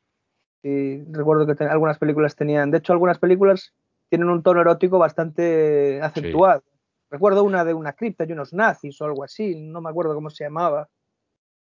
Y 0.64 1.01
recuerdo 1.12 1.47
que 1.47 1.55
ten- 1.55 1.68
algunas 1.68 1.98
películas 1.98 2.34
tenían, 2.34 2.72
de 2.72 2.78
hecho, 2.78 2.92
algunas 2.92 3.18
películas 3.18 3.72
tienen 4.09 4.28
un 4.28 4.42
tono 4.42 4.60
erótico 4.62 4.98
bastante 4.98 6.02
acentuado. 6.02 6.64
Recuerdo 7.10 7.42
una 7.44 7.64
de 7.64 7.74
una 7.74 7.92
cripta 7.94 8.24
y 8.24 8.32
unos 8.32 8.52
nazis 8.52 9.00
o 9.00 9.04
algo 9.04 9.24
así, 9.24 9.54
no 9.56 9.80
me 9.80 9.90
acuerdo 9.90 10.14
cómo 10.14 10.30
se 10.30 10.44
llamaba. 10.44 10.88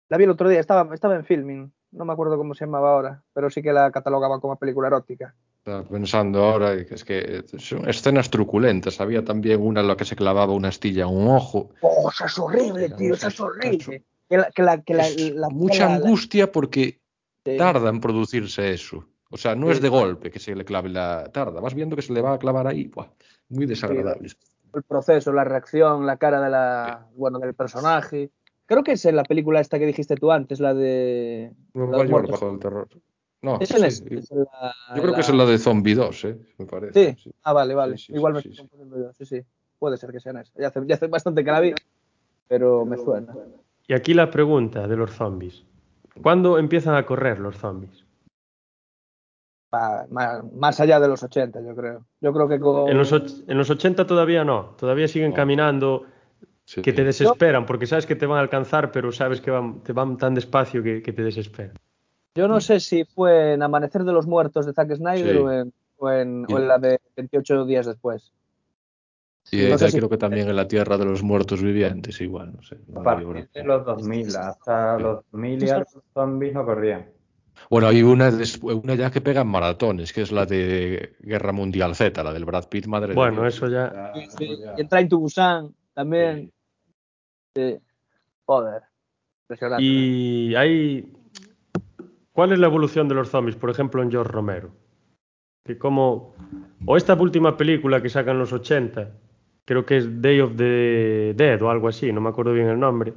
La 0.09 0.17
vi 0.17 0.25
el 0.25 0.31
otro 0.31 0.49
día, 0.49 0.61
estaba, 0.61 0.95
estaba 0.95 1.17
en 1.17 1.25
filming, 1.25 1.73
no 1.93 2.05
me 2.05 2.13
acuerdo 2.13 2.37
cómo 2.37 2.55
se 2.55 2.65
llamaba 2.67 2.93
ahora, 2.93 3.23
pero 3.33 3.49
sí 3.51 3.63
que 3.63 3.73
la 3.73 3.91
catalogaba 3.91 4.41
como 4.41 4.59
película 4.59 4.89
erótica. 4.89 5.35
Estaba 5.59 5.83
pensando 5.85 6.45
ahora 6.45 6.73
es 6.75 7.05
que 7.05 7.45
son 7.59 7.89
escenas 7.89 8.31
truculentas. 8.31 9.01
Había 9.01 9.23
también 9.25 9.61
una 9.61 9.81
en 9.81 9.89
la 9.89 9.97
que 9.97 10.05
se 10.07 10.17
clavaba 10.17 10.53
una 10.55 10.69
astilla 10.69 11.03
en 11.05 11.11
un 11.15 11.29
ojo. 11.29 11.71
¡Oh, 11.83 12.09
esa 12.11 12.27
es 12.27 12.39
horrible, 12.39 12.89
tío! 12.91 13.15
¡Esa 13.15 13.29
es 13.29 13.39
horrible! 13.41 14.05
Que 14.31 14.37
la, 14.39 14.51
que 14.51 14.63
la, 14.63 14.83
que 14.83 14.95
la- 15.35 15.49
mucha 15.51 15.95
angustia 15.95 16.51
porque 16.53 17.01
sí. 17.45 17.57
tarda 17.57 17.89
en 17.91 18.01
producirse 18.01 18.73
eso. 18.73 19.05
O 19.31 19.37
sea, 19.37 19.55
no 19.55 19.67
Sí. 19.67 19.73
es 19.73 19.83
de 19.83 19.89
golpe 19.91 20.31
que 20.31 20.39
se 20.39 20.55
le 20.55 20.65
clave 20.65 20.89
la 20.89 21.31
tarda. 21.33 21.61
Vas 21.61 21.75
viendo 21.75 21.97
que 21.97 22.03
se 22.03 22.13
le 22.15 22.23
va 22.23 22.35
a 22.35 22.39
clavar 22.39 22.67
ahí. 22.67 22.89
Buah, 22.89 23.09
muy 23.51 23.67
desagradable. 23.67 24.31
El 24.75 24.83
proceso, 24.83 25.33
la 25.33 25.45
reacción, 25.45 26.07
la 26.07 26.17
cara 26.17 26.41
de 26.41 26.51
la, 26.51 27.07
bueno, 27.17 27.39
del 27.39 27.55
personaje. 27.55 28.31
Creo 28.67 28.83
que 28.83 28.93
es 28.93 29.05
en 29.07 29.17
la 29.17 29.25
película 29.25 29.61
esta 29.61 29.79
que 29.79 29.87
dijiste 29.87 30.17
tú 30.17 30.31
antes, 30.31 30.61
la 30.61 30.75
de... 30.75 31.53
Muertos. 31.73 32.31
bajo 32.41 32.51
el 32.53 32.59
terror. 32.59 32.89
No, 33.41 33.59
Es 33.61 33.71
en 33.71 33.79
sí, 33.79 33.87
esa, 33.87 34.15
es 34.19 34.31
en 34.33 34.39
la- 34.41 34.75
Yo 34.97 35.03
creo 35.03 35.15
que 35.15 35.21
es 35.21 35.29
en 35.29 35.39
la 35.39 35.47
de 35.47 35.59
Zombie 35.59 35.95
2, 35.95 36.25
¿eh? 36.25 36.39
me 36.59 36.67
parece. 36.67 37.15
Sí. 37.17 37.31
Ah, 37.45 37.53
vale, 37.53 37.75
vale. 37.75 37.97
Sí, 37.97 38.07
sí, 38.07 38.13
Igual 38.15 38.33
sí, 38.33 38.35
me 38.35 38.53
estoy 38.53 38.57
confundiendo 38.67 38.99
yo. 39.07 39.13
Sí, 39.15 39.25
sí. 39.27 39.41
Puede 39.79 39.97
ser 39.97 40.11
que 40.11 40.21
sea 40.21 40.31
en 40.33 40.39
esa. 40.39 40.53
Ya 40.61 40.69
hace, 40.69 40.81
ya 40.87 40.97
hace 40.97 41.07
bastante 41.07 41.45
que 41.45 41.51
la 41.53 41.61
vi, 41.61 41.73
pero 42.49 42.85
me 42.85 42.97
suena. 42.97 43.33
Y 43.87 43.95
aquí 43.95 44.13
la 44.13 44.29
pregunta 44.31 44.87
de 44.89 44.97
los 44.97 45.13
zombies. 45.13 45.65
¿Cuándo 46.21 46.59
empiezan 46.59 46.95
a 46.97 47.07
correr 47.07 47.39
los 47.39 47.57
zombies? 47.57 48.05
Más 49.71 50.81
allá 50.81 50.99
de 51.01 51.09
los 51.09 51.23
80, 51.23 51.61
yo 51.61 51.75
creo. 51.77 52.05
Yo 52.21 52.33
creo 52.33 52.49
que 52.49 52.59
con... 52.59 52.89
En 52.89 52.97
los, 52.97 53.13
och- 53.13 53.45
en 53.47 53.59
los 53.59 53.69
80 53.71 54.07
todavía 54.07 54.45
no, 54.45 54.75
todavía 54.79 55.09
siguen 55.09 55.31
No. 55.31 55.37
caminando, 55.37 56.07
Sí. 56.65 56.83
que 56.83 56.93
te 56.93 57.03
desesperan, 57.05 57.65
porque 57.65 57.87
sabes 57.87 58.05
que 58.07 58.15
te 58.17 58.27
van 58.27 58.39
a 58.39 58.43
alcanzar, 58.43 58.91
pero 58.93 59.11
sabes 59.11 59.41
que 59.41 59.51
van, 59.51 59.81
te 59.83 59.93
van 59.95 60.19
tan 60.19 60.35
despacio 60.35 60.83
que, 60.83 61.03
que 61.03 61.13
te 61.15 61.23
desesperan. 61.23 61.75
Yo 62.35 62.47
no 62.47 62.61
sé 62.61 62.79
si 62.81 63.05
fue 63.05 63.55
en 63.55 63.63
Amanecer 63.63 64.05
de 64.05 64.13
los 64.13 64.27
Muertos 64.27 64.67
de 64.67 64.73
Zack 64.75 64.95
Snyder 64.95 65.35
Sí. 65.37 65.39
o, 65.43 65.51
en, 65.51 65.73
o, 65.97 66.11
en, 66.11 66.47
Y- 66.49 66.53
o 66.53 66.59
en 66.59 66.69
la 66.69 66.79
de 66.79 67.01
28 67.17 67.65
días 67.65 67.87
después. 67.87 68.33
Y 69.51 69.57
no 69.57 69.63
ella 69.69 69.79
sé 69.79 69.91
si- 69.93 69.97
creo 69.97 70.11
que 70.11 70.19
también 70.19 70.47
en 70.49 70.57
la 70.57 70.69
Tierra 70.69 70.99
de 70.99 71.07
los 71.07 71.23
Muertos 71.23 71.63
Vivientes, 71.63 72.21
igual, 72.21 72.53
no 72.55 72.63
sé. 72.63 72.77
no 72.87 73.01
A 73.01 73.03
partir 73.03 73.49
de 73.55 73.65
los 73.65 73.85
2000, 73.87 74.37
hasta 74.37 74.99
los 74.99 75.25
2000 75.33 75.63
y 75.65 75.71
algo, 75.71 75.87
los 75.95 76.05
zombies 76.13 76.53
no 76.53 76.67
corrían. 76.67 77.07
Bueno, 77.71 77.89
hay 77.89 78.03
una, 78.03 78.31
una 78.63 78.95
ya 78.95 79.11
que 79.11 79.21
pega 79.21 79.43
en 79.43 79.49
maratones, 79.49 80.13
que 80.13 80.23
es 80.23 80.33
la 80.33 80.47
de 80.47 81.17
Guerra 81.21 81.53
Mundial 81.53 81.95
Z, 81.95 82.23
la 82.23 82.33
del 82.33 82.45
Brad 82.45 82.69
Pitt, 82.69 82.87
madre 82.87 83.09
de 83.09 83.15
Bueno, 83.15 83.47
eso 83.47 83.69
ya. 83.69 84.13
Sí, 84.15 84.27
sí. 84.39 84.59
Y 84.77 84.97
en 84.97 85.09
Busan 85.09 85.75
también. 85.93 86.53
Sí. 87.55 87.79
Joder. 88.47 88.83
Impresionante. 89.43 89.85
Y 89.85 90.55
hay. 90.55 91.13
¿Cuál 92.33 92.53
es 92.53 92.59
la 92.59 92.69
evolución 92.69 93.09
de 93.09 93.15
los 93.15 93.29
zombies, 93.29 93.57
por 93.57 93.71
ejemplo, 93.71 94.03
en 94.03 94.11
George 94.11 94.33
Romero? 94.33 94.71
Que 95.65 95.77
como. 95.77 96.35
O 96.87 96.97
esta 96.97 97.15
última 97.15 97.57
película 97.57 98.01
que 98.01 98.09
sacan 98.09 98.39
los 98.39 98.53
80, 98.53 99.11
creo 99.65 99.85
que 99.85 99.99
es 99.99 100.23
Day 100.23 100.41
of 100.41 100.57
the 100.57 101.35
Dead 101.37 101.61
o 101.61 101.71
algo 101.71 101.89
así, 101.89 102.11
no 102.13 102.21
me 102.23 102.31
acuerdo 102.31 102.55
bien 102.55 102.69
el 102.69 102.81
nombre. 102.81 103.13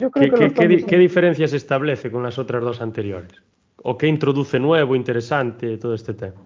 Yo 0.00 0.10
creo 0.10 0.24
¿Qué, 0.26 0.30
que 0.30 0.36
qué- 0.36 0.44
los 0.44 0.52
qué 0.54 0.68
di- 0.68 0.76
zombies- 0.76 0.86
qué 0.86 0.98
diferencia 0.98 1.48
se 1.48 1.56
establece 1.56 2.10
con 2.10 2.22
las 2.22 2.38
otras 2.38 2.62
dos 2.62 2.80
anteriores? 2.80 3.32
¿O 3.82 3.96
qué 3.98 4.06
introduce 4.06 4.58
nuevo, 4.60 4.94
interesante, 4.94 5.76
todo 5.78 5.94
este 5.94 6.14
tema? 6.14 6.36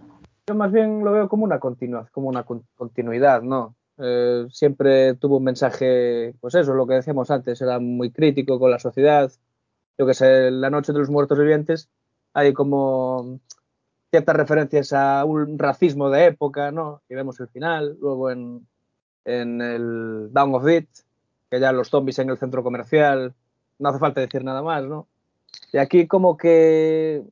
Yo 0.46 0.54
más 0.54 0.72
bien 0.72 1.04
lo 1.04 1.12
veo 1.12 1.28
como 1.28 1.44
una 1.44 1.58
continua, 1.60 2.08
como 2.12 2.28
una 2.28 2.44
con- 2.44 2.64
continuidad, 2.74 3.42
¿no? 3.42 3.74
Eh, 3.98 4.46
siempre 4.50 5.14
tuvo 5.14 5.36
un 5.36 5.44
mensaje, 5.44 6.34
pues 6.40 6.54
eso, 6.54 6.74
lo 6.74 6.86
que 6.86 6.94
decíamos 6.94 7.30
antes, 7.30 7.60
era 7.60 7.78
muy 7.78 8.10
crítico 8.10 8.58
con 8.58 8.70
la 8.70 8.78
sociedad. 8.78 9.30
Yo 9.98 10.06
que 10.06 10.14
sé, 10.14 10.50
La 10.50 10.70
Noche 10.70 10.92
de 10.92 10.98
los 10.98 11.10
Muertos 11.10 11.38
Vivientes 11.38 11.90
hay 12.32 12.52
como 12.54 13.38
ciertas 14.10 14.34
referencias 14.36 14.92
a 14.94 15.24
un 15.26 15.58
racismo 15.58 16.08
de 16.10 16.26
época, 16.26 16.70
¿no? 16.72 17.02
Y 17.08 17.14
vemos 17.14 17.38
el 17.40 17.48
final. 17.48 17.96
Luego 18.00 18.30
en, 18.30 18.66
en 19.26 19.60
el 19.60 20.28
Down 20.32 20.54
of 20.54 20.68
It, 20.68 20.88
que 21.50 21.60
ya 21.60 21.72
los 21.72 21.90
zombies 21.90 22.18
en 22.18 22.30
el 22.30 22.38
centro 22.38 22.62
comercial, 22.62 23.34
no 23.82 23.88
hace 23.88 23.98
falta 23.98 24.20
decir 24.20 24.44
nada 24.44 24.62
más, 24.62 24.84
¿no? 24.84 25.08
Y 25.72 25.78
aquí 25.78 26.06
como 26.06 26.36
que 26.36 27.22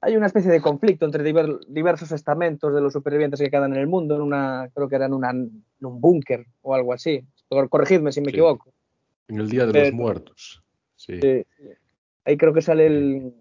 hay 0.00 0.16
una 0.16 0.26
especie 0.26 0.50
de 0.50 0.60
conflicto 0.60 1.06
entre 1.06 1.24
diver- 1.24 1.60
diversos 1.66 2.12
estamentos 2.12 2.74
de 2.74 2.80
los 2.80 2.92
supervivientes 2.92 3.40
que 3.40 3.50
quedan 3.50 3.72
en 3.72 3.80
el 3.80 3.86
mundo, 3.86 4.16
en 4.16 4.22
una, 4.22 4.70
creo 4.74 4.88
que 4.88 4.96
era 4.96 5.06
en, 5.06 5.14
una- 5.14 5.30
en 5.30 5.64
un 5.80 6.00
búnker 6.00 6.46
o 6.62 6.74
algo 6.74 6.92
así. 6.92 7.22
Cor- 7.48 7.68
Corregidme 7.68 8.12
si 8.12 8.20
me 8.20 8.26
Sí. 8.26 8.30
equivoco. 8.30 8.72
En 9.28 9.38
el 9.40 9.48
Día 9.48 9.66
de 9.66 9.72
Pero- 9.72 9.84
los 9.86 9.94
Muertos. 9.94 10.62
Sí. 10.96 11.20
Sí. 11.20 11.44
Ahí 12.24 12.36
creo 12.36 12.52
que 12.52 12.62
sale 12.62 12.86
el... 12.86 13.32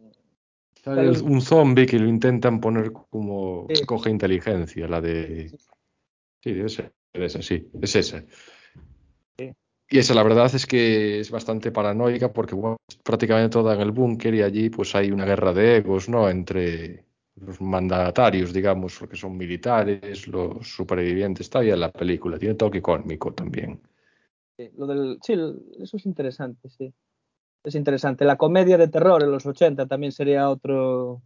Sale 0.84 1.01
el- 1.01 1.22
un 1.23 1.41
zombie 1.41 1.85
que 1.85 1.99
lo 1.99 2.07
intentan 2.07 2.61
poner 2.61 2.91
como 2.91 3.68
Sí. 3.73 3.84
coge 3.85 4.09
inteligencia, 4.09 4.88
la 4.88 5.01
de... 5.01 5.49
Sí, 6.41 6.53
debe 6.53 6.69
ser 6.69 6.93
esa, 7.14 7.41
sí, 7.41 7.68
es 7.81 7.95
esa. 7.95 8.23
Y 9.89 9.99
esa 9.99 10.14
la 10.14 10.23
verdad 10.23 10.53
es 10.53 10.65
que 10.65 11.22
es 11.22 11.31
bastante 11.31 11.72
paranoica 11.72 12.34
porque 12.34 12.55
bueno, 12.55 12.77
es 12.89 12.97
prácticamente 12.97 13.53
toda 13.53 13.73
en 13.76 13.81
el 13.81 13.91
búnker 13.91 14.34
y 14.35 14.41
allí 14.41 14.69
pues 14.69 14.93
hay 14.95 15.11
una 15.11 15.26
guerra 15.26 15.53
de 15.53 15.77
egos, 15.77 16.09
¿no? 16.09 16.30
Entre 16.30 17.05
los 17.35 17.61
mandatarios, 17.61 18.51
digamos, 18.51 18.97
porque 18.99 19.15
son 19.15 19.38
militares, 19.38 20.27
los 20.27 20.68
supervivientes, 20.68 21.45
está 21.45 21.59
bien 21.59 21.80
la 21.80 21.91
película, 21.91 22.38
tiene 22.38 22.55
toque 22.55 22.81
cósmico 22.81 23.34
también. 23.34 23.80
Lo 24.76 24.88
del, 24.88 25.19
sí, 25.22 25.34
eso 25.80 25.97
es 25.97 26.05
interesante, 26.05 26.68
sí. 26.69 26.91
Es 27.64 27.76
interesante. 27.76 28.26
La 28.26 28.38
comedia 28.38 28.77
de 28.77 28.88
terror 28.88 29.22
en 29.23 29.31
los 29.31 29.45
80 29.45 29.85
también 29.85 30.11
sería 30.11 30.49
otro, 30.49 31.22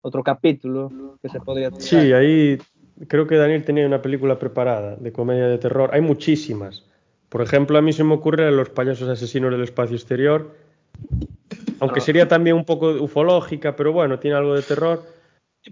otro 0.00 0.22
capítulo 0.22 1.18
que 1.20 1.28
se 1.28 1.40
podría 1.40 1.68
tratar. 1.68 1.86
Sí, 1.86 2.12
ahí 2.12 2.58
creo 3.06 3.26
que 3.26 3.36
Daniel 3.36 3.64
tenía 3.64 3.86
una 3.86 4.00
película 4.00 4.38
preparada 4.38 4.96
de 4.96 5.12
comedia 5.12 5.46
de 5.46 5.58
terror. 5.58 5.90
Hay 5.92 6.00
muchísimas. 6.00 6.89
Por 7.30 7.40
ejemplo, 7.40 7.78
a 7.78 7.82
mí 7.82 7.92
se 7.92 8.04
me 8.04 8.12
ocurre 8.12 8.50
Los 8.50 8.68
payasos 8.68 9.08
asesinos 9.08 9.50
del 9.52 9.62
espacio 9.62 9.96
exterior. 9.96 10.54
Aunque 11.78 12.00
sería 12.00 12.28
también 12.28 12.56
un 12.56 12.64
poco 12.64 12.90
ufológica, 12.90 13.74
pero 13.74 13.92
bueno, 13.92 14.18
tiene 14.18 14.36
algo 14.36 14.54
de 14.54 14.62
terror. 14.62 15.02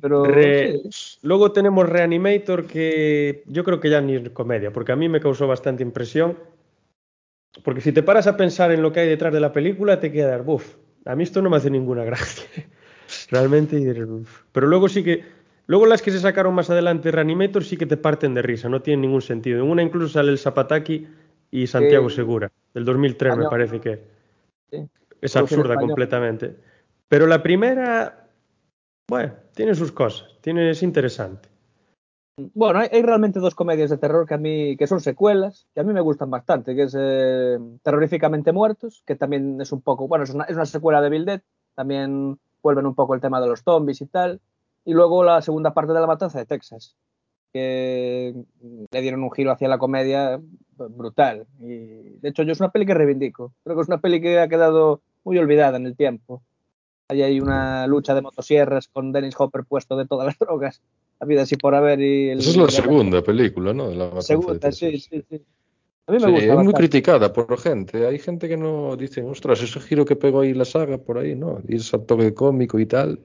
Pero 0.00 0.24
Re- 0.24 0.80
sí, 0.90 1.18
Luego 1.22 1.52
tenemos 1.52 1.88
Reanimator, 1.88 2.66
que 2.66 3.42
yo 3.46 3.64
creo 3.64 3.80
que 3.80 3.90
ya 3.90 4.00
ni 4.00 4.14
es 4.14 4.30
comedia, 4.30 4.72
porque 4.72 4.92
a 4.92 4.96
mí 4.96 5.08
me 5.08 5.20
causó 5.20 5.46
bastante 5.46 5.82
impresión. 5.82 6.38
Porque 7.64 7.80
si 7.80 7.92
te 7.92 8.02
paras 8.02 8.26
a 8.26 8.36
pensar 8.36 8.70
en 8.72 8.82
lo 8.82 8.92
que 8.92 9.00
hay 9.00 9.08
detrás 9.08 9.32
de 9.32 9.40
la 9.40 9.52
película, 9.52 10.00
te 10.00 10.12
quedas, 10.12 10.44
buf, 10.44 10.76
a 11.04 11.16
mí 11.16 11.24
esto 11.24 11.42
no 11.42 11.50
me 11.50 11.56
hace 11.56 11.70
ninguna 11.70 12.04
gracia. 12.04 12.44
Realmente, 13.30 13.82
pero 14.52 14.66
luego 14.66 14.88
sí 14.88 15.02
que, 15.02 15.24
luego 15.66 15.86
las 15.86 16.02
que 16.02 16.10
se 16.10 16.20
sacaron 16.20 16.54
más 16.54 16.70
adelante, 16.70 17.10
Reanimator, 17.10 17.64
sí 17.64 17.76
que 17.76 17.86
te 17.86 17.96
parten 17.96 18.34
de 18.34 18.42
risa, 18.42 18.68
no 18.68 18.82
tienen 18.82 19.00
ningún 19.02 19.22
sentido. 19.22 19.62
En 19.62 19.70
una 19.70 19.82
incluso 19.82 20.08
sale 20.08 20.30
el 20.30 20.38
Zapataki 20.38 21.06
y 21.50 21.66
Santiago 21.66 22.08
Sí. 22.10 22.16
Segura, 22.16 22.50
del 22.74 22.84
2003 22.84 23.36
me 23.36 23.48
parece 23.48 23.80
que 23.80 23.92
es. 23.92 24.00
Sí. 24.70 24.88
Es 25.20 25.32
Producción 25.32 25.60
absurda 25.60 25.76
completamente. 25.76 26.56
Pero 27.08 27.26
la 27.26 27.42
primera, 27.42 28.28
Bueno, 29.08 29.32
tiene 29.54 29.74
sus 29.74 29.90
cosas, 29.92 30.36
tiene, 30.42 30.70
es 30.70 30.82
interesante. 30.82 31.48
Bueno, 32.54 32.78
hay, 32.78 32.88
hay 32.92 33.02
realmente 33.02 33.40
dos 33.40 33.54
comedias 33.54 33.90
de 33.90 33.98
terror 33.98 34.26
que 34.26 34.34
a 34.34 34.38
mí, 34.38 34.76
que 34.76 34.86
son 34.86 35.00
secuelas, 35.00 35.66
que 35.74 35.80
a 35.80 35.82
mí 35.82 35.92
me 35.92 36.00
gustan 36.00 36.30
bastante, 36.30 36.76
que 36.76 36.82
es 36.82 36.94
eh, 36.96 37.58
Terroríficamente 37.82 38.52
Muertos, 38.52 39.02
que 39.04 39.16
también 39.16 39.60
es 39.60 39.72
un 39.72 39.80
poco, 39.80 40.06
bueno, 40.06 40.24
es 40.24 40.30
una, 40.30 40.44
es 40.44 40.54
una 40.54 40.66
secuela 40.66 41.00
de 41.00 41.08
Bill 41.08 41.24
Dead, 41.24 41.40
también 41.74 42.38
vuelven 42.62 42.86
un 42.86 42.94
poco 42.94 43.14
el 43.14 43.20
tema 43.20 43.40
de 43.40 43.48
los 43.48 43.62
zombies 43.62 44.00
y 44.02 44.06
tal, 44.06 44.40
y 44.84 44.92
luego 44.92 45.24
la 45.24 45.42
segunda 45.42 45.74
parte 45.74 45.92
de 45.92 46.00
La 46.00 46.06
Matanza 46.06 46.38
de 46.38 46.46
Texas, 46.46 46.96
que 47.52 48.34
le 48.90 49.00
dieron 49.00 49.22
un 49.22 49.32
giro 49.32 49.50
hacia 49.50 49.68
la 49.68 49.78
comedia 49.78 50.40
brutal. 50.76 51.46
Y 51.60 51.66
de 52.20 52.28
hecho, 52.28 52.42
yo 52.42 52.52
es 52.52 52.60
una 52.60 52.70
peli 52.70 52.86
que 52.86 52.94
reivindico. 52.94 53.52
Creo 53.64 53.76
que 53.76 53.82
es 53.82 53.88
una 53.88 54.00
peli 54.00 54.20
que 54.20 54.38
ha 54.38 54.48
quedado 54.48 55.00
muy 55.24 55.38
olvidada 55.38 55.76
en 55.76 55.86
el 55.86 55.96
tiempo. 55.96 56.42
Ahí 57.08 57.22
hay 57.22 57.40
una 57.40 57.86
lucha 57.86 58.14
de 58.14 58.20
motosierras 58.22 58.88
con 58.88 59.12
Dennis 59.12 59.34
Hopper 59.38 59.64
puesto 59.64 59.96
de 59.96 60.06
todas 60.06 60.26
las 60.26 60.38
drogas, 60.38 60.82
vida 61.26 61.42
así 61.42 61.56
por 61.56 61.74
haber. 61.74 62.00
Y 62.00 62.30
el, 62.30 62.38
Esa 62.40 62.50
es 62.50 62.56
la 62.56 62.68
segunda 62.68 63.22
película, 63.22 63.72
¿no? 63.72 63.88
De 63.88 63.96
la 63.96 64.22
Segunda, 64.22 64.70
sí, 64.72 64.98
sí, 64.98 65.24
sí. 65.28 65.42
A 66.06 66.12
mí 66.12 66.18
me 66.18 66.24
Sí, 66.26 66.30
gusta 66.30 66.38
es 66.38 66.46
muy 66.48 66.56
bastante. 66.56 66.78
criticada 66.78 67.32
por 67.32 67.58
gente. 67.58 68.06
Hay 68.06 68.18
gente 68.18 68.48
que 68.48 68.56
no 68.56 68.96
dice, 68.96 69.22
ostras, 69.22 69.62
ese 69.62 69.78
giro 69.80 70.04
que 70.04 70.16
pegó 70.16 70.40
ahí 70.40 70.54
la 70.54 70.64
saga 70.64 70.96
por 70.98 71.18
ahí, 71.18 71.34
¿no? 71.34 71.60
Y 71.68 71.76
ese 71.76 71.98
toque 71.98 72.32
cómico 72.32 72.78
y 72.78 72.86
tal. 72.86 73.20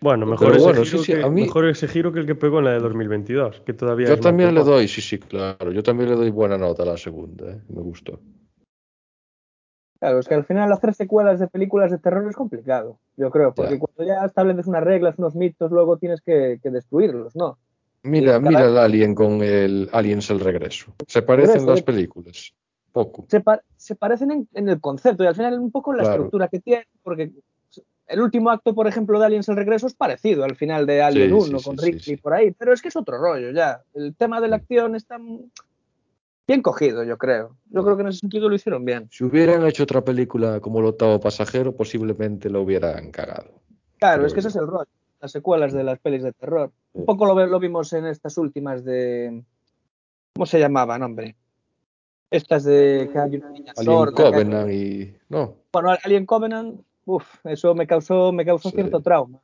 Bueno, 0.00 0.26
mejor, 0.26 0.54
ese, 0.54 0.64
bueno, 0.64 0.84
giro 0.84 0.98
sí, 0.98 1.04
sí, 1.04 1.12
que, 1.18 1.22
a 1.24 1.28
mí- 1.28 1.42
mejor 1.42 1.66
ese 1.66 1.88
giro 1.88 2.12
que 2.12 2.20
el 2.20 2.26
que 2.26 2.34
pegó 2.36 2.58
en 2.60 2.66
la 2.66 2.70
de 2.72 2.78
2022, 2.80 3.60
que 3.62 3.72
todavía 3.72 4.08
Yo 4.08 4.20
también 4.20 4.54
le 4.54 4.62
doy, 4.62 4.86
sí, 4.86 5.00
sí, 5.00 5.18
claro. 5.18 5.72
Yo 5.72 5.82
también 5.82 6.10
le 6.10 6.14
doy 6.16 6.30
buena 6.30 6.56
nota 6.56 6.84
a 6.84 6.86
la 6.86 6.96
segunda, 6.96 7.50
¿eh? 7.50 7.60
Me 7.68 7.82
gustó. 7.82 8.20
Claro, 9.98 10.20
es 10.20 10.28
que 10.28 10.34
al 10.34 10.44
final 10.44 10.70
hacer 10.70 10.94
secuelas 10.94 11.40
de 11.40 11.48
películas 11.48 11.90
de 11.90 11.98
terror 11.98 12.28
es 12.30 12.36
complicado, 12.36 13.00
yo 13.16 13.30
creo, 13.30 13.52
porque 13.52 13.74
Ya. 13.74 13.80
cuando 13.80 14.04
ya 14.04 14.24
estableces 14.24 14.68
unas 14.68 14.84
reglas, 14.84 15.18
unos 15.18 15.34
mitos, 15.34 15.72
luego 15.72 15.96
tienes 15.96 16.20
que, 16.20 16.60
que 16.62 16.70
destruirlos, 16.70 17.34
¿no? 17.34 17.58
Mira, 18.04 18.34
cada- 18.34 18.40
mira 18.48 18.64
el 18.66 18.78
Alien 18.78 19.16
con 19.16 19.42
el 19.42 19.88
Aliens 19.92 20.30
el 20.30 20.38
regreso. 20.38 20.94
Se 21.08 21.22
parecen 21.22 21.66
las 21.66 21.76
de- 21.80 21.82
películas. 21.82 22.52
Poco. 22.92 23.26
se, 23.28 23.40
pa- 23.40 23.60
se 23.76 23.94
parecen 23.96 24.30
en, 24.30 24.48
en 24.54 24.68
el 24.68 24.80
concepto 24.80 25.22
y 25.22 25.26
al 25.26 25.34
final 25.34 25.58
un 25.60 25.70
poco 25.70 25.90
en 25.92 25.98
la 25.98 26.04
Claro. 26.04 26.14
estructura 26.16 26.48
que 26.48 26.60
tiene, 26.60 26.86
porque 27.02 27.30
el 28.08 28.20
último 28.20 28.50
acto, 28.50 28.74
por 28.74 28.86
ejemplo, 28.86 29.18
de 29.20 29.26
Aliens 29.26 29.48
el 29.48 29.56
Regreso 29.56 29.86
es 29.86 29.94
parecido 29.94 30.44
al 30.44 30.56
final 30.56 30.86
de 30.86 31.02
Alien 31.02 31.28
Sí, 31.28 31.50
1 31.50 31.58
sí, 31.58 31.64
con 31.64 31.76
Ripley 31.76 32.16
por 32.16 32.32
ahí, 32.32 32.50
pero 32.52 32.72
es 32.72 32.80
que 32.80 32.88
es 32.88 32.96
otro 32.96 33.18
rollo 33.18 33.50
ya. 33.50 33.82
El 33.94 34.16
tema 34.16 34.40
de 34.40 34.48
la 34.48 34.56
acción 34.56 34.94
está 34.94 35.18
bien 36.46 36.62
cogido, 36.62 37.04
yo 37.04 37.18
creo. 37.18 37.56
Yo 37.70 37.84
creo 37.84 37.96
que 37.96 38.02
en 38.02 38.08
ese 38.08 38.20
sentido 38.20 38.48
lo 38.48 38.54
hicieron 38.54 38.84
bien. 38.84 39.08
Si 39.12 39.24
hubieran 39.24 39.66
hecho 39.66 39.82
otra 39.82 40.02
película 40.02 40.58
como 40.60 40.80
El 40.80 40.86
octavo 40.86 41.20
pasajero, 41.20 41.76
posiblemente 41.76 42.48
lo 42.48 42.62
hubieran 42.62 43.10
cagado. 43.10 43.60
Claro, 43.98 44.24
es 44.26 44.32
que 44.32 44.40
ese 44.40 44.48
es 44.48 44.56
el 44.56 44.66
rollo, 44.66 44.88
las 45.20 45.30
secuelas 45.30 45.74
de 45.74 45.84
las 45.84 45.98
pelis 45.98 46.22
de 46.22 46.32
terror. 46.32 46.72
Un 46.94 47.04
poco 47.04 47.26
lo, 47.26 47.60
vimos 47.60 47.92
en 47.92 48.06
estas 48.06 48.38
últimas 48.38 48.84
de... 48.84 49.42
¿Cómo 50.34 50.46
se 50.46 50.58
llamaban, 50.58 51.02
hombre? 51.02 51.36
Estas 52.30 52.64
de 52.64 53.10
que 53.12 53.18
hay 53.18 53.36
una 53.36 53.50
niña 53.50 53.72
Alien 53.76 53.92
sorda, 53.92 54.30
Covenant 54.30 54.70
y. 54.70 55.16
No. 55.30 55.56
Bueno, 55.72 55.96
Alien 56.04 56.26
Covenant, 56.26 56.82
uff, 57.16 57.44
eso 57.46 57.74
me 57.74 57.86
causó, 57.86 58.32
me 58.32 58.44
causó 58.44 58.68
Sí. 58.70 58.76
cierto 58.76 59.00
trauma. 59.00 59.38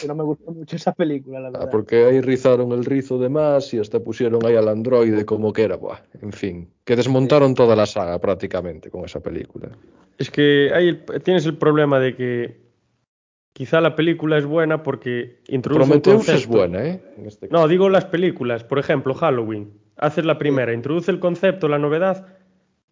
Que 0.00 0.06
no 0.06 0.14
me 0.14 0.22
gustó 0.22 0.52
mucho 0.52 0.76
esa 0.76 0.92
película, 0.92 1.40
la 1.40 1.48
Ah, 1.48 1.50
verdad. 1.52 1.70
porque 1.70 2.04
ahí 2.04 2.20
rizaron 2.20 2.70
el 2.72 2.84
rizo 2.84 3.18
de 3.18 3.28
más 3.28 3.74
y 3.74 3.78
hasta 3.80 3.98
pusieron 4.00 4.44
ahí 4.46 4.54
al 4.54 4.68
androide 4.68 5.24
como 5.26 5.52
que 5.52 5.64
era, 5.64 5.76
buah, 5.76 5.98
en 6.22 6.32
fin, 6.32 6.68
que 6.84 6.94
desmontaron 6.94 7.54
toda 7.54 7.74
la 7.74 7.84
saga 7.86 8.18
prácticamente 8.20 8.88
con 8.90 9.04
esa 9.04 9.18
película. 9.20 9.70
Es 10.16 10.30
que 10.30 10.70
ahí 10.72 10.88
el- 10.88 11.22
tienes 11.24 11.44
el 11.46 11.56
problema 11.56 11.98
de 11.98 12.14
que 12.14 12.60
quizá 13.52 13.80
la 13.80 13.96
película 13.96 14.38
es 14.38 14.46
buena 14.46 14.82
porque 14.84 15.40
introduce 15.48 15.82
un 15.84 15.88
Prometheus 16.02 16.16
concepto. 16.26 16.40
es 16.40 16.46
buena, 16.46 16.84
¿eh? 16.86 17.02
En 17.16 17.26
este 17.26 17.48
No, 17.48 17.66
digo 17.66 17.88
las 17.88 18.04
películas. 18.04 18.62
Por 18.62 18.78
ejemplo, 18.78 19.12
Halloween. 19.14 19.72
Haces 19.96 20.24
la 20.24 20.38
primera, 20.38 20.72
introduce 20.72 21.10
el 21.10 21.18
concepto, 21.20 21.66
la 21.68 21.78
novedad, 21.78 22.33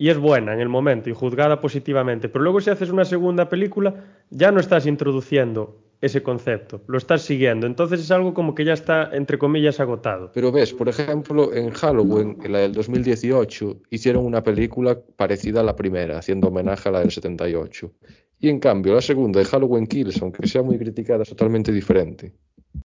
y 0.02 0.10
es 0.10 0.18
buena 0.18 0.52
en 0.52 0.58
el 0.58 0.68
momento 0.68 1.10
y 1.10 1.12
juzgada 1.12 1.60
positivamente. 1.60 2.28
Pero 2.28 2.42
luego 2.42 2.60
si 2.60 2.70
haces 2.70 2.90
una 2.90 3.04
segunda 3.04 3.48
película, 3.48 3.94
ya 4.30 4.50
no 4.50 4.58
estás 4.58 4.84
introduciendo 4.86 5.78
ese 6.00 6.24
concepto, 6.24 6.82
lo 6.88 6.98
estás 6.98 7.22
siguiendo. 7.22 7.68
Entonces 7.68 8.00
es 8.00 8.10
algo 8.10 8.34
como 8.34 8.52
que 8.52 8.64
ya 8.64 8.72
está, 8.72 9.10
entre 9.12 9.38
comillas, 9.38 9.78
agotado. 9.78 10.32
Pero 10.34 10.50
ves, 10.50 10.72
por 10.72 10.88
ejemplo, 10.88 11.54
en 11.54 11.70
Halloween, 11.70 12.36
en 12.42 12.50
la 12.50 12.58
del 12.58 12.72
2018, 12.72 13.76
hicieron 13.90 14.26
una 14.26 14.42
película 14.42 14.98
parecida 15.14 15.60
a 15.60 15.62
la 15.62 15.76
primera, 15.76 16.18
haciendo 16.18 16.48
homenaje 16.48 16.88
a 16.88 16.92
la 16.92 16.98
del 16.98 17.12
78. 17.12 17.92
Y 18.40 18.48
en 18.48 18.58
cambio, 18.58 18.94
la 18.94 19.02
segunda 19.02 19.38
de 19.38 19.44
Halloween 19.44 19.86
Kills, 19.86 20.20
aunque 20.20 20.48
sea 20.48 20.62
muy 20.62 20.78
criticada, 20.78 21.22
es 21.22 21.28
totalmente 21.28 21.70
diferente. 21.70 22.32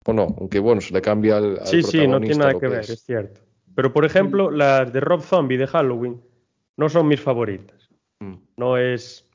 O 0.05 0.13
no, 0.13 0.29
aunque 0.39 0.61
bueno, 0.61 0.81
se 0.81 0.95
le 0.95 1.03
cambia 1.03 1.39
al, 1.39 1.59
al 1.59 1.67
Sí, 1.67 1.83
sí, 1.83 2.07
no 2.07 2.21
tiene 2.21 2.37
nada 2.37 2.55
que 2.57 2.69
ver, 2.69 2.83
es. 2.83 2.91
es 2.91 3.03
cierto. 3.03 3.41
Pero 3.75 3.93
por 3.93 4.05
ejemplo, 4.05 4.53
las 4.53 4.93
de 4.93 5.01
Rob 5.01 5.23
Zombie 5.23 5.57
de 5.57 5.67
Halloween 5.67 6.30
no 6.77 6.89
son 6.89 7.09
mis 7.09 7.21
favoritas. 7.21 7.89
Mm. 8.21 8.35
No 8.57 8.77
es 8.77 9.27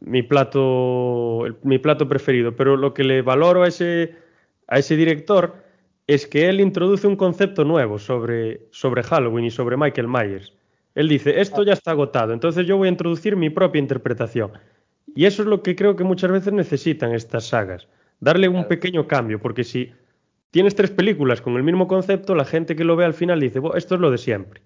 mi 0.00 0.22
plato, 0.22 1.46
el- 1.46 1.56
mi 1.62 1.78
plato 1.78 2.08
preferido. 2.08 2.54
Pero 2.56 2.76
lo 2.76 2.94
que 2.94 3.04
le 3.04 3.22
valoro 3.22 3.62
a 3.62 3.68
ese, 3.68 4.14
a 4.66 4.78
ese 4.78 4.96
director 4.96 5.56
es 6.06 6.26
que 6.26 6.48
él 6.48 6.60
introduce 6.60 7.06
un 7.06 7.16
concepto 7.16 7.64
nuevo 7.64 7.98
sobre, 7.98 8.62
sobre 8.70 9.02
Halloween 9.02 9.44
y 9.46 9.50
sobre 9.50 9.76
Michael 9.76 10.08
Myers. 10.08 10.54
Él 10.94 11.06
dice, 11.08 11.40
esto 11.40 11.62
ya 11.62 11.74
está 11.74 11.90
agotado, 11.92 12.32
entonces 12.32 12.66
yo 12.66 12.76
voy 12.76 12.88
a 12.88 12.90
introducir 12.90 13.36
mi 13.36 13.50
propia 13.50 13.78
interpretación. 13.78 14.52
Y 15.14 15.26
eso 15.26 15.42
es 15.42 15.48
lo 15.48 15.62
que 15.62 15.76
creo 15.76 15.96
que 15.96 16.04
muchas 16.04 16.30
veces 16.32 16.52
necesitan 16.52 17.12
estas 17.14 17.46
sagas. 17.48 17.88
Darle 18.20 18.48
un 18.48 18.66
pequeño 18.66 19.06
cambio, 19.06 19.38
porque 19.38 19.64
si 19.64 19.92
tienes 20.50 20.74
tres 20.74 20.90
películas 20.90 21.40
con 21.40 21.56
el 21.56 21.62
mismo 21.62 21.86
concepto, 21.86 22.34
la 22.34 22.44
gente 22.44 22.74
que 22.74 22.84
lo 22.84 22.96
ve 22.96 23.04
al 23.04 23.14
final 23.14 23.38
dice, 23.38 23.58
"Buah, 23.60 23.76
esto 23.76 23.94
es 23.94 24.00
lo 24.00 24.10
de 24.10 24.18
siempre. 24.18 24.62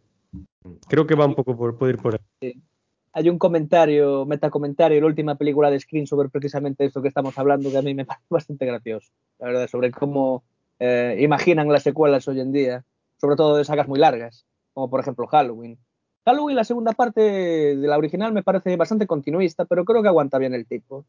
Creo 0.88 1.06
que 1.06 1.14
va 1.14 1.26
un 1.26 1.34
poco 1.34 1.56
por, 1.56 1.76
puede 1.76 1.92
ir 1.92 1.98
por 1.98 2.14
ahí. 2.14 2.62
Hay 3.14 3.28
un 3.28 3.38
comentario, 3.38 4.24
metacomentario, 4.24 4.96
en 4.96 5.04
la 5.04 5.08
última 5.08 5.34
película 5.34 5.70
de 5.70 5.78
Screen 5.78 6.06
sobre 6.06 6.28
precisamente 6.28 6.84
esto 6.84 7.02
que 7.02 7.08
estamos 7.08 7.36
hablando, 7.38 7.70
que 7.70 7.78
a 7.78 7.82
mí 7.82 7.94
me 7.94 8.04
parece 8.06 8.26
bastante 8.30 8.66
gracioso, 8.66 9.12
la 9.38 9.48
verdad, 9.48 9.68
sobre 9.68 9.90
cómo 9.90 10.44
eh, 10.78 11.18
imaginan 11.20 11.68
las 11.68 11.82
secuelas 11.82 12.26
hoy 12.28 12.40
en 12.40 12.52
día, 12.52 12.84
sobre 13.20 13.36
todo 13.36 13.56
de 13.56 13.64
sagas 13.64 13.86
muy 13.86 13.98
largas, 13.98 14.46
como 14.72 14.88
por 14.88 15.00
ejemplo 15.00 15.26
Halloween. 15.26 15.78
Halloween, 16.24 16.56
la 16.56 16.64
segunda 16.64 16.92
parte 16.92 17.20
de 17.20 17.88
la 17.88 17.98
original, 17.98 18.32
me 18.32 18.42
parece 18.42 18.76
bastante 18.76 19.06
continuista, 19.06 19.64
pero 19.64 19.84
creo 19.84 20.02
que 20.02 20.08
aguanta 20.08 20.38
bien 20.38 20.54
el 20.54 20.66
tipo. 20.66 21.04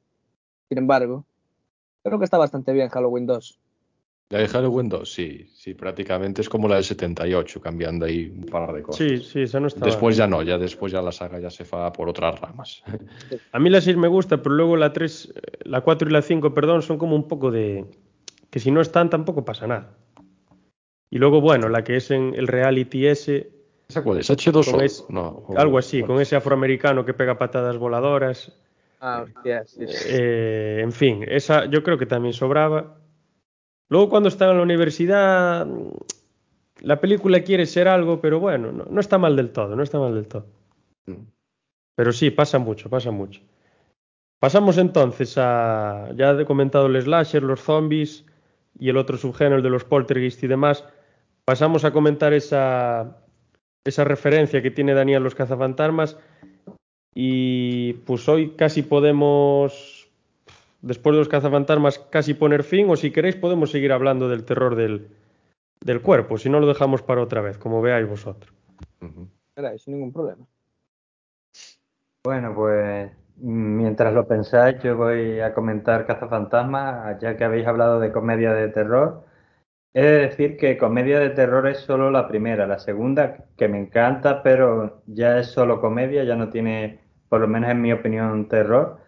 Sin 0.69 0.79
embargo, 0.79 1.25
creo 2.03 2.19
que 2.19 2.25
está 2.25 2.37
bastante 2.37 2.73
bien 2.73 2.89
Halloween 2.89 3.27
2. 3.27 3.59
La 4.29 4.39
de 4.39 4.47
Halloween 4.47 4.89
2, 4.89 5.13
sí, 5.13 5.47
sí, 5.53 5.73
prácticamente 5.75 6.41
es 6.41 6.49
como 6.49 6.67
la 6.67 6.75
del 6.75 6.83
78, 6.83 7.61
cambiando 7.61 8.05
ahí 8.05 8.31
un 8.35 8.45
par 8.45 8.73
de 8.73 8.81
cosas. 8.81 9.05
Sí, 9.07 9.17
sí, 9.21 9.41
esa 9.43 9.59
no 9.59 9.67
está 9.67 9.85
Después 9.85 10.17
ya 10.17 10.25
no, 10.27 10.41
ya 10.41 10.57
después 10.57 10.91
ya 10.91 11.01
la 11.01 11.11
saga 11.11 11.39
ya 11.39 11.49
se 11.51 11.63
va 11.65 11.91
por 11.93 12.09
otras 12.09 12.39
ramas. 12.39 12.83
A 13.51 13.59
mí 13.59 13.69
la 13.69 13.79
6 13.81 13.95
me 13.97 14.07
gusta, 14.07 14.41
pero 14.41 14.55
luego 14.55 14.75
la 14.75 14.91
3, 14.91 15.31
eh, 15.35 15.41
la 15.65 15.81
4 15.81 16.09
y 16.09 16.11
la 16.13 16.21
5, 16.23 16.53
perdón, 16.53 16.81
son 16.81 16.97
como 16.97 17.15
un 17.15 17.27
poco 17.27 17.51
de... 17.51 17.85
que 18.49 18.59
si 18.59 18.71
no 18.71 18.81
están 18.81 19.09
tampoco 19.09 19.45
pasa 19.45 19.67
nada. 19.67 19.97
Y 21.11 21.19
luego, 21.19 21.39
bueno, 21.39 21.69
la 21.69 21.83
que 21.83 21.97
es 21.97 22.09
en 22.09 22.33
el 22.33 22.47
reality 22.47 23.05
ese, 23.05 23.51
¿Esa 23.87 24.03
cuál 24.03 24.17
es? 24.19 24.29
¿H2O? 24.31 24.71
Con 24.71 24.81
ese- 24.81 25.03
no, 25.09 25.27
o- 25.47 25.59
algo 25.59 25.77
así, 25.77 26.01
con 26.01 26.19
ese 26.19 26.35
afroamericano 26.35 27.05
que 27.05 27.13
pega 27.13 27.37
patadas 27.37 27.77
voladoras. 27.77 28.51
Ah, 28.99 29.25
hostia, 29.27 29.63
sí, 29.67 29.85
sí. 29.85 29.93
Eh, 30.09 30.79
en 30.81 30.91
fin, 30.91 31.23
esa 31.27 31.65
yo 31.65 31.83
creo 31.83 31.99
que 31.99 32.07
también 32.07 32.33
sobraba. 32.33 32.97
Luego 33.89 34.09
cuando 34.09 34.29
están 34.29 34.51
en 34.51 34.57
la 34.57 34.63
universidad, 34.63 35.65
mm, 35.65 35.91
la 36.81 36.99
película 36.99 37.43
quiere 37.43 37.65
ser 37.65 37.87
algo, 37.87 38.21
pero 38.21 38.39
bueno, 38.39 38.71
no, 38.71 38.85
no 38.89 38.99
está 38.99 39.17
mal 39.17 39.35
del 39.35 39.51
todo, 39.51 39.75
no 39.75 39.83
está 39.83 39.99
mal 39.99 40.13
del 40.13 40.27
todo. 40.27 40.45
Mm. 41.05 41.25
Pero 41.95 42.11
sí, 42.11 42.31
pasa 42.31 42.59
mucho, 42.59 42.89
pasa 42.89 43.11
mucho. 43.11 43.41
Pasamos 44.39 44.77
entonces 44.77 45.37
a, 45.37 46.09
ya 46.15 46.31
he 46.31 46.45
comentado 46.45 46.87
el 46.87 47.01
slasher, 47.01 47.43
los 47.43 47.61
zombies 47.61 48.25
y 48.77 48.89
el 48.89 48.97
otro 48.97 49.17
subgénero, 49.17 49.57
el 49.57 49.63
de 49.63 49.69
los 49.69 49.85
poltergeist 49.85 50.43
y 50.43 50.47
demás. 50.47 50.83
Pasamos 51.45 51.85
a 51.85 51.93
comentar 51.93 52.33
esa, 52.33 53.23
esa 53.85 54.03
referencia 54.03 54.61
que 54.61 54.71
tiene 54.71 54.93
Daniel 54.93 55.23
los 55.23 55.35
cazafantasmas 55.35 56.17
y 57.15 57.93
pues 58.05 58.27
hoy 58.27 58.51
casi 58.57 58.81
podemos, 58.81 59.92
después 60.83 61.13
de 61.15 61.19
los 61.19 61.29
cazafantasmas, 61.29 61.97
casi 61.97 62.35
poner 62.35 62.63
fin 62.63 62.89
o 62.89 62.95
si 62.95 63.11
queréis 63.11 63.35
podemos 63.35 63.71
seguir 63.71 63.91
hablando 63.91 64.29
del 64.29 64.43
terror 64.43 64.75
del, 64.75 65.07
del 65.81 66.01
cuerpo, 66.01 66.37
si 66.37 66.49
no 66.49 66.59
lo 66.59 66.67
dejamos 66.67 67.01
para 67.01 67.21
otra 67.21 67.41
vez, 67.41 67.57
como 67.57 67.81
veáis 67.81 68.07
vosotros. 68.07 68.53
Caray, 69.55 69.79
sin 69.79 69.95
ningún 69.95 70.13
problema. 70.13 70.45
Bueno, 72.23 72.53
pues 72.55 73.11
mientras 73.37 74.13
lo 74.13 74.27
pensáis, 74.27 74.81
yo 74.81 74.95
voy 74.95 75.39
a 75.39 75.53
comentar 75.53 76.05
Cazafantasmas, 76.05 77.19
ya 77.19 77.35
que 77.35 77.43
habéis 77.43 77.67
hablado 77.67 77.99
de 77.99 78.11
comedia 78.11 78.53
de 78.53 78.69
terror. 78.69 79.25
He 79.93 80.01
de 80.01 80.19
decir 80.19 80.57
que 80.57 80.77
comedia 80.77 81.19
de 81.19 81.29
terror 81.29 81.67
es 81.67 81.79
solo 81.79 82.09
la 82.09 82.27
primera, 82.27 82.65
la 82.65 82.79
segunda, 82.79 83.45
que 83.57 83.67
me 83.67 83.79
encanta, 83.79 84.41
pero 84.41 85.01
ya 85.05 85.37
es 85.37 85.47
solo 85.47 85.81
comedia, 85.81 86.23
ya 86.23 86.35
no 86.35 86.49
tiene, 86.49 86.99
por 87.29 87.41
lo 87.41 87.47
menos 87.47 87.69
en 87.69 87.81
mi 87.81 87.93
opinión, 87.93 88.47
terror. 88.47 89.02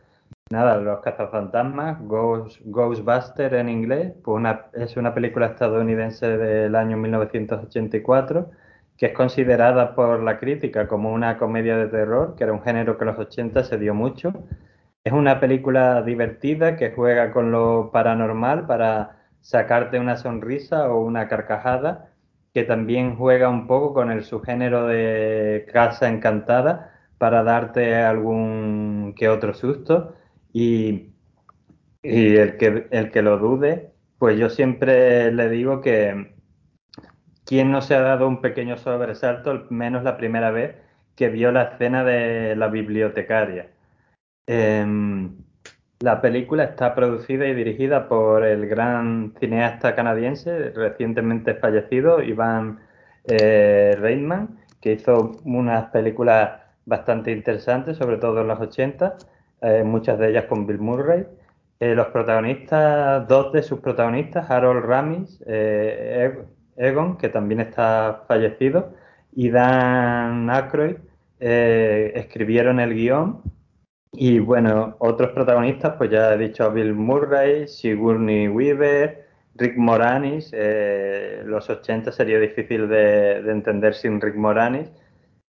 Nada, 0.51 0.77
Los 0.77 0.99
cazafantasmas, 0.99 1.99
Ghost, 2.01 2.61
Ghostbuster 2.65 3.55
en 3.55 3.67
inglés, 3.67 4.13
pues 4.23 4.43
es 4.73 4.95
una 4.95 5.11
película 5.11 5.47
estadounidense 5.47 6.37
del 6.37 6.75
año 6.75 6.97
1984 6.97 8.51
que 8.95 9.07
es 9.07 9.13
considerada 9.13 9.95
por 9.95 10.21
la 10.21 10.37
crítica 10.37 10.87
como 10.87 11.11
una 11.11 11.39
comedia 11.39 11.77
de 11.77 11.87
terror, 11.87 12.35
que 12.35 12.43
era 12.43 12.53
un 12.53 12.61
género 12.61 12.95
que 12.95 13.05
en 13.05 13.07
los 13.07 13.17
80 13.17 13.63
se 13.63 13.79
dio 13.79 13.95
mucho. 13.95 14.33
Es 15.03 15.13
una 15.13 15.39
película 15.39 16.03
divertida 16.03 16.75
que 16.77 16.91
juega 16.91 17.31
con 17.31 17.51
lo 17.51 17.89
paranormal 17.91 18.67
para 18.67 19.17
sacarte 19.41 19.99
una 19.99 20.15
sonrisa 20.15 20.91
o 20.91 21.01
una 21.01 21.27
carcajada, 21.27 22.11
que 22.53 22.63
también 22.63 23.15
juega 23.17 23.49
un 23.49 23.65
poco 23.65 23.95
con 23.95 24.11
el 24.11 24.23
subgénero 24.23 24.85
de 24.85 25.67
Casa 25.73 26.07
Encantada 26.07 26.91
para 27.17 27.43
darte 27.43 27.95
algún 27.95 29.15
que 29.17 29.27
otro 29.29 29.53
susto 29.55 30.13
y, 30.55 31.11
el, 32.01 32.55
que, 32.55 32.87
el 32.89 33.11
que 33.11 33.21
lo 33.21 33.37
dude, 33.37 33.91
pues 34.17 34.39
yo 34.39 34.49
siempre 34.49 35.29
le 35.33 35.49
digo 35.49 35.81
que 35.81 36.33
quien 37.45 37.71
no 37.71 37.81
se 37.81 37.93
ha 37.95 37.99
dado 37.99 38.25
un 38.25 38.39
pequeño 38.39 38.77
sobresalto, 38.77 39.51
al 39.51 39.67
menos 39.69 40.05
la 40.05 40.15
primera 40.15 40.51
vez 40.51 40.77
que 41.17 41.27
vio 41.27 41.51
la 41.51 41.63
escena 41.63 42.05
de 42.05 42.55
la 42.55 42.69
bibliotecaria. 42.69 43.69
Em, 44.47 45.35
la 45.99 46.21
película 46.21 46.63
está 46.63 46.95
producida 46.95 47.47
y 47.47 47.53
dirigida 47.53 48.07
por 48.07 48.45
el 48.45 48.65
gran 48.67 49.33
cineasta 49.37 49.93
canadiense 49.93 50.69
recientemente 50.69 51.55
fallecido, 51.55 52.23
Ivan 52.23 52.79
eh, 53.25 53.93
Reitman, 53.99 54.57
que 54.79 54.93
hizo 54.93 55.33
unas 55.43 55.87
películas 55.89 56.61
bastante 56.85 57.31
interesantes, 57.33 57.97
sobre 57.97 58.17
todo 58.17 58.39
en 58.39 58.47
los 58.47 58.59
80, 58.61 59.17
eh, 59.65 59.83
muchas 59.83 60.19
de 60.19 60.29
ellas 60.29 60.45
con 60.45 60.65
Bill 60.67 60.79
Murray. 60.79 61.25
Eh, 61.79 61.95
los 61.95 62.07
protagonistas, 62.07 63.27
dos 63.27 63.51
de 63.51 63.63
sus 63.63 63.79
protagonistas, 63.79 64.49
Harold 64.49 64.85
Ramis, 64.85 65.43
Egon, 66.77 67.17
que 67.17 67.29
también 67.29 67.59
está 67.61 68.23
fallecido, 68.27 68.93
y 69.33 69.49
Dan 69.49 70.49
Aykroyd, 70.49 70.97
escribieron 71.39 72.79
el 72.79 72.93
guion 72.93 73.41
y 74.17 74.39
bueno, 74.39 74.95
otros 74.99 75.31
protagonistas, 75.31 75.95
pues 75.97 76.09
ya 76.09 76.33
he 76.33 76.37
dicho 76.37 76.71
Bill 76.71 76.93
Murray, 76.93 77.67
Sigourney 77.67 78.47
Weaver, 78.47 79.25
Rick 79.55 79.77
Moranis. 79.77 80.51
Eh, 80.53 81.41
los 81.45 81.69
80 81.69 82.11
sería 82.11 82.39
difícil 82.39 82.87
de, 82.87 83.39
entender 83.39 83.93
sin 83.93 84.21
Rick 84.21 84.35
Moranis. 84.35 84.89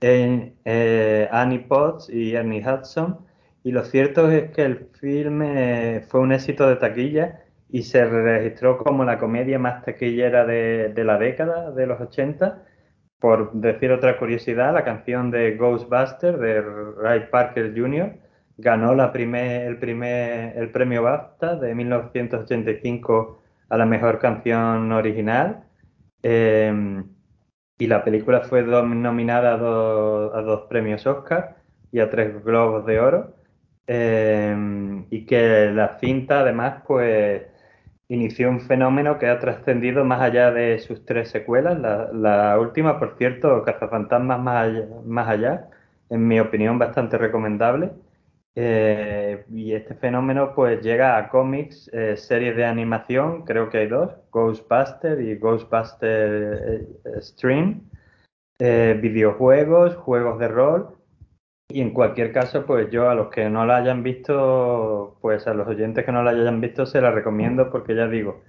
Eh, 0.00 1.28
Annie 1.30 1.60
Potts 1.60 2.08
y 2.08 2.34
Ernie 2.34 2.64
Hudson. 2.66 3.25
Y 3.66 3.72
lo 3.72 3.82
cierto 3.82 4.30
es 4.30 4.52
que 4.52 4.62
el 4.62 4.90
filme 5.00 6.04
fue 6.08 6.20
un 6.20 6.30
éxito 6.30 6.68
de 6.68 6.76
taquilla 6.76 7.40
y 7.68 7.82
se 7.82 8.04
registró 8.04 8.78
como 8.78 9.04
la 9.04 9.18
comedia 9.18 9.58
más 9.58 9.84
taquillera 9.84 10.46
de, 10.46 10.92
la 11.04 11.18
década 11.18 11.72
de 11.72 11.84
los 11.88 12.00
80. 12.00 12.62
Por 13.18 13.52
decir 13.54 13.90
otra 13.90 14.18
curiosidad, 14.20 14.72
la 14.72 14.84
canción 14.84 15.32
de 15.32 15.56
Ghostbuster 15.56 16.38
de 16.38 16.62
Ray 16.62 17.26
Parker 17.28 17.74
Jr 17.76 18.20
ganó 18.56 18.94
la 18.94 19.10
primer, 19.10 19.62
el, 19.62 19.78
primer, 19.80 20.56
el 20.56 20.70
premio 20.70 21.02
BAFTA 21.02 21.56
de 21.56 21.74
1985 21.74 23.42
a 23.68 23.76
la 23.76 23.84
mejor 23.84 24.20
canción 24.20 24.92
original. 24.92 25.64
Em, 26.22 27.04
y 27.78 27.88
la 27.88 28.04
película 28.04 28.42
fue 28.42 28.62
nominada 28.62 29.54
a, 29.54 29.56
dos 29.56 30.66
premios 30.68 31.04
Oscar 31.04 31.56
y 31.90 31.98
a 31.98 32.08
tres 32.08 32.44
Globos 32.44 32.86
de 32.86 33.00
Oro. 33.00 33.35
Em, 33.86 35.06
y 35.10 35.26
que 35.26 35.70
la 35.72 35.98
cinta 35.98 36.40
además 36.40 36.82
pues 36.86 37.42
inició 38.08 38.50
un 38.50 38.60
fenómeno 38.60 39.18
que 39.18 39.28
ha 39.28 39.38
trascendido 39.38 40.04
más 40.04 40.20
allá 40.22 40.50
de 40.50 40.78
sus 40.78 41.04
tres 41.04 41.30
secuelas. 41.30 41.78
La, 42.12 42.58
última, 42.58 42.98
por 42.98 43.16
cierto, 43.18 43.62
Cazafantasmas 43.62 44.40
más 44.40 44.72
más 45.04 45.28
allá, 45.28 45.68
en 46.10 46.26
mi 46.26 46.40
opinión 46.40 46.78
bastante 46.78 47.18
recomendable. 47.18 47.92
Eh, 48.58 49.44
y 49.52 49.74
este 49.74 49.94
fenómeno 49.94 50.54
pues 50.54 50.80
llega 50.82 51.18
a 51.18 51.28
cómics, 51.28 51.90
eh, 51.92 52.16
series 52.16 52.56
de 52.56 52.64
animación, 52.64 53.44
creo 53.44 53.68
que 53.68 53.78
hay 53.78 53.86
dos, 53.86 54.12
Ghostbuster 54.32 55.20
y 55.20 55.36
Ghostbuster 55.36 56.88
eh, 57.04 57.20
Stream, 57.20 57.82
videojuegos, 58.58 59.94
juegos 59.96 60.38
de 60.38 60.48
rol. 60.48 60.95
Y 61.68 61.80
en 61.80 61.90
cualquier 61.90 62.32
caso, 62.32 62.64
pues 62.64 62.90
yo 62.90 63.10
a 63.10 63.14
los 63.14 63.28
que 63.28 63.50
no 63.50 63.66
la 63.66 63.76
hayan 63.78 64.02
visto, 64.02 65.18
pues 65.20 65.46
a 65.46 65.54
los 65.54 65.66
oyentes 65.66 66.04
que 66.04 66.12
no 66.12 66.22
la 66.22 66.30
hayan 66.30 66.60
visto, 66.60 66.86
se 66.86 67.00
la 67.00 67.10
recomiendo 67.10 67.70
porque 67.70 67.94
ya 67.94 68.06
digo, 68.06 68.42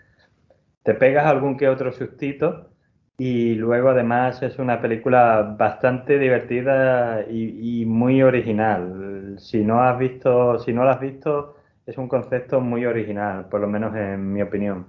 te 0.84 0.94
pegas 0.94 1.26
algún 1.26 1.58
que 1.58 1.68
otro 1.68 1.92
sustito 1.92 2.70
y 3.18 3.56
luego 3.56 3.90
además 3.90 4.42
es 4.44 4.60
una 4.60 4.80
película 4.82 5.56
bastante 5.58 6.20
divertida 6.20 7.26
y, 7.30 7.86
muy 7.86 8.22
original. 8.22 9.36
Si 9.40 9.64
no 9.64 9.82
has 9.82 9.98
visto, 9.98 10.60
si 10.60 10.72
no 10.74 10.84
la 10.86 10.92
has 10.92 11.02
visto, 11.02 11.58
es 11.86 11.98
un 11.98 12.08
concepto 12.08 12.62
muy 12.62 12.86
original, 12.86 13.50
por 13.50 13.62
lo 13.62 13.68
menos 13.68 13.96
en 13.96 14.32
mi 14.34 14.42
opinión. 14.42 14.86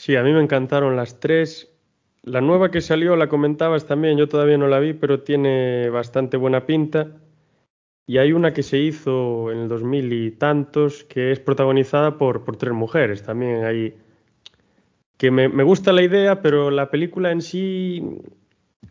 Sí, 0.00 0.16
a 0.16 0.22
mí 0.22 0.32
me 0.32 0.40
encantaron 0.40 0.96
las 0.96 1.20
tres. 1.20 1.70
La 2.22 2.40
nueva 2.40 2.70
que 2.70 2.80
salió 2.80 3.16
la 3.16 3.28
comentabas 3.28 3.84
también, 3.84 4.16
yo 4.16 4.30
todavía 4.30 4.56
no 4.56 4.66
la 4.66 4.78
vi, 4.78 4.94
pero 4.94 5.20
tiene 5.20 5.90
bastante 5.90 6.38
buena 6.38 6.64
pinta. 6.64 7.18
Y 8.06 8.16
hay 8.16 8.32
una 8.32 8.54
que 8.54 8.62
se 8.62 8.78
hizo 8.78 9.52
en 9.52 9.58
el 9.58 9.68
2000 9.68 10.10
y 10.14 10.30
tantos 10.30 11.04
que 11.04 11.32
es 11.32 11.40
protagonizada 11.40 12.16
por, 12.16 12.44
por 12.44 12.56
tres 12.56 12.72
mujeres 12.72 13.22
también. 13.22 13.62
Hay, 13.66 13.94
que 15.18 15.30
me, 15.30 15.50
me, 15.50 15.64
gusta 15.64 15.92
la 15.92 16.00
idea, 16.00 16.40
pero 16.40 16.70
la 16.70 16.90
película 16.90 17.30
en 17.30 17.42
sí 17.42 18.02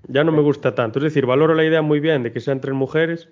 ya 0.08 0.24
no 0.24 0.32
me 0.32 0.44
gusta 0.44 0.76
tanto. 0.76 1.00
Es 1.00 1.06
decir, 1.06 1.26
valoro 1.26 1.56
la 1.56 1.66
idea 1.66 1.82
muy 1.82 2.00
bien 2.00 2.22
de 2.22 2.32
que 2.32 2.40
sean 2.40 2.62
tres 2.62 2.76
mujeres. 2.76 3.30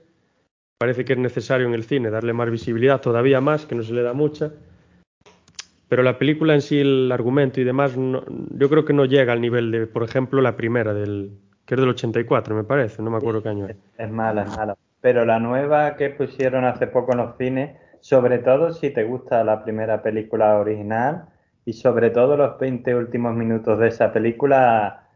Parece 0.80 1.06
que 1.06 1.14
es 1.14 1.20
necesario 1.20 1.68
en 1.68 1.76
el 1.76 1.84
cine 1.84 2.10
darle 2.10 2.34
más 2.34 2.50
visibilidad, 2.50 3.02
todavía 3.02 3.40
más, 3.40 3.68
que 3.68 3.76
no 3.76 3.84
se 3.84 3.94
le 3.94 4.02
da 4.02 4.14
mucha. 4.14 4.52
Pero 5.90 6.04
la 6.04 6.18
película 6.18 6.54
en 6.54 6.62
sí, 6.62 6.80
el 6.80 7.12
argumento 7.12 7.62
y 7.62 7.64
demás, 7.64 7.96
yo 7.96 8.70
creo 8.70 8.86
que 8.86 8.94
no 8.94 9.06
llega 9.06 9.34
al 9.34 9.42
nivel 9.42 9.72
de, 9.72 9.88
por 9.88 10.04
ejemplo, 10.04 10.42
la 10.42 10.58
primera, 10.58 10.94
del, 10.94 11.32
que 11.66 11.76
es 11.76 11.80
del 11.80 11.90
84, 11.90 12.56
me 12.56 12.64
parece, 12.64 13.02
no 13.02 13.10
me 13.10 13.18
acuerdo 13.18 13.42
qué 13.42 13.50
año 13.50 13.68
es. 13.68 13.78
Es 13.98 14.12
mala, 14.12 14.44
es 14.44 14.58
mala 14.58 14.78
pero 15.02 15.26
la 15.26 15.40
nueva 15.40 15.96
que 15.96 16.10
pusieron 16.10 16.66
hace 16.66 16.88
poco 16.88 17.14
en 17.14 17.20
los 17.20 17.38
cines, 17.38 17.78
sobre 18.00 18.40
todo 18.40 18.74
si 18.74 18.90
te 18.90 19.04
gusta 19.04 19.44
la 19.44 19.64
primera 19.64 20.02
película 20.02 20.58
original 20.58 21.26
y 21.66 21.74
sobre 21.74 22.10
todo 22.10 22.38
los 22.38 22.60
20 22.60 22.96
últimos 22.96 23.36
minutos 23.36 23.80
de 23.80 23.88
esa 23.88 24.12
película 24.12 25.08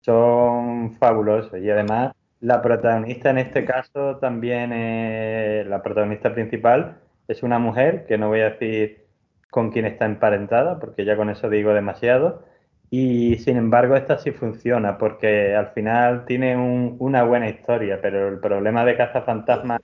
son 0.00 0.94
fabulosos 0.96 1.58
y 1.60 1.70
además 1.70 2.12
la 2.40 2.62
protagonista 2.62 3.30
en 3.30 3.38
este 3.38 3.64
caso 3.64 4.16
también 4.18 4.72
es, 4.72 5.66
la 5.66 5.82
protagonista 5.82 6.32
principal 6.34 6.98
es 7.26 7.42
una 7.42 7.58
mujer 7.58 8.06
que 8.06 8.16
no 8.16 8.28
voy 8.28 8.40
a 8.40 8.50
decir 8.50 9.06
con 9.50 9.70
quién 9.70 9.86
está 9.86 10.06
emparentada 10.06 10.78
porque 10.78 11.04
ya 11.04 11.16
con 11.16 11.30
eso 11.30 11.48
digo 11.50 11.72
demasiado 11.72 12.44
y 12.90 13.36
sin 13.38 13.56
embargo, 13.56 13.96
esta 13.96 14.18
sí 14.18 14.30
funciona 14.32 14.96
porque 14.98 15.54
al 15.54 15.68
final 15.72 16.24
tiene 16.24 16.56
una 16.56 17.22
buena 17.24 17.48
historia, 17.48 18.00
pero 18.00 18.28
el 18.28 18.40
problema 18.40 18.84
de 18.84 18.96
Cazafantasmas, 18.96 19.80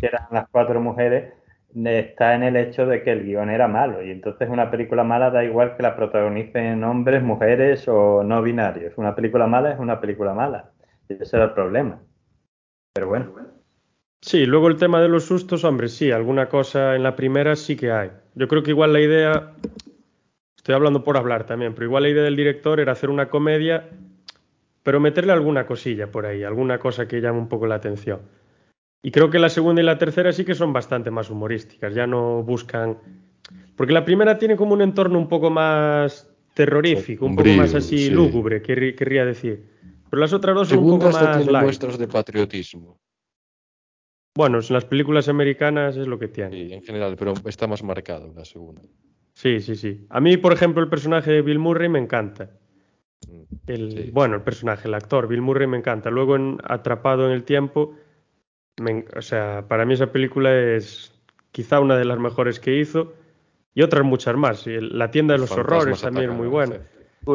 que 0.00 0.06
eran 0.06 0.24
las 0.32 0.48
cuatro 0.48 0.80
mujeres, 0.80 1.32
está 1.84 2.34
en 2.34 2.42
el 2.42 2.56
hecho 2.56 2.86
de 2.86 3.02
que 3.04 3.12
el 3.12 3.24
guion 3.24 3.50
era 3.50 3.68
malo. 3.68 4.02
Y 4.02 4.10
entonces 4.10 4.48
una 4.48 4.70
película 4.70 5.04
mala 5.04 5.30
da 5.30 5.44
igual 5.44 5.76
que 5.76 5.82
la 5.84 5.94
protagonicen 5.96 6.82
hombres, 6.82 7.22
mujeres 7.22 7.86
o 7.88 8.24
no 8.24 8.42
binarios. 8.42 8.94
Una 8.98 9.14
película 9.14 9.46
mala 9.46 9.72
es 9.72 9.78
una 9.78 10.00
película 10.00 10.34
mala. 10.34 10.72
Y 11.08 11.14
ese 11.22 11.36
era 11.36 11.46
el 11.46 11.52
problema. 11.52 12.00
Pero 12.92 13.08
bueno. 13.08 13.49
Sí, 14.22 14.46
luego 14.46 14.68
el 14.68 14.76
tema 14.76 15.00
de 15.00 15.08
los 15.08 15.24
sustos, 15.24 15.64
hombre, 15.64 15.88
sí, 15.88 16.10
alguna 16.10 16.48
cosa 16.48 16.94
en 16.94 17.02
la 17.02 17.16
primera 17.16 17.56
sí 17.56 17.76
que 17.76 17.90
hay. 17.90 18.10
Yo 18.34 18.48
creo 18.48 18.62
que 18.62 18.70
igual 18.70 18.92
la 18.92 19.00
idea 19.00 19.54
Estoy 20.60 20.74
hablando 20.74 21.02
por 21.02 21.16
hablar 21.16 21.46
también, 21.46 21.72
pero 21.72 21.86
igual 21.86 22.02
la 22.02 22.10
idea 22.10 22.22
del 22.22 22.36
director 22.36 22.80
era 22.80 22.92
hacer 22.92 23.08
una 23.08 23.30
comedia, 23.30 23.88
pero 24.82 25.00
meterle 25.00 25.32
alguna 25.32 25.64
cosilla 25.64 26.10
por 26.10 26.26
ahí, 26.26 26.42
alguna 26.42 26.78
cosa 26.78 27.08
que 27.08 27.22
llame 27.22 27.38
un 27.38 27.48
poco 27.48 27.66
la 27.66 27.76
atención. 27.76 28.20
Y 29.02 29.10
creo 29.10 29.30
que 29.30 29.38
la 29.38 29.48
segunda 29.48 29.80
y 29.80 29.86
la 29.86 29.96
tercera 29.96 30.32
sí 30.32 30.44
que 30.44 30.54
son 30.54 30.74
bastante 30.74 31.10
más 31.10 31.30
humorísticas, 31.30 31.94
ya 31.94 32.06
no 32.06 32.42
buscan... 32.42 32.98
Porque 33.74 33.94
la 33.94 34.04
primera 34.04 34.36
tiene 34.36 34.54
como 34.54 34.74
un 34.74 34.82
entorno 34.82 35.18
un 35.18 35.30
poco 35.30 35.48
más 35.48 36.28
terrorífico, 36.52 37.24
un, 37.24 37.36
poco 37.36 37.48
más 37.48 37.74
así 37.74 38.10
lúgubre, 38.10 38.60
querría 38.60 39.24
decir. 39.24 39.64
Pero 40.10 40.20
las 40.20 40.34
otras 40.34 40.54
dos 40.54 40.68
son 40.68 40.80
un 40.80 40.98
poco 40.98 41.10
más... 41.10 41.38
tiene 41.42 41.58
muestras 41.58 41.96
de 41.96 42.06
patriotismo. 42.06 42.98
Bueno, 44.34 44.58
en 44.58 44.64
las 44.74 44.84
películas 44.84 45.28
americanas 45.28 45.96
es 45.96 46.06
lo 46.06 46.18
que 46.18 46.28
tiene. 46.28 46.50
Sí, 46.68 46.72
en 46.72 46.82
general, 46.82 47.16
pero 47.18 47.34
está 47.46 47.66
más 47.66 47.82
marcado 47.82 48.32
la 48.34 48.44
segunda. 48.44 48.82
Sí, 49.34 49.60
sí, 49.60 49.74
sí. 49.76 50.06
A 50.10 50.20
mí, 50.20 50.36
por 50.36 50.52
ejemplo, 50.52 50.82
el 50.82 50.88
personaje 50.88 51.32
de 51.32 51.42
Bill 51.42 51.58
Murray 51.58 51.88
me 51.88 51.98
encanta. 51.98 52.50
Mm. 53.28 53.42
El, 53.66 53.90
Sí. 53.92 54.10
Bueno, 54.12 54.36
el 54.36 54.42
personaje, 54.42 54.86
el 54.88 54.94
actor, 54.94 55.26
Bill 55.26 55.42
Murray 55.42 55.66
me 55.66 55.76
encanta. 55.78 56.10
Luego 56.10 56.36
en 56.36 56.58
Atrapado 56.62 57.26
en 57.26 57.32
el 57.32 57.44
Tiempo, 57.44 57.94
me 58.80 59.04
o 59.16 59.22
sea, 59.22 59.66
para 59.68 59.84
mí 59.84 59.94
esa 59.94 60.12
película 60.12 60.54
es 60.56 61.12
quizá 61.52 61.80
una 61.80 61.96
de 61.96 62.04
las 62.04 62.18
mejores 62.18 62.60
que 62.60 62.76
hizo 62.78 63.14
y 63.74 63.82
otras 63.82 64.04
muchas 64.04 64.36
más. 64.36 64.66
Y 64.66 64.70
el- 64.74 64.96
La 64.98 65.10
tienda 65.10 65.34
de 65.34 65.40
los 65.40 65.48
Fantasmas 65.50 65.82
horrores 65.82 66.00
también 66.02 66.30
es 66.30 66.36
muy 66.36 66.48
buena. 66.48 66.76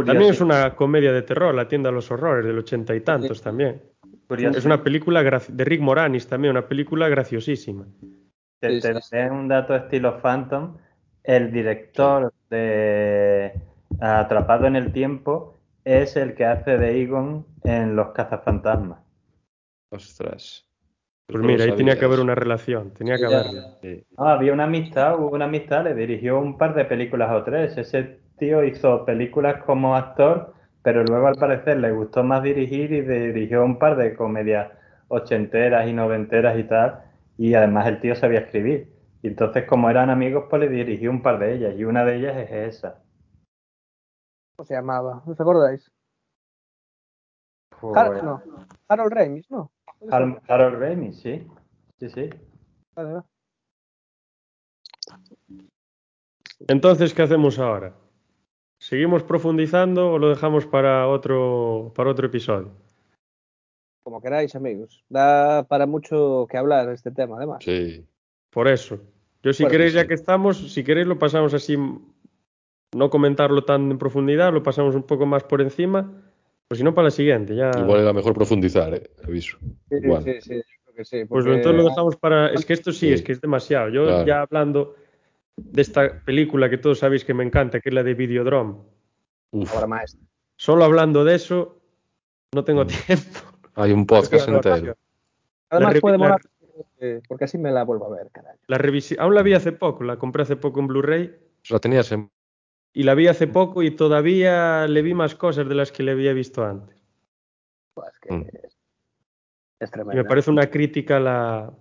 También 0.06 0.32
es 0.32 0.42
una 0.42 0.76
comedia 0.76 1.12
de 1.12 1.22
terror, 1.22 1.54
La 1.54 1.68
tienda 1.68 1.90
de 1.90 1.96
los 1.96 2.10
horrores, 2.10 2.46
del 2.46 2.58
ochenta 2.58 2.96
y 2.96 3.02
tantos 3.02 3.42
también. 3.42 3.82
Es 4.30 4.66
una 4.66 4.84
película 4.84 5.24
de 5.24 5.64
Rick 5.66 5.82
Moranis 5.82 6.28
también, 6.28 6.52
una 6.52 6.68
película 6.68 7.08
graciosísima. 7.08 7.86
Te, 8.60 8.80
te 8.80 9.02
sí, 9.02 9.10
daré 9.12 9.32
un 9.32 9.48
dato 9.48 9.76
estilo 9.76 10.20
Phantom. 10.20 10.78
El 11.24 11.52
director 11.52 12.34
de 12.50 13.54
Atrapado 14.00 14.68
en 14.68 14.76
el 14.76 14.92
Tiempo 14.92 15.58
es 15.84 16.16
el 16.16 16.34
que 16.34 16.46
hace 16.46 16.78
de 16.78 17.02
Egon 17.02 17.46
en 17.64 17.96
Los 17.96 18.10
Cazafantasmas. 18.10 19.00
Ostras. 19.92 20.68
Pues 21.28 21.42
no 21.42 21.48
mira, 21.48 21.66
ahí 21.66 21.76
tenía 21.76 21.98
que 21.98 22.06
haber 22.06 22.20
una 22.20 22.36
relación, 22.36 22.92
tenía 22.92 23.18
que 23.18 23.26
haberla. 23.26 23.78
Sí. 23.82 24.04
Ah, 24.18 24.34
había 24.34 24.54
una 24.54 24.66
amistad, 24.66 25.20
hubo 25.20 25.30
una 25.30 25.46
amistad, 25.46 25.84
le 25.84 25.96
dirigió 25.96 26.40
un 26.40 26.58
par 26.58 26.76
de 26.76 26.86
películas 26.86 27.32
o 27.32 27.44
tres. 27.44 27.78
Ese 27.78 28.20
tío 28.38 28.64
hizo 28.64 29.06
películas 29.06 29.64
como 29.64 29.96
actor, 29.96 30.55
pero 30.86 31.04
luego 31.04 31.26
al 31.26 31.36
parecer 31.36 31.78
le 31.78 31.92
gustó 31.92 32.24
más 32.24 32.44
dirigir 32.44 32.92
y 32.92 33.02
dirigió 33.02 33.66
un 33.66 33.80
par 33.80 33.98
de 33.98 34.16
comedias 34.16 34.72
ochenteras 35.08 35.88
y 35.88 35.94
noventeras 35.94 36.60
y 36.60 36.64
tal. 36.66 37.04
Y 37.40 37.56
además 37.56 37.88
el 37.88 38.00
tío 38.00 38.14
sabía 38.16 38.42
escribir. 38.42 38.94
Y 39.24 39.30
entonces, 39.30 39.66
como 39.66 39.90
eran 39.90 40.12
amigos, 40.12 40.46
pues 40.48 40.60
le 40.62 40.70
dirigió 40.70 41.10
un 41.10 41.24
par 41.24 41.40
de 41.40 41.56
ellas. 41.56 41.74
Y 41.76 41.86
una 41.86 42.06
de 42.06 42.18
ellas 42.18 42.38
es 42.38 42.76
esa. 42.76 43.02
¿Cómo 44.56 44.68
se 44.68 44.76
llamaba? 44.76 45.24
¿No 45.26 45.32
os 45.32 45.42
acordáis? 45.42 45.92
Pues, 47.82 47.96
Har- 47.98 48.24
no. 48.24 48.44
Harold 48.88 49.12
Ramis, 49.12 49.50
¿no? 49.50 49.72
Harold 50.08 50.80
Ramis, 50.80 51.20
sí. 51.20 51.48
Sí, 51.98 52.10
sí. 52.12 52.30
Vale, 52.96 53.12
vale. 53.12 53.24
Entonces, 56.68 57.12
¿qué 57.12 57.24
hacemos 57.24 57.58
ahora? 57.58 57.92
¿Seguimos 58.86 59.24
profundizando 59.24 60.12
o 60.12 60.20
lo 60.20 60.30
dejamos 60.30 60.68
para 60.68 61.08
otro, 61.08 61.92
para 61.96 62.12
otro 62.12 62.28
episodio? 62.28 62.70
Como 64.04 64.22
queráis, 64.22 64.56
amigos. 64.56 65.04
Da 65.10 65.64
para 65.64 65.88
mucho 65.88 66.46
que 66.48 66.56
hablar 66.58 66.90
este 66.90 67.10
tema, 67.10 67.38
además. 67.38 67.64
Sí. 67.64 68.06
Por 68.52 68.68
eso. 68.68 69.00
Yo 69.42 69.54
si 69.54 69.64
Bueno, 69.64 69.72
queréis, 69.72 69.94
sí. 69.94 69.98
ya 69.98 70.06
que 70.08 70.14
estamos, 70.14 70.72
si 70.72 70.84
queréis 70.84 71.08
lo 71.08 71.18
pasamos 71.18 71.56
así, 71.56 71.76
no 72.96 73.10
comentarlo 73.10 73.64
tan 73.66 73.90
en 73.90 73.98
profundidad, 73.98 74.54
lo 74.54 74.62
pasamos 74.62 74.94
un 74.94 75.02
poco 75.04 75.26
más 75.26 75.44
por 75.44 75.62
encima, 75.62 76.12
pues 76.68 76.78
si 76.78 76.84
no 76.84 76.94
para 76.94 77.06
la 77.06 77.12
siguiente, 77.12 77.56
ya. 77.56 77.72
Igual 77.80 78.02
era 78.02 78.14
mejor 78.14 78.36
profundizar, 78.36 78.94
eh, 78.94 79.10
aviso. 79.28 79.58
Sí, 79.90 79.96
Igual. 80.04 80.24
sí, 80.24 80.42
sí, 80.42 80.56
yo 80.58 80.62
creo 80.84 80.96
que 80.96 81.06
sí. 81.06 81.26
Pues 81.26 81.44
entonces 81.48 81.74
lo 81.84 81.90
dejamos 81.90 82.16
para. 82.18 82.50
Es 82.54 82.64
que 82.68 82.74
esto 82.74 82.92
sí, 82.92 83.08
Sí. 83.08 83.14
es 83.14 83.24
que 83.24 83.32
es 83.32 83.42
demasiado. 83.42 83.90
Yo 83.90 84.04
Claro. 84.06 84.28
ya 84.28 84.42
hablando 84.42 84.94
de 85.58 85.82
esta 85.82 86.20
película 86.24 86.70
que 86.70 86.78
todos 86.78 87.00
sabéis 87.00 87.24
que 87.24 87.34
me 87.34 87.44
encanta, 87.44 87.80
que 87.80 87.90
es 87.90 87.96
la 87.96 88.04
de 88.04 88.14
Videodrome, 88.14 88.76
Uf, 89.52 89.74
Ahora 89.74 89.88
maestro. 89.88 90.20
solo 90.58 90.84
hablando 90.84 91.24
de 91.24 91.36
eso, 91.36 91.82
no 92.54 92.64
tengo 92.64 92.84
Mm. 92.84 92.88
tiempo. 92.88 93.40
hay 93.76 93.92
un 93.92 94.06
podcast 94.06 94.48
La- 94.50 94.56
entero. 94.56 94.96
Además 95.70 96.00
puede 96.02 96.18
la- 96.18 96.24
molar 96.24 96.42
porque, 97.28 97.46
así 97.46 97.58
me 97.58 97.72
la 97.72 97.84
vuelvo 97.84 98.08
a 98.14 98.18
ver, 98.18 98.30
carajo. 98.32 98.58
La 98.68 98.78
Aún 99.20 99.34
la 99.36 99.44
vi 99.44 99.54
hace 99.54 99.72
poco, 99.72 100.04
la 100.04 100.18
compré 100.18 100.44
hace 100.44 100.56
poco 100.58 100.80
en 100.82 100.88
Blu-ray 100.88 101.34
sea, 101.64 101.80
tenías 101.80 102.12
en... 102.12 102.30
y 102.94 103.04
la 103.04 103.16
vi 103.16 103.28
hace 103.28 103.48
poco 103.48 103.82
y 103.82 103.92
todavía 103.92 104.88
le 104.88 105.02
vi 105.02 105.14
más 105.14 105.36
cosas 105.36 105.68
de 105.70 105.76
las 105.76 105.92
que 105.92 106.04
le 106.04 106.12
había 106.12 106.34
visto 106.34 106.66
antes. 106.66 106.98
Pues 107.94 108.10
es 108.14 108.20
que 108.20 108.34
Mm. 108.34 108.42
es, 108.64 108.78
es 109.80 109.90
Y 109.90 109.92
tremendo. 109.92 110.22
me 110.24 110.28
parece 110.28 110.52
una 110.52 110.70
crítica 110.70 111.18
a 111.18 111.20
la- 111.22 111.74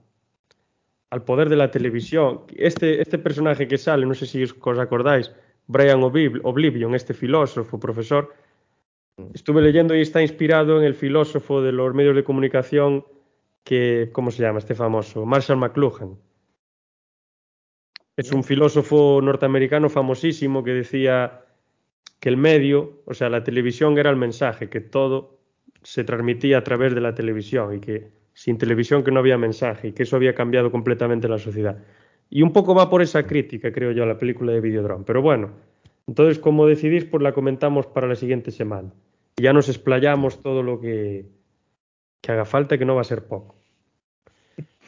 al 1.15 1.23
poder 1.23 1.49
de 1.49 1.55
la 1.55 1.70
televisión. 1.70 2.41
Este, 2.57 3.01
este 3.01 3.19
personaje 3.19 3.69
que 3.69 3.78
sale, 3.78 4.05
no 4.05 4.15
sé 4.15 4.27
si 4.27 4.43
os 4.43 4.78
acordáis, 4.81 5.31
Brian 5.69 6.01
Obliv- 6.01 6.41
Oblivion, 6.43 6.93
este 6.97 7.15
filósofo, 7.15 7.78
profesor, 7.78 8.35
estuve 9.32 9.62
leyendo 9.62 9.95
y 9.95 10.01
está 10.01 10.20
inspirado 10.23 10.77
en 10.81 10.85
el 10.85 10.97
filósofo 10.97 11.62
de 11.62 11.70
los 11.70 11.95
medios 11.95 12.16
de 12.16 12.24
comunicación 12.24 13.05
que, 13.62 14.11
¿cómo 14.12 14.32
se 14.32 14.43
llama 14.43 14.59
este 14.59 14.74
famoso? 14.74 15.24
Marshall 15.24 15.59
McLuhan. 15.59 16.19
Es 18.16 18.32
un 18.32 18.43
filósofo 18.43 19.20
norteamericano 19.23 19.89
famosísimo 19.89 20.65
que 20.65 20.73
decía 20.73 21.45
que 22.19 22.28
el 22.28 22.36
medio, 22.36 23.03
o 23.07 23.15
sea, 23.15 23.28
la 23.28 23.45
televisión 23.45 23.99
era 23.99 24.11
el 24.11 24.16
mensaje, 24.16 24.69
que 24.69 24.81
todo 24.81 25.39
se 25.85 26.03
transmitía 26.03 26.59
a 26.59 26.65
través 26.65 26.93
de 26.93 27.01
la 27.01 27.15
televisión 27.15 27.77
y 27.77 27.78
que 27.78 28.23
sin 28.35 28.59
televisión 28.59 29.02
que 29.05 29.11
no 29.11 29.20
había 29.20 29.39
mensaje 29.39 29.89
y 29.89 29.93
que 29.93 30.02
eso 30.02 30.16
había 30.16 30.35
cambiado 30.35 30.70
completamente 30.70 31.28
la 31.28 31.39
sociedad. 31.39 31.78
Y 32.28 32.43
un 32.43 32.52
poco 32.52 32.74
va 32.74 32.90
por 32.90 33.01
esa 33.01 33.27
crítica, 33.27 33.73
creo 33.73 33.93
yo, 33.93 34.02
a 34.02 34.06
la 34.06 34.19
película 34.19 34.52
de 34.52 34.61
Videodrome. 34.61 35.05
Pero 35.06 35.23
bueno, 35.23 35.52
entonces 36.06 36.39
como 36.39 36.66
decidís, 36.66 37.05
pues 37.05 37.23
la 37.23 37.32
comentamos 37.32 37.86
para 37.86 38.09
la 38.09 38.16
siguiente 38.16 38.51
semana. 38.51 38.93
Ya 39.36 39.52
nos 39.52 39.69
explayamos 39.69 40.43
todo 40.43 40.62
lo 40.62 40.81
que, 40.81 41.27
que 42.20 42.32
haga 42.32 42.44
falta, 42.44 42.77
que 42.77 42.85
no 42.85 42.97
va 42.97 43.02
a 43.02 43.05
ser 43.05 43.27
poco. 43.27 43.56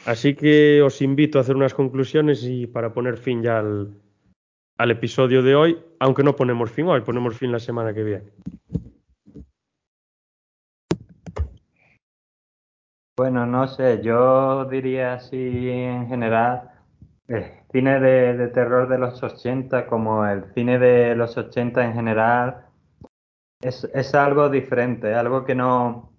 Así 0.05 0.35
que 0.35 0.81
os 0.81 1.01
invito 1.01 1.37
a 1.37 1.41
hacer 1.41 1.55
unas 1.55 1.73
conclusiones 1.73 2.43
y 2.43 2.67
para 2.67 2.93
poner 2.93 3.17
fin 3.17 3.41
ya 3.41 3.59
al, 3.59 3.93
al 4.77 4.91
episodio 4.91 5.41
de 5.41 5.55
hoy, 5.55 5.77
aunque 5.99 6.23
no 6.23 6.35
ponemos 6.35 6.71
fin 6.71 6.87
hoy, 6.87 7.01
ponemos 7.01 7.35
fin 7.37 7.51
la 7.51 7.59
semana 7.59 7.93
que 7.93 8.03
viene. 8.03 8.25
Bueno, 13.17 13.47
no 13.47 13.67
sé, 13.67 14.01
yo 14.03 14.65
diría 14.65 15.13
así 15.15 15.69
en 15.71 16.07
general, 16.07 16.69
el 17.27 17.45
cine 17.71 17.99
de, 17.99 18.37
de 18.37 18.47
terror 18.49 18.87
de 18.87 18.99
los 18.99 19.23
80 19.23 19.87
como 19.87 20.25
el 20.27 20.53
cine 20.53 20.77
de 20.77 21.15
los 21.15 21.35
80 21.35 21.83
en 21.83 21.93
general 21.95 22.67
es, 23.61 23.85
es 23.93 24.15
algo 24.15 24.49
diferente, 24.49 25.15
algo 25.15 25.45
que 25.45 25.55
no, 25.55 26.13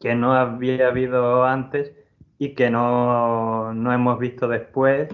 que 0.00 0.14
no 0.14 0.34
había 0.34 0.88
habido 0.88 1.44
antes 1.44 1.92
y 2.38 2.54
que 2.54 2.70
no, 2.70 3.74
no 3.74 3.92
hemos 3.92 4.18
visto 4.18 4.48
después, 4.48 5.08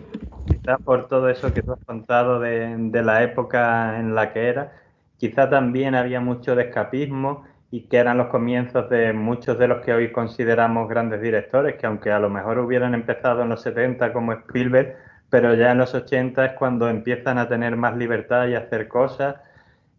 quizás 0.47 0.81
por 0.83 1.09
todo 1.09 1.29
eso 1.29 1.55
que 1.55 1.63
tú 1.63 1.73
has 1.73 1.85
contado 1.85 2.41
de, 2.41 2.77
de 2.77 3.03
la 3.03 3.23
época 3.23 4.01
en 4.01 4.15
la 4.15 4.33
que 4.33 4.49
era, 4.49 4.73
quizá 5.19 5.49
también 5.51 5.95
había 5.95 6.21
mucho 6.21 6.57
de 6.57 6.65
escapismo 6.65 7.45
y 7.75 7.89
que 7.89 7.97
eran 7.97 8.19
los 8.19 8.29
comienzos 8.29 8.89
de 8.89 9.13
muchos 9.13 9.59
de 9.59 9.67
los 9.67 9.85
que 9.85 9.93
hoy 9.93 10.13
consideramos 10.13 10.89
grandes 10.89 11.21
directores, 11.21 11.75
que 11.75 11.87
aunque 11.89 12.13
a 12.13 12.21
lo 12.21 12.31
mejor 12.31 12.61
hubieran 12.61 12.95
empezado 12.95 13.43
en 13.43 13.49
los 13.49 13.63
70 13.63 14.13
como 14.13 14.33
Spielberg, 14.33 14.97
pero 15.29 15.55
ya 15.55 15.73
en 15.73 15.79
los 15.79 15.93
80 15.93 16.45
es 16.45 16.53
cuando 16.53 16.89
empiezan 16.89 17.37
a 17.37 17.49
tener 17.49 17.75
más 17.75 17.97
libertad 17.97 18.47
y 18.47 18.55
hacer 18.55 18.87
cosas 18.87 19.35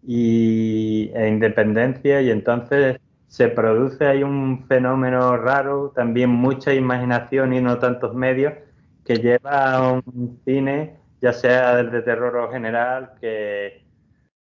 y, 0.08 1.12
e 1.14 1.28
independencia 1.28 2.22
y 2.22 2.32
entonces 2.32 2.98
se 3.28 3.50
produce 3.50 4.06
ahí 4.06 4.24
un 4.24 4.66
fenómeno 4.70 5.36
raro, 5.36 5.92
también 5.94 6.30
mucha 6.30 6.74
imaginación 6.74 7.54
y 7.54 7.60
no 7.60 7.78
tantos 7.80 8.14
medios, 8.14 8.54
que 9.04 9.18
lleva 9.18 9.74
a 9.74 9.92
un 9.92 10.40
cine, 10.46 10.96
ya 11.22 11.34
sea 11.34 11.78
el 11.82 11.92
de 11.92 12.04
terror 12.04 12.38
o 12.38 12.50
general, 12.50 13.16
que 13.20 13.85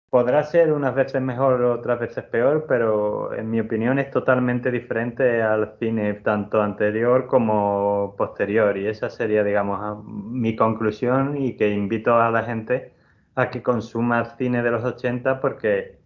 podrá 0.09 0.43
ser 0.43 0.71
unas 0.71 0.95
veces 0.95 1.21
mejor, 1.21 1.61
otras 1.63 1.99
veces 1.99 2.23
peor, 2.25 2.65
pero 2.67 3.33
en 3.33 3.49
mi 3.49 3.59
opinión 3.59 3.99
es 3.99 4.11
totalmente 4.11 4.71
diferente 4.71 5.41
al 5.41 5.75
cine 5.79 6.13
tanto 6.15 6.61
anterior 6.61 7.27
como 7.27 8.15
posterior. 8.17 8.77
Y 8.77 8.87
esa 8.87 9.09
sería, 9.09 9.43
digamos, 9.43 9.79
a- 9.81 10.01
mi 10.05 10.55
conclusión 10.55 11.37
y 11.37 11.55
que 11.57 11.69
invito 11.71 12.15
a 12.15 12.31
la 12.31 12.43
gente 12.43 12.93
a 13.35 13.49
que 13.49 13.61
consuma 13.61 14.35
cine 14.37 14.63
de 14.63 14.71
los 14.71 14.83
80 14.85 15.41
porque 15.41 15.99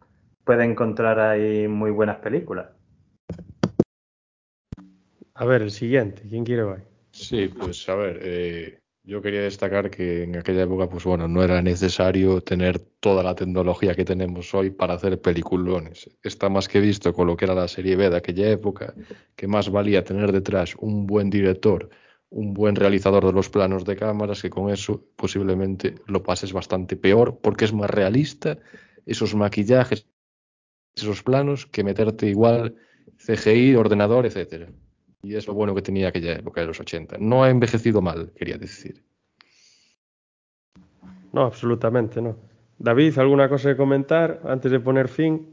puede 0.43 0.63
encontrar 0.65 1.19
ahí 1.19 1.67
muy 1.67 1.91
buenas 1.91 2.17
películas. 2.17 2.67
A 5.35 5.45
ver, 5.45 5.61
el 5.61 5.71
siguiente, 5.71 6.23
¿quién 6.29 6.43
quiere 6.43 6.63
va? 6.63 6.77
Sí, 7.11 7.47
pues 7.49 7.87
a 7.89 7.95
ver, 7.95 8.19
eh, 8.21 8.78
yo 9.09 9.23
quería 9.23 9.41
destacar 9.41 9.89
que 9.89 10.23
en 10.23 10.37
aquella 10.37 10.63
época, 10.63 10.87
pues 10.87 11.03
bueno, 11.03 11.27
no 11.27 11.43
era 11.43 11.63
necesario 11.63 12.41
tener 12.41 12.77
toda 12.77 13.23
la 13.23 13.33
tecnología 13.33 13.95
que 13.95 14.05
tenemos 14.05 14.53
hoy 14.53 14.69
para 14.69 14.93
hacer 14.93 15.19
peliculones. 15.19 16.07
Está 16.21 16.47
más 16.47 16.67
que 16.67 16.79
visto 16.79 17.11
con 17.11 17.25
lo 17.25 17.35
que 17.35 17.45
era 17.45 17.55
la 17.55 17.67
serie 17.67 17.95
B 17.95 18.07
de 18.07 18.17
aquella 18.17 18.51
época, 18.51 18.93
que 19.35 19.47
más 19.47 19.71
valía 19.71 20.03
tener 20.03 20.31
detrás 20.31 20.75
un 20.75 21.07
buen 21.07 21.31
director, 21.31 21.89
un 22.29 22.53
buen 22.53 22.75
realizador 22.75 23.25
de 23.25 23.33
los 23.33 23.49
planos 23.49 23.83
de 23.83 23.95
cámaras, 23.95 24.43
que 24.43 24.51
con 24.51 24.69
eso 24.69 25.03
posiblemente 25.15 25.95
lo 26.05 26.21
pases 26.21 26.53
bastante 26.53 26.95
peor, 26.95 27.39
porque 27.41 27.65
es 27.65 27.73
más 27.73 27.89
realista 27.89 28.59
esos 29.07 29.33
maquillajes, 29.33 30.05
esos 30.95 31.23
planos, 31.23 31.65
que 31.65 31.83
meterte 31.83 32.27
igual 32.27 32.75
CGI, 33.17 33.75
ordenador, 33.75 34.27
etcétera. 34.27 34.69
Y 35.21 35.35
es 35.35 35.47
lo 35.47 35.53
bueno 35.53 35.75
que 35.75 35.81
tenía 35.81 36.07
aquella 36.09 36.33
época 36.33 36.61
de 36.61 36.67
los 36.67 36.79
80. 36.79 37.17
No 37.19 37.43
ha 37.43 37.49
envejecido 37.49 38.01
mal, 38.01 38.31
quería 38.35 38.57
decir. 38.57 39.03
No, 41.33 41.43
absolutamente 41.43 42.21
no. 42.21 42.35
David, 42.77 43.19
¿alguna 43.19 43.49
cosa 43.49 43.69
que 43.69 43.77
comentar 43.77 44.41
antes 44.45 44.71
de 44.71 44.79
poner 44.79 45.09
fin? 45.09 45.47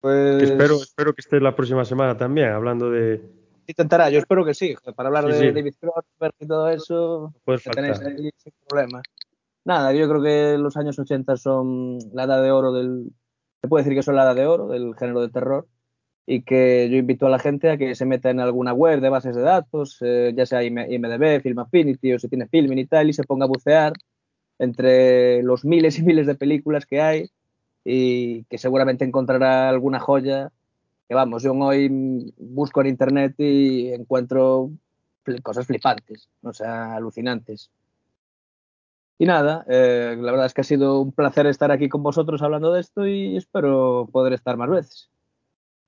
Pues 0.00 0.42
Espero, 0.42 0.76
espero 0.76 1.12
que 1.12 1.20
esté 1.20 1.40
la 1.40 1.56
próxima 1.56 1.84
semana 1.84 2.16
también, 2.16 2.50
hablando 2.50 2.88
de... 2.90 3.20
intentará, 3.66 4.10
yo 4.10 4.20
espero 4.20 4.44
que 4.44 4.54
sí, 4.54 4.76
para 4.94 5.08
hablar 5.08 5.24
Sí, 5.24 5.30
de 5.30 5.38
sí. 5.38 5.46
David 5.52 5.74
Cronenberg 5.80 6.34
y 6.38 6.46
todo 6.46 6.68
eso, 6.68 7.34
Puedes 7.44 7.64
que 7.64 7.70
tenéis 7.70 7.98
ahí 8.00 8.30
sin 8.36 8.52
problema. 8.68 9.02
Nada, 9.64 9.92
yo 9.92 10.08
creo 10.08 10.22
que 10.22 10.56
los 10.56 10.76
años 10.76 10.98
80 10.98 11.36
son 11.36 11.98
la 12.14 12.24
edad 12.24 12.42
de 12.42 12.50
oro 12.52 12.72
del. 12.72 13.10
Se 13.60 13.68
puede 13.68 13.84
decir 13.84 13.98
que 13.98 14.02
son 14.04 14.14
la 14.14 14.22
edad 14.22 14.36
de 14.36 14.46
oro 14.46 14.68
del 14.68 14.94
género 14.94 15.20
de 15.20 15.28
terror. 15.28 15.66
Y 16.30 16.42
que 16.42 16.90
yo 16.90 16.98
invito 16.98 17.26
a 17.26 17.30
la 17.30 17.38
gente 17.38 17.70
a 17.70 17.78
que 17.78 17.94
se 17.94 18.04
meta 18.04 18.28
en 18.28 18.38
alguna 18.38 18.74
web 18.74 19.00
de 19.00 19.08
bases 19.08 19.34
de 19.34 19.40
datos, 19.40 19.96
eh, 20.02 20.34
ya 20.36 20.44
sea 20.44 20.62
IM- 20.62 20.86
IMDB, 20.92 21.40
Film 21.40 21.60
Affinity 21.60 22.12
o 22.12 22.18
si 22.18 22.28
tiene 22.28 22.46
Filmin 22.46 22.78
y 22.78 22.84
tal, 22.84 23.08
y 23.08 23.14
se 23.14 23.24
ponga 23.24 23.46
a 23.46 23.48
bucear 23.48 23.94
entre 24.58 25.42
los 25.42 25.64
miles 25.64 25.98
y 25.98 26.02
miles 26.02 26.26
de 26.26 26.34
películas 26.34 26.84
que 26.84 27.00
hay 27.00 27.30
y 27.82 28.44
que 28.44 28.58
seguramente 28.58 29.06
encontrará 29.06 29.70
alguna 29.70 30.00
joya. 30.00 30.52
Que 31.08 31.14
vamos, 31.14 31.42
yo 31.42 31.54
hoy 31.54 31.88
busco 32.36 32.82
en 32.82 32.88
internet 32.88 33.34
y 33.38 33.94
encuentro 33.94 34.70
cosas 35.42 35.66
flipantes, 35.66 36.28
o 36.42 36.52
sea, 36.52 36.94
alucinantes. 36.96 37.70
Y 39.18 39.24
nada, 39.24 39.64
eh, 39.66 40.14
la 40.20 40.30
verdad 40.30 40.44
es 40.44 40.52
que 40.52 40.60
ha 40.60 40.64
sido 40.64 41.00
un 41.00 41.12
placer 41.12 41.46
estar 41.46 41.72
aquí 41.72 41.88
con 41.88 42.02
vosotros 42.02 42.42
hablando 42.42 42.70
de 42.70 42.82
esto 42.82 43.06
y 43.06 43.34
espero 43.38 44.10
poder 44.12 44.34
estar 44.34 44.58
más 44.58 44.68
veces. 44.68 45.08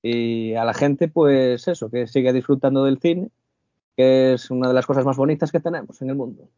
Y 0.03 0.55
a 0.55 0.65
la 0.65 0.75
gente, 0.75 1.09
pues 1.09 1.69
eso, 1.69 1.91
que 1.91 2.07
siga 2.07 2.33
disfrutando 2.33 2.85
del 2.85 2.99
cine, 2.99 3.31
que 3.97 4.35
es 4.35 4.51
una 4.51 4.69
de 4.69 4.75
las 4.75 4.87
cosas 4.87 5.05
más 5.05 5.17
bonitas 5.17 5.53
que 5.53 5.61
tenemos 5.61 6.01
en 6.01 6.11
el 6.11 6.17
mundo. 6.17 6.49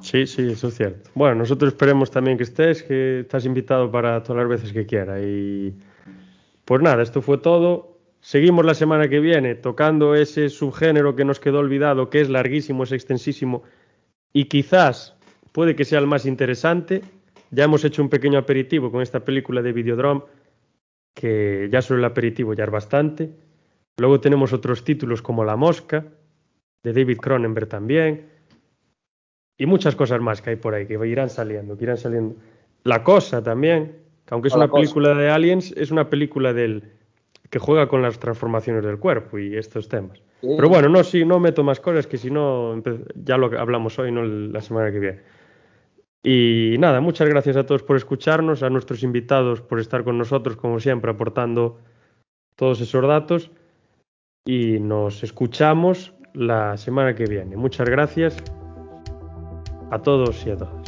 Sí, 0.00 0.26
sí, 0.26 0.50
eso 0.50 0.68
es 0.68 0.76
cierto. 0.76 1.10
Bueno, 1.14 1.36
nosotros 1.36 1.72
esperemos 1.72 2.10
también 2.10 2.36
que 2.36 2.42
estés, 2.42 2.82
que 2.82 3.20
estás 3.20 3.44
invitado 3.44 3.90
para 3.90 4.22
todas 4.22 4.42
las 4.42 4.48
veces 4.48 4.72
que 4.72 4.84
quiera. 4.86 5.20
Y 5.20 5.74
pues 6.64 6.82
nada, 6.82 7.02
esto 7.02 7.22
fue 7.22 7.38
todo. 7.38 7.98
Seguimos 8.20 8.64
la 8.64 8.74
semana 8.74 9.08
que 9.08 9.20
viene 9.20 9.54
tocando 9.54 10.14
ese 10.14 10.48
subgénero 10.48 11.16
que 11.16 11.24
nos 11.24 11.40
quedó 11.40 11.58
olvidado, 11.58 12.10
que 12.10 12.20
es 12.20 12.28
larguísimo, 12.28 12.84
es 12.84 12.92
extensísimo 12.92 13.62
y 14.32 14.46
quizás 14.46 15.14
puede 15.52 15.76
que 15.76 15.84
sea 15.84 15.98
el 15.98 16.06
más 16.06 16.26
interesante. 16.26 17.02
Ya 17.50 17.64
hemos 17.64 17.84
hecho 17.84 18.02
un 18.02 18.08
pequeño 18.08 18.38
aperitivo 18.38 18.90
con 18.90 19.02
esta 19.02 19.20
película 19.20 19.60
de 19.60 19.72
Videodrome, 19.72 20.22
que 21.14 21.68
ya 21.70 21.82
solo 21.82 22.00
el 22.00 22.04
aperitivo 22.04 22.54
ya 22.54 22.64
es 22.64 22.70
bastante. 22.70 23.30
Luego 23.98 24.20
tenemos 24.20 24.52
otros 24.52 24.84
títulos 24.84 25.22
como 25.22 25.44
La 25.44 25.56
Mosca, 25.56 26.06
de 26.82 26.92
David 26.92 27.18
Cronenberg 27.18 27.68
también 27.68 28.26
y 29.56 29.66
muchas 29.66 29.94
cosas 29.94 30.20
más 30.20 30.42
que 30.42 30.50
hay 30.50 30.56
por 30.56 30.74
ahí 30.74 30.86
que 30.86 30.94
irán 31.06 31.30
saliendo, 31.30 31.76
que 31.76 31.84
irán 31.84 31.96
saliendo. 31.96 32.36
La 32.84 33.04
Cosa 33.04 33.42
también, 33.42 33.98
que 34.26 34.34
aunque 34.34 34.48
es 34.48 34.54
una 34.54 34.68
Cosa. 34.68 34.80
película 34.80 35.14
de 35.14 35.30
aliens, 35.30 35.72
es 35.76 35.90
una 35.90 36.10
película 36.10 36.52
del 36.52 36.82
que 37.50 37.58
juega 37.58 37.86
con 37.86 38.02
las 38.02 38.18
transformaciones 38.18 38.84
del 38.84 38.98
cuerpo 38.98 39.38
y 39.38 39.56
estos 39.56 39.88
temas. 39.88 40.18
Sí. 40.40 40.48
Pero 40.56 40.68
bueno, 40.68 40.88
no, 40.88 41.04
si 41.04 41.24
no 41.24 41.38
meto 41.38 41.62
más 41.62 41.78
cosas 41.78 42.06
que 42.06 42.16
si 42.16 42.30
no 42.30 42.82
ya 43.14 43.36
lo 43.36 43.56
hablamos 43.58 43.98
hoy, 43.98 44.10
no 44.10 44.24
la 44.24 44.60
semana 44.60 44.90
que 44.90 44.98
viene. 44.98 45.20
Y 46.24 46.76
nada, 46.78 47.00
muchas 47.00 47.28
gracias 47.28 47.56
a 47.56 47.66
todos 47.66 47.82
por 47.82 47.96
escucharnos, 47.96 48.62
a 48.62 48.70
nuestros 48.70 49.02
invitados 49.02 49.60
por 49.60 49.80
estar 49.80 50.04
con 50.04 50.18
nosotros, 50.18 50.56
como 50.56 50.78
siempre, 50.78 51.10
aportando 51.10 51.78
todos 52.54 52.80
esos 52.80 53.06
datos. 53.06 53.50
Y 54.44 54.78
nos 54.78 55.22
escuchamos 55.24 56.14
la 56.34 56.76
semana 56.76 57.14
que 57.14 57.24
viene. 57.24 57.56
Muchas 57.56 57.88
gracias 57.88 58.36
a 59.90 59.98
todos 60.00 60.46
y 60.46 60.50
a 60.50 60.56
todas. 60.56 60.81